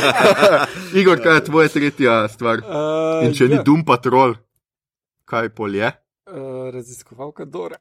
Igor, 1.00 1.24
kaj 1.24 1.36
je 1.40 1.44
tvoja 1.48 1.72
tretja 1.72 2.28
stvar? 2.28 2.60
Uh, 2.60 3.05
In 3.26 3.36
če 3.38 3.50
ni 3.52 3.60
ja, 3.60 3.66
Dum 3.66 3.84
Patrol, 3.88 4.36
kaj 5.30 5.50
pol 5.58 5.78
je? 5.80 5.92
Uh, 6.32 6.74
raziskovalka 6.74 7.46
Dora. 7.46 7.76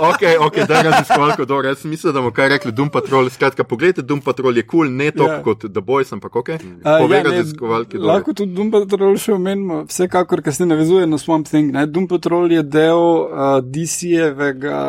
Ok, 0.00 0.22
ok, 0.46 0.66
da 0.68 0.74
je 0.74 0.82
raziskovalko 0.82 1.44
dobro. 1.44 1.68
Jaz 1.68 1.78
sem 1.78 1.90
mislil, 1.90 2.12
da 2.12 2.20
bomo 2.20 2.32
kaj 2.32 2.48
rekli 2.48 2.72
Dum 2.72 2.88
Patrol. 2.90 3.30
Skratka, 3.30 3.64
pogledajte, 3.64 4.02
Dum 4.02 4.20
Patrol 4.20 4.56
je 4.56 4.62
kul, 4.66 4.78
cool, 4.78 4.96
ne 4.96 5.10
toliko 5.10 5.30
Ja. 5.30 5.34
yeah. 5.36 5.44
kot 5.44 5.72
The 5.72 5.80
Boys, 5.80 6.12
ampak 6.12 6.36
ok. 6.36 6.48
Uh, 6.48 6.56
Pove 6.82 7.16
ja, 7.16 7.22
ne, 7.22 7.30
raziskovalki. 7.30 7.98
Dore. 7.98 8.06
lahko 8.06 8.32
tudi 8.34 8.54
Doom 8.54 8.70
Patrol 8.70 9.16
še 9.18 9.32
omenimo, 9.32 9.84
vsekakor, 9.90 10.42
ker 10.42 10.54
se 10.54 10.66
navezuje 10.66 11.06
na 11.06 11.18
Swamp 11.18 11.48
Thing. 11.48 11.72
Ne? 11.72 11.86
Doom 11.86 12.08
Patrol 12.08 12.50
je 12.52 12.62
del 12.62 12.98
uh, 12.98 13.60
DC-jevega 13.62 14.80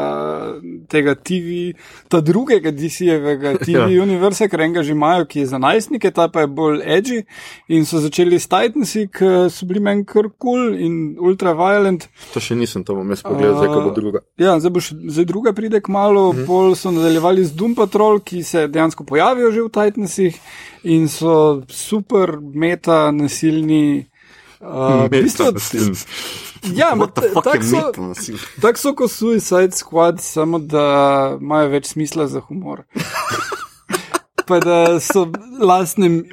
tega 0.89 1.15
TV, 1.15 1.73
ta 2.09 2.21
drugega 2.21 2.71
DC-jevega 2.71 3.57
TV 3.65 3.77
Ja. 3.77 3.88
ja. 3.88 4.01
univerza, 4.03 4.47
ker 4.51 4.65
enega 4.65 4.83
že 4.83 4.91
imajo, 4.95 5.25
ki 5.25 5.39
je 5.45 5.51
za 5.53 5.59
najstnike, 5.61 6.11
ta 6.11 6.27
pa 6.27 6.45
je 6.45 6.47
bolj 6.51 6.81
edgy 6.85 7.21
in 7.69 7.85
so 7.85 8.01
začeli 8.03 8.39
s 8.39 8.49
Titansi, 8.51 9.07
ki 9.11 9.31
so 9.53 9.65
bili 9.69 9.79
meni 9.83 10.05
kar 10.05 10.27
kul 10.31 10.39
cool 10.41 10.75
in 10.79 11.15
ultraviolent. 11.52 12.07
To 12.34 12.40
še 12.40 12.56
nisem, 12.56 12.84
to 12.84 12.95
bom 12.95 13.10
jaz 13.10 13.22
pogledal, 13.22 13.56
zdaj 13.57 13.68
ko 13.68 13.82
bo 13.82 13.91
druga. 13.91 14.19
Ja, 14.38 14.60
zdaj, 14.60 14.72
bo 14.72 14.80
še, 14.80 14.95
zdaj 14.95 15.26
druga 15.26 15.53
pride 15.53 15.82
k 15.82 15.88
malu, 15.88 16.34
Mhm. 16.34 16.45
pol 16.45 16.76
so 16.76 16.91
nadaljevali 16.91 17.45
z 17.45 17.52
Doom 17.53 17.76
Patrol, 17.76 18.19
ki 18.19 18.44
se 18.44 18.68
dejansko 18.68 19.03
pojavijo 19.03 19.52
že 19.52 19.61
v 19.61 19.69
Titansih 19.69 20.40
in 20.84 21.07
so 21.07 21.61
super 21.69 22.38
meta 22.40 23.11
nasilni. 23.11 24.07
Uh, 24.61 25.10
bistvu, 25.10 25.52
nasilni. 25.52 25.98
Ja, 26.78 26.94
tako 26.94 27.41
so, 27.65 27.91
tak 28.61 28.78
so 28.78 28.94
kot 28.94 29.10
Suicide 29.10 29.73
Squad, 29.73 30.22
samo 30.22 30.60
da 30.60 31.38
imajo 31.41 31.69
več 31.69 31.86
smisla 31.86 32.28
za 32.28 32.40
humor. 32.40 32.84
pa 34.48 34.60
da 34.60 34.99
so 34.99 35.26
lastne. 35.60 36.23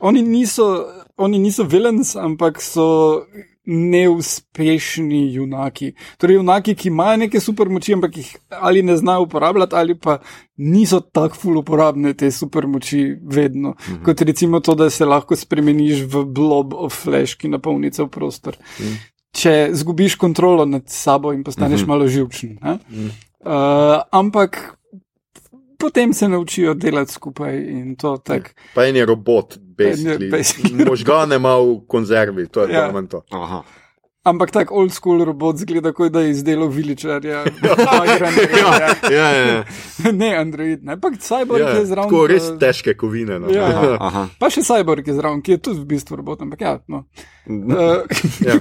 Oni 0.00 0.22
niso, 0.22 0.84
oni 1.16 1.38
niso 1.38 1.64
villains, 1.64 2.16
ampak 2.16 2.60
so 2.60 3.24
neuspešni 3.66 5.34
junaki. 5.34 5.92
Torej, 6.18 6.36
junaki, 6.36 6.74
ki 6.74 6.88
imajo 6.88 7.16
neke 7.16 7.40
supermoči, 7.40 7.94
ampak 7.94 8.16
jih 8.16 8.30
ali 8.50 8.82
ne 8.82 8.96
znajo 8.96 9.22
uporabljati, 9.22 9.76
ali 9.76 9.94
pa 9.98 10.18
niso 10.56 11.00
tako 11.00 11.36
ful 11.36 11.58
uporabne 11.58 12.14
te 12.14 12.30
supermoči 12.30 13.16
vedno. 13.22 13.70
Mm 13.70 13.94
-hmm. 13.94 14.04
Kot 14.04 14.20
recimo 14.20 14.60
to, 14.60 14.74
da 14.74 14.90
se 14.90 15.04
lahko 15.04 15.36
spremeniš 15.36 16.02
v 16.02 16.24
blob 16.24 16.74
of 16.74 17.02
flash, 17.02 17.36
ki 17.36 17.48
napolni 17.48 17.90
cel 17.90 18.08
prostor. 18.08 18.56
Mm 18.80 18.84
-hmm. 18.84 18.96
Če 19.32 19.68
zgubiš 19.72 20.14
kontrolo 20.14 20.64
nad 20.64 20.82
sabo 20.86 21.32
in 21.32 21.44
postaneš 21.44 21.80
mm 21.80 21.84
-hmm. 21.84 21.88
malo 21.88 22.06
živčen. 22.06 22.50
Mm 22.50 22.78
-hmm. 22.90 23.10
uh, 23.40 24.02
ampak. 24.10 24.78
Potem 25.78 26.12
se 26.12 26.28
naučijo 26.28 26.74
delati 26.74 27.12
skupaj 27.12 27.58
in 27.58 27.96
to 27.96 28.16
tako. 28.16 28.50
Pa 28.74 28.86
en 28.86 28.96
je 28.96 29.06
robot, 29.06 29.58
basically. 29.78 30.30
basically. 30.30 30.84
možgane 30.84 31.36
ima 31.36 31.56
v 31.56 31.80
konzervi, 31.88 32.48
to 32.48 32.62
je 32.62 32.74
Ja. 32.74 32.80
ja. 32.80 33.02
to. 33.08 33.22
Aha. 33.30 33.62
Ampak 34.22 34.50
tako 34.54 34.74
old 34.74 34.92
school 34.94 35.24
robot 35.24 35.56
zgleda, 35.58 35.90
kot 35.92 36.12
da 36.12 36.20
je 36.20 36.30
izdelal 36.30 36.68
viličarja. 36.70 37.30
ja. 37.42 37.74
Ja, 39.10 39.30
ja, 39.30 39.46
ja. 39.46 39.64
ne, 40.20 40.36
Android, 40.36 40.84
ne, 40.84 40.92
ampak 40.92 41.18
Cyborg 41.18 41.60
Ja, 41.60 41.68
je 41.68 41.86
zraven. 41.86 42.10
tako 42.10 42.26
res 42.30 42.46
eh, 42.50 42.58
težke 42.58 42.94
kovine. 42.94 43.40
No. 43.42 43.50
Ja, 43.50 43.66
ja. 43.68 43.96
Aha. 44.00 44.28
Pa 44.38 44.46
še 44.46 44.62
Cyborg 44.62 45.08
je 45.10 45.16
zraven, 45.18 45.42
ki 45.42 45.56
je 45.56 45.58
tudi 45.58 45.80
v 45.82 45.88
bistvu 45.90 46.20
robot, 46.20 46.44
ampak 46.46 46.60
ja, 46.62 46.78
no. 46.86 47.02
Uh, 47.50 48.06
Ja. 48.46 48.60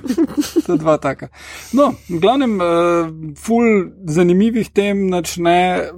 to 0.66 0.80
dva 0.82 0.98
taka. 0.98 1.30
No, 1.78 1.92
v 2.10 2.18
glavnem, 2.18 2.58
uh, 2.58 3.12
full 3.38 3.92
zanimivih 4.10 4.74
tem 4.74 5.06
načne, 5.14 5.92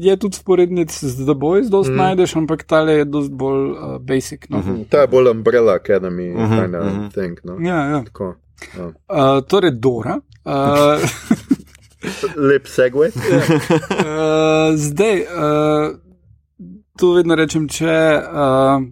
je 0.00 0.16
tudi 0.16 0.40
sporednic 0.40 0.88
z 0.88 1.20
The 1.20 1.36
Boys, 1.36 1.68
dosti 1.68 1.92
mm. 1.92 2.00
najdeš, 2.00 2.36
ampak 2.40 2.64
tale 2.64 3.02
je 3.02 3.04
dosti 3.04 3.36
bolj 3.36 3.66
uh, 3.76 3.98
basic. 4.00 4.48
No. 4.48 4.64
Mm. 4.64 4.88
Ta 4.88 5.04
je 5.04 5.12
bolj 5.12 5.28
Umbrella 5.36 5.76
Academy, 5.76 6.32
Mhm, 6.32 6.40
-huh, 6.40 6.62
kind 6.64 6.74
of 6.74 6.86
uh 6.86 6.92
-huh. 6.92 7.12
thing. 7.12 7.36
No. 7.44 7.60
Ja, 7.60 7.84
ja. 7.92 8.00
Tako, 8.08 8.24
ja. 8.24 8.34
Uh, 8.76 9.40
torej, 9.48 9.76
Dora. 9.80 10.18
Uh, 10.44 11.02
Lep 12.48 12.66
segway. 12.66 13.12
Uh, 14.02 14.74
zdaj, 14.76 15.20
uh, 15.20 15.94
to 16.98 17.12
vedno 17.16 17.36
rečem, 17.38 17.68
če, 17.70 17.94
uh, 18.22 18.82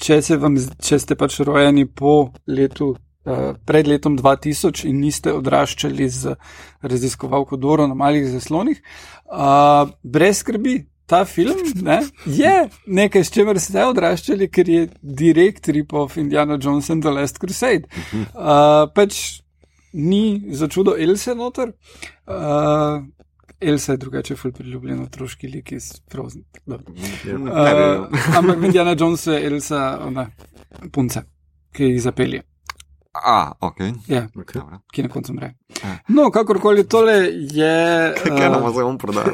če, 0.00 0.20
vam, 0.40 0.56
če 0.56 0.98
ste 1.02 1.16
pač 1.18 1.38
rojeni 1.46 1.86
po 1.86 2.32
letu, 2.46 2.94
uh, 3.26 3.54
pred 3.66 3.88
letom 3.90 4.16
2000 4.18 4.86
in 4.90 5.00
niste 5.02 5.32
odraščali 5.34 6.08
z 6.08 6.36
raziskovalko 6.82 7.58
Doro 7.60 7.86
na 7.86 7.98
malih 7.98 8.28
zaslonih, 8.30 8.82
uh, 9.26 9.90
brez 10.02 10.42
skrbi. 10.42 10.78
Ta 11.06 11.24
film 11.24 11.56
ne, 11.82 12.00
je 12.26 12.68
nekaj, 12.86 13.24
s 13.24 13.30
čimer 13.30 13.60
ste 13.62 13.84
odraščali, 13.86 14.48
ker 14.50 14.68
je 14.68 14.88
direkt 15.02 15.68
rip-off 15.70 16.18
Indiana 16.18 16.58
Jones 16.58 16.90
and 16.90 17.06
the 17.06 17.12
Last 17.14 17.38
Crusade. 17.38 17.86
Uh, 18.34 18.88
pač 18.94 19.40
ni 19.92 20.42
za 20.50 20.66
čudo 20.68 20.96
Else 20.98 21.34
noter. 21.34 21.70
Uh, 22.26 23.06
Elsa 23.60 23.92
je 23.92 24.02
drugače 24.02 24.36
ful 24.36 24.52
priljubljen 24.52 25.00
otroški 25.02 25.48
lik 25.48 25.72
iz 25.72 25.92
Frozen. 26.12 26.42
Dobro. 26.66 26.92
Uh, 26.92 28.10
ampak 28.36 28.58
v 28.58 28.64
Indiana 28.64 28.96
Jonesu 28.98 29.32
je 29.32 29.46
Elsa 29.46 29.98
ona 30.02 30.26
punca, 30.92 31.22
ki 31.72 31.94
jih 31.94 32.02
zapelje. 32.02 32.42
A, 33.18 33.52
ok. 33.60 33.76
Ja, 34.06 34.26
Okay. 34.36 34.62
Ki 34.92 35.02
na 35.02 35.08
koncu 35.08 35.32
umre. 35.32 35.54
Ja. 35.82 35.98
No, 36.08 36.30
kakorkoli 36.30 36.84
tole 36.84 37.12
je. 37.50 38.14
Kaj 38.14 38.50
nam 38.50 38.62
Uh, 38.62 38.70
zdaj 38.70 38.84
on 38.84 38.98
prodaja? 38.98 39.26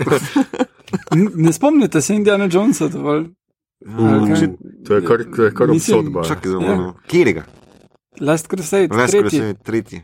ne 1.36 1.52
spomnite 1.52 2.00
se 2.00 2.14
Indiana 2.14 2.48
Jonesa 2.52 2.88
dovolj. 2.88 3.26
Ali 3.88 4.30
kaj? 4.30 4.48
To 4.86 4.94
je 4.94 5.02
kar, 5.02 5.24
to 5.36 5.42
je 5.42 5.54
kar 5.54 5.68
Mislim, 5.68 5.98
obsodba. 5.98 6.24
Čakaj, 6.24 6.52
Ja. 6.52 6.58
zelo. 6.60 6.94
Kjerega? 7.06 7.42
Last 8.20 8.46
Crusade, 8.46 8.88
Ves, 8.90 9.10
tretji. 9.10 9.38
je 9.38 9.54
tretji. 9.54 10.00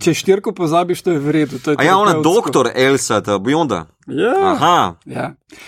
Če 0.00 0.14
štirko 0.16 0.54
pozabiš, 0.56 1.02
to 1.04 1.12
je 1.12 1.20
v 1.20 1.32
redu. 1.36 1.58
je 1.60 1.74
A 1.76 1.84
ja, 1.84 1.98
ona 2.00 2.14
terapevtsko. 2.14 2.22
doktor 2.24 2.70
Elsa, 2.74 3.20
ta 3.20 3.36
Bionda. 3.38 3.86
Ja. 4.08 4.32
Aha, 4.52 4.76
ja. 5.04 5.26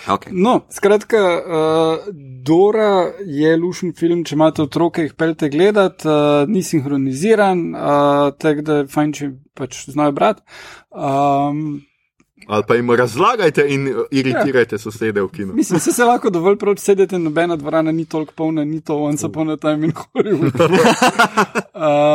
ok. 0.09 0.31
No, 0.33 0.63
skratka, 0.73 1.21
uh, 1.37 2.07
Dora 2.45 3.11
je 3.21 3.53
lušen 3.57 3.93
film, 3.93 4.23
če 4.25 4.33
imate 4.35 4.65
otroke, 4.65 5.05
jih 5.05 5.13
pelte 5.13 5.49
gledati, 5.53 6.09
uh, 6.09 6.49
ni 6.49 6.63
sinhroniziran, 6.65 7.61
uh, 7.75 8.31
tako 8.41 8.65
da 8.65 8.79
je 8.81 8.87
fajn, 8.95 9.13
če 9.13 9.29
pač 9.53 9.83
znajo 9.93 10.17
brati. 10.17 10.41
Um, 10.89 11.85
Ali 12.47 12.63
pa 12.67 12.75
jim 12.75 12.91
razlagajte 12.91 13.63
in 13.67 13.87
uh, 13.87 14.03
iritirajte 14.11 14.77
sosede 14.77 15.21
v 15.21 15.27
kinu. 15.31 15.53
mislim, 15.53 15.79
se, 15.79 15.91
se 15.91 16.03
lahko 16.03 16.29
dovolj 16.29 16.57
prav 16.57 16.75
sedete, 16.77 17.19
nobena 17.19 17.55
dvorana 17.55 17.91
ni 17.91 18.05
toliko 18.05 18.33
polna, 18.33 18.65
ni 18.65 18.81
to 18.81 18.97
once 18.97 19.25
upon 19.25 19.49
a 19.49 19.57
time 19.57 19.85
in 19.85 19.91
Hollywood. 19.93 20.51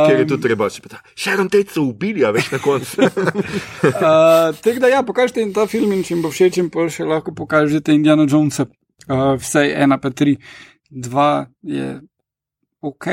Ker 0.07 0.17
je 0.17 0.23
Um, 0.23 0.29
tudi 0.29 0.43
treba 0.43 0.69
še 0.71 0.83
pitati. 0.83 1.03
Sharon 1.17 1.49
Tate 1.49 1.73
so 1.73 1.83
ubili, 1.83 2.25
a 2.25 2.31
veš 2.31 2.51
na 2.53 2.59
koncu. 2.59 3.01
Uh, 3.81 4.53
Tako 4.61 4.79
da, 4.81 4.89
ja, 4.89 5.03
pokažite 5.03 5.41
jim 5.41 5.53
ta 5.53 5.67
film 5.67 5.93
in 5.93 6.03
če 6.05 6.15
jim 6.15 6.23
bo 6.23 6.31
všeč, 6.31 6.57
jim 6.61 6.69
pa 6.71 6.85
še 6.93 7.05
lahko 7.05 7.33
pokažete 7.35 7.93
Indiana 7.95 8.27
Jonesa. 8.29 8.67
Uh, 9.09 9.35
vsaj 9.41 9.73
ena, 9.73 9.99
pa 9.99 10.11
tri, 10.11 10.37
dva 10.91 11.47
je 11.65 12.01
ok, 12.81 13.07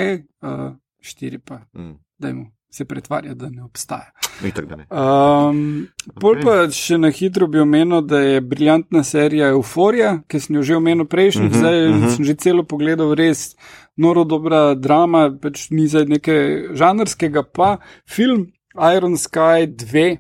uh, 0.44 0.76
štiri 1.02 1.40
pa, 1.40 1.62
Mm. 1.74 1.96
dajmo 2.20 2.46
se 2.70 2.86
pretvarjati, 2.86 3.36
da 3.40 3.50
ne 3.50 3.64
obstaja. 3.64 4.12
Itak, 4.46 4.66
da 4.66 4.76
ne. 4.76 4.86
Um, 4.92 5.88
pol 6.22 6.36
pa 6.44 6.68
še 6.74 6.98
na 6.98 7.10
hitro 7.14 7.48
bi 7.48 7.60
omenil, 7.60 8.02
da 8.06 8.20
je 8.20 8.42
briljantna 8.42 9.04
serija 9.08 9.50
Euphorija, 9.56 10.18
ki 10.28 10.40
sem 10.40 10.60
jo 10.60 10.64
že 10.64 10.78
omenil 10.78 11.08
prejšnjič, 11.10 11.52
Mhm, 11.52 11.60
zdaj 11.60 11.90
mhm. 11.90 12.10
sem 12.16 12.26
že 12.26 12.36
celo 12.36 12.64
pogledal, 12.64 13.16
res 13.16 13.56
noro 13.98 14.24
dobra 14.24 14.76
drama, 14.76 15.32
pač 15.42 15.70
ni 15.72 15.88
zdaj 15.88 16.06
nekaj 16.06 16.76
žanrskega, 16.78 17.44
pa 17.44 17.78
film 18.06 18.52
Iron 18.96 19.18
Sky 19.18 19.66
2. 19.68 20.18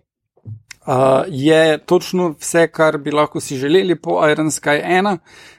Uh, 0.87 1.27
je 1.27 1.77
točno 1.83 2.29
vse, 2.39 2.67
kar 2.71 2.97
bi 2.97 3.11
lahko 3.11 3.41
si 3.43 3.57
želeli 3.59 3.95
po 3.99 4.23
Iron 4.29 4.47
Sky 4.47 4.79
1, 4.79 5.17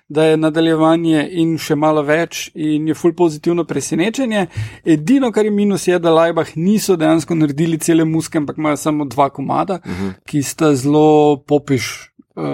da 0.08 0.24
je 0.24 0.36
nadaljevanje 0.36 1.22
in 1.42 1.56
še 1.60 1.76
malo 1.76 2.02
več, 2.02 2.48
in 2.54 2.88
je 2.88 2.96
full 2.96 3.12
pozitivno 3.16 3.64
presenečenje. 3.68 4.46
Edino, 4.84 5.28
kar 5.32 5.44
je 5.44 5.52
minus, 5.52 5.84
je, 5.88 5.98
da 6.00 6.14
Lajbah 6.14 6.54
niso 6.56 6.96
dejansko 6.96 7.36
naredili 7.36 7.78
cele 7.78 8.06
muske, 8.08 8.40
ampak 8.40 8.56
imajo 8.58 8.80
samo 8.80 9.04
dva 9.04 9.28
komada, 9.30 9.80
uh 9.84 9.90
-huh. 9.90 10.12
ki 10.24 10.42
sta 10.42 10.74
zelo 10.74 11.36
popiš, 11.46 12.12
uh, 12.36 12.44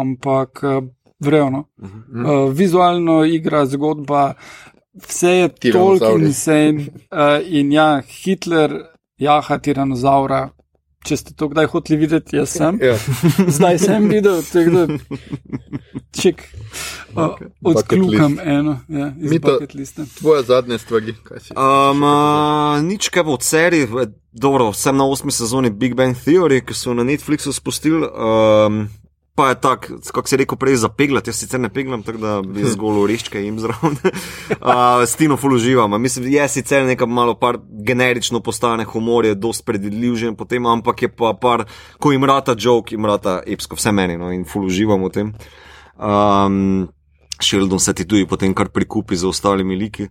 ampak 0.00 0.62
uh, 0.62 0.84
vrevno. 1.20 1.64
Uh 1.76 1.88
-huh. 1.88 2.46
uh, 2.46 2.52
vizualno 2.52 3.24
igra, 3.24 3.66
zgodba, 3.66 4.34
vse 4.94 5.30
je 5.30 5.48
toliko 5.48 5.60
Tiranozavri. 5.60 6.24
insane. 6.24 6.86
Uh, 7.12 7.44
in 7.46 7.72
ja, 7.72 8.00
Hitler, 8.00 8.80
jaha, 9.18 9.58
tiranozaura. 9.58 10.50
Če 11.04 11.18
ste 11.20 11.34
to 11.36 11.50
kdaj 11.52 11.68
hoteli 11.72 11.98
videti, 12.00 12.38
jaz 12.38 12.54
sem. 12.56 12.78
ja. 12.80 12.96
Zdaj 13.56 13.78
sem 13.82 14.08
videl, 14.08 14.40
tako 14.48 14.70
da 14.72 14.84
ček, 16.16 16.42
uh, 17.16 17.36
odkljukam 17.60 18.38
eno, 18.40 18.78
ja, 18.88 19.12
iz 19.20 19.36
bucket 19.36 19.74
lista. 19.74 20.06
Tvoje 20.18 20.42
zadnje 20.48 20.78
stvari, 20.78 21.14
kaj 21.24 21.44
si? 21.44 21.52
Um, 21.52 22.02
uh, 22.02 22.80
nič 22.84 23.10
kaj 23.12 23.26
bo 23.28 23.36
od 23.36 23.44
serij, 23.44 23.84
dobro, 24.32 24.72
sem 24.72 24.96
na 24.96 25.04
osmi 25.04 25.32
sezoni 25.32 25.70
Big 25.70 25.94
Bang 25.94 26.16
Theory, 26.16 26.62
ki 26.64 26.74
so 26.74 26.96
na 26.96 27.04
Netflixu 27.04 27.52
spustili. 27.52 28.08
Um, 28.08 28.86
Pa 29.34 29.48
je 29.48 29.54
tako, 29.60 29.98
kako 30.12 30.28
si 30.28 30.36
rekel, 30.36 30.58
prej 30.58 30.76
zapeglati, 30.76 31.32
jaz 31.32 31.40
sicer 31.42 31.60
ne 31.60 31.68
peglam, 31.68 32.02
tako 32.06 32.18
da 32.22 32.34
bi 32.46 32.62
zgolj 32.74 33.00
ureščke 33.02 33.42
jim 33.42 33.58
zraven. 33.58 33.96
uh, 34.62 35.02
Stino 35.10 35.36
ful 35.36 35.56
uživam, 35.56 35.96
mislim, 36.02 36.28
je 36.32 36.48
sicer 36.48 36.84
nekaj 36.86 37.06
malo 37.10 37.34
par 37.34 37.58
generično 37.86 38.40
postane, 38.40 38.84
humor 38.84 39.26
je 39.26 39.34
dost 39.34 39.64
predvidljiv 39.66 40.14
že 40.14 40.34
potem, 40.38 40.66
ampak 40.66 41.02
je 41.02 41.08
pa 41.10 41.32
par, 41.40 41.64
ko 41.98 42.12
jim 42.12 42.24
rata 42.24 42.54
joke, 42.58 42.94
jim 42.94 43.06
rata 43.06 43.40
epsko, 43.46 43.74
vse 43.74 43.92
meni, 43.92 44.16
no, 44.16 44.30
in 44.32 44.44
ful 44.46 44.68
uživam 44.70 45.02
v 45.02 45.10
tem. 45.10 45.32
Um, 45.98 46.86
Sheldon 47.42 47.80
se 47.80 47.92
ti 47.94 48.04
tudi 48.06 48.26
potem 48.26 48.54
kar 48.54 48.68
prikupi 48.70 49.16
z 49.16 49.26
ostalimi 49.26 49.74
liki. 49.76 50.06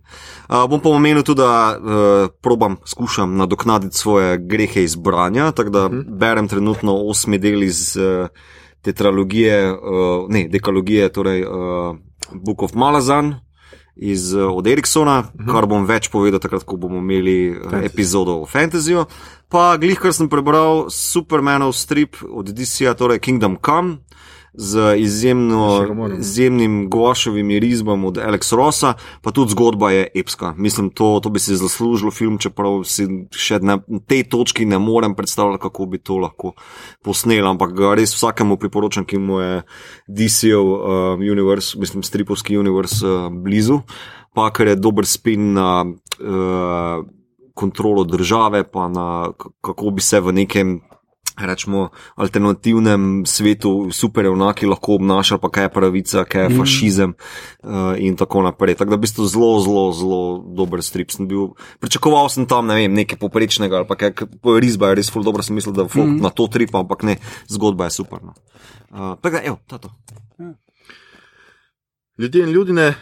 Uh, 0.50 0.66
bom 0.68 0.80
pa 0.80 0.92
omenil 0.92 1.24
tudi, 1.24 1.40
da 1.40 1.72
uh, 1.72 2.28
probam, 2.44 2.76
skušam 2.84 3.38
nadoknaditi 3.40 3.96
svoje 3.96 4.36
grehe 4.38 4.84
iz 4.84 4.96
branja, 4.96 5.52
tako 5.52 5.70
da 5.70 5.86
uh 5.86 5.92
-huh. 5.92 6.04
berem 6.18 6.48
trenutno 6.48 6.94
osmi 7.08 7.38
del 7.38 7.62
iz 7.62 7.96
uh, 7.96 8.28
tetralogije, 8.84 9.72
uh, 9.72 9.78
ne, 10.28 10.46
dekalogije, 10.48 11.08
torej 11.08 11.44
uh, 11.44 11.96
Book 12.32 12.62
of 12.62 12.74
Malazan. 12.74 13.34
Iz, 13.96 14.32
uh, 14.34 14.50
od 14.50 14.66
Eriksona, 14.66 15.18
uh 15.18 15.40
-huh. 15.40 15.52
kar 15.52 15.66
bom 15.66 15.86
več 15.86 16.08
povedal, 16.10 16.40
takrat, 16.40 16.64
ko 16.64 16.76
bomo 16.76 16.98
imeli 16.98 17.50
uh, 17.50 17.84
epizodo 17.84 18.40
o 18.42 18.46
fantasyju. 18.46 19.04
Pa, 19.48 19.76
glih, 19.76 19.98
kar 19.98 20.12
sem 20.12 20.28
prebral, 20.28 20.90
Supermanov 20.90 21.72
strip 21.72 22.16
od 22.30 22.50
DC-ja, 22.50 22.94
torej 22.94 23.18
Kingdom 23.18 23.56
Come, 23.66 23.96
z 24.54 24.94
izjemno, 24.96 25.82
Ja, 25.82 26.16
izjemnim 26.18 26.90
Gošovim 26.90 27.50
rizbom 27.50 28.04
od 28.04 28.18
Alex 28.18 28.52
Rossa, 28.56 28.94
pa 29.22 29.30
tudi 29.30 29.50
zgodba 29.50 29.90
je 29.90 30.08
epska. 30.14 30.54
Mislim, 30.56 30.90
to, 30.90 31.20
to 31.22 31.30
bi 31.30 31.38
si 31.38 31.56
zaslužilo 31.56 32.10
film, 32.10 32.38
čeprav 32.38 32.84
si 32.84 33.06
še 33.34 33.58
na 33.58 33.78
tej 34.06 34.24
točki 34.30 34.66
ne 34.66 34.78
morem 34.78 35.14
predstavljati, 35.14 35.62
kako 35.62 35.86
bi 35.86 35.98
to 35.98 36.18
lahko 36.22 36.54
posnel, 37.02 37.46
ampak 37.50 37.74
res 37.98 38.14
vsakemu 38.14 38.56
priporočam, 38.56 39.04
ki 39.04 39.18
mu 39.18 39.40
je 39.40 39.62
DC-ov 40.06 40.70
uh, 40.70 40.80
univerz, 41.18 41.74
mislim, 41.80 42.06
stripovski 42.06 42.58
univerz 42.58 43.02
uh, 43.02 43.28
blizu, 43.32 43.82
pa 44.34 44.50
ker 44.54 44.70
je 44.70 44.78
dober 44.78 45.06
spin 45.06 45.52
na 45.58 45.82
uh, 45.82 47.04
kontrolo 47.54 48.04
države, 48.04 48.64
pa 48.64 48.88
na 48.88 49.32
kako 49.60 49.90
bi 49.90 50.02
se 50.02 50.20
v 50.20 50.32
nekem. 50.32 50.80
Rečemo, 51.34 51.88
alternativnem 52.14 53.24
svetu 53.26 53.90
superjunaki 53.90 54.68
lahko 54.70 54.94
obnašali, 55.00 55.40
pa 55.42 55.50
kaj 55.50 55.64
je 55.66 55.72
pravica, 55.74 56.22
kaj 56.30 56.46
je 56.46 56.58
fašizem 56.58 57.14
uh, 57.14 57.98
in 57.98 58.14
tako 58.16 58.44
naprej. 58.46 58.76
Tako 58.78 58.94
da, 58.94 58.98
v 59.00 59.02
bistvu, 59.02 59.26
zelo, 59.26 59.58
zelo, 59.64 59.82
zelo 59.92 60.20
dober 60.54 60.82
strip 60.82 61.10
sem 61.10 61.26
bil. 61.26 61.56
Pričakoval 61.82 62.30
sem 62.30 62.46
tam, 62.46 62.70
ne 62.70 62.78
vem, 62.78 62.94
nekaj 62.94 63.18
poprečnega 63.18 63.82
ali 63.82 63.88
pa 63.90 63.98
kaj, 63.98 64.28
risba 64.62 64.92
je 64.92 65.00
res 65.02 65.10
ful 65.10 65.26
dobro, 65.26 65.42
sem 65.42 65.58
mislil, 65.58 65.74
da 65.74 65.88
folk 65.90 66.06
mm. 66.06 66.22
na 66.22 66.30
to 66.30 66.46
tripa, 66.46 66.84
ampak 66.86 67.02
ne, 67.02 67.18
zgodba 67.50 67.90
je 67.90 67.98
super. 67.98 68.22
No. 68.22 68.38
Uh, 68.94 69.18
tako 69.18 69.34
da, 69.34 69.42
evo, 69.42 69.58
tato. 69.66 69.90
Ljudje 72.18 72.46
in 72.46 72.54
ljudje, 72.54 72.94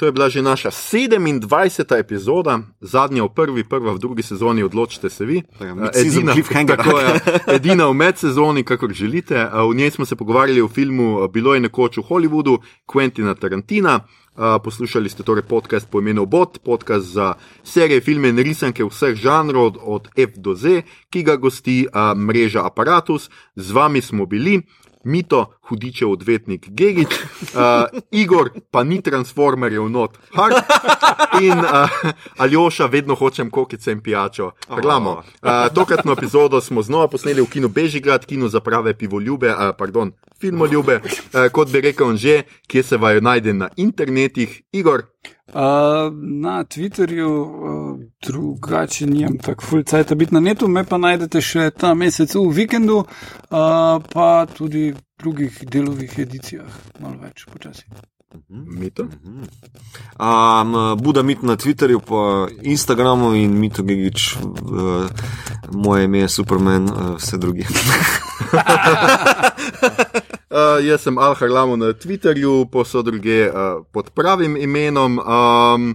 to 0.00 0.08
je 0.08 0.12
bila 0.16 0.32
že 0.32 0.40
naša 0.40 0.72
27. 0.72 1.84
epizoda, 2.00 2.64
zadnja 2.80 3.28
v 3.28 3.36
prvi, 3.36 3.68
prva 3.68 3.92
v 3.92 4.00
drugi 4.00 4.24
sezoni, 4.24 4.64
odločite 4.64 5.12
se 5.12 5.28
vi. 5.28 5.44
Eh, 5.60 6.32
cliffhanger. 6.32 6.76
tako 6.76 6.98
je, 6.98 7.20
edina 7.60 7.84
v 7.84 7.94
medsezoni, 7.94 8.64
kakor 8.64 8.96
želite. 8.96 9.36
Eh, 9.36 9.50
V 9.52 9.76
njej 9.76 9.90
smo 9.90 10.08
se 10.08 10.16
pogovarjali 10.16 10.60
o 10.60 10.68
filmu 10.68 11.20
eh, 11.20 11.28
Bilo 11.28 11.52
je 11.54 11.60
nekoč 11.60 12.00
v 12.00 12.08
Hollywoodu, 12.08 12.58
Quentina 12.88 13.36
Tarantina. 13.36 14.00
Poslušali 14.40 15.10
ste 15.10 15.20
torej 15.22 15.42
podcast 15.44 15.84
po 15.90 16.00
imenu 16.00 16.24
Bot, 16.26 16.64
podcast 16.64 17.04
za 17.04 17.34
serije, 17.62 18.00
filme 18.00 18.28
in 18.28 18.38
risanke 18.38 18.80
vseh 18.84 19.12
žanrov, 19.12 19.76
od 19.82 20.08
F 20.16 20.40
do 20.40 20.54
Z, 20.54 20.80
ki 21.12 21.22
ga 21.22 21.36
gosti 21.36 21.84
mreža 22.16 22.64
Apparatus. 22.64 23.28
Z 23.56 23.72
vami 23.72 24.00
smo 24.00 24.24
bili. 24.24 24.62
Mito, 25.04 25.46
hudičev 25.68 26.10
odvetnik 26.10 26.68
Gigič, 26.68 27.08
uh, 27.08 28.00
Igor, 28.10 28.50
pa 28.70 28.84
ni 28.84 29.00
transformerjev 29.02 29.88
not, 29.88 30.18
Hart 30.34 30.64
in 31.42 31.58
uh, 31.58 31.88
Aljoša, 32.36 32.86
vedno 32.86 33.14
hočem 33.14 33.50
kokice 33.50 33.92
in 33.92 34.00
pijačo. 34.00 34.50
Uh, 34.68 35.74
tokratno 35.74 36.12
epizodo 36.12 36.60
smo 36.60 36.82
znova 36.82 37.08
posneli 37.08 37.42
v 37.42 37.46
kinu 37.46 37.68
Bežigrad, 37.68 38.26
kino 38.26 38.48
za 38.48 38.60
prave 38.60 38.94
pivoljube, 38.94 39.48
uh, 39.48 39.70
pardon, 39.78 40.12
filmoljube, 40.40 41.00
uh, 41.00 41.48
kot 41.52 41.72
bi 41.72 41.80
rekel 41.80 42.06
on 42.06 42.16
že, 42.16 42.42
kje 42.66 42.82
se 42.82 42.96
vaju 42.96 43.20
najde 43.20 43.52
na 43.52 43.68
internetih. 43.76 44.62
Igor, 44.72 45.02
Uh, 45.54 45.60
na 46.42 46.64
Twitterju 46.64 47.42
uh, 47.42 48.00
drugače 48.26 49.06
nimam 49.06 49.38
tako 49.38 49.64
full 49.64 49.82
cajt 49.82 50.14
biti 50.14 50.34
na 50.34 50.40
netu, 50.40 50.68
me 50.68 50.84
pa 50.84 50.98
najdete 50.98 51.40
še 51.42 51.70
ta 51.70 51.94
mesec 51.94 52.34
v 52.34 52.52
vikendu, 52.54 52.98
uh, 53.02 53.08
pa 54.12 54.46
tudi 54.46 54.92
v 54.92 55.00
drugih 55.18 55.64
delovih 55.66 56.18
edicijah, 56.18 56.70
malo 57.00 57.18
več 57.24 57.44
počasi. 57.50 57.84
Mito. 58.48 59.08
Um, 60.20 60.76
Buda 61.02 61.22
mit 61.26 61.42
na 61.42 61.56
Twitterju, 61.56 61.98
pa 61.98 62.46
Instagramu 62.62 63.34
in 63.34 63.58
Mito 63.58 63.82
Gigič, 63.82 64.36
uh, 64.38 65.10
moje 65.74 66.04
ime 66.04 66.18
je 66.18 66.28
Superman, 66.28 66.88
uh, 66.88 67.16
vse 67.18 67.38
druge. 67.42 67.66
Uh, 70.50 70.82
jaz 70.82 71.04
sem 71.06 71.18
Al 71.18 71.34
Harlamo 71.38 71.76
na 71.78 71.92
Twitterju, 71.94 72.66
posod 72.72 73.06
druge 73.06 73.46
uh, 73.46 73.86
pod 73.94 74.10
pravim 74.10 74.56
imenom. 74.58 75.20
Um, 75.22 75.92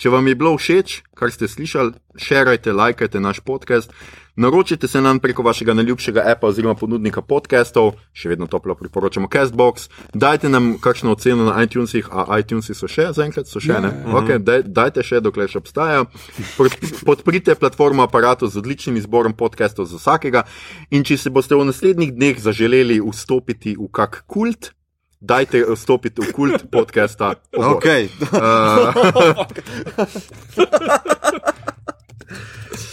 če 0.00 0.08
vam 0.08 0.24
je 0.24 0.36
bilo 0.40 0.54
všeč, 0.56 0.94
kar 1.12 1.28
ste 1.28 1.44
slišali, 1.44 1.92
šerajte, 2.16 2.72
lajkajte 2.72 3.20
naš 3.20 3.42
podcast. 3.44 3.92
Naročite 4.36 4.88
se 4.88 5.00
nam 5.00 5.18
preko 5.18 5.42
vašega 5.42 5.74
najljubšega 5.74 6.22
appa 6.26 6.46
oziroma 6.46 6.74
ponudnika 6.74 7.22
podcastov, 7.22 7.92
še 8.12 8.28
vedno 8.28 8.46
toplo 8.46 8.74
priporočamo 8.74 9.28
Castbox. 9.28 9.88
Dajte 10.14 10.48
nam 10.48 10.78
kakšno 10.78 11.12
oceno 11.12 11.44
na 11.44 11.62
iTunesih, 11.62 12.08
a 12.10 12.38
iTunesi 12.38 12.74
so 12.74 12.88
še, 12.88 13.12
zaenkrat 13.12 13.46
so 13.46 13.60
še 13.60 13.80
ne. 13.80 13.90
Okay, 14.14 14.38
daj, 14.38 14.62
dajte 14.64 15.02
še, 15.02 15.20
dokler 15.20 15.48
še 15.48 15.58
obstajajo. 15.58 16.06
Pod- 16.56 16.76
Podprite 17.04 17.54
platformo 17.54 18.02
aparatu 18.02 18.46
z 18.46 18.56
odličnim 18.56 18.96
izborom 18.96 19.32
podcastov 19.32 19.86
za 19.86 19.96
vsakega. 19.98 20.44
In 20.90 21.02
če 21.02 21.16
se 21.16 21.30
boste 21.30 21.54
v 21.54 21.64
naslednjih 21.66 22.12
dneh 22.14 22.38
zaželeli 22.38 23.00
vstopiti 23.00 23.76
v 23.76 23.88
kak 23.90 24.22
kult, 24.26 24.72
dajte 25.20 25.64
vstopiti 25.66 26.22
v 26.22 26.32
kult 26.32 26.70
podcasta. 26.70 27.34
Obor. 27.52 27.76
Okay. 27.76 28.08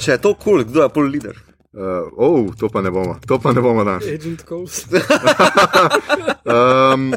Če 0.02 0.16
je 0.16 0.22
to 0.22 0.34
kul, 0.34 0.62
cool, 0.62 0.66
kdo 0.70 0.86
je 0.86 0.90
pol 0.94 1.12
lider? 1.14 1.44
Uh, 1.78 2.10
oh, 2.18 2.56
to 2.58 2.70
pa 2.74 2.82
ne 2.82 2.90
bomo, 2.90 3.20
to 3.28 3.38
pa 3.38 3.54
ne 3.54 3.62
bomo 3.62 3.84
danes. 3.86 4.08
Agent 4.10 4.42
Coles, 4.48 4.88
Um, 6.48 7.14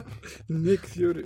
Nick 0.48 0.86
Fury. 0.86 1.24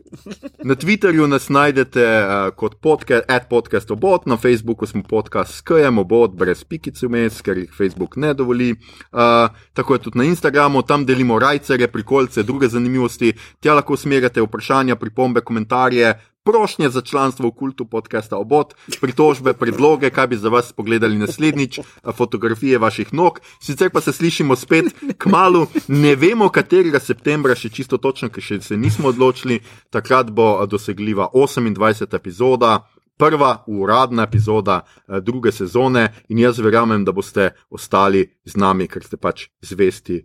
Na 0.64 0.74
Twitterju 0.74 1.26
nas 1.26 1.48
najdete 1.48 2.04
uh, 2.04 2.50
kot 2.56 2.76
podcast, 2.80 3.24
ad 3.28 3.48
podcast 3.48 3.90
obot, 3.90 4.26
na 4.26 4.36
Facebooku 4.36 4.86
smo 4.86 5.02
podcast 5.02 5.54
SKM 5.54 5.98
obot, 5.98 6.34
brez 6.36 6.64
pikic 6.68 7.00
vmes, 7.02 7.40
ker 7.42 7.58
jih 7.58 7.72
Facebook 7.72 8.18
ne 8.20 8.34
dovoli. 8.34 8.74
Uh, 9.12 9.48
tako 9.72 9.96
je 9.96 10.04
tudi 10.04 10.20
na 10.20 10.28
Instagramu, 10.28 10.82
tam 10.82 11.06
delimo 11.06 11.38
rajcere, 11.38 11.88
prikolce, 11.88 12.42
druge 12.42 12.68
zanimivosti. 12.68 13.32
Tja 13.60 13.74
lahko 13.74 13.96
usmerjate 13.96 14.44
vprašanja, 14.44 15.00
pripombe, 15.00 15.40
komentarje. 15.40 16.14
Prošnje 16.44 16.90
za 16.90 17.00
članstvo 17.00 17.48
v 17.48 17.52
kultu 17.56 17.84
podcasta 17.84 18.36
obot, 18.36 18.74
pritožbe, 19.00 19.54
predloge, 19.54 20.10
kaj 20.10 20.26
bi 20.26 20.36
za 20.36 20.48
vas 20.52 20.72
pogledali 20.72 21.16
naslednjič, 21.18 21.78
fotografije 22.16 22.78
vaših 22.78 23.14
nog. 23.14 23.38
Sicer 23.60 23.90
pa 23.90 24.00
se 24.00 24.12
slišimo 24.12 24.56
spet 24.56 24.84
k 25.18 25.26
malu, 25.26 25.66
ne 25.88 26.12
vemo, 26.16 26.48
katerega 26.48 27.00
septembra, 27.00 27.56
še 27.56 27.70
čisto 27.72 27.96
točno, 27.96 28.28
ker 28.28 28.44
še 28.44 28.60
se 28.60 28.76
nismo 28.76 29.08
odločili. 29.08 29.62
Takrat 29.90 30.30
bo 30.30 30.66
dosegljiva 30.66 31.30
28. 31.32 32.12
epizoda, 32.14 32.90
prva 33.16 33.64
uradna 33.66 34.28
epizoda 34.28 34.82
druge 35.22 35.52
sezone 35.52 36.10
in 36.28 36.44
jaz 36.44 36.60
verjamem, 36.60 37.08
da 37.08 37.12
boste 37.12 37.54
ostali 37.70 38.26
z 38.44 38.60
nami, 38.60 38.84
ker 38.88 39.00
ste 39.00 39.16
pač 39.16 39.48
zvesti. 39.62 40.20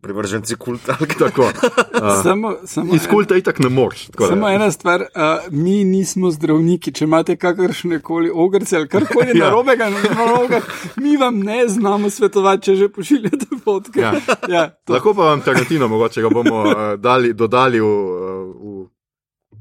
Privrženci 0.00 0.56
kulta. 0.56 0.96
Tako, 1.18 1.48
a, 1.94 2.20
Samo, 2.22 2.56
samo, 2.64 2.94
iz 2.94 3.06
kulta 3.06 3.36
itak 3.36 3.58
ne 3.58 3.68
moreš. 3.68 4.06
tako 4.06 4.22
da- 4.22 4.28
Samo 4.28 4.48
ena 4.48 4.70
stvar, 4.70 5.00
uh, 5.00 5.08
mi 5.50 5.84
nismo 5.84 6.30
zdravniki. 6.30 6.92
Če 6.92 7.04
imate 7.04 7.36
kakršne 7.36 7.98
koli 7.98 8.30
ogrce 8.34 8.76
ali 8.76 8.88
karkoli 8.88 9.26
Ja. 9.34 9.44
narobega 9.44 9.90
na 9.90 9.98
nogah, 10.26 10.62
mi 10.96 11.16
vam 11.16 11.38
ne 11.38 11.68
znamo 11.68 12.10
svetovati, 12.10 12.62
če 12.62 12.74
že 12.74 12.88
pošiljate 12.88 13.46
fotke. 13.64 14.00
Ja. 14.00 14.12
Ja, 14.48 14.70
to, 14.84 14.92
Lahko 14.92 15.14
pa 15.14 15.22
vam 15.22 15.40
Tarantino, 15.40 15.88
mogoče 15.88 16.22
ga 16.22 16.28
bomo 16.30 16.60
uh, 16.60 16.74
dali, 16.98 17.32
dodali 17.32 17.80
v, 17.80 17.84
uh, 17.84 18.84
v, 18.84 18.88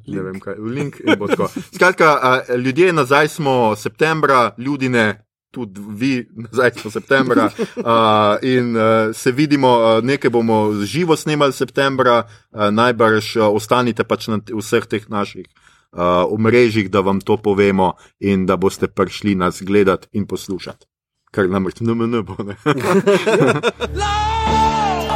ne 0.08 0.22
vem 0.22 0.40
kaj, 0.40 0.56
v 0.56 0.68
link. 0.68 1.00
Skratka, 1.74 2.20
uh, 2.50 2.56
ljudje 2.58 2.94
nazaj 2.94 3.28
smo 3.28 3.76
septembra, 3.76 4.52
ljudine. 4.58 5.23
Tudi 5.54 5.82
vi, 5.86 6.14
nazaj 6.34 6.72
smo 6.82 6.90
septembra, 6.90 7.46
uh, 7.54 8.42
in 8.42 8.74
uh, 8.74 9.14
se 9.14 9.32
vidimo, 9.32 9.70
uh, 9.70 10.04
nekaj 10.04 10.32
bomo 10.34 10.74
živo 10.82 11.14
snemali 11.16 11.54
septembra, 11.54 12.24
uh, 12.26 12.74
najbrž 12.74 13.36
uh, 13.38 13.54
ostanite 13.54 14.04
pač 14.04 14.28
na 14.34 14.40
vseh 14.42 14.88
teh 14.90 15.06
naših 15.14 15.46
uh, 15.46 16.26
omrežjih, 16.34 16.90
da 16.90 17.06
vam 17.06 17.22
to 17.22 17.38
povemo 17.38 17.94
in 18.20 18.48
da 18.50 18.58
boste 18.58 18.88
prišli 18.88 19.36
nas 19.36 19.62
gledati 19.62 20.08
in 20.18 20.26
poslušati. 20.26 20.86
Kar 21.32 21.50
namreč 21.50 21.82
ne 21.86 22.22
bo. 22.22 22.36
Ne? 22.42 22.58
Love! 23.94 25.10